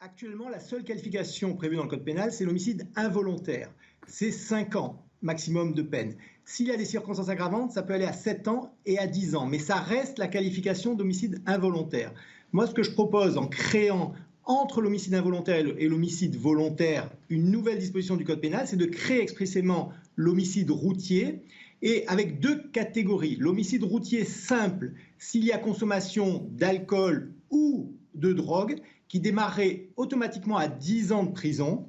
Actuellement, 0.00 0.48
la 0.48 0.60
seule 0.60 0.84
qualification 0.84 1.54
prévue 1.54 1.76
dans 1.76 1.82
le 1.82 1.88
Code 1.88 2.04
pénal, 2.04 2.30
c'est 2.30 2.44
l'homicide 2.44 2.86
involontaire. 2.94 3.68
C'est 4.06 4.30
5 4.30 4.76
ans 4.76 5.04
maximum 5.22 5.74
de 5.74 5.82
peine. 5.82 6.16
S'il 6.50 6.66
y 6.66 6.70
a 6.70 6.78
des 6.78 6.86
circonstances 6.86 7.28
aggravantes, 7.28 7.72
ça 7.72 7.82
peut 7.82 7.92
aller 7.92 8.06
à 8.06 8.14
7 8.14 8.48
ans 8.48 8.72
et 8.86 8.98
à 8.98 9.06
10 9.06 9.34
ans, 9.34 9.44
mais 9.44 9.58
ça 9.58 9.76
reste 9.76 10.18
la 10.18 10.28
qualification 10.28 10.94
d'homicide 10.94 11.42
involontaire. 11.44 12.14
Moi, 12.52 12.66
ce 12.66 12.72
que 12.72 12.82
je 12.82 12.90
propose 12.90 13.36
en 13.36 13.46
créant 13.46 14.14
entre 14.46 14.80
l'homicide 14.80 15.12
involontaire 15.12 15.66
et 15.76 15.88
l'homicide 15.88 16.36
volontaire 16.36 17.10
une 17.28 17.50
nouvelle 17.50 17.76
disposition 17.76 18.16
du 18.16 18.24
Code 18.24 18.40
pénal, 18.40 18.66
c'est 18.66 18.78
de 18.78 18.86
créer 18.86 19.20
expressément 19.20 19.92
l'homicide 20.16 20.70
routier 20.70 21.42
et 21.82 22.06
avec 22.08 22.40
deux 22.40 22.62
catégories. 22.72 23.36
L'homicide 23.38 23.84
routier 23.84 24.24
simple, 24.24 24.94
s'il 25.18 25.44
y 25.44 25.52
a 25.52 25.58
consommation 25.58 26.48
d'alcool 26.52 27.30
ou 27.50 27.92
de 28.14 28.32
drogue, 28.32 28.80
qui 29.08 29.20
démarrait 29.20 29.90
automatiquement 29.96 30.56
à 30.56 30.66
10 30.66 31.12
ans 31.12 31.24
de 31.24 31.32
prison, 31.32 31.84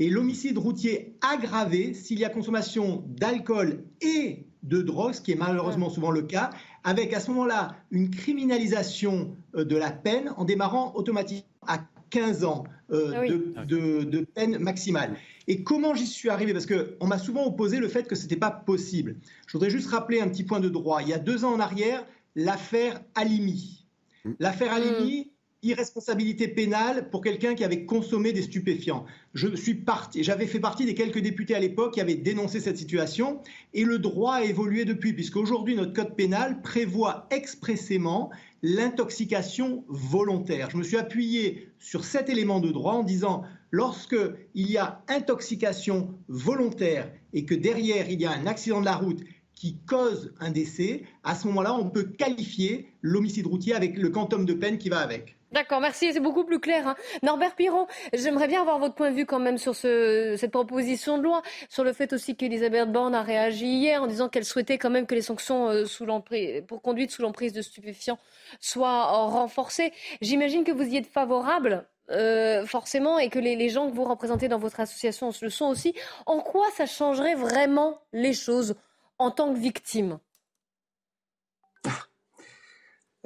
et 0.00 0.08
l'homicide 0.08 0.58
routier 0.58 1.14
aggravé 1.20 1.94
s'il 1.94 2.18
y 2.18 2.24
a 2.24 2.30
consommation 2.30 3.04
d'alcool 3.06 3.84
et 4.00 4.46
de 4.62 4.82
drogue, 4.82 5.12
ce 5.12 5.20
qui 5.20 5.32
est 5.32 5.36
malheureusement 5.36 5.90
souvent 5.90 6.10
le 6.10 6.22
cas, 6.22 6.50
avec 6.84 7.12
à 7.12 7.20
ce 7.20 7.30
moment-là 7.30 7.76
une 7.90 8.10
criminalisation 8.10 9.36
euh, 9.54 9.64
de 9.64 9.76
la 9.76 9.90
peine 9.90 10.32
en 10.36 10.44
démarrant 10.44 10.92
automatiquement 10.94 11.46
à 11.66 11.78
15 12.08 12.44
ans 12.44 12.64
euh, 12.90 13.52
ah 13.56 13.64
de, 13.64 14.02
de, 14.02 14.20
peine 14.20 14.58
maximale. 14.58 15.16
Et 15.46 15.62
comment 15.62 15.94
j'y 15.94 16.06
suis 16.06 16.28
arrivé? 16.28 16.52
Parce 16.52 16.66
qu'on 16.66 17.06
m'a 17.06 17.18
souvent 17.18 17.44
opposé 17.46 17.78
le 17.78 17.86
fait 17.86 18.08
que 18.08 18.14
ce 18.14 18.22
n'était 18.22 18.36
pas 18.36 18.50
possible. 18.50 19.16
Je 19.46 19.52
voudrais 19.52 19.70
juste 19.70 19.88
rappeler 19.88 20.20
un 20.20 20.28
petit 20.28 20.44
point 20.44 20.60
de 20.60 20.68
droit. 20.68 21.02
Il 21.02 21.08
y 21.08 21.14
a 21.14 21.18
deux 21.18 21.44
ans 21.44 21.52
en 21.52 21.60
arrière, 21.60 22.04
l'affaire 22.34 23.00
Alimi. 23.14 23.86
Mmh. 24.24 24.30
L'affaire 24.40 24.72
Alimi, 24.72 25.30
irresponsabilité 25.62 26.48
pénale 26.48 27.10
pour 27.10 27.20
quelqu'un 27.20 27.54
qui 27.54 27.64
avait 27.64 27.84
consommé 27.84 28.32
des 28.32 28.42
stupéfiants. 28.42 29.04
Je 29.34 29.54
suis 29.54 29.74
parti, 29.74 30.24
j'avais 30.24 30.46
fait 30.46 30.60
partie 30.60 30.86
des 30.86 30.94
quelques 30.94 31.20
députés 31.20 31.54
à 31.54 31.60
l'époque 31.60 31.94
qui 31.94 32.00
avaient 32.00 32.14
dénoncé 32.14 32.60
cette 32.60 32.78
situation 32.78 33.40
et 33.74 33.84
le 33.84 33.98
droit 33.98 34.36
a 34.36 34.44
évolué 34.44 34.86
depuis 34.86 35.12
puisqu'aujourd'hui 35.12 35.74
notre 35.74 35.92
code 35.92 36.16
pénal 36.16 36.62
prévoit 36.62 37.26
expressément 37.30 38.30
l'intoxication 38.62 39.84
volontaire. 39.88 40.70
Je 40.70 40.78
me 40.78 40.82
suis 40.82 40.96
appuyé 40.96 41.68
sur 41.78 42.04
cet 42.04 42.30
élément 42.30 42.60
de 42.60 42.70
droit 42.70 42.94
en 42.94 43.02
disant 43.02 43.42
lorsque 43.70 44.16
il 44.54 44.70
y 44.70 44.78
a 44.78 45.02
intoxication 45.08 46.14
volontaire 46.28 47.12
et 47.34 47.44
que 47.44 47.54
derrière 47.54 48.08
il 48.08 48.20
y 48.20 48.24
a 48.24 48.32
un 48.32 48.46
accident 48.46 48.80
de 48.80 48.86
la 48.86 48.96
route 48.96 49.20
qui 49.54 49.76
cause 49.86 50.32
un 50.40 50.50
décès, 50.50 51.02
à 51.22 51.34
ce 51.34 51.46
moment-là, 51.48 51.74
on 51.74 51.90
peut 51.90 52.04
qualifier 52.04 52.94
l'homicide 53.02 53.46
routier 53.46 53.74
avec 53.74 53.98
le 53.98 54.08
quantum 54.08 54.46
de 54.46 54.54
peine 54.54 54.78
qui 54.78 54.88
va 54.88 55.00
avec. 55.00 55.36
D'accord, 55.52 55.80
merci, 55.80 56.12
c'est 56.12 56.20
beaucoup 56.20 56.44
plus 56.44 56.60
clair. 56.60 56.86
Hein. 56.86 56.96
Norbert 57.24 57.56
Piron, 57.56 57.88
j'aimerais 58.12 58.46
bien 58.46 58.60
avoir 58.60 58.78
votre 58.78 58.94
point 58.94 59.10
de 59.10 59.16
vue 59.16 59.26
quand 59.26 59.40
même 59.40 59.58
sur 59.58 59.74
ce, 59.74 60.36
cette 60.38 60.52
proposition 60.52 61.18
de 61.18 61.24
loi, 61.24 61.42
sur 61.68 61.82
le 61.82 61.92
fait 61.92 62.12
aussi 62.12 62.36
qu'Elisabeth 62.36 62.92
Borne 62.92 63.16
a 63.16 63.22
réagi 63.22 63.66
hier 63.66 64.00
en 64.00 64.06
disant 64.06 64.28
qu'elle 64.28 64.44
souhaitait 64.44 64.78
quand 64.78 64.90
même 64.90 65.06
que 65.06 65.14
les 65.16 65.22
sanctions 65.22 65.68
euh, 65.68 66.62
pour 66.68 66.82
conduite 66.82 67.10
sous 67.10 67.22
l'emprise 67.22 67.52
de 67.52 67.62
stupéfiants 67.62 68.18
soient 68.60 69.06
renforcées. 69.26 69.92
J'imagine 70.20 70.62
que 70.62 70.70
vous 70.70 70.84
y 70.84 70.96
êtes 70.96 71.08
favorable. 71.08 71.84
Euh, 72.10 72.66
forcément, 72.66 73.20
et 73.20 73.28
que 73.28 73.38
les, 73.38 73.54
les, 73.54 73.68
gens 73.68 73.88
que 73.88 73.94
vous 73.94 74.02
représentez 74.02 74.48
dans 74.48 74.58
votre 74.58 74.80
association 74.80 75.30
le 75.42 75.48
sont 75.48 75.66
aussi. 75.66 75.94
En 76.26 76.40
quoi 76.40 76.66
ça 76.76 76.84
changerait 76.84 77.36
vraiment 77.36 78.00
les 78.12 78.32
choses 78.32 78.74
en 79.18 79.30
tant 79.30 79.54
que 79.54 79.60
victime? 79.60 80.18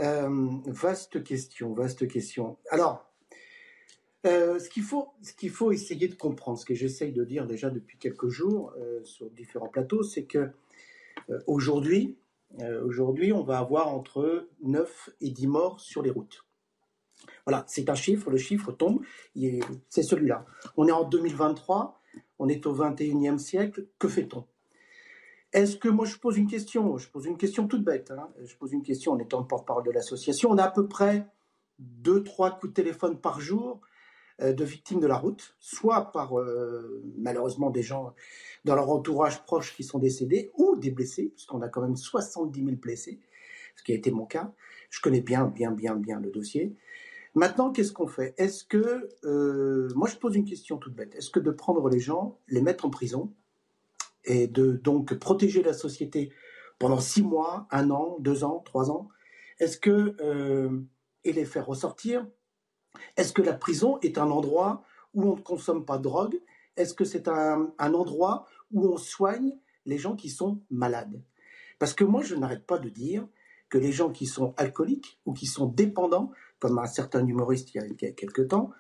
Euh, 0.01 0.49
vaste 0.67 1.23
question, 1.23 1.73
vaste 1.73 2.09
question. 2.09 2.59
Alors, 2.71 3.11
euh, 4.27 4.59
ce 4.59 4.69
qu'il 4.69 4.83
faut, 4.83 5.15
ce 5.23 5.49
faut 5.49 5.71
essayer 5.71 6.09
de 6.09 6.15
comprendre, 6.15 6.59
ce 6.59 6.65
que 6.65 6.75
j'essaye 6.75 7.13
de 7.13 7.25
dire 7.25 7.47
déjà 7.47 7.71
depuis 7.71 7.99
quelques 7.99 8.29
jours 8.29 8.73
euh, 8.79 9.05
sur 9.05 9.31
différents 9.31 9.69
plateaux, 9.69 10.03
c'est 10.03 10.25
que 10.25 10.51
aujourd'hui, 11.47 12.19
aujourd'hui, 12.85 13.33
on 13.33 13.43
va 13.43 13.59
avoir 13.59 13.89
entre 13.89 14.49
9 14.63 15.11
et 15.21 15.31
10 15.31 15.47
morts 15.47 15.81
sur 15.81 16.03
les 16.03 16.11
routes. 16.11 16.45
Voilà, 17.47 17.65
c'est 17.67 17.89
un 17.89 17.95
chiffre, 17.95 18.31
le 18.31 18.37
chiffre 18.37 18.73
tombe, 18.73 19.01
c'est 19.89 20.03
celui-là. 20.03 20.45
On 20.77 20.87
est 20.87 20.93
en 20.93 21.05
2023, 21.05 22.01
on 22.39 22.49
est 22.49 22.67
au 22.67 22.77
21e 22.77 23.39
siècle, 23.39 23.87
que 23.99 24.09
fait-on? 24.09 24.45
Est-ce 25.55 25.77
que 25.77 25.89
moi 25.89 26.05
je 26.05 26.17
pose 26.17 26.37
une 26.37 26.49
question? 26.49 26.99
Je 26.99 27.09
pose 27.09 27.27
une 27.27 27.39
question 27.39 27.69
toute 27.69 27.85
bête. 27.85 28.11
Hein. 28.11 28.29
je 28.45 28.55
pose 28.57 28.73
une 28.73 28.83
question 28.83 29.13
en 29.13 29.19
étant 29.19 29.43
porte-parole 29.45 29.85
de 29.85 29.93
l'association. 29.93 30.51
On 30.51 30.59
a 30.59 30.65
à 30.65 30.71
peu 30.71 30.89
près 30.89 31.27
deux, 31.79 32.25
trois 32.25 32.51
coups 32.51 32.73
de 32.73 32.75
téléphone 32.75 33.21
par 33.21 33.41
jour 33.41 33.81
euh, 34.43 34.53
de 34.53 34.65
victimes 34.65 34.99
de 34.99 35.07
la 35.07 35.17
route, 35.17 35.55
soit 35.61 36.11
par 36.11 36.39
euh, 36.41 37.05
malheureusement 37.17 37.71
des 37.71 37.83
gens 37.83 38.15
dans 38.65 38.75
leur 38.75 38.91
entourage 38.91 39.45
proche 39.45 39.77
qui 39.77 39.85
sont 39.85 40.01
décédés, 40.01 40.51
ou 40.59 40.75
des 40.75 40.91
blessés, 40.91 41.31
puisqu'on 41.35 41.63
a 41.63 41.69
quand 41.69 41.83
même 41.83 41.97
70 41.97 42.65
000 42.65 42.77
blessés, 42.77 43.21
ce 43.77 43.85
qui 43.85 43.93
a 43.93 43.95
été 43.95 44.11
mon 44.11 44.27
cas. 44.27 44.53
Je 44.91 45.01
connais 45.01 45.21
bien, 45.21 45.45
bien, 45.45 45.71
bien, 45.71 45.95
bien 45.95 46.19
le 46.19 46.33
dossier. 46.33 46.75
Maintenant, 47.37 47.71
qu'est-ce 47.71 47.93
qu'on 47.93 48.09
fait? 48.09 48.35
Est-ce 48.39 48.65
que, 48.65 49.09
euh, 49.25 49.89
moi 49.95 50.09
je 50.09 50.17
pose 50.17 50.35
une 50.35 50.45
question 50.45 50.79
toute 50.79 50.95
bête, 50.95 51.15
est-ce 51.15 51.31
que 51.31 51.41
de 51.41 51.53
prendre 51.53 51.89
les 51.89 52.01
gens, 52.01 52.39
les 52.49 52.61
mettre 52.61 52.87
en 52.87 52.91
prison, 52.91 53.33
et 54.25 54.47
de 54.47 54.73
donc 54.73 55.15
protéger 55.15 55.63
la 55.63 55.73
société 55.73 56.33
pendant 56.79 57.01
six 57.01 57.23
mois, 57.23 57.67
un 57.71 57.91
an, 57.91 58.17
deux 58.21 58.45
ans, 58.45 58.63
trois 58.65 58.91
ans. 58.91 59.09
Est-ce 59.59 59.79
que 59.79 60.17
euh, 60.21 60.81
et 61.25 61.33
les 61.33 61.45
faire 61.45 61.67
ressortir? 61.67 62.27
Est-ce 63.17 63.33
que 63.33 63.43
la 63.43 63.55
prison 63.55 63.99
est 64.03 64.19
un 64.19 64.31
endroit 64.31 64.85
où 65.15 65.25
on 65.25 65.37
ne 65.37 65.41
consomme 65.41 65.85
pas 65.85 65.99
de 65.99 66.03
drogue? 66.03 66.41
Est-ce 66.77 66.95
que 66.95 67.05
c'est 67.05 67.29
un, 67.29 67.73
endroit 67.79 68.47
où 68.73 68.87
on 68.87 68.97
soigne 68.97 69.57
les 69.87 69.99
gens 69.99 70.17
qui 70.17 70.29
sont 70.29 70.61
malades? 70.71 71.23
Parce 71.79 71.95
que 71.95 72.05
moi, 72.05 72.23
je 72.23 72.35
n'arrête 72.35 72.67
pas 72.67 72.79
de 72.79 72.89
dire 72.89 73.27
que 73.69 73.79
les 73.79 73.93
gens 73.93 74.11
qui 74.11 74.27
sont 74.27 74.55
alcooliques 74.57 75.19
ou 75.25 75.33
qui 75.33 75.47
sont 75.47 75.67
dépendants, 75.67 76.31
comme 76.59 76.79
un 76.79 76.87
certain 76.87 77.27
humoriste 77.27 77.75
il 77.75 77.79
y 77.79 77.81
a, 77.81 77.87
il 77.87 77.97
y 78.01 78.07
a 78.07 78.13
quelques 78.13 78.49
temps, 78.49 78.71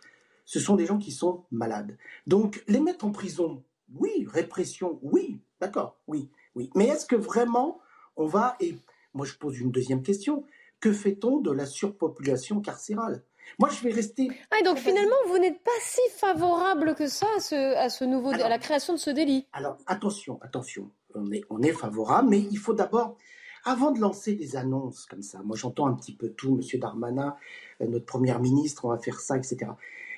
ce 0.44 0.60
sont 0.60 0.76
des 0.76 0.86
gens 0.86 0.98
qui 0.98 1.12
sont 1.12 1.44
malades. 1.50 1.96
Donc, 2.26 2.62
les 2.68 2.80
mettre 2.80 3.04
en 3.04 3.10
prison 3.10 3.64
oui, 3.98 4.26
répression, 4.30 4.98
oui, 5.02 5.40
d'accord, 5.60 5.98
oui, 6.06 6.30
oui. 6.54 6.70
Mais 6.74 6.86
est-ce 6.86 7.06
que 7.06 7.16
vraiment 7.16 7.80
on 8.16 8.26
va, 8.26 8.56
et 8.60 8.76
moi 9.12 9.26
je 9.26 9.34
pose 9.34 9.58
une 9.58 9.70
deuxième 9.70 10.02
question, 10.02 10.44
que 10.80 10.92
fait-on 10.92 11.40
de 11.40 11.50
la 11.50 11.66
surpopulation 11.66 12.60
carcérale? 12.60 13.22
Moi, 13.58 13.68
je 13.70 13.82
vais 13.82 13.92
rester. 13.92 14.28
Ah, 14.50 14.62
donc 14.64 14.78
finalement, 14.78 15.16
vous 15.28 15.38
n'êtes 15.38 15.62
pas 15.62 15.70
si 15.80 16.00
favorable 16.16 16.94
que 16.94 17.06
ça 17.06 17.26
à 17.36 17.40
ce, 17.40 17.76
à 17.76 17.88
ce 17.88 18.04
nouveau, 18.04 18.30
à 18.30 18.48
la 18.48 18.58
création 18.58 18.94
de 18.94 18.98
ce 18.98 19.10
délit. 19.10 19.46
Alors, 19.52 19.76
attention, 19.86 20.38
attention. 20.42 20.90
On 21.14 21.30
est, 21.30 21.42
on 21.50 21.62
est 21.62 21.72
favorable, 21.72 22.30
mais 22.30 22.40
il 22.40 22.58
faut 22.58 22.74
d'abord, 22.74 23.16
avant 23.64 23.92
de 23.92 24.00
lancer 24.00 24.34
des 24.34 24.56
annonces 24.56 25.06
comme 25.06 25.22
ça, 25.22 25.40
moi 25.44 25.56
j'entends 25.56 25.86
un 25.86 25.94
petit 25.94 26.14
peu 26.14 26.30
tout, 26.30 26.56
Monsieur 26.56 26.78
Darmanin, 26.78 27.36
euh, 27.80 27.86
notre 27.86 28.06
première 28.06 28.40
ministre, 28.40 28.84
on 28.84 28.88
va 28.88 28.98
faire 28.98 29.20
ça, 29.20 29.36
etc. 29.36 29.70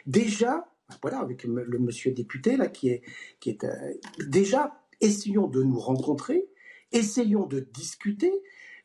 Déjà, 0.07 0.67
voilà, 1.03 1.19
avec 1.19 1.45
le 1.45 1.79
monsieur 1.79 2.13
député 2.13 2.57
là 2.57 2.69
qui 2.69 2.89
est, 2.89 3.03
qui 3.41 3.51
est 3.51 3.65
euh, 3.65 3.95
déjà 4.29 4.81
essayons 5.01 5.47
de 5.47 5.63
nous 5.63 5.79
rencontrer, 5.79 6.49
essayons 6.93 7.47
de 7.47 7.61
discuter. 7.61 8.33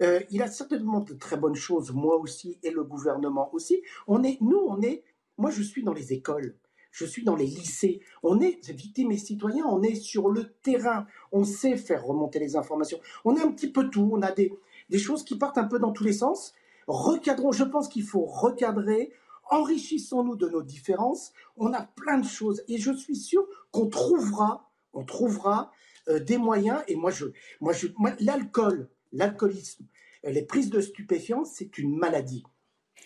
Euh, 0.02 0.20
il 0.32 0.42
a 0.42 0.48
certainement 0.48 1.00
de 1.02 1.14
très 1.14 1.38
bonnes 1.38 1.56
choses, 1.56 1.92
moi 1.92 2.18
aussi 2.18 2.60
et 2.64 2.72
le 2.72 2.84
gouvernement 2.84 3.54
aussi. 3.54 3.82
On 4.08 4.24
est, 4.24 4.38
nous, 4.42 4.60
on 4.68 4.82
est, 4.82 5.04
moi 5.38 5.52
je 5.52 5.62
suis 5.62 5.84
dans 5.84 5.94
les 5.94 6.12
écoles, 6.12 6.58
je 6.92 7.06
suis 7.06 7.24
dans 7.24 7.36
les 7.36 7.46
lycées. 7.46 8.02
On 8.24 8.40
est 8.40 8.70
victimes 8.72 9.12
et 9.12 9.18
citoyens, 9.18 9.66
on 9.66 9.84
est 9.84 9.96
sur 9.96 10.30
le 10.30 10.54
terrain, 10.64 11.06
on 11.32 11.44
sait 11.44 11.78
faire 11.78 12.04
remonter 12.04 12.40
les 12.40 12.56
informations. 12.56 13.00
On 13.26 13.36
a 13.36 13.46
un 13.46 13.52
petit 13.52 13.72
peu 13.72 13.90
tout, 13.90 14.10
on 14.12 14.22
a 14.22 14.32
des, 14.32 14.52
des 14.90 15.00
choses 15.00 15.24
qui 15.24 15.38
partent 15.38 15.60
un 15.60 15.66
peu 15.66 15.78
dans 15.78 15.92
tous 15.92 16.04
les 16.04 16.14
sens. 16.14 16.54
Recadrons, 16.88 17.52
je 17.52 17.64
pense 17.64 17.88
qu'il 17.88 18.04
faut 18.04 18.26
recadrer, 18.26 19.14
enrichissons-nous 19.52 20.36
de 20.36 20.50
nos 20.50 20.64
différences. 20.64 21.32
On 21.58 21.74
a 21.74 21.84
plein 21.84 22.18
de 22.18 22.26
choses 22.26 22.64
et 22.68 22.78
je 22.78 22.92
suis 22.92 23.16
sûr 23.16 23.46
qu'on 23.72 23.88
trouvera, 23.88 24.72
on 24.94 25.06
trouvera 25.06 25.72
euh, 26.08 26.20
des 26.20 26.38
moyens. 26.38 26.82
Et 26.88 26.96
moi, 26.96 27.12
je, 27.12 27.26
moi, 27.60 27.74
je, 27.74 27.88
l'alcool, 28.20 28.90
l'alcoolisme, 29.12 29.86
euh, 30.26 30.32
les 30.32 30.44
prises 30.44 30.72
de 30.72 30.82
stupéfiants, 30.82 31.46
c'est 31.46 31.78
une 31.78 31.96
maladie. 31.96 32.44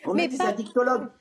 On 0.05 0.13
mais 0.13 0.29
pas, 0.29 0.53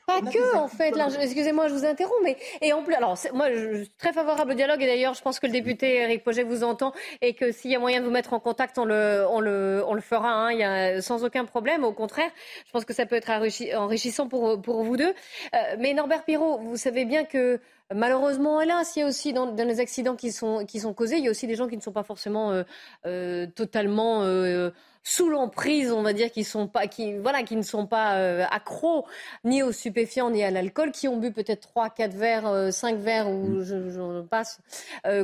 Pas 0.07 0.21
que, 0.21 0.57
en 0.57 0.69
fait. 0.69 0.95
Excusez-moi, 1.21 1.69
je 1.69 1.75
vous 1.75 1.85
interromps, 1.85 2.21
mais 2.23 2.37
et 2.61 2.73
en 2.73 2.83
plus, 2.83 2.95
alors 2.95 3.17
moi, 3.33 3.51
je 3.51 3.85
suis 3.85 3.91
très 3.97 4.13
favorable 4.13 4.53
au 4.53 4.55
dialogue 4.55 4.83
et 4.83 4.87
d'ailleurs, 4.87 5.15
je 5.15 5.23
pense 5.23 5.41
que 5.41 5.47
le 5.47 5.53
député 5.53 5.97
Eric 5.97 6.25
Poget 6.25 6.43
vous 6.43 6.65
entend 6.65 6.93
et 7.23 7.35
que 7.35 7.53
s'il 7.53 7.71
y 7.71 7.77
a 7.77 7.79
moyen 7.79 8.01
de 8.01 8.05
vous 8.05 8.11
mettre 8.11 8.33
en 8.33 8.41
contact, 8.41 8.79
on 8.79 8.85
le, 8.85 9.25
on 9.31 9.41
le, 9.41 9.83
on 9.87 9.95
le 9.95 10.01
fera. 10.01 10.31
Hein, 10.33 10.53
il 10.53 10.59
y 10.59 10.65
a 10.65 11.01
sans 11.01 11.25
aucun 11.25 11.45
problème. 11.45 11.85
Au 11.85 11.93
contraire, 11.93 12.31
je 12.67 12.73
pense 12.73 12.85
que 12.85 12.93
ça 12.93 13.07
peut 13.07 13.17
être 13.17 13.31
enrichissant 13.31 14.29
pour 14.29 14.61
pour 14.61 14.83
vous 14.83 14.97
deux. 14.97 15.15
Euh, 15.55 15.59
mais 15.79 15.95
Norbert 15.95 16.25
Pirot, 16.25 16.59
vous 16.59 16.77
savez 16.77 17.05
bien 17.05 17.25
que 17.25 17.61
Malheureusement, 17.93 18.63
hélas, 18.63 18.97
il 18.97 19.01
y 19.01 19.03
a 19.03 19.07
aussi 19.07 19.35
dans, 19.35 19.55
les 19.55 19.79
accidents 19.79 20.17
qui 20.17 20.33
sont, 20.33 20.65
qui 20.65 20.81
sont 20.81 20.95
causés, 20.95 21.19
il 21.19 21.25
y 21.25 21.29
a 21.29 21.31
aussi 21.31 21.47
des 21.47 21.55
gens 21.55 21.69
qui 21.69 21.77
ne 21.77 21.83
sont 21.83 21.93
pas 21.93 22.03
forcément 22.03 22.51
euh, 22.51 22.63
euh, 23.05 23.47
totalement 23.47 24.23
euh, 24.23 24.71
sous 25.05 25.29
l'emprise, 25.29 25.93
on 25.93 26.03
va 26.03 26.12
dire, 26.12 26.33
qui 26.33 26.43
sont 26.43 26.67
pas, 26.67 26.88
qui 26.88 27.17
voilà, 27.19 27.43
qui 27.43 27.55
ne 27.55 27.62
sont 27.62 27.87
pas 27.87 28.45
accros 28.47 29.07
ni 29.45 29.62
aux 29.62 29.71
stupéfiants 29.71 30.31
ni 30.31 30.43
à 30.43 30.51
l'alcool, 30.51 30.90
qui 30.90 31.07
ont 31.07 31.19
bu 31.19 31.31
peut-être 31.31 31.61
3, 31.61 31.90
4 31.90 32.14
verres, 32.14 32.73
5 32.73 32.99
verres 32.99 33.29
ou 33.29 33.47
mm. 33.47 33.62
je, 33.62 34.21
passe 34.23 34.61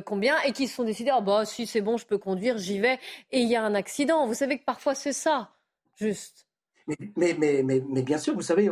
combien, 0.06 0.40
et 0.42 0.52
qui 0.52 0.68
se 0.68 0.76
sont 0.76 0.84
décidés, 0.84 1.10
ah 1.12 1.20
bah 1.20 1.44
si 1.44 1.66
c'est 1.66 1.80
bon, 1.80 1.96
je 1.96 2.06
peux 2.06 2.18
conduire, 2.18 2.58
j'y 2.58 2.78
vais, 2.78 2.98
et 3.32 3.40
il 3.40 3.48
y 3.48 3.56
a 3.56 3.64
un 3.64 3.74
accident. 3.74 4.26
Vous 4.26 4.34
savez 4.34 4.58
que 4.58 4.64
parfois 4.64 4.94
c'est 4.94 5.14
ça, 5.14 5.50
juste. 5.96 6.46
Mais, 6.86 6.96
mais, 7.38 7.62
mais, 7.62 7.82
mais, 7.88 8.02
bien 8.02 8.18
sûr, 8.18 8.34
vous 8.34 8.42
savez, 8.42 8.70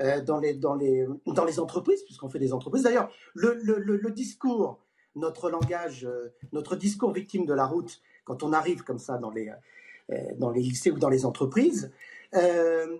euh, 0.00 0.20
dans, 0.22 0.38
les, 0.38 0.54
dans, 0.54 0.74
les, 0.74 1.06
dans 1.26 1.44
les 1.44 1.60
entreprises, 1.60 2.02
puisqu'on 2.04 2.28
fait 2.28 2.38
des 2.38 2.52
entreprises. 2.52 2.82
D'ailleurs, 2.82 3.10
le, 3.34 3.58
le, 3.62 3.78
le, 3.78 4.10
discours, 4.10 4.78
notre 5.16 5.50
langage, 5.50 6.04
euh, 6.04 6.32
notre 6.52 6.76
discours 6.76 7.12
victime 7.12 7.44
de 7.44 7.52
la 7.52 7.66
route, 7.66 8.00
quand 8.24 8.42
on 8.42 8.52
arrive 8.52 8.84
comme 8.84 8.98
ça 8.98 9.18
dans 9.18 9.30
les, 9.30 9.48
euh, 9.48 9.54
dans 10.38 10.50
les 10.50 10.60
lycées 10.60 10.90
ou 10.90 10.98
dans 10.98 11.08
les 11.08 11.24
entreprises, 11.24 11.90
Euh, 12.34 12.98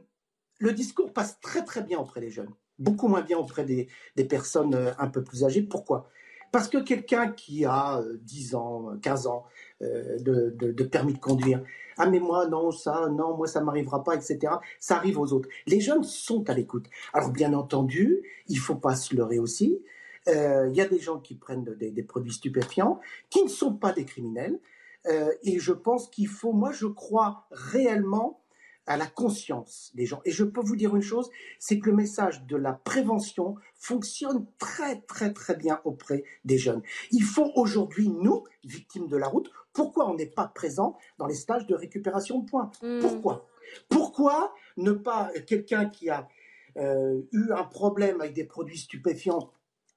le 0.59 0.73
discours 0.73 1.13
passe 1.13 1.41
très 1.41 1.65
très 1.65 1.83
bien 1.83 1.99
auprès 1.99 2.21
des 2.21 2.31
jeunes, 2.31 2.51
beaucoup 2.79 3.09
moins 3.09 3.23
bien 3.23 3.39
auprès 3.39 3.65
des, 3.65 3.89
personnes 4.25 4.75
euh, 4.75 4.93
un 4.99 5.09
peu 5.09 5.25
plus 5.25 5.45
âgées. 5.45 5.63
Pourquoi? 5.63 6.09
Parce 6.53 6.69
que 6.69 6.79
quelqu'un 6.79 7.33
qui 7.33 7.65
a 7.65 8.03
10 8.21 8.55
ans, 8.55 8.91
15 9.01 9.27
ans 9.27 9.47
de, 9.81 10.83
permis 10.85 11.15
de 11.15 11.19
conduire, 11.19 11.65
ah 11.97 12.07
mais 12.07 12.21
moi 12.21 12.47
non, 12.47 12.71
ça, 12.71 13.09
non, 13.09 13.35
moi 13.35 13.47
ça 13.47 13.63
m'arrivera 13.63 14.05
pas, 14.05 14.15
etc. 14.15 14.57
Ça 14.79 14.97
arrive 14.97 15.19
aux 15.19 15.33
autres. 15.33 15.49
Les 15.67 15.81
jeunes 15.81 16.05
sont 16.05 16.49
à 16.51 16.55
l'écoute. 16.55 16.91
Alors 17.15 17.31
bien 17.31 17.55
entendu, 17.55 18.23
il 18.49 18.59
faut 18.59 18.75
pas 18.75 18.97
se 18.97 19.17
leurrer 19.17 19.39
aussi. 19.39 19.83
Il 20.27 20.73
y 20.75 20.81
a 20.83 20.87
des 20.87 20.99
gens 20.99 21.21
qui 21.21 21.37
prennent 21.37 21.65
des, 21.65 22.03
produits 22.03 22.35
stupéfiants, 22.35 23.01
qui 23.31 23.43
ne 23.43 23.49
sont 23.49 23.73
pas 23.73 23.93
des 23.93 24.05
criminels. 24.05 24.61
Et 25.07 25.59
je 25.59 25.73
pense 25.73 26.09
qu'il 26.09 26.29
faut, 26.29 26.53
moi 26.53 26.73
je 26.73 26.87
crois 26.87 27.47
réellement 27.51 28.43
à 28.87 28.97
la 28.97 29.07
conscience 29.07 29.93
des 29.95 30.07
gens. 30.07 30.21
Et 30.25 30.33
je 30.33 30.45
peux 30.45 30.61
vous 30.61 30.77
dire 30.77 30.97
une 30.97 31.03
chose, 31.03 31.31
c'est 31.59 31.79
que 31.79 31.91
le 31.91 31.97
message 31.97 32.45
de 32.47 32.57
la 32.57 32.73
prévention 32.73 33.57
fonctionne 33.75 34.47
très 34.59 35.01
très 35.03 35.33
très 35.33 35.55
bien 35.55 35.81
auprès 35.85 36.25
des 36.45 36.59
jeunes. 36.59 36.83
Il 37.11 37.23
faut 37.23 37.53
aujourd'hui, 37.55 38.09
nous, 38.09 38.45
victimes 38.65 39.09
de 39.09 39.17
la 39.17 39.29
route, 39.29 39.51
pourquoi 39.73 40.11
on 40.11 40.15
n'est 40.15 40.27
pas 40.27 40.49
présent 40.49 40.97
dans 41.19 41.27
les 41.27 41.35
stages 41.35 41.67
de 41.67 41.75
récupération 41.75 42.41
de 42.41 42.51
points? 42.51 42.71
Hmm. 42.83 43.01
Pourquoi? 43.01 43.49
Pourquoi 43.89 44.55
ne 44.77 44.93
pas 44.93 45.31
quelqu'un 45.47 45.87
qui 45.87 46.11
a 46.11 46.29
euh, 46.77 47.21
eu 47.33 47.53
un 47.53 47.65
problème 47.65 48.21
avec 48.21 48.35
des 48.35 48.45
produits 48.45 48.79
stupéfiants 48.79 49.51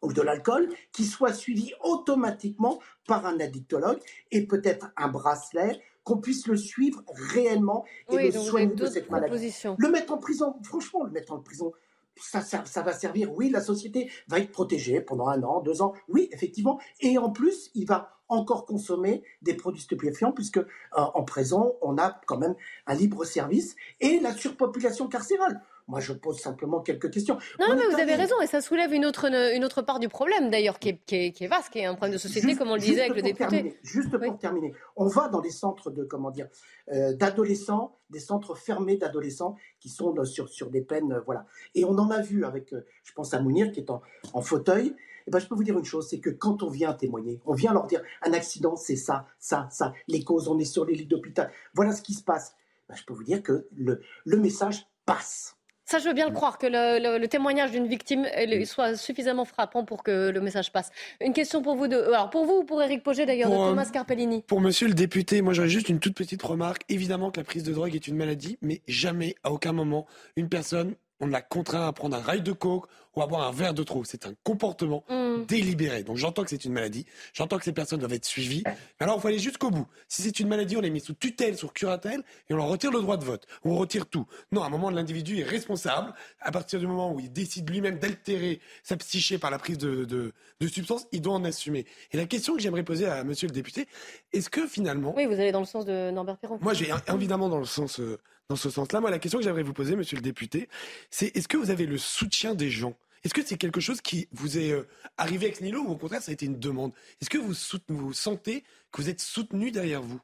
ou 0.06 0.14
de 0.14 0.22
l'alcool, 0.22 0.70
qui 0.92 1.06
soit 1.06 1.34
suivi 1.34 1.74
automatiquement 1.84 2.80
par 3.08 3.26
un 3.26 3.40
addictologue 3.40 4.00
et 4.32 4.46
peut-être 4.46 4.92
un 4.98 5.08
bracelet 5.08 5.82
qu'on 6.04 6.18
puisse 6.18 6.48
le 6.48 6.56
suivre 6.56 7.04
réellement 7.34 7.84
et 8.12 8.32
le 8.32 8.40
soigner 8.40 8.68
de 8.68 8.86
cette 8.86 9.10
maladie. 9.10 9.54
Le 9.78 9.90
mettre 9.90 10.14
en 10.14 10.18
prison, 10.18 10.56
franchement, 10.64 11.04
le 11.04 11.12
mettre 11.12 11.34
en 11.34 11.40
prison, 11.40 11.74
ça, 12.16 12.42
ça, 12.42 12.82
va 12.82 12.94
servir, 12.94 13.34
oui, 13.34 13.50
la 13.50 13.62
société 13.62 14.10
va 14.28 14.40
être 14.40 14.52
protégée 14.52 15.02
pendant 15.02 15.28
un 15.28 15.42
an, 15.44 15.62
deux 15.62 15.82
ans, 15.82 15.94
oui, 16.08 16.30
effectivement, 16.32 16.80
et 17.02 17.18
en 17.18 17.32
plus, 17.32 17.72
il 17.74 17.86
va 17.86 18.16
encore 18.30 18.66
consommer 18.66 19.24
des 19.42 19.54
produits 19.54 19.82
stupéfiants 19.82 20.32
puisque 20.32 20.58
euh, 20.58 20.66
en 20.92 21.24
prison, 21.24 21.76
on 21.82 21.98
a 21.98 22.20
quand 22.26 22.38
même 22.38 22.56
un 22.88 22.96
libre 22.96 23.24
service 23.26 23.76
et 24.00 24.20
la 24.20 24.34
surpopulation 24.34 25.08
carcérale. 25.08 25.62
Moi, 25.88 26.00
je 26.00 26.14
pose 26.14 26.40
simplement 26.40 26.82
quelques 26.82 27.12
questions. 27.12 27.38
Non, 27.60 27.76
mais 27.76 27.86
vous 27.86 28.00
avez 28.00 28.16
raison, 28.16 28.42
et 28.42 28.48
ça 28.48 28.60
soulève 28.60 28.92
une 28.92 29.06
autre, 29.06 29.26
une 29.26 29.64
autre 29.64 29.84
part 29.84 30.00
du 30.00 30.10
problème, 30.10 30.50
d'ailleurs, 30.50 30.80
qui 30.80 30.90
est, 30.90 31.00
qui, 31.06 31.44
est, 31.44 31.48
vaste, 31.48 31.70
qui 31.72 31.80
est 31.80 31.86
un 31.86 31.94
problème 31.94 32.14
de 32.14 32.18
société, 32.18 32.56
comme 32.56 32.72
on 32.72 32.76
le 32.76 32.82
disait 32.82 33.02
avec 33.02 33.16
le 33.16 33.22
député. 33.22 33.78
juste 33.84 34.18
pour 34.18 34.38
terminer, 34.40 34.74
on 34.96 35.06
va 35.08 35.28
dans 35.28 35.42
des 35.42 35.52
centres 35.52 35.92
de, 35.92 36.04
comment 36.04 36.32
dire, 36.32 36.48
euh, 36.92 37.14
d'adolescents, 37.14 38.00
des 38.10 38.20
centres 38.20 38.56
fermés 38.56 38.98
d'adolescents 38.98 39.56
qui 39.80 39.90
sont 39.90 40.24
sur, 40.26 40.50
sur 40.50 40.72
des 40.72 40.82
peines, 40.82 41.14
euh, 41.14 41.22
voilà. 41.26 41.46
Et 41.76 41.86
on 41.86 41.98
en 42.00 42.10
a 42.10 42.22
vu 42.22 42.46
avec, 42.46 42.74
euh, 42.74 42.86
je 43.04 43.14
pense 43.14 43.34
à 43.36 43.40
Mounir, 43.40 43.72
qui 43.72 43.80
est 43.80 43.90
en, 43.92 44.02
en 44.34 44.42
fauteuil, 44.42 44.96
eh 45.28 45.32
ben, 45.32 45.40
je 45.40 45.48
peux 45.48 45.56
vous 45.56 45.64
dire 45.64 45.78
une 45.78 45.86
chose, 45.86 46.08
c'est 46.10 46.20
que 46.20 46.30
quand 46.30 46.64
on 46.64 46.70
vient 46.70 46.94
témoigner, 46.94 47.40
on 47.46 47.54
vient 47.54 47.74
leur 47.74 47.88
dire 47.88 48.02
un 48.24 48.34
accident, 48.34 48.76
c'est 48.76 48.96
ça, 48.96 49.28
ça, 49.40 49.68
ça, 49.72 49.94
les 50.08 50.24
causes, 50.24 50.48
on 50.48 50.58
est 50.60 50.66
sur 50.66 50.86
les 50.86 50.96
lits 50.96 51.08
d'hôpital, 51.08 51.52
voilà 51.74 51.94
ce 51.94 52.02
qui 52.02 52.14
se 52.14 52.24
passe. 52.24 52.56
Ben, 52.88 52.96
je 52.96 53.04
peux 53.06 53.14
vous 53.14 53.24
dire 53.24 53.42
que 53.42 53.68
le, 53.76 54.02
le 54.26 54.38
message 54.38 54.88
passe. 55.06 55.55
Ça, 55.86 56.00
je 56.00 56.08
veux 56.08 56.14
bien 56.14 56.28
le 56.28 56.34
croire, 56.34 56.58
que 56.58 56.66
le, 56.68 57.26
témoignage 57.28 57.72
d'une 57.72 57.88
victime 57.88 58.26
soit 58.66 58.96
suffisamment 58.96 59.46
frappant 59.46 59.86
pour 59.86 60.04
que 60.04 60.30
le 60.30 60.42
message 60.42 60.72
passe. 60.72 60.92
Une 61.22 61.34
question 61.34 61.62
pour 61.62 61.76
vous, 61.76 61.88
de, 61.88 61.98
alors 61.98 62.32
pour 62.32 62.46
vous 62.46 62.60
ou 62.60 62.64
pour 62.64 62.82
Eric 62.82 63.04
Poget 63.04 63.28
d'ailleurs, 63.28 63.52
de 63.52 63.56
Thomas 63.56 63.90
Carpellini 63.92 64.44
Pour 64.48 64.62
monsieur 64.62 64.88
le 64.88 64.96
député, 64.96 65.44
moi 65.44 65.54
j'aurais 65.54 65.70
juste 65.70 65.90
une 65.90 66.00
toute 66.00 66.16
petite 66.16 66.42
remarque. 66.42 66.84
Évidemment 66.90 67.30
que 67.30 67.40
la 67.40 67.44
prise 67.44 67.64
de 67.64 67.72
drogue 67.72 67.94
est 67.94 68.08
une 68.08 68.16
maladie, 68.16 68.58
mais 68.62 68.82
jamais, 68.88 69.36
à 69.44 69.52
aucun 69.52 69.74
moment, 69.74 70.08
une 70.36 70.50
personne 70.50 70.96
on 71.20 71.28
l'a 71.28 71.42
contraint 71.42 71.88
à 71.88 71.94
prendre 71.94 72.18
un 72.18 72.22
rail 72.22 72.42
de 72.42 72.52
coke 72.52 72.88
ou 73.16 73.22
à 73.22 73.28
boire 73.28 73.48
un 73.48 73.52
verre 73.52 73.74
de 73.74 73.84
trop. 73.84 74.04
C'est 74.04 74.26
un 74.26 74.34
comportement 74.44 75.06
mm. 75.10 75.46
délibéré. 75.46 76.04
Donc 76.04 76.18
j'entends 76.18 76.44
que 76.44 76.50
c'est 76.50 76.66
une 76.66 76.74
maladie, 76.74 77.06
j'entends 77.34 77.58
que 77.58 77.64
ces 77.64 77.72
personnes 77.72 78.00
doivent 78.00 78.14
être 78.14 78.26
suivies. 78.26 78.64
Mais 78.66 78.76
alors 79.00 79.18
il 79.18 79.22
faut 79.22 79.28
aller 79.30 79.40
jusqu'au 79.40 79.70
bout. 79.70 79.88
Si 80.08 80.22
c'est 80.22 80.40
une 80.40 80.48
maladie, 80.48 80.76
on 80.76 80.82
les 80.82 80.90
met 80.90 81.00
sous 81.00 81.14
tutelle, 81.14 81.58
sous 81.58 81.70
curatelle, 81.70 82.24
et 82.50 82.54
on 82.54 82.58
leur 82.58 82.68
retire 82.68 82.92
le 82.92 83.02
droit 83.02 83.18
de 83.18 83.24
vote. 83.24 83.46
On 83.64 83.76
retire 83.76 84.08
tout. 84.08 84.26
Non, 84.52 84.64
à 84.64 84.68
un 84.68 84.70
moment, 84.70 84.90
l'individu 84.90 85.40
est 85.40 85.44
responsable. 85.44 86.14
À 86.42 86.52
partir 86.52 86.80
du 86.80 86.88
moment 86.88 87.14
où 87.14 87.20
il 87.20 87.32
décide 87.32 87.70
lui-même 87.70 88.00
d'altérer 88.00 88.60
sa 88.84 88.98
psyché 88.98 89.38
par 89.38 89.52
la 89.52 89.60
prise 89.60 89.78
de, 89.78 90.04
de, 90.04 90.34
de 90.60 90.68
substances, 90.68 91.08
il 91.12 91.22
doit 91.22 91.34
en 91.34 91.46
assumer. 91.46 91.86
Et 92.12 92.18
la 92.18 92.26
question 92.26 92.56
que 92.56 92.62
j'aimerais 92.62 92.84
poser 92.84 93.06
à 93.06 93.24
monsieur 93.24 93.48
le 93.48 93.54
député, 93.54 93.88
est-ce 94.34 94.50
que 94.50 94.68
finalement... 94.68 95.14
Oui, 95.16 95.26
vous 95.26 95.34
allez 95.34 95.52
dans 95.52 95.62
le 95.62 95.66
sens 95.66 95.86
de 95.86 96.12
Norbert 96.12 96.38
Perron. 96.38 96.58
Moi, 96.62 96.74
j'ai 96.74 96.92
évidemment 97.14 97.48
dans 97.48 97.60
le 97.60 97.66
sens... 97.66 98.00
Euh, 98.00 98.20
dans 98.50 98.56
ce 98.56 98.70
sens-là. 98.70 99.02
Moi, 99.02 99.12
la 99.12 99.20
question 99.20 99.40
que 99.40 99.44
j'aimerais 99.44 99.64
vous 99.64 99.74
poser, 99.74 99.96
monsieur 99.96 100.18
le 100.18 100.22
député, 100.22 100.70
c'est 101.10 101.36
est-ce 101.36 101.48
que 101.48 101.58
vous 101.58 101.72
avez 101.72 101.86
le 101.86 101.98
soutien 101.98 102.56
des 102.56 102.70
gens? 102.70 102.96
Est-ce 103.24 103.34
que 103.34 103.44
c'est 103.44 103.58
quelque 103.58 103.80
chose 103.80 104.02
qui 104.02 104.28
vous 104.32 104.58
est 104.60 104.72
euh, 104.72 104.88
arrivé 105.18 105.48
avec 105.48 105.62
Nilo 105.62 105.82
ou 105.82 105.92
au 105.92 105.98
contraire 105.98 106.22
ça 106.22 106.30
a 106.30 106.34
été 106.34 106.46
une 106.46 106.60
demande? 106.60 106.94
Est-ce 107.22 107.30
que 107.30 107.40
vous, 107.40 107.54
vous 107.88 108.14
sentez 108.14 108.64
que 108.92 109.02
vous 109.02 109.10
êtes 109.10 109.22
soutenu 109.22 109.72
derrière 109.72 110.02
vous? 110.04 110.20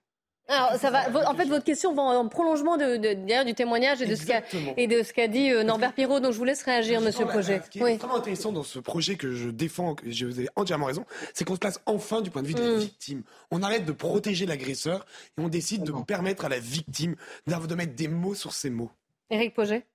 Alors, 0.51 0.75
ça 0.79 0.91
va. 0.91 1.29
En 1.29 1.35
fait, 1.35 1.45
votre 1.45 1.63
question 1.63 1.93
va 1.93 2.01
en 2.01 2.27
prolongement 2.27 2.77
de, 2.77 2.97
de 2.97 3.43
du 3.45 3.53
témoignage 3.53 4.01
et 4.01 4.05
de, 4.05 4.15
ce 4.15 4.25
qu'a, 4.25 4.43
et 4.77 4.87
de 4.87 5.01
ce 5.03 5.13
qu'a 5.13 5.27
dit 5.27 5.51
euh, 5.51 5.63
Norbert 5.63 5.93
Pirot. 5.93 6.19
Donc, 6.19 6.33
je 6.33 6.37
vous 6.37 6.43
laisse 6.43 6.63
réagir, 6.63 7.01
Monsieur 7.01 7.25
Projet. 7.25 7.61
Ce 7.63 7.69
qui 7.69 7.79
est 7.79 7.97
vraiment 7.97 8.15
intéressant 8.15 8.51
dans 8.51 8.63
ce 8.63 8.79
projet 8.79 9.15
que 9.15 9.33
je 9.33 9.49
défends, 9.49 9.95
je 10.05 10.25
vous 10.25 10.41
ai 10.41 10.47
entièrement 10.55 10.87
raison, 10.87 11.05
c'est 11.33 11.45
qu'on 11.45 11.55
se 11.55 11.59
place 11.59 11.79
enfin 11.85 12.21
du 12.21 12.29
point 12.29 12.41
de 12.41 12.47
vue 12.47 12.53
de 12.53 12.61
la 12.61 12.75
mm. 12.75 12.79
victime. 12.79 13.23
On 13.51 13.63
arrête 13.63 13.85
de 13.85 13.91
protéger 13.91 14.45
l'agresseur 14.45 15.05
et 15.37 15.41
on 15.41 15.49
décide 15.49 15.83
de 15.83 15.91
permettre 16.05 16.45
à 16.45 16.49
la 16.49 16.59
victime 16.59 17.15
de 17.47 17.75
mettre 17.75 17.95
des 17.95 18.07
mots 18.07 18.35
sur 18.35 18.51
ses 18.51 18.69
mots. 18.69 18.91
Éric 19.29 19.53
Projet. 19.53 19.85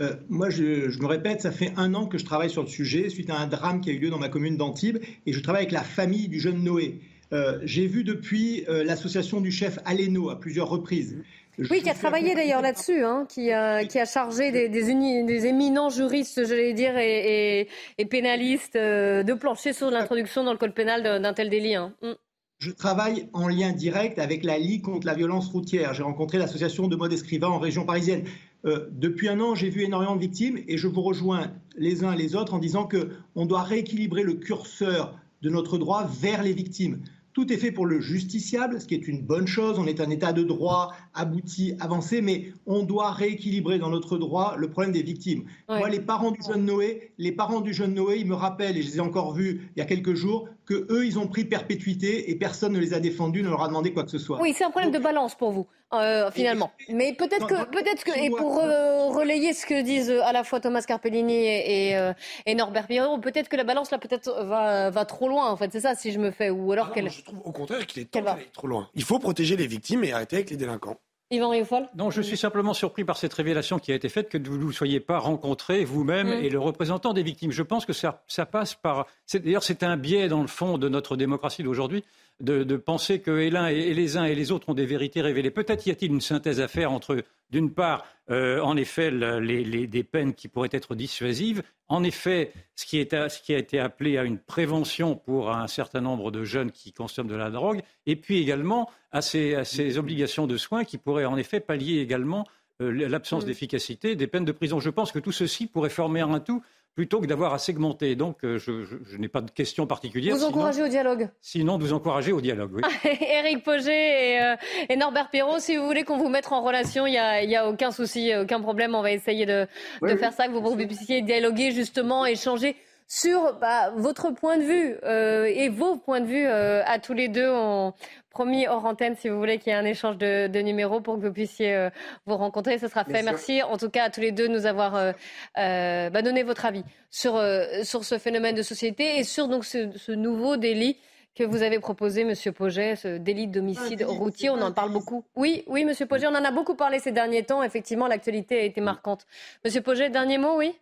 Euh, 0.00 0.14
moi, 0.28 0.50
je, 0.50 0.90
je, 0.90 0.98
me 1.00 1.06
répète, 1.06 1.40
ça 1.40 1.50
fait 1.50 1.72
un 1.76 1.94
an 1.94 2.06
que 2.06 2.18
je 2.18 2.24
travaille 2.24 2.50
sur 2.50 2.62
le 2.62 2.68
sujet 2.68 3.08
suite 3.08 3.30
à 3.30 3.36
un 3.36 3.46
drame 3.46 3.80
qui 3.80 3.90
a 3.90 3.92
eu 3.92 3.98
lieu 3.98 4.10
dans 4.10 4.18
ma 4.18 4.28
commune 4.28 4.56
d'Antibes 4.56 4.98
et 5.26 5.32
je 5.32 5.40
travaille 5.40 5.62
avec 5.62 5.72
la 5.72 5.82
famille 5.82 6.28
du 6.28 6.38
jeune 6.38 6.62
Noé. 6.62 7.00
Euh, 7.32 7.58
j'ai 7.62 7.86
vu 7.86 8.04
depuis 8.04 8.64
euh, 8.68 8.84
l'association 8.84 9.40
du 9.40 9.50
chef 9.50 9.78
Aleno 9.84 10.30
à 10.30 10.40
plusieurs 10.40 10.68
reprises. 10.68 11.16
oui, 11.58 11.82
qui 11.82 11.90
a 11.90 11.94
travaillé 11.94 12.34
d'ailleurs 12.34 12.62
là-dessus, 12.62 13.04
hein, 13.04 13.26
qui, 13.28 13.50
a, 13.50 13.84
qui, 13.84 13.98
a, 13.98 14.06
chargé 14.06 14.50
des, 14.50 14.68
des, 14.68 15.46
éminents 15.46 15.90
juristes, 15.90 16.46
j'allais 16.46 16.72
dire, 16.72 16.96
et, 16.96 17.68
et, 17.98 18.04
pénalistes 18.06 18.76
euh, 18.76 19.22
de 19.22 19.34
plancher 19.34 19.72
sur 19.72 19.90
l'introduction 19.90 20.44
dans 20.44 20.52
le 20.52 20.58
code 20.58 20.72
pénal 20.72 21.20
d'un 21.20 21.34
tel 21.34 21.50
délit. 21.50 21.74
Hein. 21.74 21.92
Mm. 22.02 22.12
Je 22.60 22.70
travaille 22.72 23.28
en 23.34 23.46
lien 23.46 23.72
direct 23.72 24.18
avec 24.18 24.42
la 24.42 24.58
Ligue 24.58 24.82
contre 24.82 25.06
la 25.06 25.14
violence 25.14 25.48
routière. 25.48 25.94
J'ai 25.94 26.02
rencontré 26.02 26.38
l'association 26.38 26.88
de 26.88 26.96
mode 26.96 27.12
escrivain 27.12 27.46
en 27.48 27.60
région 27.60 27.84
parisienne. 27.84 28.24
depuis 28.64 29.28
un 29.28 29.38
an, 29.38 29.54
j'ai 29.54 29.70
vu 29.70 29.82
énormément 29.84 30.16
de 30.16 30.20
victimes 30.20 30.58
et 30.66 30.76
je 30.76 30.88
vous 30.88 31.02
rejoins 31.02 31.52
les 31.76 32.02
uns 32.02 32.12
et 32.14 32.16
les 32.16 32.34
autres 32.34 32.54
en 32.54 32.58
disant 32.58 32.88
qu'on 32.88 33.46
doit 33.46 33.62
rééquilibrer 33.62 34.24
le 34.24 34.34
curseur 34.34 35.16
de 35.42 35.50
notre 35.50 35.78
droit 35.78 36.10
vers 36.20 36.42
les 36.42 36.52
victimes. 36.52 37.00
Tout 37.32 37.52
est 37.52 37.56
fait 37.56 37.70
pour 37.70 37.86
le 37.86 38.00
justiciable, 38.00 38.80
ce 38.80 38.86
qui 38.86 38.94
est 38.94 39.06
une 39.06 39.22
bonne 39.22 39.46
chose. 39.46 39.78
On 39.78 39.86
est 39.86 40.00
un 40.00 40.10
état 40.10 40.32
de 40.32 40.42
droit 40.42 40.92
abouti, 41.14 41.74
avancé, 41.78 42.20
mais 42.20 42.52
on 42.66 42.82
doit 42.82 43.12
rééquilibrer 43.12 43.78
dans 43.78 43.90
notre 43.90 44.18
droit 44.18 44.56
le 44.56 44.70
problème 44.70 44.92
des 44.92 45.02
victimes. 45.02 45.44
Moi, 45.68 45.88
les 45.88 46.00
parents 46.00 46.32
du 46.32 46.42
jeune 46.42 46.64
Noé, 46.64 47.12
les 47.18 47.32
parents 47.32 47.60
du 47.60 47.72
jeune 47.72 47.94
Noé, 47.94 48.18
ils 48.18 48.26
me 48.26 48.34
rappellent, 48.34 48.76
et 48.76 48.82
je 48.82 48.88
les 48.88 48.96
ai 48.96 49.00
encore 49.00 49.34
vus 49.34 49.70
il 49.76 49.78
y 49.78 49.82
a 49.82 49.84
quelques 49.84 50.14
jours, 50.14 50.48
que 50.68 50.86
eux, 50.90 51.06
ils 51.06 51.18
ont 51.18 51.26
pris 51.26 51.46
perpétuité 51.46 52.30
et 52.30 52.34
personne 52.34 52.74
ne 52.74 52.78
les 52.78 52.92
a 52.92 53.00
défendus, 53.00 53.42
ne 53.42 53.48
leur 53.48 53.62
a 53.62 53.68
demandé 53.68 53.94
quoi 53.94 54.04
que 54.04 54.10
ce 54.10 54.18
soit. 54.18 54.38
Oui, 54.38 54.52
c'est 54.54 54.64
un 54.64 54.70
problème 54.70 54.92
de 54.92 54.98
balance 54.98 55.34
pour 55.34 55.50
vous, 55.50 55.66
euh, 55.94 56.30
finalement. 56.30 56.70
Mais 56.90 57.14
peut-être 57.14 57.46
que, 57.46 57.64
peut-être 57.64 58.04
que, 58.04 58.10
et 58.22 58.28
pour 58.28 58.58
euh, 58.58 59.06
relayer 59.06 59.54
ce 59.54 59.64
que 59.64 59.80
disent 59.80 60.10
euh, 60.10 60.22
à 60.22 60.32
la 60.32 60.44
fois 60.44 60.60
Thomas 60.60 60.82
Carpellini 60.82 61.32
et, 61.32 61.96
et, 62.44 62.54
Norbert 62.54 62.86
Pirot, 62.86 63.16
peut-être 63.16 63.48
que 63.48 63.56
la 63.56 63.64
balance 63.64 63.90
là, 63.90 63.98
peut-être 63.98 64.30
va, 64.44 64.90
va 64.90 65.04
trop 65.06 65.28
loin. 65.28 65.50
En 65.50 65.56
fait, 65.56 65.72
c'est 65.72 65.80
ça, 65.80 65.94
si 65.94 66.12
je 66.12 66.18
me 66.18 66.30
fais, 66.30 66.50
ou 66.50 66.70
alors 66.72 66.88
ah 66.90 66.94
qu'elle. 66.94 67.10
Je 67.10 67.22
trouve 67.22 67.40
au 67.46 67.52
contraire 67.52 67.86
qu'il 67.86 68.02
est 68.02 68.10
temps 68.10 68.20
d'aller 68.20 68.50
trop 68.52 68.66
loin. 68.66 68.90
Il 68.94 69.04
faut 69.04 69.18
protéger 69.18 69.56
les 69.56 69.66
victimes 69.66 70.04
et 70.04 70.12
arrêter 70.12 70.36
avec 70.36 70.50
les 70.50 70.58
délinquants. 70.58 70.98
Yvan 71.30 71.50
Riofol 71.50 71.88
Non, 71.94 72.10
je 72.10 72.22
suis 72.22 72.38
simplement 72.38 72.72
surpris 72.72 73.04
par 73.04 73.18
cette 73.18 73.34
révélation 73.34 73.78
qui 73.78 73.92
a 73.92 73.94
été 73.94 74.08
faite, 74.08 74.30
que 74.30 74.38
vous 74.38 74.68
ne 74.68 74.72
soyez 74.72 74.98
pas 74.98 75.18
rencontré 75.18 75.84
vous-même 75.84 76.28
mm. 76.28 76.44
et 76.44 76.48
le 76.48 76.58
représentant 76.58 77.12
des 77.12 77.22
victimes. 77.22 77.52
Je 77.52 77.62
pense 77.62 77.84
que 77.84 77.92
ça, 77.92 78.22
ça 78.28 78.46
passe 78.46 78.74
par. 78.74 79.06
D'ailleurs, 79.34 79.62
c'est 79.62 79.82
un 79.82 79.96
biais 79.96 80.28
dans 80.28 80.40
le 80.40 80.46
fond 80.46 80.78
de 80.78 80.88
notre 80.88 81.16
démocratie 81.16 81.62
d'aujourd'hui 81.62 82.04
de, 82.40 82.62
de, 82.62 82.76
penser 82.76 83.20
que 83.20 83.38
et, 83.40 83.48
et 83.48 83.94
les 83.94 84.16
uns 84.16 84.24
et 84.24 84.34
les 84.34 84.52
autres 84.52 84.68
ont 84.68 84.74
des 84.74 84.86
vérités 84.86 85.20
révélées. 85.20 85.50
Peut-être 85.50 85.86
y 85.86 85.90
a-t-il 85.90 86.12
une 86.12 86.20
synthèse 86.20 86.60
à 86.60 86.68
faire 86.68 86.92
entre, 86.92 87.24
d'une 87.50 87.72
part, 87.72 88.06
euh, 88.30 88.60
en 88.60 88.76
effet, 88.76 89.10
les, 89.10 89.64
les, 89.64 89.86
des 89.86 90.04
peines 90.04 90.34
qui 90.34 90.48
pourraient 90.48 90.68
être 90.72 90.94
dissuasives, 90.94 91.62
en 91.88 92.04
effet, 92.04 92.52
ce 92.76 92.86
qui, 92.86 92.98
est 92.98 93.28
ce 93.28 93.40
qui, 93.40 93.54
a 93.54 93.58
été 93.58 93.80
appelé 93.80 94.18
à 94.18 94.24
une 94.24 94.38
prévention 94.38 95.16
pour 95.16 95.50
un 95.50 95.66
certain 95.66 96.00
nombre 96.00 96.30
de 96.30 96.44
jeunes 96.44 96.70
qui 96.70 96.92
consomment 96.92 97.28
de 97.28 97.34
la 97.34 97.50
drogue, 97.50 97.82
et 98.06 98.16
puis 98.16 98.38
également 98.38 98.90
à 99.10 99.22
ces, 99.22 99.54
à 99.54 99.64
ces 99.64 99.98
obligations 99.98 100.46
de 100.46 100.56
soins 100.56 100.84
qui 100.84 100.98
pourraient 100.98 101.24
en 101.24 101.36
effet 101.36 101.60
pallier 101.60 102.00
également 102.00 102.44
euh, 102.80 103.08
l'absence 103.08 103.42
Mm. 103.42 103.46
d'efficacité 103.46 104.14
des 104.14 104.28
peines 104.28 104.44
de 104.44 104.52
prison. 104.52 104.78
Je 104.78 104.90
pense 104.90 105.10
que 105.10 105.18
tout 105.18 105.32
ceci 105.32 105.66
pourrait 105.66 105.90
former 105.90 106.20
un 106.20 106.38
tout 106.38 106.62
plutôt 106.94 107.20
que 107.20 107.26
d'avoir 107.26 107.54
à 107.54 107.58
segmenter. 107.58 108.16
Donc, 108.16 108.44
euh, 108.44 108.58
je, 108.58 108.84
je- 108.84 108.96
je 109.08 109.16
n'ai 109.16 109.28
pas 109.28 109.40
de 109.40 109.50
question 109.50 109.86
particulière. 109.86 110.34
Vous 110.34 110.40
sinon- 110.40 110.50
encouragez 110.50 110.82
au 110.82 110.88
dialogue 110.88 111.28
Sinon, 111.40 111.78
de 111.78 111.84
vous 111.84 111.92
encourager 111.92 112.32
au 112.32 112.40
dialogue, 112.40 112.72
oui. 112.74 112.82
Éric 113.20 113.62
Poget 113.62 114.32
et, 114.34 114.42
euh, 114.42 114.56
et 114.88 114.96
Norbert 114.96 115.30
Perrault, 115.30 115.58
si 115.60 115.76
vous 115.76 115.86
voulez 115.86 116.02
qu'on 116.04 116.16
vous 116.18 116.28
mette 116.28 116.50
en 116.50 116.60
relation, 116.62 117.06
il 117.06 117.12
n'y 117.12 117.18
a, 117.18 117.42
il 117.42 117.50
y 117.50 117.56
a 117.56 117.68
aucun 117.68 117.90
souci, 117.92 118.32
aucun 118.34 118.60
problème. 118.60 118.94
On 118.94 119.02
va 119.02 119.12
essayer 119.12 119.46
de, 119.46 119.66
Oui, 120.02 120.08
de 120.10 120.14
oui, 120.14 120.20
faire 120.20 120.32
ça, 120.32 120.48
que 120.48 120.52
vous 120.52 120.76
puissiez 120.76 121.22
dialoguer 121.22 121.70
justement, 121.70 122.26
échanger 122.26 122.74
sur 123.08 123.54
bah, 123.54 123.90
votre 123.96 124.30
point 124.30 124.58
de 124.58 124.62
vue 124.62 124.96
euh, 125.02 125.44
et 125.44 125.70
vos 125.70 125.96
points 125.96 126.20
de 126.20 126.26
vue 126.26 126.46
euh, 126.46 126.82
à 126.86 126.98
tous 126.98 127.14
les 127.14 127.28
deux. 127.28 127.50
On 127.50 127.94
promis 128.30 128.68
hors 128.68 128.84
antenne, 128.84 129.16
si 129.16 129.28
vous 129.28 129.36
voulez, 129.36 129.58
qu'il 129.58 129.72
y 129.72 129.74
ait 129.74 129.78
un 129.78 129.84
échange 129.84 130.16
de, 130.16 130.46
de 130.46 130.60
numéros 130.60 131.00
pour 131.00 131.16
que 131.16 131.26
vous 131.26 131.32
puissiez 131.32 131.74
euh, 131.74 131.90
vous 132.26 132.36
rencontrer. 132.36 132.78
Ce 132.78 132.86
sera 132.86 133.02
fait. 133.04 133.10
Bien 133.12 133.22
sûr. 133.22 133.30
Merci 133.30 133.62
en 133.62 133.78
tout 133.78 133.90
cas 133.90 134.04
à 134.04 134.10
tous 134.10 134.20
les 134.20 134.30
deux 134.30 134.46
de 134.46 134.52
nous 134.52 134.66
avoir 134.66 134.94
euh, 134.94 135.12
euh, 135.58 136.10
bah, 136.10 136.22
donné 136.22 136.44
votre 136.44 136.64
avis 136.64 136.84
sur, 137.10 137.34
euh, 137.36 137.64
sur 137.82 138.04
ce 138.04 138.18
phénomène 138.18 138.54
de 138.54 138.62
société 138.62 139.18
et 139.18 139.24
sur 139.24 139.48
donc 139.48 139.64
ce, 139.64 139.90
ce 139.96 140.12
nouveau 140.12 140.56
délit 140.56 140.98
que 141.34 141.44
vous 141.44 141.62
avez 141.62 141.78
proposé, 141.78 142.24
Monsieur 142.24 142.50
Poget, 142.52 142.96
ce 142.96 143.16
délit 143.16 143.46
d'homicide 143.46 144.02
routier. 144.02 144.50
On 144.50 144.60
en 144.60 144.72
parle 144.72 144.92
beaucoup. 144.92 145.24
Oui, 145.36 145.62
oui, 145.68 145.84
Monsieur 145.84 146.04
Poget, 146.06 146.26
on 146.26 146.34
en 146.34 146.44
a 146.44 146.50
beaucoup 146.50 146.74
parlé 146.74 146.98
ces 146.98 147.12
derniers 147.12 147.44
temps. 147.44 147.62
Effectivement, 147.62 148.08
l'actualité 148.08 148.58
a 148.58 148.62
été 148.62 148.80
marquante. 148.80 149.24
Monsieur 149.64 149.80
Poget, 149.80 150.10
dernier 150.10 150.36
mot, 150.38 150.56
oui? 150.56 150.76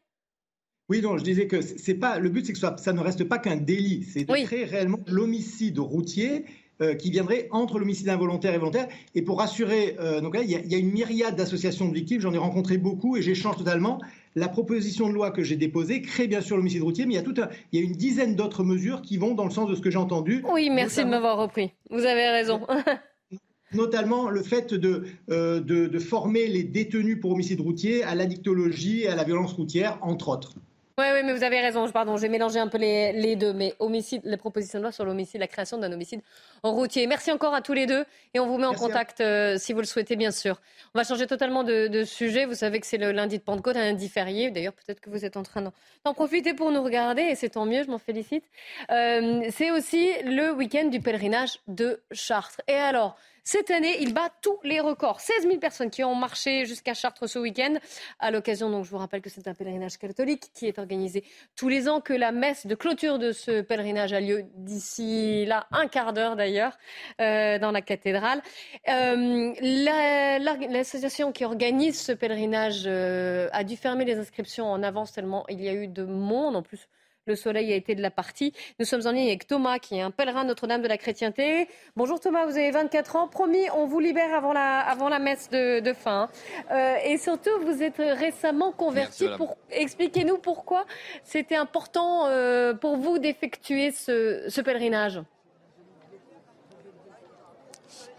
Oui, 0.89 1.03
non, 1.03 1.19
je 1.19 1.25
disais 1.25 1.47
que 1.49 1.61
c'est 1.63 1.95
pas 1.95 2.19
le 2.21 2.29
but, 2.29 2.47
c'est 2.47 2.53
que 2.53 2.59
ça, 2.59 2.77
ça 2.79 2.93
ne 2.93 3.01
reste 3.01 3.25
pas 3.25 3.39
qu'un 3.39 3.57
délit, 3.57 4.05
c'est 4.05 4.25
de 4.25 4.33
Oui. 4.33 4.45
créer 4.45 4.65
réellement 4.65 5.01
l'homicide 5.09 5.79
routier. 5.79 6.45
euh, 6.83 6.95
qui 6.95 7.11
viendrait 7.11 7.49
entre 7.53 7.79
l'homicide 7.79 8.07
involontaire 8.11 8.53
et 8.53 8.59
volontaire. 8.59 8.87
Et 9.15 9.23
pour 9.23 9.39
rassurer, 9.39 9.97
euh, 9.99 10.21
donc 10.21 10.35
là, 10.35 10.43
il 10.43 10.51
y, 10.51 10.57
a, 10.57 10.59
il 10.61 10.71
y 10.71 10.75
a 10.75 10.79
une 10.79 10.91
myriade 10.93 11.35
d'associations 11.35 11.89
de 11.89 11.95
victimes, 11.95 12.21
j'en 12.21 12.35
ai 12.35 12.37
rencontré 12.37 12.77
beaucoup 12.77 13.17
et 13.17 13.23
j'échange 13.23 13.57
totalement. 13.57 13.99
La 14.35 14.47
proposition 14.49 15.09
de 15.09 15.15
loi 15.15 15.31
que 15.31 15.43
j'ai 15.43 15.57
déposée 15.57 16.03
crée 16.03 16.27
bien 16.29 16.43
sûr 16.43 16.59
l'homicide 16.59 16.83
routier, 16.83 17.07
mais 17.07 17.15
il 17.15 17.17
y 17.17 17.19
a, 17.19 17.23
tout 17.23 17.35
un- 17.41 17.49
il 17.73 17.81
y 17.81 17.83
a 17.83 17.87
une 17.87 17.95
dizaine 17.95 18.37
d'autres 18.37 18.63
mesures 18.63 19.01
qui 19.01 19.17
vont 19.17 19.33
dans 19.35 19.47
le 19.47 19.51
sens 19.51 19.71
de 19.71 19.75
ce 19.75 19.81
que 19.81 19.91
j'ai 19.91 19.97
entendu. 19.97 20.45
Oui, 20.53 20.69
merci 20.69 21.03
de 21.03 21.09
m'avoir 21.09 21.39
repris. 21.39 21.73
Vous 21.89 22.05
avez 22.05 22.29
raison. 22.29 22.61
notamment 23.73 24.29
le 24.29 24.43
fait 24.43 24.75
de, 24.75 25.05
euh, 25.31 25.61
de, 25.61 25.87
de 25.87 25.99
former 25.99 26.47
les 26.47 26.63
détenus 26.63 27.19
pour 27.21 27.33
homicide 27.33 27.61
routier 27.63 28.03
à 28.05 28.15
l'addictologie 28.15 29.05
et 29.05 29.09
à 29.09 29.17
la 29.17 29.25
violence 29.25 29.55
routière, 29.55 29.99
entre 30.03 30.29
autres. 30.29 30.53
Oui, 30.99 31.05
oui, 31.13 31.21
mais 31.25 31.35
vous 31.35 31.43
avez 31.43 31.61
raison. 31.61 31.87
Pardon, 31.91 32.17
j'ai 32.17 32.31
mélangé 32.31 32.59
un 32.59 32.69
peu 32.69 32.79
les, 32.79 33.13
les 33.13 33.37
deux. 33.37 33.53
Mais 33.53 33.75
homicide, 33.81 34.23
les 34.25 34.39
propositions 34.39 34.79
de 34.79 34.85
loi 34.85 34.93
sur 34.93 35.05
l'homicide, 35.05 35.41
la 35.41 35.47
création 35.47 35.77
d'un 35.77 35.93
homicide 35.93 36.23
en 36.63 36.73
routier. 36.73 37.07
Merci 37.07 37.31
encore 37.31 37.55
à 37.55 37.61
tous 37.61 37.75
les 37.75 37.85
deux 37.85 38.07
et 38.33 38.41
on 38.41 38.47
vous 38.47 38.57
met 38.57 38.65
en 38.65 38.71
Merci 38.71 38.85
à 38.85 38.87
contact 38.89 39.21
euh, 39.21 39.59
si 39.59 39.75
vous 39.75 39.81
le 39.81 39.85
souhaitez, 39.87 40.17
bien 40.17 40.31
sûr. 40.31 40.59
On 40.95 40.99
va 40.99 41.05
changer 41.05 41.27
totalement 41.27 41.65
de, 41.65 41.89
de 41.89 42.05
sujet. 42.05 42.47
Vous 42.47 42.55
savez 42.55 42.81
que 42.81 42.87
c'est 42.87 42.97
le 42.97 43.13
lundi 43.13 43.37
de 43.37 43.43
Pentecôte, 43.43 43.77
un 43.77 43.85
lundi 43.85 44.09
férié. 44.09 44.51
D'ailleurs, 44.51 44.73
peut-être 44.73 45.01
que 45.01 45.11
vous 45.11 45.27
êtes 45.27 45.37
en 45.37 45.43
train 45.43 45.61
d'en- 45.61 45.75
d'en 46.07 46.15
profiter 46.15 46.55
pour 46.55 46.71
nous 46.71 46.83
regarder 46.83 47.25
et 47.25 47.35
c'est 47.35 47.51
tant 47.51 47.67
mieux, 47.67 47.83
je 47.85 47.91
m'en 47.91 47.99
félicite. 47.99 48.45
Euh, 48.91 49.43
c'est 49.51 49.71
aussi 49.73 50.11
le 50.25 50.51
week-end 50.53 50.87
du 50.87 51.01
pèlerinage 51.01 51.59
de 51.69 52.01
Chartres. 52.11 52.63
Et 52.69 52.75
alors, 52.75 53.19
cette 53.49 53.71
année, 53.71 53.99
il 54.01 54.13
bat 54.13 54.29
tous 54.43 54.59
les 54.65 54.81
records. 54.81 55.21
16 55.21 55.45
000 55.45 55.59
personnes 55.59 55.89
qui 55.89 56.03
ont 56.03 56.17
marché 56.17 56.67
jusqu'à 56.67 56.95
Chartres 56.95 57.29
ce 57.29 57.39
week-end. 57.39 57.75
À 58.19 58.33
l'occasion, 58.33 58.69
donc, 58.71 58.85
je 58.85 58.91
vous 58.91 58.99
rappelle 58.99 59.21
que 59.23 59.31
c'est 59.31 59.47
un 59.47 59.55
pèlerinage 59.55 59.99
catholique 59.99 60.51
qui 60.53 60.67
est 60.67 60.81
organisé 60.81 61.23
tous 61.55 61.69
les 61.69 61.89
ans, 61.89 62.01
que 62.01 62.13
la 62.13 62.33
messe 62.33 62.67
de 62.67 62.75
clôture 62.75 63.21
de 63.21 63.31
ce 63.31 63.61
pèlerinage 63.61 64.13
a 64.13 64.19
lieu 64.21 64.47
d'ici 64.57 65.45
là, 65.47 65.69
un 65.71 65.87
quart 65.87 66.13
d'heure 66.13 66.35
d'ailleurs, 66.35 66.77
euh, 67.21 67.61
dans 67.61 67.71
la 67.71 67.83
cathédrale. 67.83 68.43
Euh, 68.89 69.53
la- 69.61 70.39
la- 70.41 70.57
L'association 70.69 71.31
qui 71.31 71.45
organise 71.45 72.01
ce 72.01 72.11
pèlerinage 72.11 72.83
euh, 72.87 73.49
a 73.53 73.63
dû 73.63 73.77
fermer 73.77 74.05
les 74.05 74.19
inscriptions 74.19 74.67
en 74.67 74.83
avance 74.83 75.13
tellement 75.13 75.45
il 75.49 75.63
y 75.63 75.69
a 75.69 75.73
eu 75.73 75.87
de 75.87 76.05
monde. 76.05 76.57
En 76.57 76.63
plus, 76.63 76.89
le 77.27 77.35
soleil 77.35 77.73
a 77.73 77.77
été 77.77 77.95
de 77.95 78.03
la 78.03 78.11
partie. 78.11 78.53
Nous 78.79 78.87
sommes 78.87 79.07
en 79.07 79.13
ligne 79.13 79.29
avec 79.29 79.47
Thomas, 79.47 79.79
qui 79.79 79.97
est 79.97 80.01
un 80.01 80.11
pèlerin 80.11 80.45
Notre-Dame 80.45 80.83
de 80.83 80.89
la 80.89 80.97
chrétienté. 80.97 81.69
Bonjour 81.97 82.21
Thomas, 82.21 82.47
vous 82.47 82.57
avez 82.57 82.71
24 82.71 83.17
ans. 83.17 83.29
Promis, 83.29 83.69
on 83.75 83.87
vous 83.87 84.01
libère 84.01 84.35
avant 84.35 84.53
la, 84.53 84.81
avant 84.81 85.09
la 85.09 85.19
messe 85.19 85.51
de, 85.51 85.81
de 85.81 85.93
fin. 85.93 86.29
Euh, 86.71 86.97
et 87.05 87.19
surtout, 87.19 87.51
vous 87.63 87.83
êtes 87.83 87.99
récemment 87.99 88.73
converti. 88.73 89.27
Pour... 89.37 89.57
Expliquez-nous 89.71 90.39
pourquoi 90.39 90.87
c'était 91.25 91.57
important 91.57 92.27
euh, 92.27 92.75
pour 92.75 92.97
vous 92.97 93.19
d'effectuer 93.19 93.91
ce, 93.91 94.45
ce 94.49 94.61
pèlerinage. 94.61 95.21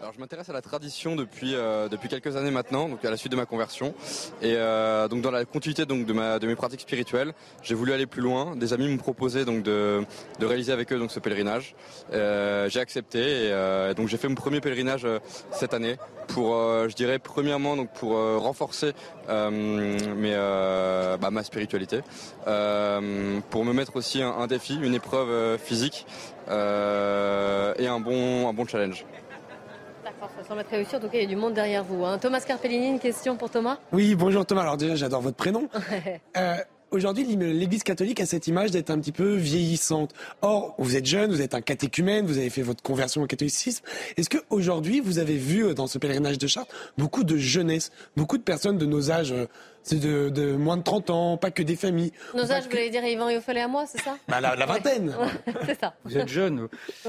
Alors 0.00 0.12
je 0.12 0.20
m'intéresse 0.20 0.48
à 0.48 0.52
la 0.52 0.62
tradition 0.62 1.16
depuis 1.16 1.56
euh, 1.56 1.88
depuis 1.88 2.08
quelques 2.08 2.36
années 2.36 2.52
maintenant, 2.52 2.88
donc 2.88 3.04
à 3.04 3.10
la 3.10 3.16
suite 3.16 3.32
de 3.32 3.36
ma 3.36 3.46
conversion, 3.46 3.94
et 4.40 4.54
euh, 4.54 5.08
donc 5.08 5.22
dans 5.22 5.32
la 5.32 5.44
continuité 5.44 5.86
donc 5.86 6.06
de 6.06 6.12
ma 6.12 6.38
de 6.38 6.46
mes 6.46 6.54
pratiques 6.54 6.82
spirituelles, 6.82 7.32
j'ai 7.62 7.74
voulu 7.74 7.92
aller 7.92 8.06
plus 8.06 8.22
loin. 8.22 8.54
Des 8.54 8.72
amis 8.72 8.88
m'ont 8.88 8.96
proposé 8.96 9.44
donc 9.44 9.64
de 9.64 10.04
de 10.38 10.46
réaliser 10.46 10.70
avec 10.70 10.92
eux 10.92 11.00
donc 11.00 11.10
ce 11.10 11.18
pèlerinage. 11.18 11.74
Euh, 12.12 12.68
j'ai 12.68 12.78
accepté 12.78 13.18
et 13.18 13.52
euh, 13.52 13.92
donc 13.92 14.06
j'ai 14.06 14.18
fait 14.18 14.28
mon 14.28 14.36
premier 14.36 14.60
pèlerinage 14.60 15.04
euh, 15.04 15.18
cette 15.50 15.74
année 15.74 15.96
pour 16.28 16.54
euh, 16.54 16.88
je 16.88 16.94
dirais 16.94 17.18
premièrement 17.18 17.74
donc 17.74 17.90
pour 17.92 18.12
renforcer 18.40 18.92
mes, 19.28 20.34
bah, 21.20 21.30
ma 21.32 21.42
spiritualité, 21.42 22.02
pour 22.44 23.64
me 23.64 23.72
mettre 23.72 23.96
aussi 23.96 24.22
un, 24.22 24.30
un 24.30 24.46
défi, 24.46 24.78
une 24.80 24.94
épreuve 24.94 25.58
physique 25.58 26.06
et 26.46 26.50
un 27.88 28.00
bon 28.00 28.48
un 28.48 28.52
bon 28.52 28.64
challenge. 28.64 29.04
Ça 30.20 30.44
semble 30.46 30.60
être 30.60 30.70
réussi. 30.70 30.96
En 30.96 31.00
tout 31.00 31.08
cas, 31.08 31.18
il 31.18 31.22
y 31.22 31.24
a 31.24 31.28
du 31.28 31.36
monde 31.36 31.54
derrière 31.54 31.84
vous. 31.84 32.04
hein. 32.04 32.18
Thomas 32.18 32.40
Carpellini, 32.40 32.88
une 32.88 32.98
question 33.00 33.36
pour 33.36 33.50
Thomas? 33.50 33.78
Oui, 33.92 34.14
bonjour 34.14 34.44
Thomas. 34.44 34.62
Alors 34.62 34.76
déjà, 34.76 34.94
j'adore 34.96 35.20
votre 35.20 35.36
prénom. 35.36 35.68
Euh, 36.36 36.56
Aujourd'hui, 36.90 37.24
l'Église 37.36 37.82
catholique 37.82 38.18
a 38.18 38.24
cette 38.24 38.46
image 38.46 38.70
d'être 38.70 38.88
un 38.88 38.98
petit 38.98 39.12
peu 39.12 39.34
vieillissante. 39.34 40.14
Or, 40.40 40.74
vous 40.78 40.96
êtes 40.96 41.04
jeune, 41.04 41.30
vous 41.30 41.42
êtes 41.42 41.52
un 41.54 41.60
catéchumène, 41.60 42.24
vous 42.24 42.38
avez 42.38 42.48
fait 42.48 42.62
votre 42.62 42.82
conversion 42.82 43.20
au 43.22 43.26
catholicisme. 43.26 43.84
Est-ce 44.16 44.30
que 44.30 44.38
aujourd'hui, 44.48 45.00
vous 45.00 45.18
avez 45.18 45.36
vu 45.36 45.66
euh, 45.66 45.74
dans 45.74 45.86
ce 45.86 45.98
pèlerinage 45.98 46.38
de 46.38 46.46
Chartres 46.46 46.74
beaucoup 46.96 47.24
de 47.24 47.36
jeunesse, 47.36 47.90
beaucoup 48.16 48.38
de 48.38 48.42
personnes 48.42 48.78
de 48.78 48.86
nos 48.86 49.10
âges, 49.10 49.32
euh, 49.32 49.44
c'est 49.82 50.00
de, 50.00 50.30
de 50.30 50.52
moins 50.56 50.78
de 50.78 50.82
30 50.82 51.10
ans, 51.10 51.36
pas 51.36 51.50
que 51.50 51.62
des 51.62 51.76
familles? 51.76 52.12
Nos 52.34 52.50
âges, 52.52 52.62
vous 52.62 52.70
que- 52.70 52.76
voulez 52.76 52.88
dire 52.88 53.04
Yvan 53.04 53.28
et 53.28 53.36
à 53.60 53.68
moi, 53.68 53.84
c'est 53.86 54.00
ça? 54.00 54.16
Bah, 54.26 54.40
la, 54.40 54.54
vingtaine. 54.64 55.14
Ouais, 55.20 55.52
c'est 55.66 55.78
ça. 55.78 55.92
Vous 56.06 56.16
êtes 56.16 56.28
jeune. 56.28 56.68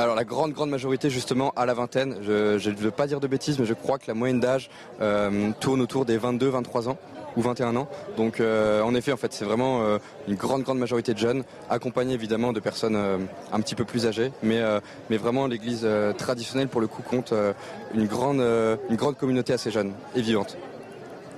Alors 0.00 0.14
la 0.16 0.24
grande 0.24 0.54
grande 0.54 0.70
majorité 0.70 1.10
justement 1.10 1.52
à 1.56 1.66
la 1.66 1.74
vingtaine, 1.74 2.16
je 2.22 2.70
ne 2.70 2.74
veux 2.74 2.90
pas 2.90 3.06
dire 3.06 3.20
de 3.20 3.26
bêtises 3.26 3.58
mais 3.58 3.66
je 3.66 3.74
crois 3.74 3.98
que 3.98 4.06
la 4.08 4.14
moyenne 4.14 4.40
d'âge 4.40 4.70
euh, 5.02 5.50
tourne 5.60 5.82
autour 5.82 6.06
des 6.06 6.18
22-23 6.18 6.88
ans 6.88 6.96
ou 7.36 7.42
21 7.42 7.76
ans. 7.76 7.86
Donc 8.16 8.40
euh, 8.40 8.80
en 8.80 8.94
effet 8.94 9.12
en 9.12 9.18
fait 9.18 9.34
c'est 9.34 9.44
vraiment 9.44 9.82
euh, 9.82 9.98
une 10.26 10.36
grande 10.36 10.62
grande 10.62 10.78
majorité 10.78 11.12
de 11.12 11.18
jeunes, 11.18 11.44
accompagnés 11.68 12.14
évidemment 12.14 12.54
de 12.54 12.60
personnes 12.60 12.96
euh, 12.96 13.18
un 13.52 13.60
petit 13.60 13.74
peu 13.74 13.84
plus 13.84 14.06
âgées, 14.06 14.32
mais 14.42 14.60
euh, 14.60 14.80
mais 15.10 15.18
vraiment 15.18 15.46
l'église 15.46 15.82
euh, 15.84 16.14
traditionnelle 16.14 16.68
pour 16.68 16.80
le 16.80 16.86
coup 16.86 17.02
compte 17.02 17.34
euh, 17.34 17.52
une 17.94 18.06
grande 18.06 18.40
euh, 18.40 18.76
une 18.88 18.96
grande 18.96 19.18
communauté 19.18 19.52
assez 19.52 19.70
jeune 19.70 19.92
et 20.16 20.22
vivante. 20.22 20.56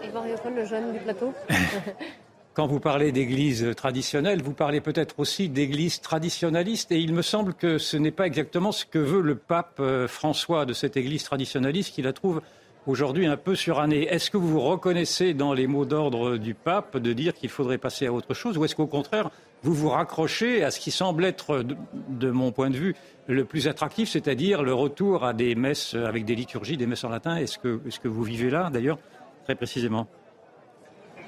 Yvan 0.04 0.22
le 0.54 0.64
jeune 0.64 0.92
du 0.92 1.00
plateau 1.00 1.32
Quand 2.54 2.66
vous 2.66 2.80
parlez 2.80 3.12
d'église 3.12 3.74
traditionnelle, 3.74 4.42
vous 4.42 4.52
parlez 4.52 4.82
peut-être 4.82 5.18
aussi 5.18 5.48
d'église 5.48 6.02
traditionnaliste. 6.02 6.92
Et 6.92 7.00
il 7.00 7.14
me 7.14 7.22
semble 7.22 7.54
que 7.54 7.78
ce 7.78 7.96
n'est 7.96 8.10
pas 8.10 8.26
exactement 8.26 8.72
ce 8.72 8.84
que 8.84 8.98
veut 8.98 9.22
le 9.22 9.36
pape 9.36 9.78
euh, 9.80 10.06
François 10.06 10.66
de 10.66 10.74
cette 10.74 10.98
église 10.98 11.24
traditionnaliste 11.24 11.94
qui 11.94 12.02
la 12.02 12.12
trouve 12.12 12.42
aujourd'hui 12.86 13.24
un 13.24 13.38
peu 13.38 13.54
surannée. 13.54 14.02
Est-ce 14.02 14.30
que 14.30 14.36
vous 14.36 14.48
vous 14.48 14.60
reconnaissez 14.60 15.32
dans 15.32 15.54
les 15.54 15.66
mots 15.66 15.86
d'ordre 15.86 16.36
du 16.36 16.52
pape 16.52 16.98
de 16.98 17.14
dire 17.14 17.32
qu'il 17.32 17.48
faudrait 17.48 17.78
passer 17.78 18.06
à 18.06 18.12
autre 18.12 18.34
chose 18.34 18.58
ou 18.58 18.66
est-ce 18.66 18.76
qu'au 18.76 18.86
contraire, 18.86 19.30
vous 19.62 19.72
vous 19.72 19.88
raccrochez 19.88 20.62
à 20.62 20.70
ce 20.70 20.78
qui 20.78 20.90
semble 20.90 21.24
être, 21.24 21.62
de, 21.62 21.74
de 22.10 22.30
mon 22.30 22.52
point 22.52 22.68
de 22.68 22.76
vue, 22.76 22.94
le 23.28 23.46
plus 23.46 23.66
attractif, 23.66 24.10
c'est-à-dire 24.10 24.62
le 24.62 24.74
retour 24.74 25.24
à 25.24 25.32
des 25.32 25.54
messes 25.54 25.94
avec 25.94 26.26
des 26.26 26.34
liturgies, 26.34 26.76
des 26.76 26.86
messes 26.86 27.04
en 27.04 27.08
latin? 27.08 27.36
Est-ce 27.36 27.56
que, 27.56 27.80
est-ce 27.86 27.98
que 27.98 28.08
vous 28.08 28.24
vivez 28.24 28.50
là, 28.50 28.68
d'ailleurs, 28.70 28.98
très 29.44 29.54
précisément? 29.54 30.06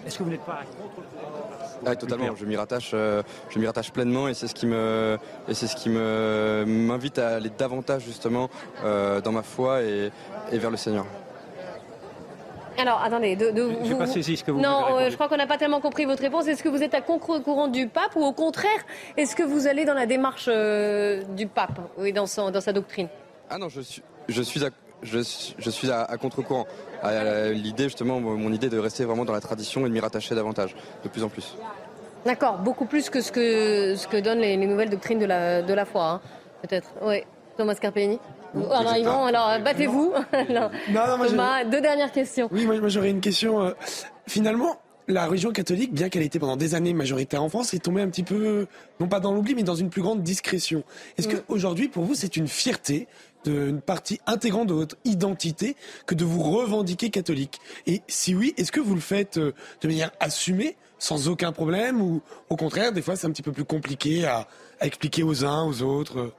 Est-ce 0.07 0.19
que 0.19 0.23
vous 0.23 0.31
n'êtes 0.31 0.45
pas 0.45 0.53
à 0.61 0.65
contre 0.65 1.03
Ah, 1.87 1.97
totalement, 1.97 2.35
je 2.37 2.45
m'y 2.45 2.57
rattache, 2.57 2.91
euh, 2.95 3.23
je 3.51 3.59
m'y 3.59 3.67
rattache 3.67 3.91
pleinement 3.91 4.29
et 4.29 4.35
c'est 4.35 4.47
ce 4.49 4.55
qui 4.55 4.67
me, 4.67 5.19
et 5.49 5.55
c'est 5.55 5.67
ce 5.67 5.77
qui 5.77 5.89
me 5.91 6.65
m'invite 6.67 7.19
à 7.19 7.37
aller 7.37 7.51
davantage 7.57 8.03
justement 8.05 8.49
euh, 8.85 9.21
dans 9.21 9.33
ma 9.33 9.43
foi 9.43 9.83
et, 9.83 10.11
et 10.53 10.59
vers 10.59 10.71
le 10.71 10.77
Seigneur. 10.77 11.07
Alors, 12.77 13.01
attendez, 13.03 13.37
de, 13.37 13.51
de- 13.53 13.71
J'ai 13.85 13.93
vous- 13.93 13.99
pas 13.99 14.07
saisi 14.07 14.37
ce 14.37 14.43
que 14.43 14.51
vous 14.51 14.61
Non, 14.61 14.99
euh, 14.99 15.09
je 15.09 15.15
crois 15.15 15.29
qu'on 15.29 15.37
n'a 15.37 15.47
pas 15.47 15.59
tellement 15.59 15.81
compris 15.81 16.07
votre 16.07 16.23
réponse. 16.23 16.49
Est-ce 16.49 16.63
que 16.63 16.69
vous 16.69 16.83
êtes 16.83 16.95
à 16.95 17.01
contre-courant 17.01 17.69
du 17.69 17.87
pape 17.87 18.17
ou 18.17 18.25
au 18.25 18.33
contraire, 18.33 18.81
est-ce 19.17 19.37
que 19.37 19.45
vous 19.45 19.69
allez 19.69 19.85
dans 19.85 19.95
la 19.95 20.07
démarche 20.07 20.47
euh, 20.49 21.23
du 21.37 21.47
pape, 21.47 21.79
oui, 21.99 22.13
dans, 22.13 22.27
son- 22.27 22.51
dans 22.51 22.61
sa 22.61 22.73
doctrine? 22.73 23.07
Ah 23.49 23.59
non, 23.59 23.69
je 23.69 23.81
suis, 23.81 24.03
je 24.29 24.43
suis 24.43 24.65
à, 24.65 24.71
je, 25.03 25.19
suis- 25.21 25.55
je 25.59 25.71
suis 25.71 25.91
à, 25.91 26.03
à 26.03 26.17
contre-courant. 26.17 26.67
À, 27.03 27.09
à 27.09 27.49
l'idée 27.51 27.85
justement, 27.85 28.21
mon 28.21 28.53
idée 28.53 28.69
de 28.69 28.79
rester 28.79 29.05
vraiment 29.05 29.25
dans 29.25 29.33
la 29.33 29.41
tradition 29.41 29.81
et 29.85 29.89
de 29.89 29.95
m'y 29.95 30.01
rattacher 30.01 30.35
davantage, 30.35 30.75
de 31.03 31.09
plus 31.09 31.23
en 31.23 31.29
plus. 31.29 31.57
D'accord, 32.25 32.59
beaucoup 32.59 32.87
plus 32.87 33.11
que 33.11 33.21
ce 33.21 33.31
que, 33.31 33.95
ce 33.97 34.09
que 34.09 34.17
donnent 34.19 34.39
les, 34.41 34.57
les 34.57 34.67
nouvelles 34.67 34.89
doctrines 34.91 35.19
de 35.19 35.27
la, 35.27 35.61
de 35.61 35.75
la 35.75 35.85
foi, 35.85 36.05
hein, 36.09 36.21
peut-être. 36.63 36.89
Oui, 37.03 37.23
Thomas 37.59 37.75
Carpellini 37.75 38.19
alors, 38.71 38.97
Yvan, 38.97 39.25
alors 39.27 39.59
battez-vous. 39.65 40.13
Thomas, 41.29 41.65
deux 41.65 41.81
dernières 41.81 42.13
questions. 42.13 42.49
Oui, 42.53 42.67
moi, 42.67 42.89
j'aurais 42.89 43.11
une 43.11 43.21
question. 43.21 43.61
Euh, 43.63 43.73
finalement, 44.29 44.77
la 45.09 45.27
religion 45.27 45.51
catholique, 45.51 45.93
bien 45.93 46.09
qu'elle 46.09 46.23
ait 46.23 46.27
été 46.27 46.39
pendant 46.39 46.57
des 46.57 46.75
années 46.75 46.95
majoritaire 46.95 47.43
en 47.43 47.49
France, 47.49 47.75
est 47.75 47.81
tombée 47.81 48.01
un 48.01 48.09
petit 48.09 48.23
peu, 48.23 48.67
non 49.01 49.09
pas 49.09 49.21
dans 49.21 49.33
l'oubli, 49.33 49.55
mais 49.55 49.65
dans 49.65 49.75
une 49.75 49.91
plus 49.91 50.03
grande 50.03 50.23
discrétion. 50.23 50.83
Est-ce 51.19 51.29
que 51.29 51.37
qu'aujourd'hui, 51.37 51.89
pour 51.89 52.05
vous, 52.05 52.15
c'est 52.15 52.37
une 52.37 52.47
fierté 52.49 53.09
d'une 53.45 53.81
partie 53.81 54.21
intégrante 54.27 54.69
de 54.69 54.75
votre 54.75 54.97
identité 55.05 55.77
que 56.07 56.15
de 56.15 56.25
vous 56.25 56.43
revendiquer 56.43 57.11
catholique. 57.11 57.61
Et 57.87 58.03
si 58.09 58.35
oui, 58.35 58.55
est-ce 58.57 58.73
que 58.73 58.81
vous 58.81 58.95
le 58.95 59.01
faites 59.01 59.39
euh, 59.39 59.53
de 59.83 59.89
manière 59.89 60.11
assumée, 60.21 60.77
sans 60.99 61.29
aucun 61.29 61.53
problème, 61.53 62.01
ou 62.01 62.23
au 62.49 62.57
contraire, 62.57 62.93
des 62.93 63.03
fois, 63.03 63.17
c'est 63.17 63.27
un 63.27 63.31
petit 63.31 63.43
peu 63.43 63.53
plus 63.53 63.65
compliqué 63.65 64.25
à, 64.25 64.49
à 64.81 64.87
expliquer 64.87 65.23
aux 65.23 65.45
uns, 65.45 65.65
aux 65.65 65.83
autres 65.83 66.33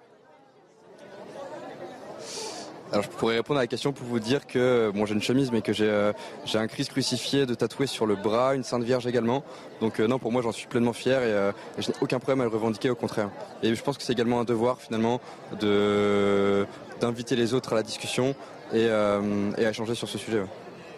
alors 2.92 3.04
je 3.04 3.10
pourrais 3.10 3.38
répondre 3.38 3.60
à 3.60 3.64
la 3.64 3.68
question 3.68 3.94
pour 3.94 4.06
vous 4.06 4.20
dire 4.20 4.46
que 4.46 4.92
bon 4.94 5.06
j'ai 5.06 5.16
une 5.16 5.22
chemise 5.22 5.52
mais 5.52 5.62
que 5.62 5.74
j'ai 5.74 5.90
euh, 5.90 6.14
j'ai 6.46 6.60
un 6.60 6.68
Christ 6.68 6.92
crucifié 6.92 7.46
de 7.46 7.54
tatoué 7.56 7.88
sur 7.88 8.06
le 8.06 8.16
bras, 8.16 8.56
une 8.56 8.64
Sainte 8.64 8.84
Vierge 8.84 9.08
également. 9.08 9.44
Donc 9.82 10.00
euh, 10.00 10.08
non 10.08 10.20
pour 10.20 10.32
moi 10.32 10.42
j'en 10.42 10.52
suis 10.52 10.68
pleinement 10.68 10.94
fier 10.94 11.22
et, 11.22 11.32
euh, 11.32 11.52
je 11.80 11.90
n'ai 11.90 11.96
aucun 12.02 12.20
problème 12.20 12.42
à 12.42 12.44
le 12.44 12.50
revendiquer 12.50 12.90
au 12.90 12.96
contraire. 12.96 13.32
Et 13.64 13.74
je 13.74 13.84
pense 13.84 13.98
que 13.98 14.04
c'est 14.04 14.14
également 14.14 14.40
un 14.40 14.44
devoir 14.44 14.80
finalement 14.80 15.20
de 15.60 16.66
d'inviter 17.02 17.36
les 17.36 17.54
autres 17.54 17.74
à 17.74 17.76
la 17.76 17.84
discussion 17.84 18.36
et, 18.74 18.90
à 18.90 19.20
échanger 19.58 19.96
sur 19.96 20.08
ce 20.08 20.18
sujet. 20.18 20.44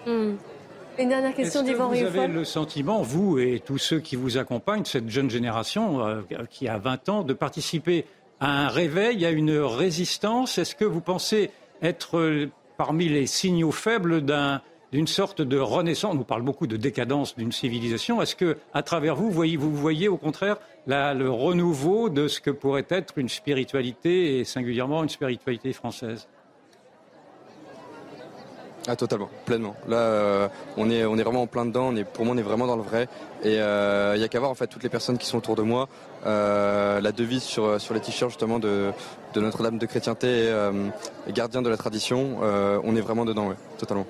Hmm. 0.05 0.35
Une 0.99 1.09
dernière 1.09 1.33
question 1.33 1.63
d'Yvan 1.63 1.89
Vous 1.89 2.03
avez 2.03 2.27
le 2.27 2.43
sentiment, 2.43 3.01
vous 3.01 3.38
et 3.39 3.61
tous 3.63 3.77
ceux 3.77 3.99
qui 3.99 4.15
vous 4.15 4.38
accompagnent, 4.38 4.85
cette 4.85 5.09
jeune 5.09 5.29
génération 5.29 6.23
qui 6.49 6.67
a 6.67 6.77
20 6.77 7.09
ans, 7.09 7.23
de 7.23 7.33
participer 7.33 8.05
à 8.39 8.65
un 8.65 8.67
réveil, 8.67 9.25
à 9.25 9.31
une 9.31 9.57
résistance? 9.59 10.57
Est-ce 10.57 10.75
que 10.75 10.85
vous 10.85 11.01
pensez 11.01 11.51
être 11.82 12.17
euh, 12.17 12.49
parmi 12.78 13.09
les 13.09 13.28
signaux 13.28 13.71
faibles 13.71 14.23
d'une 14.91 15.07
sorte 15.07 15.41
de 15.41 15.57
renaissance. 15.57 16.13
On 16.13 16.17
nous 16.17 16.23
parle 16.23 16.43
beaucoup 16.43 16.67
de 16.67 16.78
décadence 16.78 17.36
d'une 17.36 17.51
civilisation. 17.51 18.21
Est-ce 18.21 18.36
que, 18.36 18.57
à 18.73 18.84
travers 18.84 19.15
vous, 19.15 19.32
vous 19.32 19.75
voyez 19.75 20.07
au 20.07 20.17
contraire 20.17 20.57
le 20.86 21.28
renouveau 21.28 22.09
de 22.09 22.28
ce 22.28 22.39
que 22.39 22.51
pourrait 22.51 22.86
être 22.89 23.17
une 23.17 23.30
spiritualité 23.30 24.39
et 24.39 24.43
singulièrement 24.45 25.03
une 25.03 25.09
spiritualité 25.09 25.73
française? 25.73 26.28
Ah 28.89 28.95
totalement, 28.95 29.30
pleinement. 29.45 29.75
Là, 29.89 29.97
euh, 29.97 30.47
on 30.78 30.89
est 30.89 31.03
on 31.03 31.17
est 31.17 31.23
vraiment 31.23 31.41
en 31.41 31.47
plein 31.47 31.65
dedans. 31.65 31.89
On 31.89 31.95
est, 31.97 32.05
pour 32.05 32.23
moi, 32.23 32.34
on 32.34 32.38
est 32.38 32.41
vraiment 32.41 32.67
dans 32.67 32.78
le 32.78 32.84
vrai. 32.84 33.09
Et 33.43 33.55
il 33.55 33.59
euh, 33.59 34.15
y 34.15 34.23
a 34.23 34.30
qu'à 34.30 34.39
voir 34.39 34.49
en 34.49 34.55
fait 34.55 34.67
toutes 34.67 34.84
les 34.84 34.89
personnes 34.89 35.17
qui 35.17 35.25
sont 35.25 35.38
autour 35.38 35.57
de 35.57 35.61
moi. 35.61 35.89
Euh, 36.26 36.99
la 36.99 37.11
devise 37.11 37.43
sur 37.43 37.80
sur 37.80 37.93
les 37.93 37.99
t-shirts 37.99 38.32
justement 38.32 38.59
de 38.59 38.91
Notre-Dame 39.36 39.78
de 39.78 39.86
chrétienté 39.86 40.49
et, 41.28 41.32
gardien 41.32 41.61
de 41.61 41.70
la 41.70 41.78
tradition. 41.78 42.39
on 42.41 42.95
est 42.95 43.01
vraiment 43.01 43.26
dedans, 43.26 43.47
ouais, 43.47 43.55
totalement. 43.78 44.05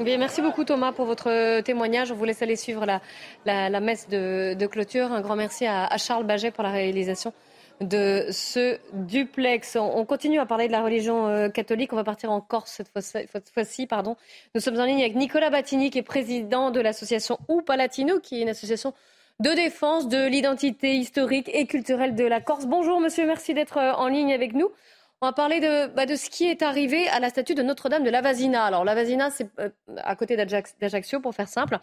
Bien, 0.00 0.16
merci 0.18 0.40
beaucoup 0.40 0.64
Thomas 0.64 0.92
pour 0.92 1.04
votre 1.04 1.60
témoignage. 1.60 2.10
On 2.10 2.14
vous 2.14 2.24
laisse 2.24 2.42
aller 2.42 2.56
suivre 2.56 2.86
la, 2.86 3.00
la, 3.44 3.80
messe 3.80 4.08
de, 4.08 4.54
de, 4.54 4.66
clôture. 4.66 5.12
Un 5.12 5.20
grand 5.20 5.36
merci 5.36 5.66
à, 5.66 5.96
Charles 5.98 6.24
Baget 6.24 6.50
pour 6.50 6.64
la 6.64 6.70
réalisation 6.70 7.32
de 7.80 8.26
ce 8.30 8.78
duplex. 8.92 9.76
On 9.76 10.04
continue 10.04 10.38
à 10.38 10.46
parler 10.46 10.66
de 10.66 10.72
la 10.72 10.82
religion 10.82 11.26
euh, 11.26 11.48
catholique. 11.48 11.92
On 11.92 11.96
va 11.96 12.04
partir 12.04 12.30
en 12.30 12.40
Corse 12.40 12.82
cette 12.94 13.50
fois-ci. 13.50 13.86
pardon. 13.86 14.16
Nous 14.54 14.60
sommes 14.60 14.78
en 14.78 14.84
ligne 14.84 15.00
avec 15.00 15.14
Nicolas 15.14 15.50
Battini, 15.50 15.90
qui 15.90 15.98
est 15.98 16.02
président 16.02 16.70
de 16.70 16.80
l'association 16.80 17.38
Ou 17.48 17.60
Palatino, 17.60 18.18
qui 18.18 18.38
est 18.38 18.42
une 18.42 18.48
association 18.48 18.94
de 19.40 19.50
défense 19.54 20.08
de 20.08 20.26
l'identité 20.26 20.94
historique 20.94 21.50
et 21.52 21.66
culturelle 21.66 22.14
de 22.14 22.24
la 22.24 22.40
Corse. 22.40 22.66
Bonjour 22.66 23.00
monsieur, 23.00 23.26
merci 23.26 23.54
d'être 23.54 23.76
euh, 23.76 23.92
en 23.92 24.08
ligne 24.08 24.32
avec 24.32 24.54
nous. 24.54 24.70
On 25.20 25.26
va 25.26 25.32
parler 25.32 25.60
de, 25.60 25.86
bah, 25.88 26.06
de 26.06 26.16
ce 26.16 26.30
qui 26.30 26.44
est 26.44 26.62
arrivé 26.62 27.08
à 27.08 27.20
la 27.20 27.28
statue 27.28 27.54
de 27.54 27.62
Notre-Dame 27.62 28.04
de 28.04 28.10
Lavasina. 28.10 28.64
Alors 28.64 28.84
Lavasina, 28.84 29.30
c'est 29.30 29.48
euh, 29.58 29.68
à 29.96 30.16
côté 30.16 30.36
d'Ajaccio, 30.36 31.20
pour 31.20 31.34
faire 31.34 31.48
simple. 31.48 31.78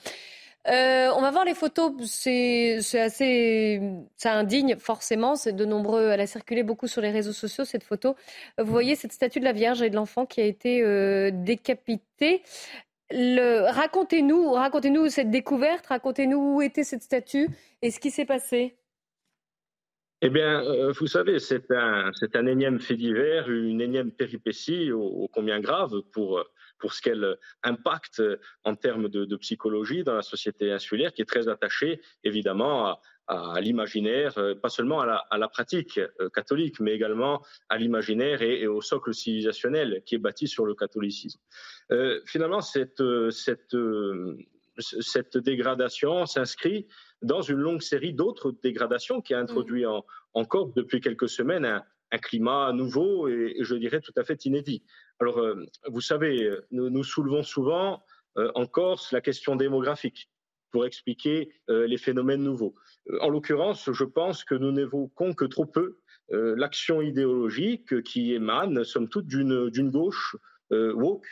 Euh, 0.68 1.10
on 1.16 1.22
va 1.22 1.32
voir 1.32 1.46
les 1.46 1.54
photos. 1.54 1.94
C'est 2.04 2.80
assez, 3.00 3.82
ça 4.18 4.34
indigne 4.34 4.76
forcément. 4.78 5.36
C'est 5.36 5.54
de 5.54 5.66
nombreux. 5.66 6.10
Elle 6.10 6.20
a 6.20 6.28
circulé 6.28 6.64
beaucoup 6.64 6.88
sur 6.88 7.02
les 7.02 7.12
réseaux 7.12 7.32
sociaux 7.32 7.64
cette 7.64 7.84
photo. 7.84 8.16
Vous 8.58 8.72
voyez 8.72 8.96
cette 8.96 9.14
statue 9.14 9.40
de 9.40 9.46
la 9.46 9.54
Vierge 9.54 9.82
et 9.82 9.90
de 9.90 9.96
l'enfant 9.96 10.26
qui 10.26 10.42
a 10.42 10.46
été 10.46 11.32
décapitée. 11.32 12.44
Racontez-nous, 13.12 14.52
racontez-nous 14.52 15.10
cette 15.10 15.32
découverte. 15.32 15.88
Racontez-nous 15.88 16.56
où 16.56 16.62
était 16.62 16.84
cette 16.84 17.04
statue 17.04 17.48
et 17.82 17.92
ce 17.92 18.00
qui 18.00 18.12
s'est 18.12 18.26
passé. 18.26 18.76
Eh 20.22 20.30
bien, 20.30 20.64
euh, 20.64 20.92
vous 20.92 21.08
savez, 21.08 21.40
c'est 21.40 21.72
un, 21.72 22.12
un 22.34 22.46
énième 22.46 22.80
fait 22.80 22.98
divers, 22.98 23.50
une 23.50 23.80
énième 23.80 24.12
péripétie 24.12 24.92
ô 24.92 25.30
combien 25.32 25.62
grave 25.62 26.02
pour 26.12 26.44
pour 26.80 26.94
ce 26.94 27.02
qu'elle 27.02 27.38
impacte 27.62 28.24
en 28.64 28.76
termes 28.76 29.10
de, 29.10 29.36
psychologie 29.36 30.04
dans 30.04 30.16
la 30.16 30.22
société 30.22 30.72
insulaire, 30.72 31.14
qui 31.14 31.22
est 31.22 31.26
très 31.26 31.48
attachée 31.48 32.02
évidemment 32.24 32.88
à, 32.88 33.02
l'imaginaire, 33.62 34.38
euh, 34.38 34.56
pas 34.56 34.70
seulement 34.70 35.02
à 35.02 35.38
la, 35.38 35.48
pratique 35.48 35.98
euh, 35.98 36.30
catholique, 36.30 36.80
mais 36.80 36.94
également 36.94 37.44
à 37.70 37.78
l'imaginaire 37.78 38.42
et, 38.42 38.68
au 38.68 38.82
socle 38.82 39.14
civilisationnel 39.14 40.02
qui 40.06 40.16
est 40.16 40.20
bâti 40.20 40.48
sur 40.48 40.66
le 40.66 40.74
catholicisme. 40.76 41.40
Euh, 41.92 42.22
finalement, 42.26 42.62
cette, 42.62 43.04
cette, 43.32 43.76
cette 44.78 45.38
dégradation 45.38 46.26
s'inscrit 46.26 46.88
dans 47.22 47.42
une 47.42 47.58
longue 47.58 47.82
série 47.82 48.14
d'autres 48.14 48.52
dégradations 48.64 49.22
qui 49.22 49.34
a 49.34 49.40
introduit 49.40 49.86
en, 49.86 50.06
encore 50.34 50.74
depuis 50.74 51.02
quelques 51.02 51.30
semaines 51.30 51.66
un, 51.66 51.84
un 52.12 52.18
climat 52.18 52.74
nouveau 52.74 53.28
et, 53.28 53.58
je 53.60 53.76
dirais 53.76 54.02
tout 54.02 54.14
à 54.18 54.24
fait 54.24 54.46
inédit. 54.46 54.84
Alors, 55.20 55.40
euh, 55.40 55.66
vous 55.88 56.02
savez, 56.02 56.50
nous, 56.72 57.04
soulevons 57.04 57.44
souvent 57.44 58.04
euh, 58.38 58.52
en 58.56 58.66
Corse 58.66 59.12
la 59.12 59.22
question 59.22 59.56
démographique 59.56 60.30
pour 60.72 60.86
expliquer 60.86 61.52
euh, 61.70 61.88
les 61.88 61.98
phénomènes 61.98 62.44
nouveaux. 62.44 62.76
En 63.22 63.30
l'occurrence, 63.30 63.92
je 63.92 64.04
pense 64.04 64.44
que 64.44 64.56
nous 64.56 64.72
n'évoquons 64.72 65.34
que 65.34 65.46
trop 65.46 65.66
peu 65.66 65.98
l'action 66.32 67.02
idéologique 67.02 68.04
qui 68.04 68.34
émane, 68.34 68.84
somme 68.84 69.10
toute, 69.10 69.26
d'une 69.26 69.90
gauche 69.90 70.36
woke 70.70 71.26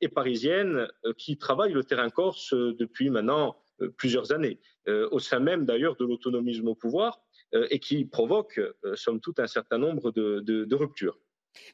et 0.00 0.08
parisienne 0.08 0.88
qui 1.16 1.38
travaille 1.38 1.72
le 1.72 1.84
terrain 1.84 2.10
corse 2.10 2.52
depuis 2.52 3.08
maintenant 3.08 3.56
plusieurs 3.96 4.32
années, 4.32 4.58
au 4.88 5.20
sein 5.20 5.38
même 5.38 5.64
d'ailleurs 5.64 5.94
de 5.94 6.04
l'autonomisme 6.04 6.66
au 6.66 6.74
pouvoir, 6.74 7.20
euh, 7.54 7.66
et 7.70 7.78
qui 7.78 8.04
provoque, 8.06 8.58
euh, 8.58 8.96
somme 8.96 9.20
toute, 9.20 9.38
un 9.38 9.46
certain 9.46 9.76
nombre 9.76 10.10
de, 10.10 10.74
ruptures. 10.74 11.18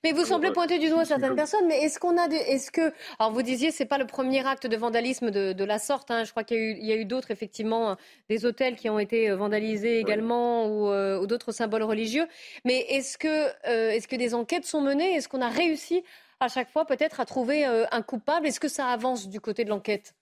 Mais 0.04 0.12
vous 0.12 0.24
semblez 0.24 0.52
pointer 0.52 0.78
du 0.78 0.88
doigt 0.88 1.04
certaines 1.04 1.34
personnes, 1.34 1.66
mais 1.66 1.78
est-ce 1.82 1.98
qu'on 1.98 2.16
a, 2.16 2.26
est-ce 2.28 2.70
que, 2.70 2.92
alors 3.18 3.32
vous 3.32 3.42
disiez, 3.42 3.70
c'est 3.70 3.86
pas 3.86 3.98
le 3.98 4.06
premier 4.06 4.46
acte 4.46 4.66
de 4.66 4.76
vandalisme 4.76 5.30
de, 5.30 5.64
la 5.64 5.78
sorte. 5.78 6.10
Hein. 6.10 6.24
je 6.24 6.30
crois 6.30 6.44
qu'il 6.44 6.84
y 6.84 6.92
a 6.92 6.96
eu, 6.96 7.04
d'autres 7.04 7.30
effectivement, 7.30 7.96
des 8.28 8.46
hôtels 8.46 8.76
qui 8.76 8.88
ont 8.88 8.98
été 8.98 9.30
euh, 9.30 9.36
vandalisés 9.36 9.98
également 9.98 10.66
ou, 10.66 11.26
d'autres 11.26 11.52
symboles 11.52 11.82
religieux. 11.82 12.26
Mais 12.64 12.78
est-ce 12.88 13.18
que, 13.18 13.48
est-ce 13.66 14.08
que 14.08 14.16
des 14.16 14.34
enquêtes 14.34 14.64
sont 14.64 14.80
menées? 14.80 15.14
Est-ce 15.14 15.28
qu'on 15.28 15.42
a 15.42 15.48
réussi 15.48 16.02
à 16.40 16.48
chaque 16.48 16.70
fois 16.70 16.86
peut-être 16.86 17.20
à 17.20 17.26
trouver 17.26 17.64
un 17.64 18.02
coupable? 18.02 18.46
Est-ce 18.46 18.60
que 18.60 18.68
ça 18.68 18.86
avance 18.86 19.28
du 19.28 19.40
côté 19.40 19.64
de 19.64 19.70
l'enquête? 19.70 20.14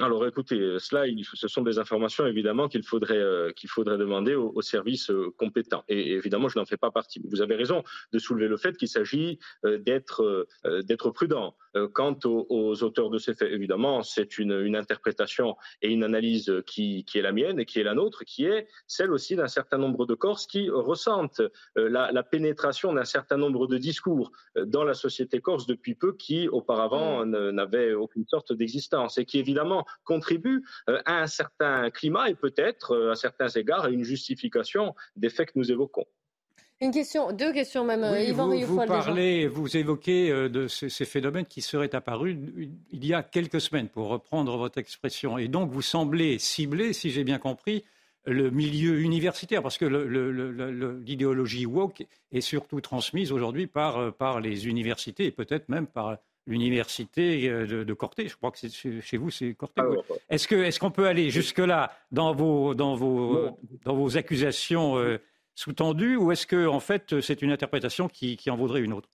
Alors 0.00 0.26
écoutez, 0.26 0.58
euh, 0.58 0.78
cela, 0.78 1.04
ce 1.34 1.48
sont 1.48 1.62
des 1.62 1.78
informations 1.78 2.26
évidemment 2.26 2.68
qu'il 2.68 2.82
faudrait, 2.82 3.16
euh, 3.16 3.50
qu'il 3.52 3.70
faudrait 3.70 3.98
demander 3.98 4.34
aux, 4.34 4.60
services 4.62 5.10
euh, 5.10 5.32
compétents. 5.38 5.84
Et 5.88 6.12
évidemment, 6.12 6.48
je 6.48 6.58
n'en 6.58 6.64
fais 6.64 6.76
pas 6.76 6.90
partie. 6.90 7.20
Vous 7.24 7.40
avez 7.40 7.54
raison 7.54 7.82
de 8.12 8.18
soulever 8.18 8.48
le 8.48 8.56
fait 8.56 8.76
qu'il 8.76 8.88
s'agit 8.88 9.38
d'être, 9.64 10.46
d'être 10.84 11.10
prudent. 11.10 11.54
Quant 11.92 12.18
aux, 12.24 12.82
auteurs 12.82 13.10
de 13.10 13.18
ces 13.18 13.34
faits, 13.34 13.52
évidemment, 13.52 14.02
c'est 14.02 14.38
une, 14.38 14.52
une, 14.52 14.76
interprétation 14.76 15.56
et 15.82 15.90
une 15.90 16.04
analyse 16.04 16.52
qui, 16.66 17.04
qui, 17.04 17.18
est 17.18 17.22
la 17.22 17.32
mienne 17.32 17.60
et 17.60 17.66
qui 17.66 17.80
est 17.80 17.82
la 17.82 17.94
nôtre, 17.94 18.24
qui 18.24 18.44
est 18.44 18.66
celle 18.86 19.12
aussi 19.12 19.36
d'un 19.36 19.48
certain 19.48 19.76
nombre 19.76 20.06
de 20.06 20.14
Corses 20.14 20.46
qui 20.46 20.70
ressentent 20.70 21.42
la, 21.76 22.10
la, 22.12 22.22
pénétration 22.22 22.92
d'un 22.92 23.04
certain 23.04 23.36
nombre 23.36 23.66
de 23.66 23.76
discours 23.76 24.32
dans 24.56 24.84
la 24.84 24.94
société 24.94 25.40
corse 25.40 25.66
depuis 25.66 25.94
peu 25.94 26.14
qui 26.14 26.48
auparavant 26.48 27.26
mmh. 27.26 27.50
n'avaient 27.50 27.92
aucune 27.92 28.26
sorte 28.26 28.52
d'existence 28.52 29.18
et 29.18 29.24
qui 29.26 29.38
évidemment 29.38 29.85
contribue 30.04 30.64
euh, 30.88 31.00
à 31.04 31.22
un 31.22 31.26
certain 31.26 31.90
climat 31.90 32.30
et 32.30 32.34
peut-être, 32.34 32.92
euh, 32.92 33.12
à 33.12 33.14
certains 33.14 33.48
égards, 33.48 33.84
à 33.84 33.90
une 33.90 34.04
justification 34.04 34.94
des 35.16 35.30
faits 35.30 35.52
que 35.52 35.58
nous 35.58 35.70
évoquons. 35.70 36.04
Une 36.80 36.90
question, 36.90 37.32
deux 37.32 37.54
questions 37.54 37.84
même. 37.84 38.06
Oui, 38.12 38.28
Yvan 38.28 38.48
vous, 38.48 38.66
vous 38.66 38.86
parlez, 38.86 39.46
vous 39.46 39.76
évoquez 39.78 40.30
euh, 40.30 40.50
de 40.50 40.68
ces, 40.68 41.06
phénomènes 41.06 41.46
qui 41.46 41.62
seraient 41.62 41.94
apparus 41.94 42.36
il 42.90 43.06
y 43.06 43.14
a 43.14 43.22
quelques 43.22 43.62
semaines, 43.62 43.88
pour 43.88 44.08
reprendre 44.08 44.56
votre 44.58 44.78
expression. 44.78 45.38
Et 45.38 45.48
donc, 45.48 45.70
vous 45.70 45.80
semblez 45.80 46.38
cibler, 46.38 46.92
si 46.92 47.10
j'ai 47.10 47.24
bien 47.24 47.38
compris, 47.38 47.82
le 48.26 48.50
milieu 48.50 49.00
universitaire, 49.00 49.62
parce 49.62 49.78
que 49.78 49.86
l'idéologie 49.86 51.64
woke 51.64 52.04
est 52.32 52.40
surtout 52.40 52.80
transmise 52.80 53.30
aujourd'hui 53.32 53.68
par, 53.68 54.12
par 54.14 54.40
les 54.40 54.66
universités 54.66 55.26
et 55.26 55.30
peut-être 55.30 55.68
même 55.68 55.86
par 55.86 56.18
l'université 56.46 57.48
euh, 57.48 57.66
de, 57.66 57.84
de, 57.84 57.94
Corté. 57.94 58.28
Je 58.28 58.36
crois 58.36 58.50
que 58.50 58.58
chez 58.68 59.16
vous, 59.16 59.30
c'est 59.30 59.54
Corté. 59.54 59.82
Ah 59.84 60.14
est-ce 60.30 60.48
qu'on 60.48 60.62
est 60.62 60.78
qu'on 60.78 60.90
peut 60.90 61.06
aller 61.06 61.30
jusque-là 61.30 61.92
dans 62.12 62.34
vos, 62.34 62.74
dans 62.74 62.94
vos, 62.94 63.58
dans 63.84 63.94
vos 63.94 64.16
accusations 64.16 64.96
euh, 64.96 65.18
sous-tendues 65.54 66.16
ou 66.16 66.32
est-ce 66.32 66.46
que, 66.46 66.66
en 66.66 66.80
fait, 66.80 67.20
c'est 67.20 67.42
une 67.42 67.50
interprétation 67.50 68.08
qui, 68.08 68.36
qui, 68.36 68.50
en 68.50 68.56
vaudrait 68.56 68.80
une 68.80 68.92
autre? 68.92 69.08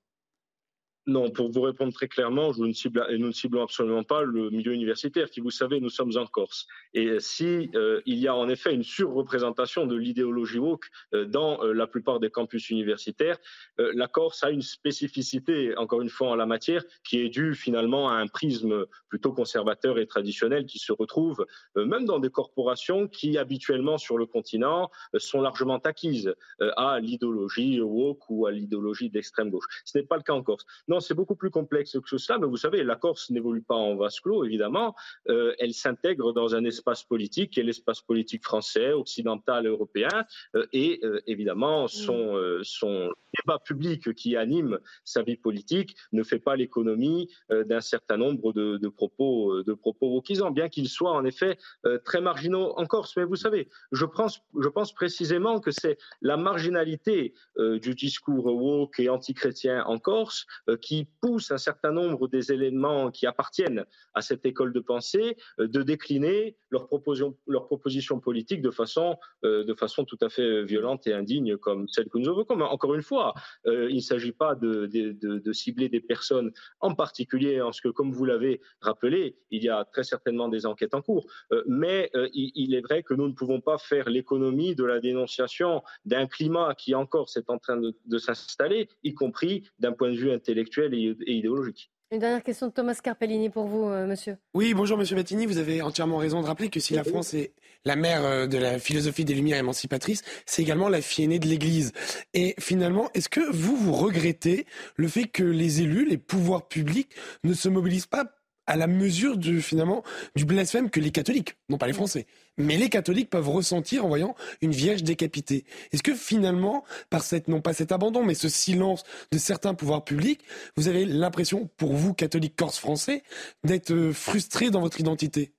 Non, 1.07 1.30
pour 1.30 1.50
vous 1.50 1.62
répondre 1.62 1.92
très 1.92 2.07
clairement, 2.07 2.53
nous 2.57 2.68
ne, 2.68 3.32
ciblons, 3.32 3.62
absolument 3.62 4.05
pas 4.05 4.22
le 4.22 4.50
milieu 4.50 4.72
universitaire, 4.72 5.30
qui, 5.30 5.40
vous 5.40 5.50
savez, 5.50 5.80
nous 5.80 5.88
sommes 5.88 6.16
en 6.16 6.26
Corse. 6.26 6.66
Et 6.94 7.18
si 7.18 7.70
euh, 7.74 8.00
il 8.07 8.18
y 8.18 8.28
a 8.28 8.36
en 8.36 8.48
effet 8.48 8.72
une 8.72 8.84
surreprésentation 8.84 9.86
de 9.86 9.96
l'idéologie 9.96 10.61
woke 10.61 10.86
euh, 11.12 11.24
dans 11.24 11.61
euh, 11.64 11.72
la 11.72 11.88
plupart 11.88 12.20
des 12.20 12.30
campus 12.30 12.70
universitaires, 12.70 13.38
la 13.78 14.07
Corse 14.07 14.44
a 14.44 14.50
une 14.50 14.62
spécificité, 14.62 15.76
encore 15.76 16.03
une 16.03 16.09
fois, 16.09 16.28
en 16.28 16.36
la 16.36 16.46
matière, 16.46 16.84
qui 17.03 17.18
est 17.18 17.28
due 17.28 17.55
finalement 17.55 18.09
à 18.09 18.14
un 18.14 18.28
prisme 18.28 18.86
plutôt 19.09 19.32
conservateur 19.32 19.98
et 19.98 20.07
traditionnel 20.07 20.66
qui 20.66 20.78
se 20.78 20.92
retrouve 20.92 21.44
même 21.74 22.05
dans 22.05 22.18
des 22.18 22.30
corporations 22.30 23.09
qui, 23.09 23.38
habituellement 23.38 23.98
sur 23.98 24.18
le 24.18 24.26
continent, 24.26 24.90
sont 25.16 25.40
largement 25.40 25.78
acquises 25.78 26.34
à 26.76 27.00
l'idéologie 27.00 27.80
woke 27.80 28.28
ou 28.28 28.46
à 28.46 28.53
l'idéologie 28.53 29.11
d'extrême 29.11 29.50
gauche. 29.50 29.66
Ce 29.84 29.98
n'est 29.98 30.05
pas 30.05 30.16
le 30.16 30.22
cas 30.22 30.34
en 30.34 30.42
Corse. 30.42 30.64
Non, 30.93 31.01
c'est 31.01 31.14
beaucoup 31.14 31.36
plus 31.36 31.49
complexe 31.49 31.97
que 31.99 32.18
cela, 32.18 32.38
mais 32.38 32.47
vous 32.47 32.59
savez, 32.59 32.84
la 32.84 32.97
Corse 32.97 33.30
n'évolue 33.30 33.62
pas 33.62 33.74
en 33.74 33.97
vase 33.97 34.20
clos, 34.20 34.45
évidemment. 34.45 34.95
Euh, 35.30 35.55
elle 35.59 35.72
s'intègre 35.72 36.34
dans 36.34 36.55
un 36.55 36.66
espace 36.66 37.03
politique 37.03 37.55
qui 37.55 37.61
est 37.61 37.62
l'espace 37.62 38.03
politique 38.03 38.45
français, 38.45 38.93
occidental, 38.93 39.66
européen, 39.66 40.26
euh, 40.55 40.66
et 40.74 41.01
euh, 41.03 41.22
évidemment, 41.26 41.88
son, 41.88 42.38
son 42.62 43.11
débat 43.38 43.59
public 43.59 44.12
qui 44.12 44.36
anime 44.36 44.80
sa 45.03 45.22
vie 45.22 45.38
politique 45.38 45.97
ne 46.12 46.22
fait 46.22 46.38
pas 46.38 46.57
l'économie 46.57 47.30
d'un 47.49 47.80
certain 47.80 48.18
nombre 48.18 48.53
de, 48.53 48.88
propos 48.88 49.62
de 49.62 49.72
propos 49.72 50.09
wokisants, 50.09 50.51
bien 50.51 50.68
qu'ils 50.68 50.90
soient 50.90 51.12
en 51.14 51.24
effet 51.24 51.57
très 52.05 52.20
marginaux 52.20 52.74
en 52.76 52.84
Corse. 52.84 53.16
Mais 53.16 53.24
vous 53.24 53.36
savez, 53.36 53.70
je 53.93 54.05
pense, 54.05 54.43
je 54.61 54.68
pense 54.68 54.93
précisément 54.93 55.61
que 55.61 55.70
c'est 55.70 55.97
la 56.20 56.36
marginalité 56.36 57.32
du 57.57 57.95
discours 57.95 58.45
woke 58.45 59.01
et 59.01 59.09
antichrétien 59.09 59.82
en 59.86 59.99
Corse 59.99 60.47
qui 60.83 61.07
pousse 61.20 61.51
un 61.51 61.59
certain 61.59 61.93
nombre 61.93 62.28
des 62.28 62.53
éléments 62.53 63.11
qui 63.11 63.26
appartiennent 63.26 63.87
à 64.14 64.20
cette 64.20 64.45
école 64.45 64.72
de 64.72 64.80
pensée 64.80 65.37
euh, 65.59 65.68
de 65.68 65.83
décliner 65.83 66.57
leurs 66.70 66.87
propositions, 66.89 67.37
leurs 67.47 67.66
propositions 67.66 68.20
politiques 68.20 68.61
de 68.61 68.70
façon, 68.70 69.16
euh, 69.45 69.64
de 69.64 69.74
façon 69.74 70.05
tout 70.05 70.18
à 70.20 70.28
fait 70.28 70.64
violente 70.64 71.07
et 71.07 71.14
indigne 71.14 71.57
comme 71.57 71.89
celle 71.89 72.09
que 72.11 72.18
nous 72.18 72.30
évoquons. 72.30 72.57
Mais 72.57 72.64
encore 72.64 72.95
une 72.95 73.03
fois, 73.03 73.33
euh, 73.66 73.89
il 73.89 73.97
ne 73.97 74.01
s'agit 74.01 74.33
pas 74.33 74.55
de, 74.55 74.87
de, 74.87 75.12
de, 75.39 75.53
cibler 75.53 75.89
des 75.89 76.01
personnes 76.01 76.51
en 76.80 76.95
particulier, 76.95 77.61
en 77.61 77.72
ce 77.72 77.80
que, 77.80 77.89
comme 77.89 78.11
vous 78.11 78.24
l'avez 78.24 78.61
rappelé, 78.80 79.37
il 79.51 79.62
y 79.62 79.68
a 79.68 79.85
très 79.85 80.03
certainement 80.03 80.49
des 80.49 80.66
enquêtes 80.66 80.95
en 80.95 81.03
cours. 81.03 81.26
mais 81.66 82.11
il, 82.33 82.51
il, 82.55 82.74
est 82.74 82.80
vrai 82.80 83.03
que 83.03 83.14
nous 83.14 83.28
ne 83.28 83.35
pouvons 83.35 83.61
pas 83.61 83.78
faire 83.78 84.09
l'économie 84.09 84.74
de 84.74 84.85
la 84.85 84.99
dénonciation 84.99 85.83
d'un 86.05 86.26
climat 86.26 86.74
qui 86.74 86.95
encore 86.95 87.28
s'est 87.28 87.45
en 87.49 87.59
train 87.59 87.78
de 87.78 88.18
s'installer, 88.18 88.89
y 89.05 89.14
compris 89.14 89.68
d'un 89.78 89.93
point 89.93 90.11
de 90.11 90.16
vue 90.16 90.33
intellectuel 90.33 90.71
et, 90.78 91.14
idéologique. 91.26 91.90
Une 92.10 92.18
dernière 92.18 92.42
question 92.42 92.66
de 92.66 92.72
Thomas 92.72 92.98
Carpellini 93.02 93.48
pour 93.48 93.66
vous, 93.66 93.88
euh, 93.88 94.06
monsieur. 94.06 94.36
Oui, 94.52 94.74
bonjour, 94.74 94.98
monsieur 94.98 95.16
Mattini. 95.16 95.46
Vous 95.46 95.56
avez 95.56 95.80
entièrement 95.80 96.18
raison 96.18 96.42
de 96.42 96.46
rappeler 96.46 96.68
que 96.68 96.78
si 96.78 96.92
la 96.92 97.04
France 97.04 97.32
est 97.32 97.54
la 97.86 97.96
mère 97.96 98.22
euh, 98.24 98.46
de 98.46 98.58
la 98.58 98.78
philosophie 98.78 99.24
des 99.24 99.34
Lumières 99.34 99.58
émancipatrices, 99.58 100.22
c'est 100.44 100.60
également 100.60 100.90
la 100.90 101.00
fille 101.00 101.24
aînée 101.24 101.38
de 101.38 101.48
l'Église. 101.48 101.92
Et 102.34 102.54
finalement, 102.58 103.08
est-ce 103.14 103.30
que 103.30 103.40
vous, 103.40 103.76
vous 103.76 103.94
regrettez 103.94 104.66
le 104.96 105.08
fait 105.08 105.24
que 105.24 105.42
les 105.42 105.80
élus, 105.80 106.06
les 106.06 106.18
pouvoirs 106.18 106.68
publics 106.68 107.10
ne 107.44 107.54
se 107.54 107.70
mobilisent 107.70 108.06
pas 108.06 108.26
à 108.66 108.76
la 108.76 108.86
mesure 108.86 109.36
du, 109.36 109.60
finalement, 109.60 110.02
du 110.36 110.44
blasphème 110.44 110.90
que 110.90 111.00
les 111.00 111.10
catholiques, 111.10 111.56
non 111.68 111.78
pas 111.78 111.86
les 111.86 111.92
Français, 111.92 112.26
mais 112.56 112.76
les 112.76 112.88
catholiques 112.88 113.30
peuvent 113.30 113.48
ressentir 113.48 114.04
en 114.04 114.08
voyant 114.08 114.34
une 114.60 114.72
vierge 114.72 115.02
décapitée. 115.02 115.64
Est-ce 115.92 116.02
que 116.02 116.14
finalement, 116.14 116.84
par 117.10 117.22
cette, 117.22 117.48
non 117.48 117.60
pas 117.60 117.72
cet 117.72 117.92
abandon, 117.92 118.24
mais 118.24 118.34
ce 118.34 118.48
silence 118.48 119.02
de 119.32 119.38
certains 119.38 119.74
pouvoirs 119.74 120.04
publics, 120.04 120.42
vous 120.76 120.88
avez 120.88 121.04
l'impression, 121.04 121.68
pour 121.76 121.94
vous, 121.94 122.14
catholiques 122.14 122.56
corse 122.56 122.78
français, 122.78 123.22
d'être 123.64 123.92
euh, 123.92 124.12
frustrés 124.12 124.70
dans 124.70 124.80
votre 124.80 125.00
identité? 125.00 125.52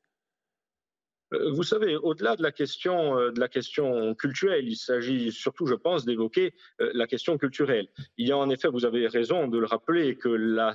Vous 1.51 1.63
savez, 1.63 1.95
au-delà 1.95 2.35
de 2.35 2.43
la 2.43 2.51
question 2.51 3.17
euh, 3.17 3.31
de 3.31 3.39
la 3.39 3.47
question 3.47 4.13
culturelle, 4.15 4.67
il 4.67 4.75
s'agit 4.75 5.31
surtout, 5.31 5.65
je 5.65 5.75
pense, 5.75 6.05
d'évoquer 6.05 6.53
euh, 6.81 6.91
la 6.93 7.07
question 7.07 7.37
culturelle. 7.37 7.87
Il 8.17 8.27
y 8.27 8.31
a 8.31 8.37
en 8.37 8.49
effet, 8.49 8.67
vous 8.67 8.85
avez 8.85 9.07
raison 9.07 9.47
de 9.47 9.57
le 9.57 9.65
rappeler, 9.65 10.15
que 10.15 10.29
la, 10.29 10.73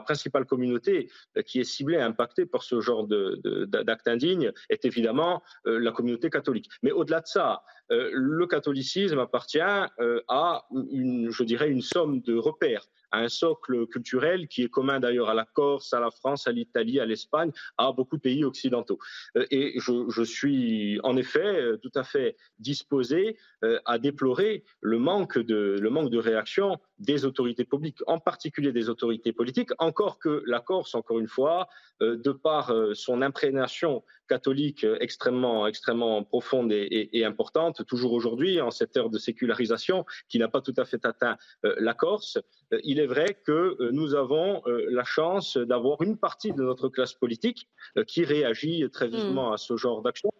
principale 0.00 0.44
communauté 0.44 1.10
qui 1.46 1.60
est 1.60 1.64
ciblée, 1.64 1.98
impactée 1.98 2.46
par 2.46 2.62
ce 2.62 2.80
genre 2.80 3.06
d'actes 3.06 4.08
indignes, 4.08 4.52
est 4.68 4.84
évidemment 4.84 5.42
la 5.64 5.92
communauté 5.92 6.30
catholique. 6.30 6.68
Mais 6.82 6.90
au-delà 6.90 7.20
de 7.20 7.26
ça, 7.26 7.62
le 7.90 8.46
catholicisme 8.46 9.18
appartient 9.18 9.58
à 9.60 10.64
je 10.70 11.44
dirais, 11.44 11.70
une 11.70 11.82
somme 11.82 12.20
de 12.20 12.36
repères 12.36 12.86
un 13.18 13.28
socle 13.28 13.86
culturel 13.86 14.48
qui 14.48 14.62
est 14.62 14.68
commun 14.68 15.00
d'ailleurs 15.00 15.28
à 15.28 15.34
la 15.34 15.44
Corse, 15.44 15.92
à 15.92 16.00
la 16.00 16.10
France, 16.10 16.46
à 16.46 16.52
l'Italie, 16.52 17.00
à 17.00 17.06
l'Espagne, 17.06 17.52
à 17.78 17.92
beaucoup 17.92 18.16
de 18.16 18.22
pays 18.22 18.44
occidentaux. 18.44 18.98
Euh, 19.36 19.46
et 19.50 19.78
je, 19.78 20.24
suis 20.24 20.98
en 21.02 21.16
effet 21.16 21.60
euh, 21.60 21.76
tout 21.76 21.92
à 21.94 22.04
fait 22.04 22.36
disposé 22.58 23.36
euh, 23.62 23.78
à 23.84 23.98
déplorer 23.98 24.64
le 24.80 24.98
manque 24.98 25.38
de, 25.38 25.78
le 25.80 26.18
réaction 26.18 26.78
des 26.98 27.24
autorités 27.24 27.64
publiques, 27.64 27.98
en 28.06 28.18
particulier 28.18 28.72
des 28.72 28.88
autorités 28.88 29.32
politiques, 29.32 29.70
encore 29.78 30.18
que 30.18 30.42
la 30.46 30.60
Corse, 30.60 30.94
encore 30.94 31.18
une 31.18 31.28
fois, 31.28 31.68
de 32.00 32.32
par 32.32 32.72
son 32.94 33.22
imprégnation 33.22 34.04
catholique 34.28 34.86
extrêmement, 35.00 35.66
extrêmement 35.66 36.22
profonde 36.22 36.72
et, 36.72 37.10
et 37.12 37.24
importante, 37.24 37.84
toujours 37.86 38.12
aujourd'hui, 38.12 38.60
en 38.60 38.70
cette 38.70 38.96
heure 38.96 39.10
de 39.10 39.18
sécularisation 39.18 40.04
qui 40.28 40.38
n'a 40.38 40.48
pas 40.48 40.60
tout 40.60 40.74
à 40.76 40.84
fait 40.84 41.04
atteint 41.04 41.36
la 41.62 41.94
Corse, 41.94 42.38
il 42.84 43.00
est 43.00 43.03
vrai 43.06 43.36
que 43.44 43.76
euh, 43.80 43.90
nous 43.92 44.14
avons 44.14 44.62
euh, 44.66 44.86
la 44.90 45.04
chance 45.04 45.56
d'avoir 45.56 46.02
une 46.02 46.16
partie 46.16 46.52
de 46.52 46.62
notre 46.62 46.88
classe 46.88 47.14
politique 47.14 47.68
euh, 47.96 48.04
qui 48.04 48.24
réagit 48.24 48.88
très 48.92 49.08
vivement 49.08 49.52
à 49.52 49.56
ce 49.56 49.76
genre 49.76 50.02
d'action. 50.02 50.30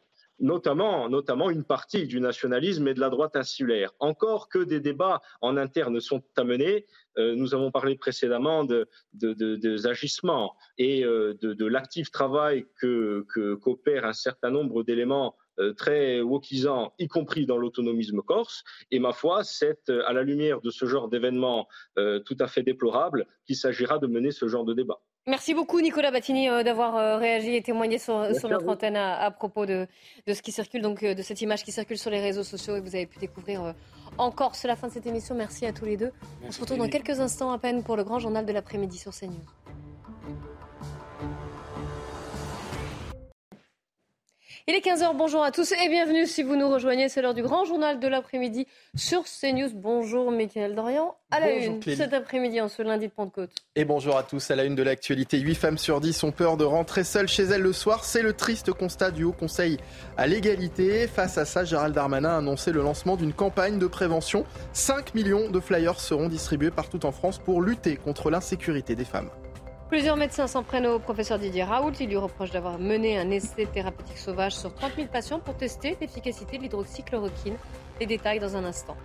Notamment, 0.40 1.08
notamment 1.08 1.48
une 1.48 1.62
partie 1.62 2.08
du 2.08 2.20
nationalisme 2.20 2.88
et 2.88 2.94
de 2.94 2.98
la 2.98 3.08
droite 3.08 3.36
insulaire. 3.36 3.92
Encore 4.00 4.48
que 4.48 4.58
des 4.58 4.80
débats 4.80 5.22
en 5.40 5.56
interne 5.56 6.00
sont 6.00 6.24
amenés, 6.36 6.86
nous 7.16 7.54
avons 7.54 7.70
parlé 7.70 7.94
précédemment 7.94 8.64
de, 8.64 8.88
des 9.12 9.86
agissements 9.86 10.56
et 10.76 11.02
de, 11.04 11.66
l'actif 11.66 12.10
travail 12.10 12.66
que 12.80 13.24
qu'opère 13.62 14.04
un 14.04 14.12
certain 14.12 14.50
nombre 14.50 14.82
d'éléments 14.82 15.36
euh, 15.36 15.43
très 15.76 16.20
wokisant, 16.20 16.92
y 16.98 17.08
compris 17.08 17.46
dans 17.46 17.58
l'autonomisme 17.58 18.22
corse. 18.22 18.64
Et 18.90 18.98
ma 18.98 19.12
foi, 19.12 19.44
c'est 19.44 19.90
euh, 19.90 20.02
à 20.06 20.12
la 20.12 20.22
lumière 20.22 20.60
de 20.60 20.70
ce 20.70 20.86
genre 20.86 21.08
d'événements 21.08 21.68
euh, 21.98 22.20
tout 22.20 22.36
à 22.40 22.46
fait 22.46 22.62
déplorables 22.62 23.26
qu'il 23.46 23.56
s'agira 23.56 23.98
de 23.98 24.06
mener 24.06 24.30
ce 24.30 24.48
genre 24.48 24.64
de 24.64 24.74
débat. 24.74 25.00
Merci 25.26 25.54
beaucoup 25.54 25.80
Nicolas 25.80 26.10
Battini 26.10 26.48
d'avoir 26.48 27.18
réagi 27.18 27.56
et 27.56 27.62
témoigné 27.62 27.96
sur, 27.96 28.18
notre 28.18 28.68
antenne 28.68 28.96
à, 28.96 29.30
propos 29.30 29.64
de, 29.64 29.86
ce 30.28 30.42
qui 30.42 30.52
circule, 30.52 30.82
donc 30.82 31.02
de 31.02 31.22
cette 31.22 31.40
image 31.40 31.64
qui 31.64 31.72
circule 31.72 31.96
sur 31.96 32.10
les 32.10 32.20
réseaux 32.20 32.42
sociaux 32.42 32.76
et 32.76 32.80
que 32.80 32.84
vous 32.84 32.94
avez 32.94 33.06
pu 33.06 33.18
découvrir 33.18 33.74
en 34.18 34.30
Corse. 34.30 34.64
la 34.64 34.76
fin 34.76 34.88
de 34.88 34.92
cette 34.92 35.06
émission. 35.06 35.34
Merci 35.34 35.64
à 35.64 35.72
tous 35.72 35.86
les 35.86 35.96
deux. 35.96 36.12
On 36.46 36.50
se 36.50 36.60
retrouve 36.60 36.76
dans 36.76 36.90
quelques 36.90 37.20
instants 37.20 37.52
à 37.52 37.58
peine 37.58 37.82
pour 37.82 37.96
le 37.96 38.04
grand 38.04 38.18
journal 38.18 38.44
de 38.44 38.52
l'après-midi 38.52 38.98
sur 38.98 39.12
CNews. 39.12 39.32
Il 44.66 44.74
est 44.74 44.80
15h, 44.80 45.14
bonjour 45.14 45.44
à 45.44 45.50
tous 45.50 45.72
et 45.72 45.88
bienvenue 45.90 46.26
si 46.26 46.42
vous 46.42 46.56
nous 46.56 46.70
rejoignez. 46.70 47.10
C'est 47.10 47.20
l'heure 47.20 47.34
du 47.34 47.42
grand 47.42 47.66
journal 47.66 48.00
de 48.00 48.08
l'après-midi 48.08 48.66
sur 48.96 49.24
CNews. 49.24 49.68
Bonjour 49.74 50.30
Mickaël 50.30 50.74
Dorian. 50.74 51.14
À 51.30 51.40
la 51.40 51.50
une 51.50 51.82
cet 51.82 52.14
après-midi 52.14 52.62
en 52.62 52.68
ce 52.68 52.80
lundi 52.80 53.08
de 53.08 53.12
Pentecôte. 53.12 53.50
Et 53.76 53.84
bonjour 53.84 54.16
à 54.16 54.22
tous. 54.22 54.50
À 54.50 54.56
la 54.56 54.64
une 54.64 54.74
de 54.74 54.82
l'actualité, 54.82 55.38
8 55.38 55.54
femmes 55.54 55.76
sur 55.76 56.00
10 56.00 56.24
ont 56.24 56.32
peur 56.32 56.56
de 56.56 56.64
rentrer 56.64 57.04
seules 57.04 57.28
chez 57.28 57.42
elles 57.42 57.60
le 57.60 57.74
soir. 57.74 58.06
C'est 58.06 58.22
le 58.22 58.32
triste 58.32 58.72
constat 58.72 59.10
du 59.10 59.24
Haut 59.24 59.32
Conseil 59.32 59.76
à 60.16 60.26
l'égalité. 60.26 61.08
Face 61.08 61.36
à 61.36 61.44
ça, 61.44 61.64
Gérald 61.64 61.94
Darmanin 61.94 62.30
a 62.30 62.38
annoncé 62.38 62.72
le 62.72 62.80
lancement 62.80 63.16
d'une 63.16 63.34
campagne 63.34 63.78
de 63.78 63.86
prévention. 63.86 64.46
5 64.72 65.14
millions 65.14 65.50
de 65.50 65.60
flyers 65.60 66.00
seront 66.00 66.30
distribués 66.30 66.70
partout 66.70 67.04
en 67.04 67.12
France 67.12 67.38
pour 67.38 67.60
lutter 67.60 67.96
contre 67.96 68.30
l'insécurité 68.30 68.94
des 68.94 69.04
femmes. 69.04 69.28
Plusieurs 69.88 70.16
médecins 70.16 70.46
s'en 70.46 70.62
prennent 70.62 70.86
au 70.86 70.98
professeur 70.98 71.38
Didier 71.38 71.62
Raoult. 71.62 71.92
Il 72.00 72.08
lui 72.08 72.16
reproche 72.16 72.50
d'avoir 72.50 72.78
mené 72.78 73.18
un 73.18 73.30
essai 73.30 73.66
thérapeutique 73.66 74.18
sauvage 74.18 74.54
sur 74.56 74.72
30 74.74 74.92
000 74.96 75.08
patients 75.08 75.40
pour 75.40 75.56
tester 75.56 75.96
l'efficacité 76.00 76.56
de 76.56 76.62
l'hydroxychloroquine. 76.62 77.56
Les 78.00 78.06
détails 78.06 78.40
dans 78.40 78.56
un 78.56 78.64
instant. 78.64 78.96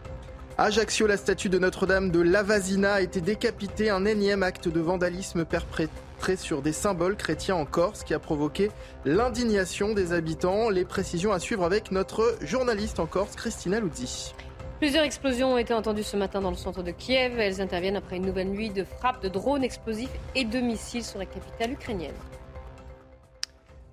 Ajaccio, 0.58 1.06
la 1.06 1.18
statue 1.18 1.50
de 1.50 1.60
Notre-Dame 1.60 2.12
de 2.12 2.22
Lavazina 2.22 2.94
a 2.96 3.02
été 3.02 3.22
décapitée. 3.22 3.90
Un 3.90 4.06
énième 4.06 4.42
acte 4.42 4.68
de 4.68 4.80
vandalisme 4.80 5.46
perpétré 5.46 6.36
sur 6.38 6.62
des 6.62 6.74
symboles 6.74 7.16
chrétiens 7.16 7.56
en 7.56 7.66
Corse 7.66 8.04
qui 8.04 8.14
a 8.14 8.20
provoqué 8.20 8.72
l'indignation 9.06 9.94
des 9.94 10.12
habitants. 10.14 10.70
Les 10.70 10.86
précisions 10.86 11.34
à 11.34 11.40
suivre 11.40 11.64
avec 11.66 11.92
notre 11.92 12.38
journaliste 12.42 13.00
en 13.00 13.06
Corse, 13.06 13.36
Christina 13.36 13.80
Luzzi. 13.80 14.34
Plusieurs 14.80 15.04
explosions 15.04 15.56
ont 15.56 15.58
été 15.58 15.74
entendues 15.74 16.04
ce 16.04 16.16
matin 16.16 16.40
dans 16.40 16.52
le 16.52 16.56
centre 16.56 16.84
de 16.84 16.92
Kiev. 16.92 17.38
Elles 17.38 17.60
interviennent 17.60 17.98
après 17.98 18.16
une 18.16 18.26
nouvelle 18.26 18.48
nuit 18.48 18.70
de 18.70 18.86
frappes 18.86 19.22
de 19.22 19.28
drones 19.28 19.62
explosifs 19.62 20.10
et 20.36 20.46
de 20.46 20.60
missiles 20.60 21.04
sur 21.04 21.20
la 21.20 21.26
capitale 21.26 21.74
ukrainienne. 21.74 22.16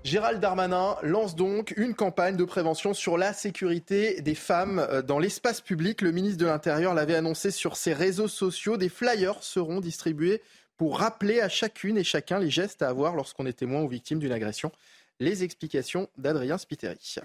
Gérald 0.05 0.39
Darmanin 0.39 0.97
lance 1.03 1.34
donc 1.34 1.74
une 1.76 1.97
campagne 1.97 2.37
de 2.37 2.45
prévention 2.45 2.95
sur 2.95 3.18
la 3.18 3.32
sécurité 3.32 4.20
des 4.20 4.37
femmes 4.37 4.78
euh, 4.78 5.03
dans 5.03 5.18
l'espace 5.18 5.61
public. 5.61 6.03
Le 6.03 6.12
ministre 6.12 6.39
de 6.39 6.47
l'Intérieur 6.47 6.95
l'avait 6.95 7.16
annoncé 7.16 7.51
sur 7.51 7.76
ses 7.76 7.93
réseaux 7.93 8.28
sociaux. 8.28 8.76
Des 8.76 8.89
flyers 8.89 9.43
seront 9.43 9.80
distribués 9.80 10.41
pour 10.76 11.01
rappeler 11.01 11.41
à 11.41 11.49
chacune 11.49 11.99
et 11.99 12.05
chacun 12.05 12.39
les 12.39 12.51
gestes 12.51 12.82
à 12.82 12.89
avoir 12.89 13.16
lorsqu'on 13.16 13.47
est 13.47 13.59
témoin 13.59 13.82
ou 13.82 13.89
victime 13.89 14.20
d'une 14.20 14.30
agression. 14.30 14.70
Les 15.18 15.43
explications 15.43 16.09
d'Adrien 16.16 16.59
Spiteri. 16.59 17.16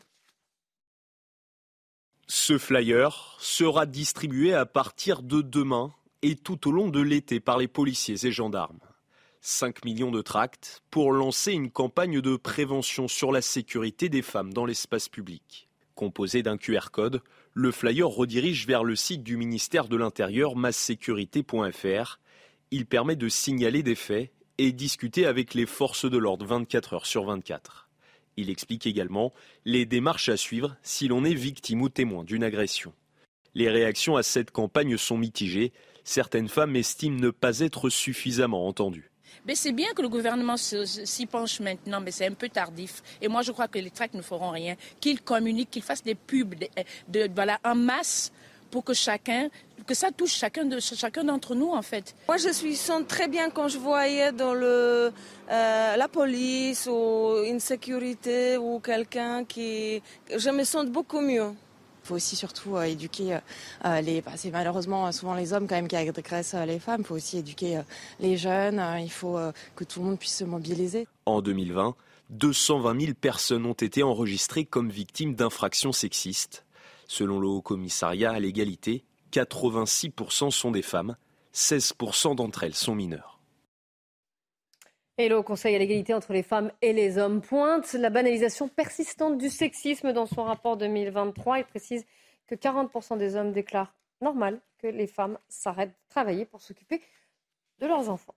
Ce 2.34 2.58
flyer 2.58 3.36
sera 3.40 3.86
distribué 3.86 4.54
à 4.54 4.66
partir 4.66 5.22
de 5.22 5.42
demain 5.42 5.94
et 6.22 6.38
tout 6.38 6.66
au 6.66 6.72
long 6.72 6.88
de 6.88 7.02
l'été 7.02 7.42
par 7.42 7.58
les 7.58 7.68
policiers 7.68 8.26
et 8.26 8.32
gendarmes. 8.32 8.80
5 9.42 9.84
millions 9.84 10.12
de 10.12 10.22
tracts 10.22 10.82
pour 10.92 11.12
lancer 11.12 11.52
une 11.52 11.70
campagne 11.70 12.22
de 12.22 12.38
prévention 12.38 13.10
sur 13.10 13.34
la 13.34 13.42
sécurité 13.42 14.08
des 14.08 14.22
femmes 14.22 14.54
dans 14.54 14.66
l'espace 14.66 15.10
public. 15.10 15.68
Composé 15.94 16.42
d'un 16.42 16.56
QR 16.56 16.90
code, 16.94 17.22
le 17.54 17.70
flyer 17.70 18.08
redirige 18.08 18.66
vers 18.66 18.86
le 18.86 18.96
site 18.96 19.24
du 19.24 19.36
ministère 19.36 19.90
de 19.90 19.98
l'Intérieur 19.98 20.56
massécurité.fr. 20.56 22.20
Il 22.72 22.86
permet 22.86 23.18
de 23.18 23.28
signaler 23.28 23.84
des 23.84 23.96
faits 23.96 24.32
et 24.58 24.72
discuter 24.72 25.26
avec 25.26 25.54
les 25.54 25.66
forces 25.66 26.10
de 26.10 26.18
l'ordre 26.18 26.46
24 26.46 26.94
heures 26.94 27.06
sur 27.06 27.26
24. 27.26 27.81
Il 28.38 28.50
explique 28.50 28.88
également 28.88 29.34
les 29.66 29.86
démarches 29.86 30.30
à 30.30 30.38
suivre 30.38 30.76
si 30.84 31.08
l'on 31.08 31.24
est 31.24 31.34
victime 31.34 31.82
ou 31.82 31.90
témoin 31.90 32.24
d'une 32.24 32.44
agression. 32.44 32.94
Les 33.54 33.70
réactions 33.70 34.16
à 34.16 34.24
cette 34.24 34.52
campagne 34.52 34.98
sont 34.98 35.18
mitigées. 35.18 35.74
Certaines 36.04 36.48
femmes 36.48 36.76
estiment 36.76 37.20
ne 37.20 37.30
pas 37.30 37.60
être 37.60 37.90
suffisamment 37.90 38.68
entendues. 38.68 39.12
Mais 39.46 39.56
c'est 39.56 39.72
bien 39.72 39.92
que 39.94 40.02
le 40.02 40.10
gouvernement 40.10 40.58
s'y 40.58 41.26
penche 41.26 41.60
maintenant, 41.60 42.00
mais 42.00 42.12
c'est 42.12 42.28
un 42.28 42.34
peu 42.34 42.50
tardif. 42.50 43.02
Et 43.22 43.28
moi, 43.28 43.42
je 43.42 43.52
crois 43.52 43.68
que 43.68 43.80
les 43.80 43.90
tracts 43.90 44.14
ne 44.14 44.22
feront 44.22 44.52
rien. 44.52 44.76
Qu'ils 45.00 45.22
communiquent, 45.22 45.72
qu'ils 45.72 45.82
fassent 45.82 46.04
des 46.04 46.16
pubs 46.16 46.56
de, 47.08 47.30
voilà, 47.34 47.60
en 47.64 47.76
masse 47.76 48.32
pour 48.72 48.84
que 48.84 48.94
chacun, 48.94 49.50
que 49.86 49.94
ça 49.94 50.12
touche 50.12 50.34
chacun 50.34 50.66
de 50.66 50.80
chacun 50.80 51.24
d'entre 51.24 51.54
nous 51.56 51.70
en 51.70 51.82
fait. 51.82 52.16
Moi, 52.28 52.38
je 52.38 52.50
suis 52.50 52.76
sens 52.76 53.04
très 53.08 53.28
bien 53.28 53.50
quand 53.50 53.68
je 53.68 53.78
voyais 53.78 54.32
dans 54.32 54.54
le 54.54 55.12
euh, 55.50 55.96
la 55.96 56.08
police 56.08 56.88
ou 56.92 57.44
une 57.46 57.60
sécurité 57.60 58.58
ou 58.58 58.80
quelqu'un 58.80 59.44
qui, 59.44 60.02
je 60.36 60.50
me 60.50 60.64
sens 60.64 60.86
beaucoup 60.86 61.22
mieux. 61.22 61.52
Il 62.04 62.08
faut 62.08 62.16
aussi 62.16 62.36
surtout 62.36 62.78
euh, 62.78 62.84
éduquer 62.84 63.38
euh, 63.86 64.02
les. 64.02 64.22
Bah, 64.22 64.32
c'est 64.36 64.50
malheureusement 64.50 65.12
souvent 65.12 65.36
les 65.36 65.54
hommes 65.54 65.68
quand 65.68 65.76
même 65.76 65.88
qui 65.88 65.96
agressent 65.96 66.56
les 66.66 66.80
femmes. 66.80 67.02
Il 67.02 67.06
faut 67.06 67.16
aussi 67.16 67.38
éduquer 67.40 67.82
les 68.20 68.38
jeunes. 68.38 68.82
il 69.00 69.12
faut 69.12 69.38
que 69.76 69.84
tout 69.84 70.00
le 70.00 70.06
monde 70.06 70.20
puisse 70.20 70.38
se 70.38 70.44
mobiliser. 70.46 71.08
En 71.26 71.42
2020, 71.42 71.96
220 72.32 73.00
000 73.02 73.14
personnes 73.20 73.66
ont 73.66 73.74
été 73.74 74.04
enregistrées 74.04 74.66
comme 74.66 74.90
victimes 74.90 75.36
d'infractions 75.36 75.92
sexistes. 75.92 76.64
Selon 77.14 77.42
le 77.42 77.48
Haut 77.50 77.62
Commissariat 77.62 78.32
à 78.32 78.40
l'égalité, 78.40 79.04
86% 79.34 80.50
sont 80.50 80.72
des 80.72 80.82
femmes, 80.82 81.18
16% 81.54 82.36
d'entre 82.36 82.64
elles 82.64 82.74
sont 82.74 82.96
mineures. 82.96 83.42
Et 85.18 85.28
le 85.28 85.42
Conseil 85.42 85.76
à 85.76 85.78
l'égalité 85.78 86.14
entre 86.14 86.32
les 86.32 86.42
femmes 86.42 86.72
et 86.82 86.94
les 86.94 87.18
hommes 87.18 87.42
pointe 87.42 87.92
la 87.92 88.10
banalisation 88.10 88.70
persistante 88.70 89.38
du 89.38 89.50
sexisme 89.50 90.14
dans 90.14 90.26
son 90.26 90.46
rapport 90.46 90.78
2023. 90.78 91.60
Il 91.60 91.66
précise 91.66 92.06
que 92.48 92.56
40% 92.56 93.18
des 93.18 93.36
hommes 93.36 93.52
déclarent 93.52 93.94
normal 94.22 94.62
que 94.78 94.88
les 94.88 95.08
femmes 95.08 95.38
s'arrêtent 95.50 95.90
de 95.90 96.10
travailler 96.10 96.46
pour 96.46 96.62
s'occuper 96.62 97.02
de 97.80 97.88
leurs 97.88 98.10
enfants. 98.10 98.36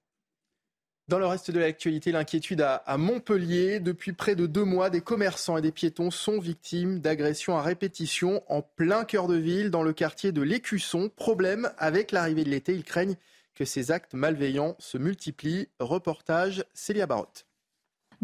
Dans 1.07 1.19
le 1.19 1.27
reste 1.27 1.51
de 1.51 1.59
l'actualité, 1.59 2.13
l'inquiétude 2.13 2.63
à, 2.63 2.97
Montpellier. 2.97 3.79
Depuis 3.79 4.15
près 4.15 4.35
de 4.35 4.47
deux 4.47 4.65
mois, 4.65 4.89
des 4.89 5.03
commerçants 5.03 5.59
et 5.59 5.63
des 5.63 5.71
piétons 5.71 6.11
sont 6.11 6.39
victimes 6.39 7.01
d'agressions 7.01 7.59
à 7.59 7.63
répétition 7.63 8.43
en 8.49 8.63
plein 8.63 9.05
cœur 9.05 9.29
de 9.29 9.37
ville, 9.37 9.71
dans 9.71 9.83
le 9.83 9.93
quartier 9.93 10.33
de 10.33 10.41
l'Écusson. 10.41 11.11
Problème 11.15 11.71
avec 11.77 12.11
l'arrivée 12.11 12.45
de 12.45 12.49
l'été, 12.49 12.75
ils 12.75 12.85
craignent 12.85 13.17
que 13.55 13.67
ces 13.67 13.91
actes 13.91 14.15
malveillants 14.15 14.77
se 14.79 14.97
multiplient. 14.97 15.69
Reportage 15.79 16.65
Célia 16.73 17.07
Barotte. 17.07 17.45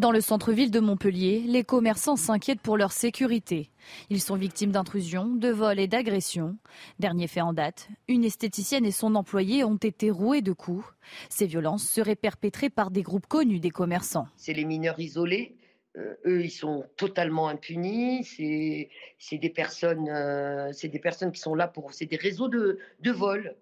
Dans 0.00 0.12
le 0.12 0.22
centre-ville 0.22 0.70
de 0.70 0.80
Montpellier, 0.80 1.44
les 1.46 1.62
commerçants 1.62 2.16
s'inquiètent 2.16 2.62
pour 2.62 2.78
leur 2.78 2.90
sécurité. 2.90 3.68
Ils 4.08 4.22
sont 4.22 4.34
victimes 4.34 4.72
d'intrusions, 4.72 5.26
de 5.26 5.50
vols 5.50 5.78
et 5.78 5.88
d'agressions. 5.88 6.56
Dernier 6.98 7.26
fait 7.26 7.42
en 7.42 7.52
date, 7.52 7.90
une 8.08 8.24
esthéticienne 8.24 8.86
et 8.86 8.92
son 8.92 9.14
employé 9.14 9.62
ont 9.62 9.76
été 9.76 10.10
roués 10.10 10.40
de 10.40 10.52
coups. 10.52 10.86
Ces 11.28 11.44
violences 11.44 11.86
seraient 11.86 12.16
perpétrées 12.16 12.70
par 12.70 12.90
des 12.90 13.02
groupes 13.02 13.26
connus 13.26 13.60
des 13.60 13.68
commerçants. 13.68 14.26
C'est 14.38 14.54
les 14.54 14.64
mineurs 14.64 14.98
isolés. 14.98 15.58
Euh, 15.98 16.14
eux, 16.24 16.44
ils 16.44 16.50
sont 16.50 16.86
totalement 16.96 17.48
impunis. 17.48 18.24
C'est 18.24 19.38
des 19.38 19.50
personnes, 19.50 20.08
euh, 20.08 20.70
c'est 20.72 20.88
des 20.88 20.98
personnes 20.98 21.30
qui 21.30 21.42
sont 21.42 21.54
là 21.54 21.68
pour, 21.68 21.92
c'est 21.92 22.06
des 22.06 22.16
réseaux 22.16 22.48
de, 22.48 22.78
de 23.00 23.10
vol. 23.10 23.54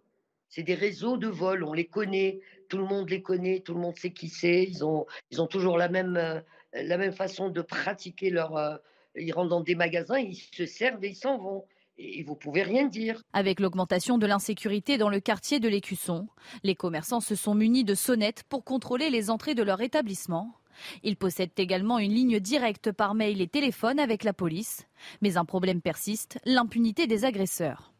C'est 0.50 0.62
des 0.62 0.76
réseaux 0.76 1.16
de 1.16 1.26
vol, 1.26 1.64
on 1.64 1.72
les 1.72 1.84
connaît, 1.84 2.40
tout 2.68 2.78
le 2.78 2.84
monde 2.84 3.08
les 3.10 3.22
connaît, 3.22 3.60
tout 3.60 3.74
le 3.74 3.80
monde 3.80 3.96
sait 3.96 4.12
qui 4.12 4.28
c'est. 4.28 4.64
Ils 4.64 4.84
ont, 4.84 5.06
ils 5.30 5.40
ont 5.40 5.46
toujours 5.46 5.78
la 5.78 5.88
même, 5.88 6.16
euh, 6.16 6.40
la 6.72 6.96
même 6.96 7.12
façon 7.12 7.48
de 7.48 7.62
pratiquer 7.62 8.30
leur. 8.30 8.56
Euh, 8.56 8.76
ils 9.16 9.32
rentrent 9.32 9.48
dans 9.48 9.60
des 9.60 9.74
magasins, 9.74 10.18
ils 10.18 10.36
se 10.36 10.66
servent 10.66 11.04
et 11.04 11.08
ils 11.08 11.16
s'en 11.16 11.38
vont. 11.38 11.64
Et 12.00 12.22
vous 12.22 12.36
pouvez 12.36 12.62
rien 12.62 12.86
dire. 12.86 13.20
Avec 13.32 13.58
l'augmentation 13.58 14.18
de 14.18 14.26
l'insécurité 14.26 14.98
dans 14.98 15.08
le 15.08 15.18
quartier 15.18 15.58
de 15.58 15.68
l'Écusson, 15.68 16.28
les 16.62 16.76
commerçants 16.76 17.20
se 17.20 17.34
sont 17.34 17.56
munis 17.56 17.82
de 17.82 17.96
sonnettes 17.96 18.44
pour 18.48 18.64
contrôler 18.64 19.10
les 19.10 19.30
entrées 19.30 19.56
de 19.56 19.64
leur 19.64 19.80
établissement. 19.80 20.54
Ils 21.02 21.16
possèdent 21.16 21.58
également 21.58 21.98
une 21.98 22.12
ligne 22.12 22.38
directe 22.38 22.92
par 22.92 23.16
mail 23.16 23.40
et 23.40 23.48
téléphone 23.48 23.98
avec 23.98 24.22
la 24.22 24.32
police. 24.32 24.86
Mais 25.22 25.36
un 25.36 25.44
problème 25.44 25.80
persiste, 25.80 26.38
l'impunité 26.44 27.08
des 27.08 27.24
agresseurs 27.24 27.92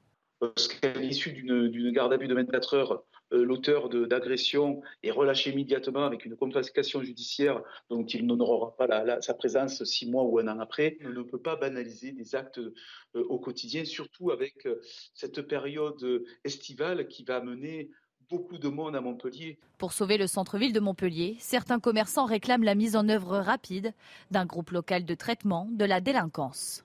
qu'à 0.81 0.93
l'issue 0.93 1.33
d'une 1.33 1.91
garde 1.93 2.13
à 2.13 2.17
vue 2.17 2.29
de 2.29 2.35
24 2.35 2.75
heures, 2.75 2.93
euh, 2.93 3.05
l'auteur 3.31 3.89
d'agression 3.89 4.81
est 5.03 5.11
relâché 5.11 5.51
immédiatement 5.51 6.05
avec 6.05 6.25
une 6.25 6.37
confiscation 6.37 7.03
judiciaire 7.03 7.63
dont 7.91 8.05
il 8.05 8.27
n'honorera 8.27 8.77
pas 8.77 9.21
sa 9.21 9.35
présence 9.35 9.85
six 9.85 10.11
mois 10.11 10.25
ou 10.25 10.39
un 10.39 10.49
an 10.49 10.61
après. 10.61 10.99
On 11.05 11.11
ne 11.11 11.23
peut 11.23 11.41
pas 11.41 11.57
banaliser 11.57 12.13
des 12.13 12.35
actes 12.35 12.59
euh, 12.59 12.73
au 13.15 13.39
quotidien, 13.39 13.85
surtout 13.85 14.31
avec 14.31 14.67
euh, 14.67 14.81
cette 15.15 15.43
période 15.43 16.25
estivale 16.45 17.09
qui 17.09 17.25
va 17.25 17.37
amener 17.37 17.91
beaucoup 18.29 18.59
de 18.59 18.69
monde 18.69 18.95
à 18.95 19.01
Montpellier. 19.01 19.59
Pour 19.79 19.93
sauver 19.93 20.19
le 20.19 20.27
centre-ville 20.27 20.73
de 20.73 20.81
Montpellier, 20.81 21.37
certains 21.39 21.81
commerçants 21.81 22.27
réclament 22.27 22.65
la 22.65 22.75
mise 22.75 22.97
en 22.97 23.09
œuvre 23.09 23.39
rapide 23.39 23.93
d'un 24.31 24.45
groupe 24.45 24.71
local 24.71 25.05
de 25.05 25.15
traitement 25.15 25.69
de 25.71 25.85
la 25.85 26.01
délinquance. 26.01 26.85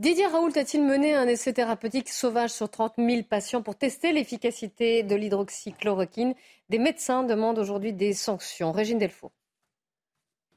Didier 0.00 0.28
Raoult 0.28 0.56
a-t-il 0.56 0.82
mené 0.82 1.14
un 1.14 1.28
essai 1.28 1.52
thérapeutique 1.52 2.08
sauvage 2.08 2.52
sur 2.52 2.70
30 2.70 2.94
000 2.96 3.22
patients 3.22 3.60
pour 3.60 3.76
tester 3.76 4.14
l'efficacité 4.14 5.02
de 5.02 5.14
l'hydroxychloroquine? 5.14 6.32
Des 6.70 6.78
médecins 6.78 7.22
demandent 7.22 7.58
aujourd'hui 7.58 7.92
des 7.92 8.14
sanctions. 8.14 8.72
Régine 8.72 8.96
Delfaux. 8.96 9.30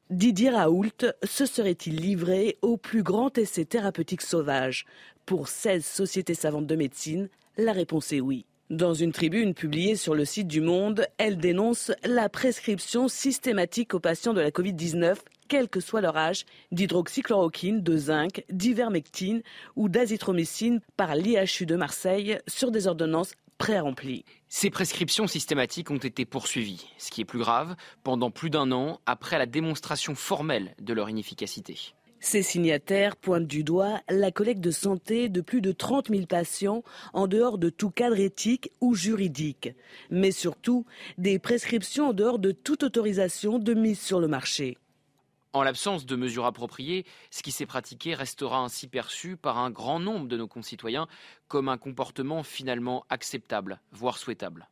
Didier 0.10 0.50
Raoult 0.50 1.12
se 1.24 1.46
serait-il 1.46 1.98
livré 1.98 2.58
au 2.62 2.78
plus 2.78 3.04
grand 3.04 3.38
essai 3.38 3.66
thérapeutique 3.66 4.22
sauvage? 4.22 4.86
Pour 5.26 5.50
16 5.50 5.84
sociétés 5.84 6.36
savantes 6.36 6.68
de 6.68 6.78
médecine, 6.78 7.28
la 7.58 7.74
réponse 7.74 8.14
est 8.14 8.22
oui. 8.22 8.46
Dans 8.74 8.96
une 8.96 9.12
tribune 9.12 9.54
publiée 9.54 9.96
sur 9.96 10.16
le 10.16 10.26
site 10.26 10.48
du 10.48 10.60
Monde, 10.60 11.06
elle 11.20 11.38
dénonce 11.38 11.92
la 12.04 12.28
prescription 12.28 13.08
systématique 13.08 13.94
aux 13.94 14.00
patients 14.00 14.34
de 14.34 14.42
la 14.42 14.50
Covid-19 14.50 15.18
quel 15.48 15.70
que 15.70 15.80
soit 15.80 16.02
leur 16.02 16.18
âge, 16.18 16.46
d'hydroxychloroquine, 16.72 17.84
de 17.84 17.98
zinc, 17.98 18.44
d'ivermectine 18.50 19.44
ou 19.76 19.90
d'azithromycine 19.90 20.80
par 20.98 21.14
l'IHU 21.14 21.68
de 21.68 21.76
Marseille 21.76 22.40
sur 22.48 22.72
des 22.72 22.88
ordonnances 22.88 23.36
pré-remplies. 23.60 24.26
Ces 24.50 24.72
prescriptions 24.72 25.28
systématiques 25.28 25.92
ont 25.92 25.98
été 25.98 26.26
poursuivies, 26.26 26.88
ce 26.98 27.12
qui 27.12 27.22
est 27.22 27.26
plus 27.26 27.38
grave, 27.38 27.76
pendant 28.04 28.32
plus 28.32 28.50
d'un 28.50 28.72
an 28.72 29.00
après 29.06 29.38
la 29.38 29.46
démonstration 29.46 30.16
formelle 30.16 30.74
de 30.82 30.94
leur 30.96 31.12
inefficacité. 31.12 31.94
Ces 32.26 32.42
signataires 32.42 33.18
pointent 33.18 33.48
du 33.48 33.66
doigt 33.66 34.00
la 34.08 34.32
collecte 34.32 34.62
de 34.62 34.72
santé 34.72 35.28
de 35.28 35.42
plus 35.42 35.60
de 35.60 35.74
30 35.74 36.08
000 36.08 36.26
patients 36.26 36.82
en 37.12 37.28
dehors 37.28 37.58
de 37.58 37.70
tout 37.70 37.90
cadre 37.90 38.18
éthique 38.18 38.72
ou 38.80 38.96
juridique, 38.96 39.72
mais 40.10 40.32
surtout 40.32 40.86
des 41.18 41.38
prescriptions 41.38 42.08
en 42.08 42.14
dehors 42.14 42.40
de 42.40 42.54
toute 42.54 42.84
autorisation 42.84 43.60
de 43.60 43.74
mise 43.74 44.00
sur 44.00 44.22
le 44.22 44.30
marché. 44.30 44.78
En 45.52 45.64
l'absence 45.64 46.06
de 46.06 46.16
mesures 46.16 46.46
appropriées, 46.46 47.06
ce 47.30 47.44
qui 47.44 47.52
s'est 47.52 47.66
pratiqué 47.66 48.16
restera 48.16 48.60
ainsi 48.60 48.88
perçu 48.88 49.36
par 49.36 49.58
un 49.58 49.70
grand 49.70 50.00
nombre 50.00 50.30
de 50.30 50.38
nos 50.38 50.48
concitoyens 50.48 51.08
comme 51.50 51.68
un 51.68 51.78
comportement 51.78 52.42
finalement 52.42 53.06
acceptable, 53.10 53.82
voire 53.92 54.18
souhaitable. 54.18 54.70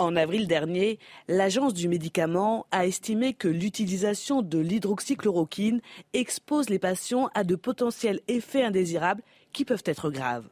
En 0.00 0.16
avril 0.16 0.48
dernier, 0.48 0.98
l'Agence 1.28 1.74
du 1.74 1.86
médicament 1.86 2.64
a 2.70 2.86
estimé 2.86 3.34
que 3.34 3.48
l'utilisation 3.48 4.40
de 4.40 4.58
l'hydroxychloroquine 4.58 5.82
expose 6.14 6.70
les 6.70 6.78
patients 6.78 7.28
à 7.34 7.44
de 7.44 7.54
potentiels 7.54 8.22
effets 8.26 8.64
indésirables 8.64 9.22
qui 9.52 9.66
peuvent 9.66 9.82
être 9.84 10.08
graves. 10.08 10.48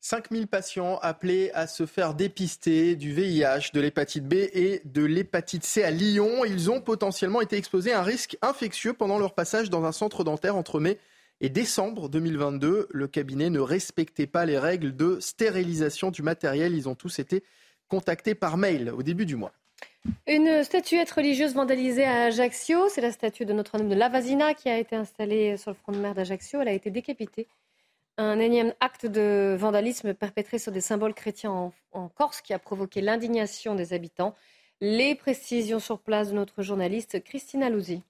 5000 0.00 0.46
patients 0.46 0.98
appelés 1.02 1.50
à 1.52 1.66
se 1.66 1.84
faire 1.84 2.14
dépister 2.14 2.96
du 2.96 3.12
VIH, 3.12 3.72
de 3.74 3.82
l'hépatite 3.82 4.26
B 4.26 4.32
et 4.54 4.80
de 4.86 5.04
l'hépatite 5.04 5.64
C 5.64 5.84
à 5.84 5.90
Lyon. 5.90 6.46
Ils 6.46 6.70
ont 6.70 6.80
potentiellement 6.80 7.42
été 7.42 7.58
exposés 7.58 7.92
à 7.92 8.00
un 8.00 8.02
risque 8.02 8.38
infectieux 8.40 8.94
pendant 8.94 9.18
leur 9.18 9.34
passage 9.34 9.68
dans 9.68 9.84
un 9.84 9.92
centre 9.92 10.24
dentaire 10.24 10.56
entre 10.56 10.80
mai 10.80 10.98
et 11.40 11.48
décembre 11.48 12.08
2022. 12.08 12.88
Le 12.90 13.08
cabinet 13.08 13.50
ne 13.50 13.60
respectait 13.60 14.26
pas 14.26 14.44
les 14.44 14.58
règles 14.58 14.94
de 14.94 15.18
stérilisation 15.20 16.10
du 16.10 16.22
matériel. 16.22 16.74
Ils 16.74 16.88
ont 16.88 16.94
tous 16.94 17.18
été 17.18 17.42
contactés 17.88 18.34
par 18.34 18.56
mail 18.56 18.90
au 18.90 19.02
début 19.02 19.26
du 19.26 19.36
mois. 19.36 19.52
Une 20.26 20.64
statuette 20.64 21.10
religieuse 21.10 21.54
vandalisée 21.54 22.04
à 22.04 22.24
Ajaccio, 22.24 22.88
c'est 22.88 23.00
la 23.00 23.12
statue 23.12 23.44
de 23.44 23.52
Notre-Dame 23.52 23.88
de 23.88 23.94
Lavasina 23.94 24.54
qui 24.54 24.68
a 24.68 24.78
été 24.78 24.96
installée 24.96 25.56
sur 25.56 25.70
le 25.70 25.76
front 25.76 25.92
de 25.92 25.98
mer 25.98 26.14
d'Ajaccio. 26.14 26.60
Elle 26.60 26.68
a 26.68 26.72
été 26.72 26.90
décapitée 26.90 27.46
un 28.18 28.38
énième 28.38 28.74
acte 28.80 29.06
de 29.06 29.56
vandalisme 29.58 30.14
perpétré 30.14 30.58
sur 30.58 30.72
des 30.72 30.80
symboles 30.80 31.14
chrétiens 31.14 31.72
en, 31.92 32.08
Corse 32.08 32.40
qui 32.40 32.52
a 32.52 32.58
provoqué 32.58 33.00
l'indignation 33.00 33.74
des 33.74 33.92
habitants. 33.92 34.34
Les 34.80 35.14
précisions 35.14 35.78
sur 35.78 36.00
place 36.00 36.30
de 36.30 36.34
notre 36.34 36.62
journaliste 36.62 37.22
Christina 37.22 37.70
Louzi. 37.70 38.02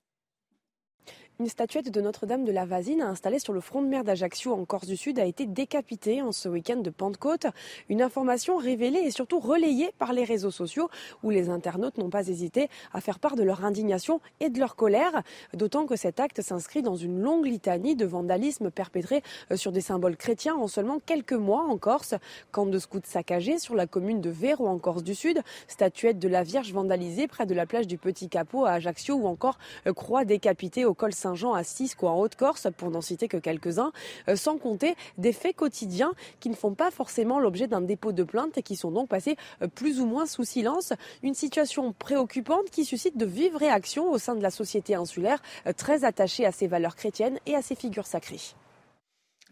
Une 1.41 1.49
statuette 1.49 1.91
de 1.91 2.01
Notre-Dame 2.03 2.45
de 2.45 2.53
la 2.53 2.67
Vasine 2.67 3.01
installée 3.01 3.39
sur 3.39 3.55
le 3.55 3.61
front 3.61 3.81
de 3.81 3.89
mer 3.89 4.05
d'Ajaccio 4.05 4.53
en 4.53 4.67
Corse 4.67 4.87
du 4.87 4.99
Sud 4.99 5.19
a 5.19 5.25
été 5.25 5.47
décapitée 5.47 6.21
en 6.21 6.31
ce 6.31 6.47
week-end 6.47 6.77
de 6.77 6.91
Pentecôte. 6.91 7.47
Une 7.89 8.03
information 8.03 8.59
révélée 8.59 9.01
et 9.01 9.11
surtout 9.11 9.41
relayée 9.41 9.93
par 9.99 10.13
les 10.13 10.25
réseaux 10.25 10.51
sociaux 10.51 10.91
où 11.23 11.31
les 11.31 11.49
internautes 11.49 11.97
n'ont 11.97 12.11
pas 12.11 12.29
hésité 12.29 12.69
à 12.93 13.01
faire 13.01 13.19
part 13.19 13.35
de 13.35 13.43
leur 13.43 13.65
indignation 13.65 14.21
et 14.41 14.51
de 14.51 14.61
leur 14.61 14.77
colère. 14.77 15.23
D'autant 15.55 15.87
que 15.87 15.97
cet 15.97 16.21
acte 16.21 16.43
s'inscrit 16.43 16.83
dans 16.83 16.97
une 16.97 17.19
longue 17.19 17.47
litanie 17.47 17.97
de 17.97 18.05
vandalisme 18.05 18.71
perpétré 18.71 19.23
euh, 19.51 19.57
sur 19.57 19.73
des 19.73 19.81
symboles 19.81 20.19
chrétiens 20.19 20.55
en 20.55 20.69
seulement 20.69 21.01
quelques 21.05 21.33
mois 21.33 21.65
en 21.65 21.79
Corse. 21.79 22.15
Camp 22.53 22.67
de 22.67 22.79
scouts 22.79 23.01
saccagés 23.05 23.59
sur 23.59 23.75
la 23.75 23.87
commune 23.87 24.21
de 24.21 24.31
Véro 24.31 24.69
en 24.69 24.79
Corse 24.79 25.03
du 25.03 25.15
Sud, 25.15 25.41
statuette 25.67 26.19
de 26.19 26.29
la 26.29 26.43
Vierge 26.43 26.73
vandalisée 26.73 27.27
près 27.27 27.47
de 27.47 27.55
la 27.55 27.65
plage 27.65 27.87
du 27.87 27.97
Petit 27.97 28.29
Capot 28.29 28.67
à 28.67 28.73
Ajaccio 28.73 29.15
ou 29.15 29.27
encore 29.27 29.59
euh, 29.87 29.95
croix 29.95 30.27
décapitée 30.27 30.85
au 30.85 30.93
col 30.93 31.15
Saint-Jean 31.23 31.55
à 31.55 31.63
Cisco 31.63 32.09
en 32.09 32.19
Haute-Corse, 32.19 32.67
pour 32.77 32.91
n'en 32.91 33.01
citer 33.01 33.29
que 33.29 33.37
quelques-uns, 33.37 33.93
euh, 34.29 34.35
sans 34.35 34.59
compter 34.59 34.97
des 35.19 35.33
faits 35.33 35.55
quotidiens 35.55 36.13
qui 36.41 36.51
ne 36.51 36.55
font 36.55 36.75
pas 36.75 36.91
forcément 36.91 37.39
l'objet 37.39 37.69
d'un 37.69 37.81
dépôt 37.81 38.13
de 38.13 38.25
plainte 38.25 38.59
et 38.59 38.63
qui 38.63 38.75
sont 38.75 38.91
donc 38.91 39.09
passés 39.09 39.37
euh, 39.63 39.69
plus 39.69 40.01
ou 40.01 40.07
moins 40.07 40.27
sous 40.27 40.45
silence. 40.45 40.93
Une 41.23 41.35
situation 41.35 41.93
préoccupante 41.93 42.71
qui 42.71 42.85
suscite 42.85 43.17
de 43.17 43.27
vives 43.27 43.57
réactions 43.57 44.11
au 44.11 44.19
sein 44.19 44.35
de 44.35 44.43
la 44.43 44.51
société 44.51 44.95
insulaire, 44.95 45.41
euh, 45.67 45.73
très 45.73 46.05
attachée 46.05 46.45
à 46.45 46.53
ses 46.53 46.67
valeurs 46.67 46.97
chrétiennes 46.97 47.39
et 47.47 47.55
à 47.55 47.63
ses 47.63 47.77
figures 47.77 48.07
sacrées. 48.07 48.41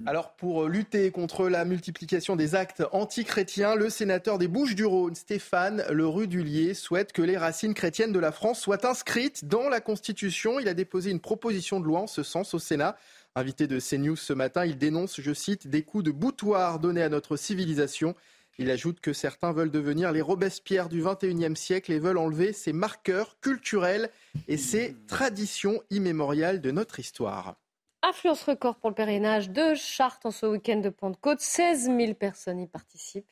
Alors 0.06 0.32
pour 0.32 0.66
lutter 0.66 1.10
contre 1.10 1.48
la 1.48 1.66
multiplication 1.66 2.34
des 2.34 2.54
actes 2.54 2.82
antichrétiens, 2.92 3.74
le 3.74 3.90
sénateur 3.90 4.38
des 4.38 4.48
Bouches-du-Rhône, 4.48 5.14
Stéphane 5.14 5.84
Le 5.90 6.06
Rudulier, 6.06 6.72
souhaite 6.72 7.12
que 7.12 7.20
les 7.20 7.36
racines 7.36 7.74
chrétiennes 7.74 8.12
de 8.12 8.18
la 8.18 8.32
France 8.32 8.60
soient 8.60 8.86
inscrites 8.86 9.44
dans 9.44 9.68
la 9.68 9.80
Constitution. 9.80 10.58
Il 10.58 10.68
a 10.68 10.74
déposé 10.74 11.10
une 11.10 11.20
proposition 11.20 11.80
de 11.80 11.84
loi 11.84 12.00
en 12.00 12.06
ce 12.06 12.22
sens 12.22 12.54
au 12.54 12.58
Sénat. 12.58 12.96
Invité 13.34 13.66
de 13.66 13.78
CNews 13.78 14.16
ce 14.16 14.32
matin, 14.32 14.64
il 14.64 14.78
dénonce, 14.78 15.20
je 15.20 15.34
cite, 15.34 15.68
des 15.68 15.82
coups 15.82 16.04
de 16.04 16.10
boutoir 16.10 16.80
donnés 16.80 17.02
à 17.02 17.10
notre 17.10 17.36
civilisation. 17.36 18.14
Il 18.58 18.70
ajoute 18.70 19.00
que 19.00 19.12
certains 19.12 19.52
veulent 19.52 19.70
devenir 19.70 20.12
les 20.12 20.22
Robespierre 20.22 20.88
du 20.88 21.02
XXIe 21.02 21.56
siècle 21.56 21.92
et 21.92 21.98
veulent 21.98 22.18
enlever 22.18 22.54
ces 22.54 22.72
marqueurs 22.72 23.38
culturels 23.40 24.10
et 24.48 24.56
ces 24.56 24.96
traditions 25.06 25.82
immémoriales 25.90 26.62
de 26.62 26.70
notre 26.70 27.00
histoire. 27.00 27.59
Affluence 28.02 28.44
record 28.44 28.76
pour 28.76 28.88
le 28.88 28.94
pèlerinage 28.94 29.50
de 29.50 29.74
Chartres 29.74 30.24
en 30.24 30.30
ce 30.30 30.46
week-end 30.46 30.78
de 30.78 30.88
Pentecôte. 30.88 31.40
16 31.40 31.84
000 31.94 32.14
personnes 32.14 32.58
y 32.58 32.66
participent 32.66 33.30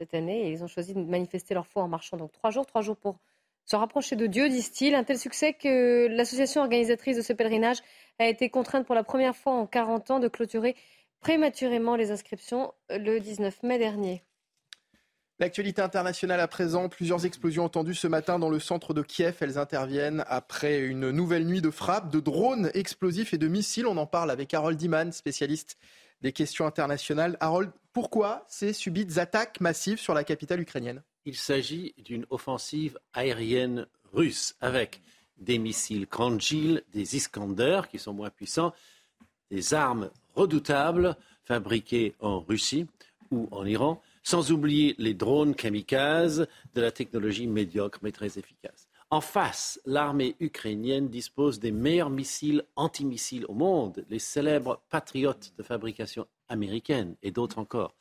cette 0.00 0.12
année 0.12 0.48
et 0.48 0.50
ils 0.50 0.64
ont 0.64 0.66
choisi 0.66 0.92
de 0.92 0.98
manifester 0.98 1.54
leur 1.54 1.68
foi 1.68 1.84
en 1.84 1.88
marchant 1.88 2.16
donc 2.16 2.32
trois 2.32 2.50
jours, 2.50 2.66
trois 2.66 2.82
jours 2.82 2.96
pour 2.96 3.20
se 3.64 3.76
rapprocher 3.76 4.16
de 4.16 4.26
Dieu, 4.26 4.48
disent-ils. 4.48 4.96
Un 4.96 5.04
tel 5.04 5.20
succès 5.20 5.52
que 5.52 6.08
l'association 6.08 6.62
organisatrice 6.62 7.16
de 7.16 7.22
ce 7.22 7.32
pèlerinage 7.32 7.78
a 8.18 8.26
été 8.26 8.50
contrainte 8.50 8.86
pour 8.86 8.96
la 8.96 9.04
première 9.04 9.36
fois 9.36 9.52
en 9.52 9.66
40 9.68 10.10
ans 10.10 10.18
de 10.18 10.26
clôturer 10.26 10.74
prématurément 11.20 11.94
les 11.94 12.10
inscriptions 12.10 12.74
le 12.90 13.20
19 13.20 13.62
mai 13.62 13.78
dernier. 13.78 14.24
L'actualité 15.40 15.80
internationale 15.82 16.40
à 16.40 16.48
présent, 16.48 16.88
plusieurs 16.88 17.24
explosions 17.24 17.64
entendues 17.64 17.94
ce 17.94 18.08
matin 18.08 18.40
dans 18.40 18.50
le 18.50 18.58
centre 18.58 18.92
de 18.92 19.02
Kiev. 19.02 19.36
Elles 19.40 19.56
interviennent 19.56 20.24
après 20.26 20.80
une 20.80 21.12
nouvelle 21.12 21.46
nuit 21.46 21.62
de 21.62 21.70
frappes, 21.70 22.10
de 22.10 22.18
drones 22.18 22.72
explosifs 22.74 23.32
et 23.32 23.38
de 23.38 23.46
missiles. 23.46 23.86
On 23.86 23.98
en 23.98 24.06
parle 24.06 24.32
avec 24.32 24.52
Harold 24.52 24.82
Iman, 24.82 25.12
spécialiste 25.12 25.78
des 26.22 26.32
questions 26.32 26.66
internationales. 26.66 27.36
Harold, 27.38 27.70
pourquoi 27.92 28.46
ces 28.48 28.72
subites 28.72 29.18
attaques 29.18 29.60
massives 29.60 30.00
sur 30.00 30.12
la 30.12 30.24
capitale 30.24 30.60
ukrainienne? 30.60 31.04
Il 31.24 31.36
s'agit 31.36 31.94
d'une 31.98 32.26
offensive 32.30 32.98
aérienne 33.12 33.86
russe 34.12 34.56
avec 34.60 35.02
des 35.36 35.58
missiles 35.58 36.08
Kranjil, 36.08 36.82
des 36.92 37.14
Iskander 37.14 37.82
qui 37.88 38.00
sont 38.00 38.12
moins 38.12 38.30
puissants, 38.30 38.74
des 39.52 39.72
armes 39.72 40.10
redoutables 40.34 41.14
fabriquées 41.44 42.16
en 42.18 42.40
Russie 42.40 42.88
ou 43.30 43.46
en 43.52 43.64
Iran 43.64 44.02
sans 44.28 44.52
oublier 44.52 44.94
les 44.98 45.14
drones 45.14 45.54
kamikazes 45.54 46.48
de 46.74 46.80
la 46.82 46.92
technologie 46.92 47.46
médiocre 47.46 47.98
mais 48.02 48.12
très 48.12 48.38
efficace. 48.38 48.86
En 49.08 49.22
face, 49.22 49.80
l'armée 49.86 50.36
ukrainienne 50.38 51.08
dispose 51.08 51.60
des 51.60 51.72
meilleurs 51.72 52.10
missiles 52.10 52.62
antimissiles 52.76 53.46
au 53.48 53.54
monde, 53.54 54.04
les 54.10 54.18
célèbres 54.18 54.82
patriotes 54.90 55.54
de 55.56 55.62
fabrication 55.62 56.26
américaine 56.50 57.16
et 57.22 57.30
d'autres 57.30 57.58
encore. 57.58 57.94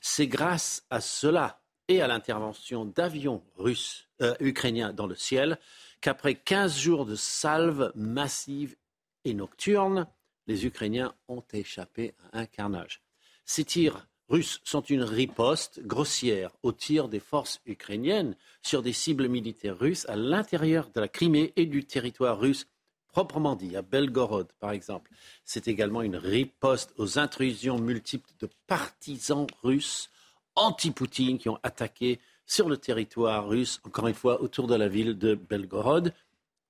C'est 0.00 0.28
grâce 0.28 0.86
à 0.88 1.00
cela 1.00 1.60
et 1.88 2.00
à 2.00 2.06
l'intervention 2.06 2.84
d'avions 2.84 3.42
russes, 3.56 4.08
euh, 4.20 4.36
ukrainiens 4.38 4.92
dans 4.92 5.08
le 5.08 5.16
ciel 5.16 5.58
qu'après 6.00 6.36
15 6.36 6.78
jours 6.78 7.06
de 7.06 7.16
salves 7.16 7.90
massives 7.96 8.76
et 9.24 9.34
nocturnes, 9.34 10.06
les 10.46 10.64
Ukrainiens 10.64 11.12
ont 11.26 11.42
échappé 11.52 12.14
à 12.32 12.38
un 12.38 12.46
carnage. 12.46 13.02
Ces 13.44 13.64
tirs 13.64 14.06
russes 14.32 14.62
sont 14.64 14.80
une 14.80 15.02
riposte 15.02 15.80
grossière 15.86 16.50
au 16.62 16.72
tir 16.72 17.08
des 17.08 17.20
forces 17.20 17.60
ukrainiennes 17.66 18.34
sur 18.62 18.82
des 18.82 18.94
cibles 18.94 19.28
militaires 19.28 19.78
russes 19.78 20.08
à 20.08 20.16
l'intérieur 20.16 20.88
de 20.94 21.00
la 21.00 21.08
Crimée 21.08 21.52
et 21.56 21.66
du 21.66 21.84
territoire 21.84 22.40
russe 22.40 22.66
proprement 23.12 23.56
dit, 23.56 23.76
à 23.76 23.82
Belgorod 23.82 24.48
par 24.58 24.72
exemple. 24.72 25.10
C'est 25.44 25.68
également 25.68 26.00
une 26.00 26.16
riposte 26.16 26.94
aux 26.96 27.18
intrusions 27.18 27.78
multiples 27.78 28.30
de 28.40 28.48
partisans 28.66 29.46
russes 29.62 30.08
anti-Poutine 30.54 31.36
qui 31.36 31.50
ont 31.50 31.58
attaqué 31.62 32.18
sur 32.46 32.70
le 32.70 32.78
territoire 32.78 33.46
russe, 33.46 33.80
encore 33.84 34.08
une 34.08 34.14
fois 34.14 34.40
autour 34.40 34.66
de 34.66 34.74
la 34.74 34.88
ville 34.88 35.18
de 35.18 35.34
Belgorod. 35.34 36.14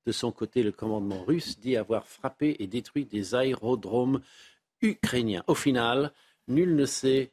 De 0.04 0.12
son 0.12 0.32
côté, 0.32 0.64
le 0.64 0.72
commandement 0.72 1.22
russe 1.22 1.60
dit 1.60 1.76
avoir 1.76 2.08
frappé 2.08 2.56
et 2.58 2.66
détruit 2.66 3.04
des 3.04 3.36
aérodromes 3.36 4.20
ukrainiens. 4.80 5.44
Au 5.46 5.54
final, 5.54 6.12
nul 6.48 6.74
ne 6.74 6.86
sait 6.86 7.30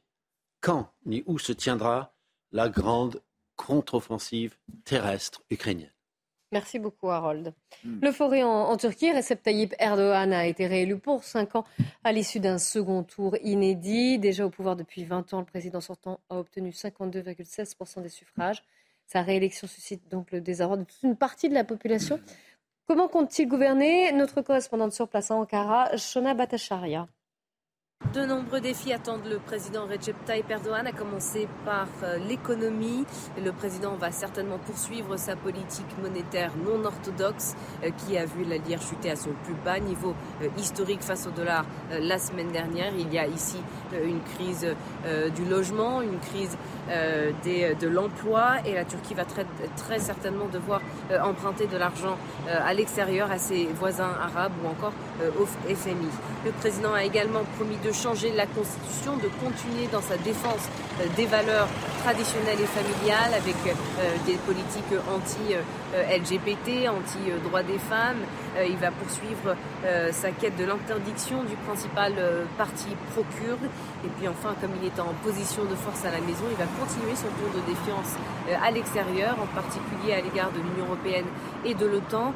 quand 0.62 0.92
ni 1.06 1.24
où 1.26 1.40
se 1.40 1.52
tiendra 1.54 2.14
la 2.52 2.70
grande 2.70 3.22
contre-offensive 3.56 4.56
terrestre 4.86 5.44
ukrainienne. 5.50 5.92
Merci 6.52 6.80
beaucoup, 6.80 7.10
Harold. 7.10 7.54
Hmm. 7.84 8.00
L'euphorie 8.02 8.44
en, 8.44 8.50
en, 8.50 8.78
Turquie, 8.78 9.12
Recep 9.12 9.44
Tayyip 9.44 9.76
Erdogan 9.78 10.34
a 10.34 10.48
été 10.48 10.66
réélu 10.66 10.98
pour 10.98 11.24
5 11.24 11.56
ans 11.56 11.66
à 12.04 12.12
l'issue 12.12 12.40
d'un 12.40 12.58
second 12.58 13.04
tour 13.04 13.38
inédit. 13.44 14.18
Déjà 14.18 14.46
au 14.46 14.50
pouvoir 14.50 14.76
depuis 14.76 15.04
20 15.04 15.34
ans, 15.34 15.40
le 15.40 15.46
président 15.46 15.80
sortant 15.80 16.20
a 16.30 16.38
obtenu 16.40 16.72
52,16% 16.72 18.02
des 18.02 18.10
suffrages. 18.10 18.64
Sa 19.06 19.22
réélection 19.22 19.68
suscite 19.68 20.10
donc 20.10 20.32
le 20.32 20.42
désarroi 20.42 20.78
de 20.78 20.84
toute 20.84 21.04
une 21.04 21.16
partie 21.16 21.50
de 21.50 21.54
la 21.54 21.64
population. 21.64 22.20
Comment 22.88 23.08
compte-t-il 23.08 23.48
gouverner? 23.48 24.12
Notre 24.14 24.42
correspondante 24.42 24.94
sur 24.94 25.08
place 25.08 25.30
à 25.30 25.36
Ankara, 25.36 25.96
Shona 25.98 26.34
Batacharia. 26.34 27.08
De 28.16 28.26
nombreux 28.26 28.60
défis 28.60 28.92
attendent 28.92 29.28
le 29.30 29.38
président 29.38 29.86
Recep 29.86 30.16
Tayyip 30.26 30.50
Erdogan, 30.50 30.88
à 30.88 30.92
commencer 30.92 31.48
par 31.64 31.86
euh, 32.02 32.18
l'économie. 32.18 33.06
Le 33.38 33.52
président 33.52 33.96
va 33.98 34.10
certainement 34.12 34.58
poursuivre 34.58 35.16
sa 35.18 35.36
politique 35.36 35.86
monétaire 36.02 36.52
non 36.66 36.84
orthodoxe 36.86 37.56
euh, 37.84 37.92
qui 37.92 38.18
a 38.18 38.26
vu 38.26 38.46
la 38.46 38.58
lire 38.58 38.82
chuter 38.82 39.12
à 39.12 39.16
son 39.16 39.30
plus 39.44 39.54
bas 39.66 39.80
niveau 39.80 40.16
euh, 40.42 40.48
historique 40.58 41.02
face 41.04 41.28
au 41.28 41.32
dollar 41.32 41.66
la 41.92 42.18
semaine 42.18 42.52
dernière. 42.52 42.94
Il 42.98 43.14
y 43.14 43.20
a 43.20 43.28
ici 43.28 43.58
une 43.94 44.22
crise 44.36 44.66
du 45.36 45.46
logement, 45.46 46.02
une 46.02 46.20
crise 46.20 46.56
de 46.88 47.88
l'emploi 47.88 48.58
et 48.66 48.74
la 48.76 48.86
Turquie 48.86 49.16
va 49.16 49.26
très, 49.26 50.00
certainement 50.00 50.46
devoir 50.46 50.82
emprunter 51.24 51.66
de 51.66 51.78
l'argent 51.78 52.18
à 52.48 52.74
l'extérieur 52.74 53.32
à 53.32 53.40
ses 53.40 53.66
voisins 53.66 54.12
arabes 54.22 54.52
ou 54.64 54.68
encore 54.68 54.94
au 55.40 55.46
FMI. 55.46 56.10
Le 56.46 56.52
président 56.52 56.94
a 56.94 57.04
également 57.04 57.44
promis 57.58 57.78
changer 57.94 58.20
changer 58.20 58.32
la 58.36 58.46
Constitution, 58.46 59.18
de 59.18 59.30
continuer 59.44 59.88
dans 59.92 60.02
sa 60.02 60.18
défense 60.18 60.68
des 61.16 61.26
valeurs 61.26 61.68
traditionnelles 62.04 62.60
et 62.60 62.66
familiales 62.66 63.34
avec 63.34 63.56
des 64.26 64.36
politiques 64.46 64.94
anti-LGBT, 65.14 66.90
anti-droits 66.90 67.64
des 67.64 67.80
femmes. 67.80 68.22
Il 68.68 68.78
va 68.78 68.92
poursuivre 68.92 69.56
sa 70.12 70.32
quête 70.32 70.58
de 70.58 70.66
l'interdiction 70.66 71.44
du 71.44 71.56
principal 71.68 72.14
parti 72.58 72.88
pro-kurde. 73.12 73.70
Et 74.06 74.10
puis 74.18 74.28
enfin, 74.28 74.56
comme 74.60 74.72
il 74.82 74.88
est 74.88 75.00
en 75.00 75.14
position 75.24 75.64
de 75.64 75.76
force 75.76 76.04
à 76.06 76.12
la 76.12 76.20
maison, 76.20 76.46
il 76.50 76.58
va 76.58 76.68
continuer 76.80 77.16
son 77.16 77.32
tour 77.40 77.52
de 77.56 77.62
défiance 77.68 78.16
à 78.50 78.72
l'extérieur, 78.72 79.36
en 79.40 79.48
particulier 79.54 80.14
à 80.14 80.22
l'égard 80.22 80.52
de 80.52 80.60
l'Union 80.60 80.88
européenne 80.88 81.28
et 81.66 81.74
de 81.74 81.86
l'OTAN, 81.86 82.34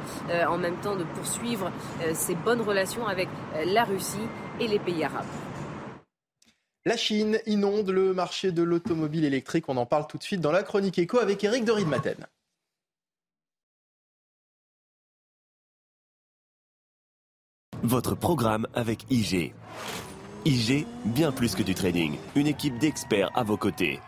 en 0.47 0.57
même 0.57 0.77
temps 0.77 0.95
de 0.95 1.03
poursuivre 1.03 1.71
ses 2.13 2.35
bonnes 2.35 2.61
relations 2.61 3.07
avec 3.07 3.29
la 3.65 3.83
Russie 3.83 4.27
et 4.59 4.67
les 4.67 4.79
pays 4.79 5.03
arabes. 5.03 5.25
La 6.85 6.97
Chine 6.97 7.39
inonde 7.45 7.89
le 7.89 8.13
marché 8.13 8.51
de 8.51 8.61
l'automobile 8.61 9.23
électrique. 9.23 9.69
On 9.69 9.77
en 9.77 9.85
parle 9.85 10.05
tout 10.05 10.17
de 10.17 10.23
suite 10.23 10.41
dans 10.41 10.51
la 10.51 10.63
chronique 10.63 10.99
éco 10.99 11.17
avec 11.17 11.41
Eric 11.43 11.63
de 11.63 11.71
Maten. 11.85 12.27
Votre 17.83 18.15
programme 18.15 18.67
avec 18.73 19.05
IG. 19.09 19.53
IG, 20.45 20.85
bien 21.05 21.31
plus 21.31 21.55
que 21.55 21.63
du 21.63 21.73
trading. 21.73 22.17
Une 22.35 22.47
équipe 22.47 22.77
d'experts 22.79 23.29
à 23.33 23.43
vos 23.43 23.55
côtés. 23.55 24.01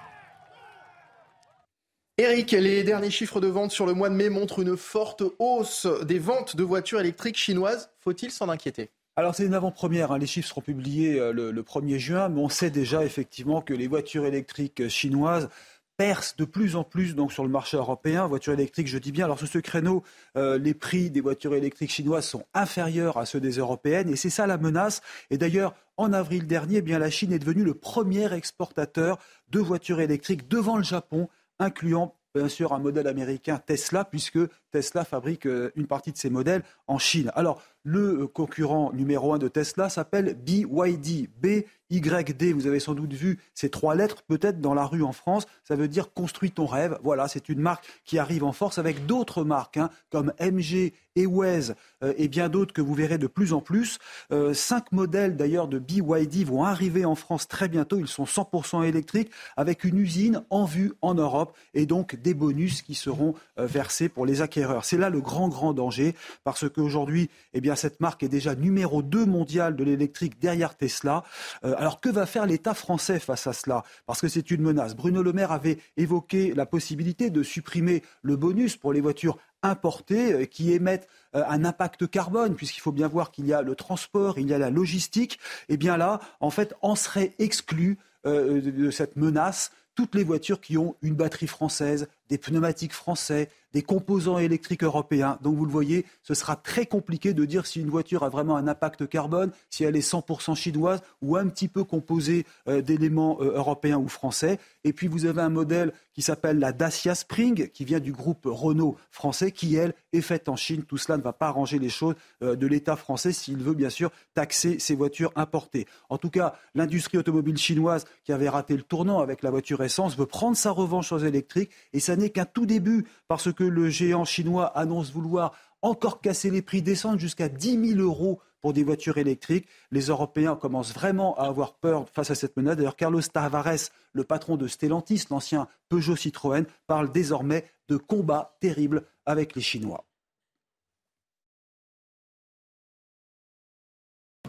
Eric, 2.17 2.51
les 2.51 2.85
derniers 2.85 3.11
chiffres 3.11 3.41
de 3.41 3.47
vente 3.47 3.73
sur 3.73 3.85
le 3.85 3.93
mois 3.93 4.07
de 4.07 4.15
mai 4.15 4.29
montrent 4.29 4.59
une 4.61 4.77
forte 4.77 5.21
hausse 5.37 5.85
des 6.03 6.17
ventes 6.17 6.55
de 6.55 6.63
voitures 6.63 7.01
électriques 7.01 7.35
chinoises. 7.35 7.89
Faut-il 7.99 8.31
s'en 8.31 8.47
inquiéter? 8.47 8.89
Alors 9.17 9.35
c'est 9.35 9.45
une 9.45 9.53
avant-première, 9.53 10.13
hein. 10.13 10.17
les 10.17 10.25
chiffres 10.25 10.47
seront 10.47 10.61
publiés 10.61 11.19
euh, 11.19 11.33
le, 11.33 11.61
1er 11.61 11.97
juin, 11.97 12.29
mais 12.29 12.39
on 12.39 12.47
sait 12.47 12.69
déjà 12.69 13.03
effectivement 13.03 13.61
que 13.61 13.73
les 13.73 13.87
voitures 13.87 14.25
électriques 14.25 14.79
euh, 14.79 14.87
chinoises 14.87 15.49
percent 15.97 16.35
de 16.37 16.45
plus 16.45 16.77
en 16.77 16.85
plus 16.85 17.13
sur 17.29 17.43
le 17.43 17.49
marché 17.49 17.75
européen. 17.75 18.27
Voitures 18.27 18.53
électriques, 18.53 18.87
je 18.87 18.97
dis 18.97 19.11
bien. 19.11 19.25
Alors 19.25 19.37
sur 19.37 19.49
ce 19.49 19.59
créneau, 19.59 20.01
euh, 20.37 20.57
les 20.57 20.73
prix 20.73 21.09
des 21.09 21.19
voitures 21.19 21.53
électriques 21.53 21.91
chinoises 21.91 22.25
sont 22.25 22.45
inférieurs 22.53 23.17
à 23.17 23.25
ceux 23.25 23.41
des 23.41 23.57
européennes, 23.57 24.09
et 24.09 24.15
c'est 24.15 24.29
ça 24.29 24.47
la 24.47 24.57
menace. 24.57 25.01
Et 25.31 25.37
d'ailleurs, 25.37 25.75
en 25.97 26.13
avril 26.13 26.47
dernier, 26.47 26.77
eh 26.77 26.81
bien 26.81 26.97
la 26.97 27.09
Chine 27.09 27.33
est 27.33 27.39
devenue 27.39 27.65
le 27.65 27.73
premier 27.73 28.33
exportateur 28.33 29.17
de 29.49 29.59
voitures 29.59 29.99
électriques 29.99 30.47
devant 30.47 30.77
le 30.77 30.83
Japon, 30.83 31.27
incluant 31.59 32.15
bien 32.33 32.49
sûr 32.49 32.73
un 32.73 32.79
modèle 32.79 33.07
américain 33.07 33.57
Tesla, 33.65 34.03
puisque 34.03 34.39
Tesla 34.71 35.05
fabrique 35.05 35.45
une 35.45 35.87
partie 35.87 36.11
de 36.11 36.17
ses 36.17 36.29
modèles 36.29 36.63
en 36.87 36.99
Chine. 36.99 37.31
Alors, 37.33 37.61
le 37.85 38.25
concurrent 38.25 38.91
numéro 38.93 39.31
un 39.31 39.37
de 39.37 39.47
Tesla 39.47 39.89
s'appelle 39.89 40.35
BYD. 40.43 41.29
BYD, 41.39 42.53
vous 42.53 42.65
avez 42.65 42.79
sans 42.79 42.95
doute 42.95 43.13
vu 43.13 43.39
ces 43.53 43.69
trois 43.69 43.95
lettres 43.95 44.23
peut-être 44.27 44.59
dans 44.59 44.73
la 44.73 44.85
rue 44.85 45.03
en 45.03 45.11
France. 45.11 45.45
Ça 45.63 45.75
veut 45.75 45.87
dire 45.87 46.11
construis 46.11 46.51
ton 46.51 46.65
rêve. 46.65 46.97
Voilà, 47.03 47.27
c'est 47.27 47.47
une 47.47 47.59
marque 47.59 47.85
qui 48.03 48.17
arrive 48.17 48.43
en 48.43 48.53
force 48.53 48.79
avec 48.79 49.05
d'autres 49.05 49.43
marques 49.43 49.77
hein, 49.77 49.91
comme 50.09 50.33
MG 50.39 50.93
et 51.15 51.25
Waze 51.25 51.75
euh, 52.03 52.13
et 52.17 52.27
bien 52.27 52.49
d'autres 52.49 52.73
que 52.73 52.81
vous 52.81 52.93
verrez 52.93 53.17
de 53.17 53.27
plus 53.27 53.53
en 53.53 53.61
plus. 53.61 53.99
Euh, 54.31 54.53
cinq 54.53 54.91
modèles 54.91 55.37
d'ailleurs 55.37 55.67
de 55.67 55.79
BYD 55.79 56.45
vont 56.45 56.63
arriver 56.63 57.05
en 57.05 57.15
France 57.15 57.47
très 57.47 57.69
bientôt. 57.69 57.99
Ils 57.99 58.07
sont 58.07 58.25
100% 58.25 58.83
électriques 58.83 59.31
avec 59.55 59.83
une 59.83 59.99
usine 59.99 60.41
en 60.49 60.65
vue 60.65 60.93
en 61.01 61.13
Europe 61.13 61.55
et 61.73 61.85
donc 61.85 62.15
des 62.15 62.33
bonus 62.33 62.81
qui 62.81 62.95
seront 62.95 63.35
euh, 63.59 63.65
versés 63.65 64.09
pour 64.09 64.25
les 64.25 64.41
acquéreurs. 64.41 64.85
C'est 64.85 64.97
là 64.97 65.09
le 65.09 65.21
grand 65.21 65.49
grand 65.49 65.73
danger 65.73 66.15
parce 66.43 66.67
qu'aujourd'hui, 66.67 67.29
eh 67.53 67.61
bien 67.61 67.74
cette 67.75 67.99
marque 67.99 68.23
est 68.23 68.29
déjà 68.29 68.55
numéro 68.55 69.01
2 69.01 69.25
mondial 69.25 69.75
de 69.75 69.83
l'électrique 69.83 70.39
derrière 70.39 70.75
Tesla. 70.75 71.23
Euh, 71.63 71.75
alors 71.77 72.01
que 72.01 72.09
va 72.09 72.25
faire 72.25 72.45
l'État 72.45 72.73
français 72.73 73.19
face 73.19 73.47
à 73.47 73.53
cela? 73.53 73.83
Parce 74.05 74.21
que 74.21 74.27
c'est 74.27 74.51
une 74.51 74.61
menace. 74.61 74.95
Bruno 74.95 75.23
Le 75.23 75.33
Maire 75.33 75.51
avait 75.51 75.77
évoqué 75.97 76.53
la 76.53 76.65
possibilité 76.65 77.29
de 77.29 77.43
supprimer 77.43 78.03
le 78.21 78.35
bonus 78.35 78.77
pour 78.77 78.93
les 78.93 79.01
voitures 79.01 79.37
importées 79.63 80.33
euh, 80.33 80.45
qui 80.45 80.71
émettent 80.73 81.07
euh, 81.35 81.43
un 81.47 81.65
impact 81.65 82.09
carbone, 82.09 82.55
puisqu'il 82.55 82.81
faut 82.81 82.91
bien 82.91 83.07
voir 83.07 83.31
qu'il 83.31 83.47
y 83.47 83.53
a 83.53 83.61
le 83.61 83.75
transport, 83.75 84.39
il 84.39 84.49
y 84.49 84.53
a 84.53 84.57
la 84.57 84.69
logistique. 84.69 85.39
Et 85.69 85.73
eh 85.73 85.77
bien 85.77 85.97
là, 85.97 86.19
en 86.39 86.49
fait, 86.49 86.73
on 86.81 86.95
serait 86.95 87.33
exclu 87.39 87.97
de 88.25 88.89
cette 88.89 89.17
menace 89.17 89.71
toutes 89.95 90.13
les 90.13 90.23
voitures 90.23 90.61
qui 90.61 90.77
ont 90.77 90.95
une 91.01 91.15
batterie 91.15 91.47
française, 91.47 92.07
des 92.29 92.37
pneumatiques 92.37 92.93
français, 92.93 93.49
des 93.73 93.81
composants 93.81 94.37
électriques 94.37 94.83
européens. 94.83 95.37
Donc 95.41 95.55
vous 95.57 95.65
le 95.65 95.71
voyez, 95.71 96.05
ce 96.23 96.33
sera 96.33 96.55
très 96.55 96.85
compliqué 96.85 97.33
de 97.33 97.43
dire 97.43 97.65
si 97.65 97.81
une 97.81 97.89
voiture 97.89 98.23
a 98.23 98.29
vraiment 98.29 98.55
un 98.55 98.67
impact 98.67 99.07
carbone, 99.07 99.51
si 99.69 99.83
elle 99.83 99.95
est 99.95 100.07
100% 100.07 100.55
chinoise 100.55 101.01
ou 101.21 101.35
un 101.35 101.47
petit 101.47 101.67
peu 101.67 101.83
composée 101.83 102.45
euh, 102.67 102.81
d'éléments 102.81 103.37
euh, 103.41 103.55
européens 103.55 103.97
ou 103.97 104.07
français. 104.07 104.59
Et 104.85 104.93
puis 104.93 105.07
vous 105.07 105.25
avez 105.25 105.41
un 105.41 105.49
modèle 105.49 105.91
qui 106.13 106.21
s'appelle 106.21 106.59
la 106.59 106.71
Dacia 106.71 107.13
Spring, 107.13 107.67
qui 107.69 107.83
vient 107.83 107.99
du 107.99 108.13
groupe 108.13 108.45
Renault 108.45 108.95
français, 109.11 109.51
qui 109.51 109.75
elle 109.75 109.93
est 110.13 110.21
faite 110.21 110.47
en 110.47 110.55
Chine. 110.55 110.83
Tout 110.83 110.97
cela 110.97 111.17
ne 111.17 111.23
va 111.23 111.33
pas 111.33 111.47
arranger 111.47 111.77
les 111.77 111.89
choses 111.89 112.15
euh, 112.41 112.55
de 112.55 112.67
l'État 112.67 112.95
français 112.95 113.33
s'il 113.33 113.57
veut 113.57 113.73
bien 113.73 113.89
sûr 113.89 114.09
taxer 114.33 114.79
ces 114.79 114.95
voitures 114.95 115.33
importées. 115.35 115.85
En 116.09 116.17
tout 116.17 116.29
cas, 116.29 116.55
l'industrie 116.75 117.17
automobile 117.17 117.57
chinoise 117.57 118.05
qui 118.23 118.31
avait 118.31 118.47
raté 118.47 118.77
le 118.77 118.83
tournant 118.83 119.19
avec 119.19 119.43
la 119.43 119.51
voiture 119.51 119.83
essence 119.83 120.17
veut 120.17 120.25
prendre 120.25 120.55
sa 120.55 120.71
revanche 120.71 121.11
les 121.11 121.25
électriques 121.25 121.71
et 121.91 121.99
ça 121.99 122.14
n'est 122.15 122.29
qu'un 122.29 122.45
tout 122.45 122.65
début 122.65 123.05
parce 123.27 123.51
que 123.51 123.63
le 123.63 123.89
géant 123.89 124.25
chinois 124.25 124.67
annonce 124.77 125.11
vouloir 125.11 125.53
encore 125.81 126.21
casser 126.21 126.49
les 126.49 126.61
prix, 126.61 126.81
descendre 126.81 127.19
jusqu'à 127.19 127.47
10 127.47 127.93
000 127.95 127.99
euros 127.99 128.39
pour 128.61 128.73
des 128.73 128.83
voitures 128.83 129.19
électriques. 129.19 129.67
Les 129.91 130.07
Européens 130.07 130.55
commencent 130.55 130.93
vraiment 130.93 131.37
à 131.37 131.43
avoir 131.43 131.75
peur 131.75 132.09
face 132.09 132.31
à 132.31 132.35
cette 132.35 132.57
menace. 132.57 132.77
D'ailleurs, 132.77 132.95
Carlos 132.95 133.21
Tavares, 133.21 133.91
le 134.13 134.23
patron 134.23 134.57
de 134.57 134.67
Stellantis, 134.67 135.25
l'ancien 135.29 135.67
Peugeot 135.89 136.15
Citroën, 136.15 136.65
parle 136.87 137.11
désormais 137.11 137.65
de 137.89 137.97
combats 137.97 138.57
terribles 138.59 139.03
avec 139.25 139.55
les 139.55 139.61
Chinois. 139.61 140.03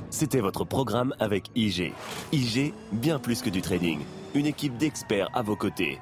C'était 0.09 0.41
votre 0.41 0.65
programme 0.65 1.15
avec 1.19 1.51
IG. 1.55 1.93
IG, 2.33 2.73
bien 2.93 3.19
plus 3.19 3.43
que 3.43 3.51
du 3.51 3.61
trading. 3.61 4.01
Une 4.35 4.47
équipe 4.47 4.79
d'experts 4.79 5.29
à 5.35 5.43
vos 5.43 5.57
côtés. 5.57 5.99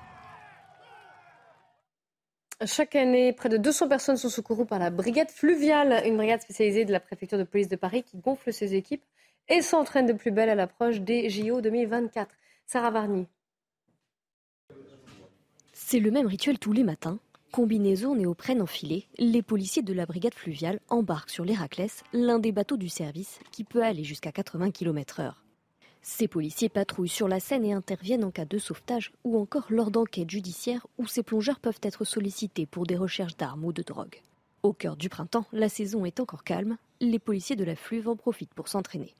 Chaque 2.64 2.94
année, 2.94 3.32
près 3.32 3.48
de 3.48 3.56
200 3.56 3.88
personnes 3.88 4.16
sont 4.16 4.28
secourues 4.28 4.64
par 4.64 4.78
la 4.78 4.90
brigade 4.90 5.30
fluviale, 5.30 6.02
une 6.06 6.16
brigade 6.16 6.40
spécialisée 6.40 6.84
de 6.84 6.92
la 6.92 7.00
préfecture 7.00 7.36
de 7.36 7.44
police 7.44 7.68
de 7.68 7.76
Paris 7.76 8.04
qui 8.04 8.16
gonfle 8.18 8.52
ses 8.52 8.74
équipes 8.74 9.02
et 9.48 9.60
s'entraîne 9.60 10.06
de 10.06 10.12
plus 10.12 10.30
belle 10.30 10.48
à 10.48 10.54
l'approche 10.54 11.00
des 11.00 11.28
JO 11.28 11.60
2024. 11.60 12.34
Sarah 12.66 12.90
Varny. 12.90 13.26
C'est 15.72 15.98
le 15.98 16.10
même 16.10 16.26
rituel 16.26 16.58
tous 16.58 16.72
les 16.72 16.84
matins. 16.84 17.18
Combinaison 17.50 18.14
néoprène 18.14 18.62
enfilée, 18.62 19.06
les 19.18 19.42
policiers 19.42 19.82
de 19.82 19.92
la 19.92 20.06
brigade 20.06 20.34
fluviale 20.34 20.80
embarquent 20.88 21.30
sur 21.30 21.44
l'Héraclès, 21.44 22.02
l'un 22.12 22.38
des 22.38 22.52
bateaux 22.52 22.76
du 22.76 22.88
service 22.88 23.38
qui 23.52 23.64
peut 23.64 23.82
aller 23.82 24.04
jusqu'à 24.04 24.32
80 24.32 24.70
km/h. 24.70 25.43
Ces 26.06 26.28
policiers 26.28 26.68
patrouillent 26.68 27.08
sur 27.08 27.28
la 27.28 27.40
scène 27.40 27.64
et 27.64 27.72
interviennent 27.72 28.24
en 28.24 28.30
cas 28.30 28.44
de 28.44 28.58
sauvetage 28.58 29.10
ou 29.24 29.38
encore 29.38 29.64
lors 29.70 29.90
d'enquêtes 29.90 30.28
judiciaires 30.28 30.86
où 30.98 31.06
ces 31.06 31.22
plongeurs 31.22 31.58
peuvent 31.58 31.80
être 31.80 32.04
sollicités 32.04 32.66
pour 32.66 32.86
des 32.86 32.98
recherches 32.98 33.38
d'armes 33.38 33.64
ou 33.64 33.72
de 33.72 33.82
drogue. 33.82 34.20
Au 34.62 34.74
cœur 34.74 34.98
du 34.98 35.08
printemps, 35.08 35.46
la 35.50 35.70
saison 35.70 36.04
est 36.04 36.20
encore 36.20 36.44
calme, 36.44 36.76
les 37.00 37.18
policiers 37.18 37.56
de 37.56 37.64
la 37.64 37.74
Fluve 37.74 38.06
en 38.06 38.16
profitent 38.16 38.52
pour 38.52 38.68
s'entraîner. 38.68 39.14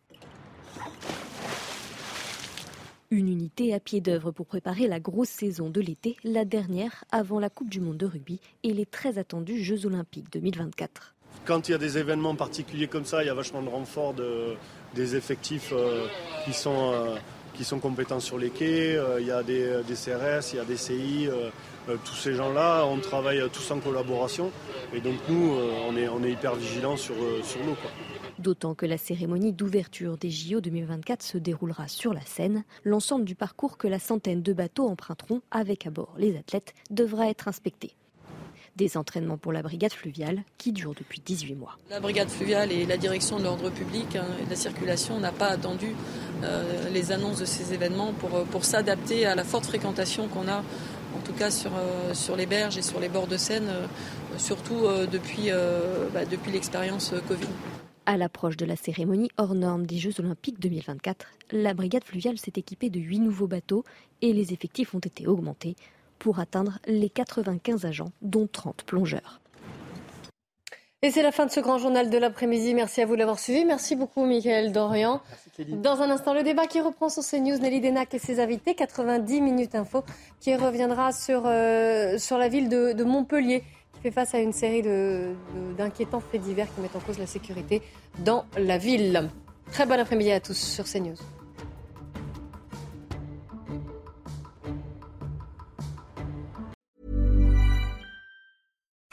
Une 3.11 3.29
unité 3.29 3.73
à 3.73 3.81
pied 3.81 4.03
d'œuvre 4.03 4.31
pour 4.31 4.45
préparer 4.45 4.87
la 4.87 5.01
grosse 5.01 5.31
saison 5.31 5.71
de 5.71 5.81
l'été, 5.81 6.17
la 6.23 6.45
dernière 6.45 7.05
avant 7.11 7.41
la 7.41 7.49
Coupe 7.49 7.71
du 7.71 7.81
Monde 7.81 7.97
de 7.97 8.07
rugby 8.07 8.41
et 8.63 8.75
les 8.75 8.85
très 8.85 9.17
attendus 9.17 9.65
Jeux 9.65 9.87
Olympiques 9.87 10.31
2024. 10.33 11.14
Quand 11.45 11.69
il 11.69 11.73
y 11.73 11.75
a 11.75 11.79
des 11.79 11.99
événements 11.99 12.35
particuliers 12.35 12.89
comme 12.89 13.05
ça, 13.05 13.23
il 13.23 13.27
y 13.27 13.31
a 13.31 13.35
vachement 13.35 13.63
de 13.63 13.69
renforts 13.69 14.15
de, 14.15 14.57
des 14.95 15.17
effectifs 15.17 15.73
euh, 15.73 16.07
qui, 16.45 16.53
sont, 16.53 16.93
euh, 16.93 17.17
qui 17.53 17.65
sont 17.65 17.79
compétents 17.81 18.21
sur 18.21 18.39
les 18.39 18.51
quais. 18.51 18.97
Euh, 18.97 19.21
il 19.21 19.27
y 19.27 19.31
a 19.31 19.43
des, 19.43 19.83
CRS, 19.95 20.53
il 20.53 20.57
y 20.57 20.61
a 20.61 20.65
des 20.65 20.77
CI. 20.77 21.29
tous 22.05 22.15
ces 22.15 22.35
gens-là, 22.35 22.87
on 22.87 22.99
travaille 22.99 23.43
tous 23.53 23.71
en 23.71 23.79
collaboration. 23.81 24.51
Et 24.95 25.01
donc 25.01 25.17
nous, 25.29 25.53
on, 25.89 25.97
est, 25.97 26.09
on 26.09 26.23
est 26.25 26.33
hyper 26.33 26.55
vigilants 26.55 26.97
sur, 26.97 27.15
sur. 27.43 27.61
D'autant 28.39 28.75
que 28.75 28.87
la 28.87 28.99
cérémonie 28.99 29.53
d'ouverture 29.53 30.17
des 30.17 30.31
JO 30.31 30.61
2024 30.61 31.23
se 31.23 31.39
déroulera 31.39 31.89
sur 31.89 32.13
la 32.15 32.23
Seine. 32.23 32.65
L'ensemble 32.85 33.25
du 33.25 33.35
parcours 33.35 33.79
que 33.79 33.87
la 33.87 33.99
centaine 33.99 34.43
de 34.43 34.53
bateaux 34.53 34.89
emprunteront 34.89 35.41
avec 35.51 35.87
à 35.87 35.91
bord 35.91 36.15
les 36.19 36.37
athlètes 36.37 36.75
devra 36.91 37.29
être 37.29 37.49
inspecté. 37.49 37.95
Des 38.77 38.97
entraînements 38.97 39.39
pour 39.39 39.53
la 39.53 39.63
brigade 39.63 39.93
fluviale 39.93 40.43
qui 40.59 40.73
durent 40.73 40.95
depuis 40.95 41.21
18 41.25 41.55
mois. 41.55 41.79
La 41.91 42.01
brigade 42.01 42.29
fluviale 42.29 42.73
et 42.73 42.87
la 42.87 42.97
direction 42.97 43.39
de 43.39 43.45
l'ordre 43.45 43.71
public 43.71 44.17
hein, 44.17 44.27
et 44.41 44.45
de 44.45 44.51
la 44.51 44.57
circulation 44.57 45.21
n'a 45.21 45.31
pas 45.31 45.47
attendu 45.47 45.95
euh, 46.43 46.91
les 46.93 47.13
annonces 47.13 47.39
de 47.39 47.45
ces 47.45 47.73
événements 47.73 48.13
pour, 48.15 48.35
euh, 48.35 48.45
pour 48.45 48.65
s'adapter 48.65 49.27
à 49.27 49.37
la 49.37 49.45
forte 49.45 49.67
fréquentation 49.67 50.27
qu'on 50.27 50.49
a 50.49 50.59
en 51.17 51.21
tout 51.25 51.33
cas 51.33 51.53
sur, 51.53 51.71
euh, 51.77 52.15
sur 52.15 52.35
les 52.35 52.47
berges 52.47 52.77
et 52.77 52.83
sur 52.83 52.99
les 52.99 53.09
bords 53.09 53.29
de 53.29 53.37
Seine, 53.37 53.71
surtout 54.37 54.89
depuis, 55.13 55.51
bah, 56.13 56.25
depuis 56.25 56.51
l'expérience 56.51 57.15
Covid. 57.29 57.47
À 58.07 58.17
l'approche 58.17 58.57
de 58.57 58.67
la 58.67 58.77
cérémonie 58.77 59.31
hors 59.39 59.55
norme 59.55 59.87
des 59.87 59.97
Jeux 59.97 60.13
Olympiques 60.19 60.61
2024, 60.61 61.27
la 61.53 61.73
brigade 61.73 62.05
fluviale 62.05 62.37
s'est 62.37 62.53
équipée 62.57 62.91
de 62.91 63.01
8 63.01 63.21
nouveaux 63.21 63.47
bateaux 63.47 63.85
et 64.21 64.33
les 64.33 64.53
effectifs 64.53 64.95
ont 64.95 64.99
été 64.99 65.27
augmentés 65.27 65.77
pour 66.25 66.41
atteindre 66.41 66.79
les 66.87 67.11
95 67.11 67.85
agents, 67.85 68.11
dont 68.23 68.49
30 68.51 68.85
plongeurs. 68.85 69.43
Et 71.03 71.11
c'est 71.11 71.23
la 71.23 71.33
fin 71.33 71.45
de 71.45 71.51
ce 71.51 71.61
grand 71.61 71.77
journal 71.77 72.09
de 72.09 72.17
l'après-midi. 72.17 72.73
Merci 72.73 73.03
à 73.03 73.07
vous 73.07 73.13
de 73.13 73.19
l'avoir 73.19 73.39
suivi. 73.39 73.67
Merci 73.67 73.95
beaucoup, 73.95 74.25
Michael 74.25 74.73
Dorian. 74.73 75.21
Dans 75.69 76.01
un 76.01 76.09
instant, 76.09 76.33
le 76.33 76.43
débat 76.43 76.67
qui 76.67 76.81
reprend 76.81 77.11
sur 77.11 77.23
CNews, 77.23 77.59
Nelly 77.59 77.83
Denac 77.83 78.15
et 78.15 78.19
ses 78.19 78.41
invités, 78.41 78.75
90 78.75 79.43
minutes 79.43 79.75
info, 79.75 80.03
qui 80.41 80.57
reviendra 80.57 81.13
sur, 81.13 81.43
euh, 81.45 82.17
sur 82.17 82.39
la 82.39 82.49
ville 82.49 82.71
de, 82.71 82.95
de 82.95 83.05
Montpellier 83.05 83.63
fait 84.03 84.11
face 84.11 84.35
à 84.35 84.39
une 84.39 84.53
série 84.53 84.83
d'inquiétants 85.77 86.21
faits 86.21 86.41
divers 86.41 86.69
qui 86.75 86.81
mettent 86.81 86.97
en 86.97 87.01
cause 87.01 87.19
la 87.19 87.27
sécurité 87.27 87.83
dans 88.19 88.47
la 88.57 88.79
ville. 88.79 89.29
Très 89.73 89.85
bon 89.85 90.01
après-midi 90.01 90.31
à 90.31 90.41
tous 90.41 90.57
sur 90.57 90.85
CNews. 90.85 91.17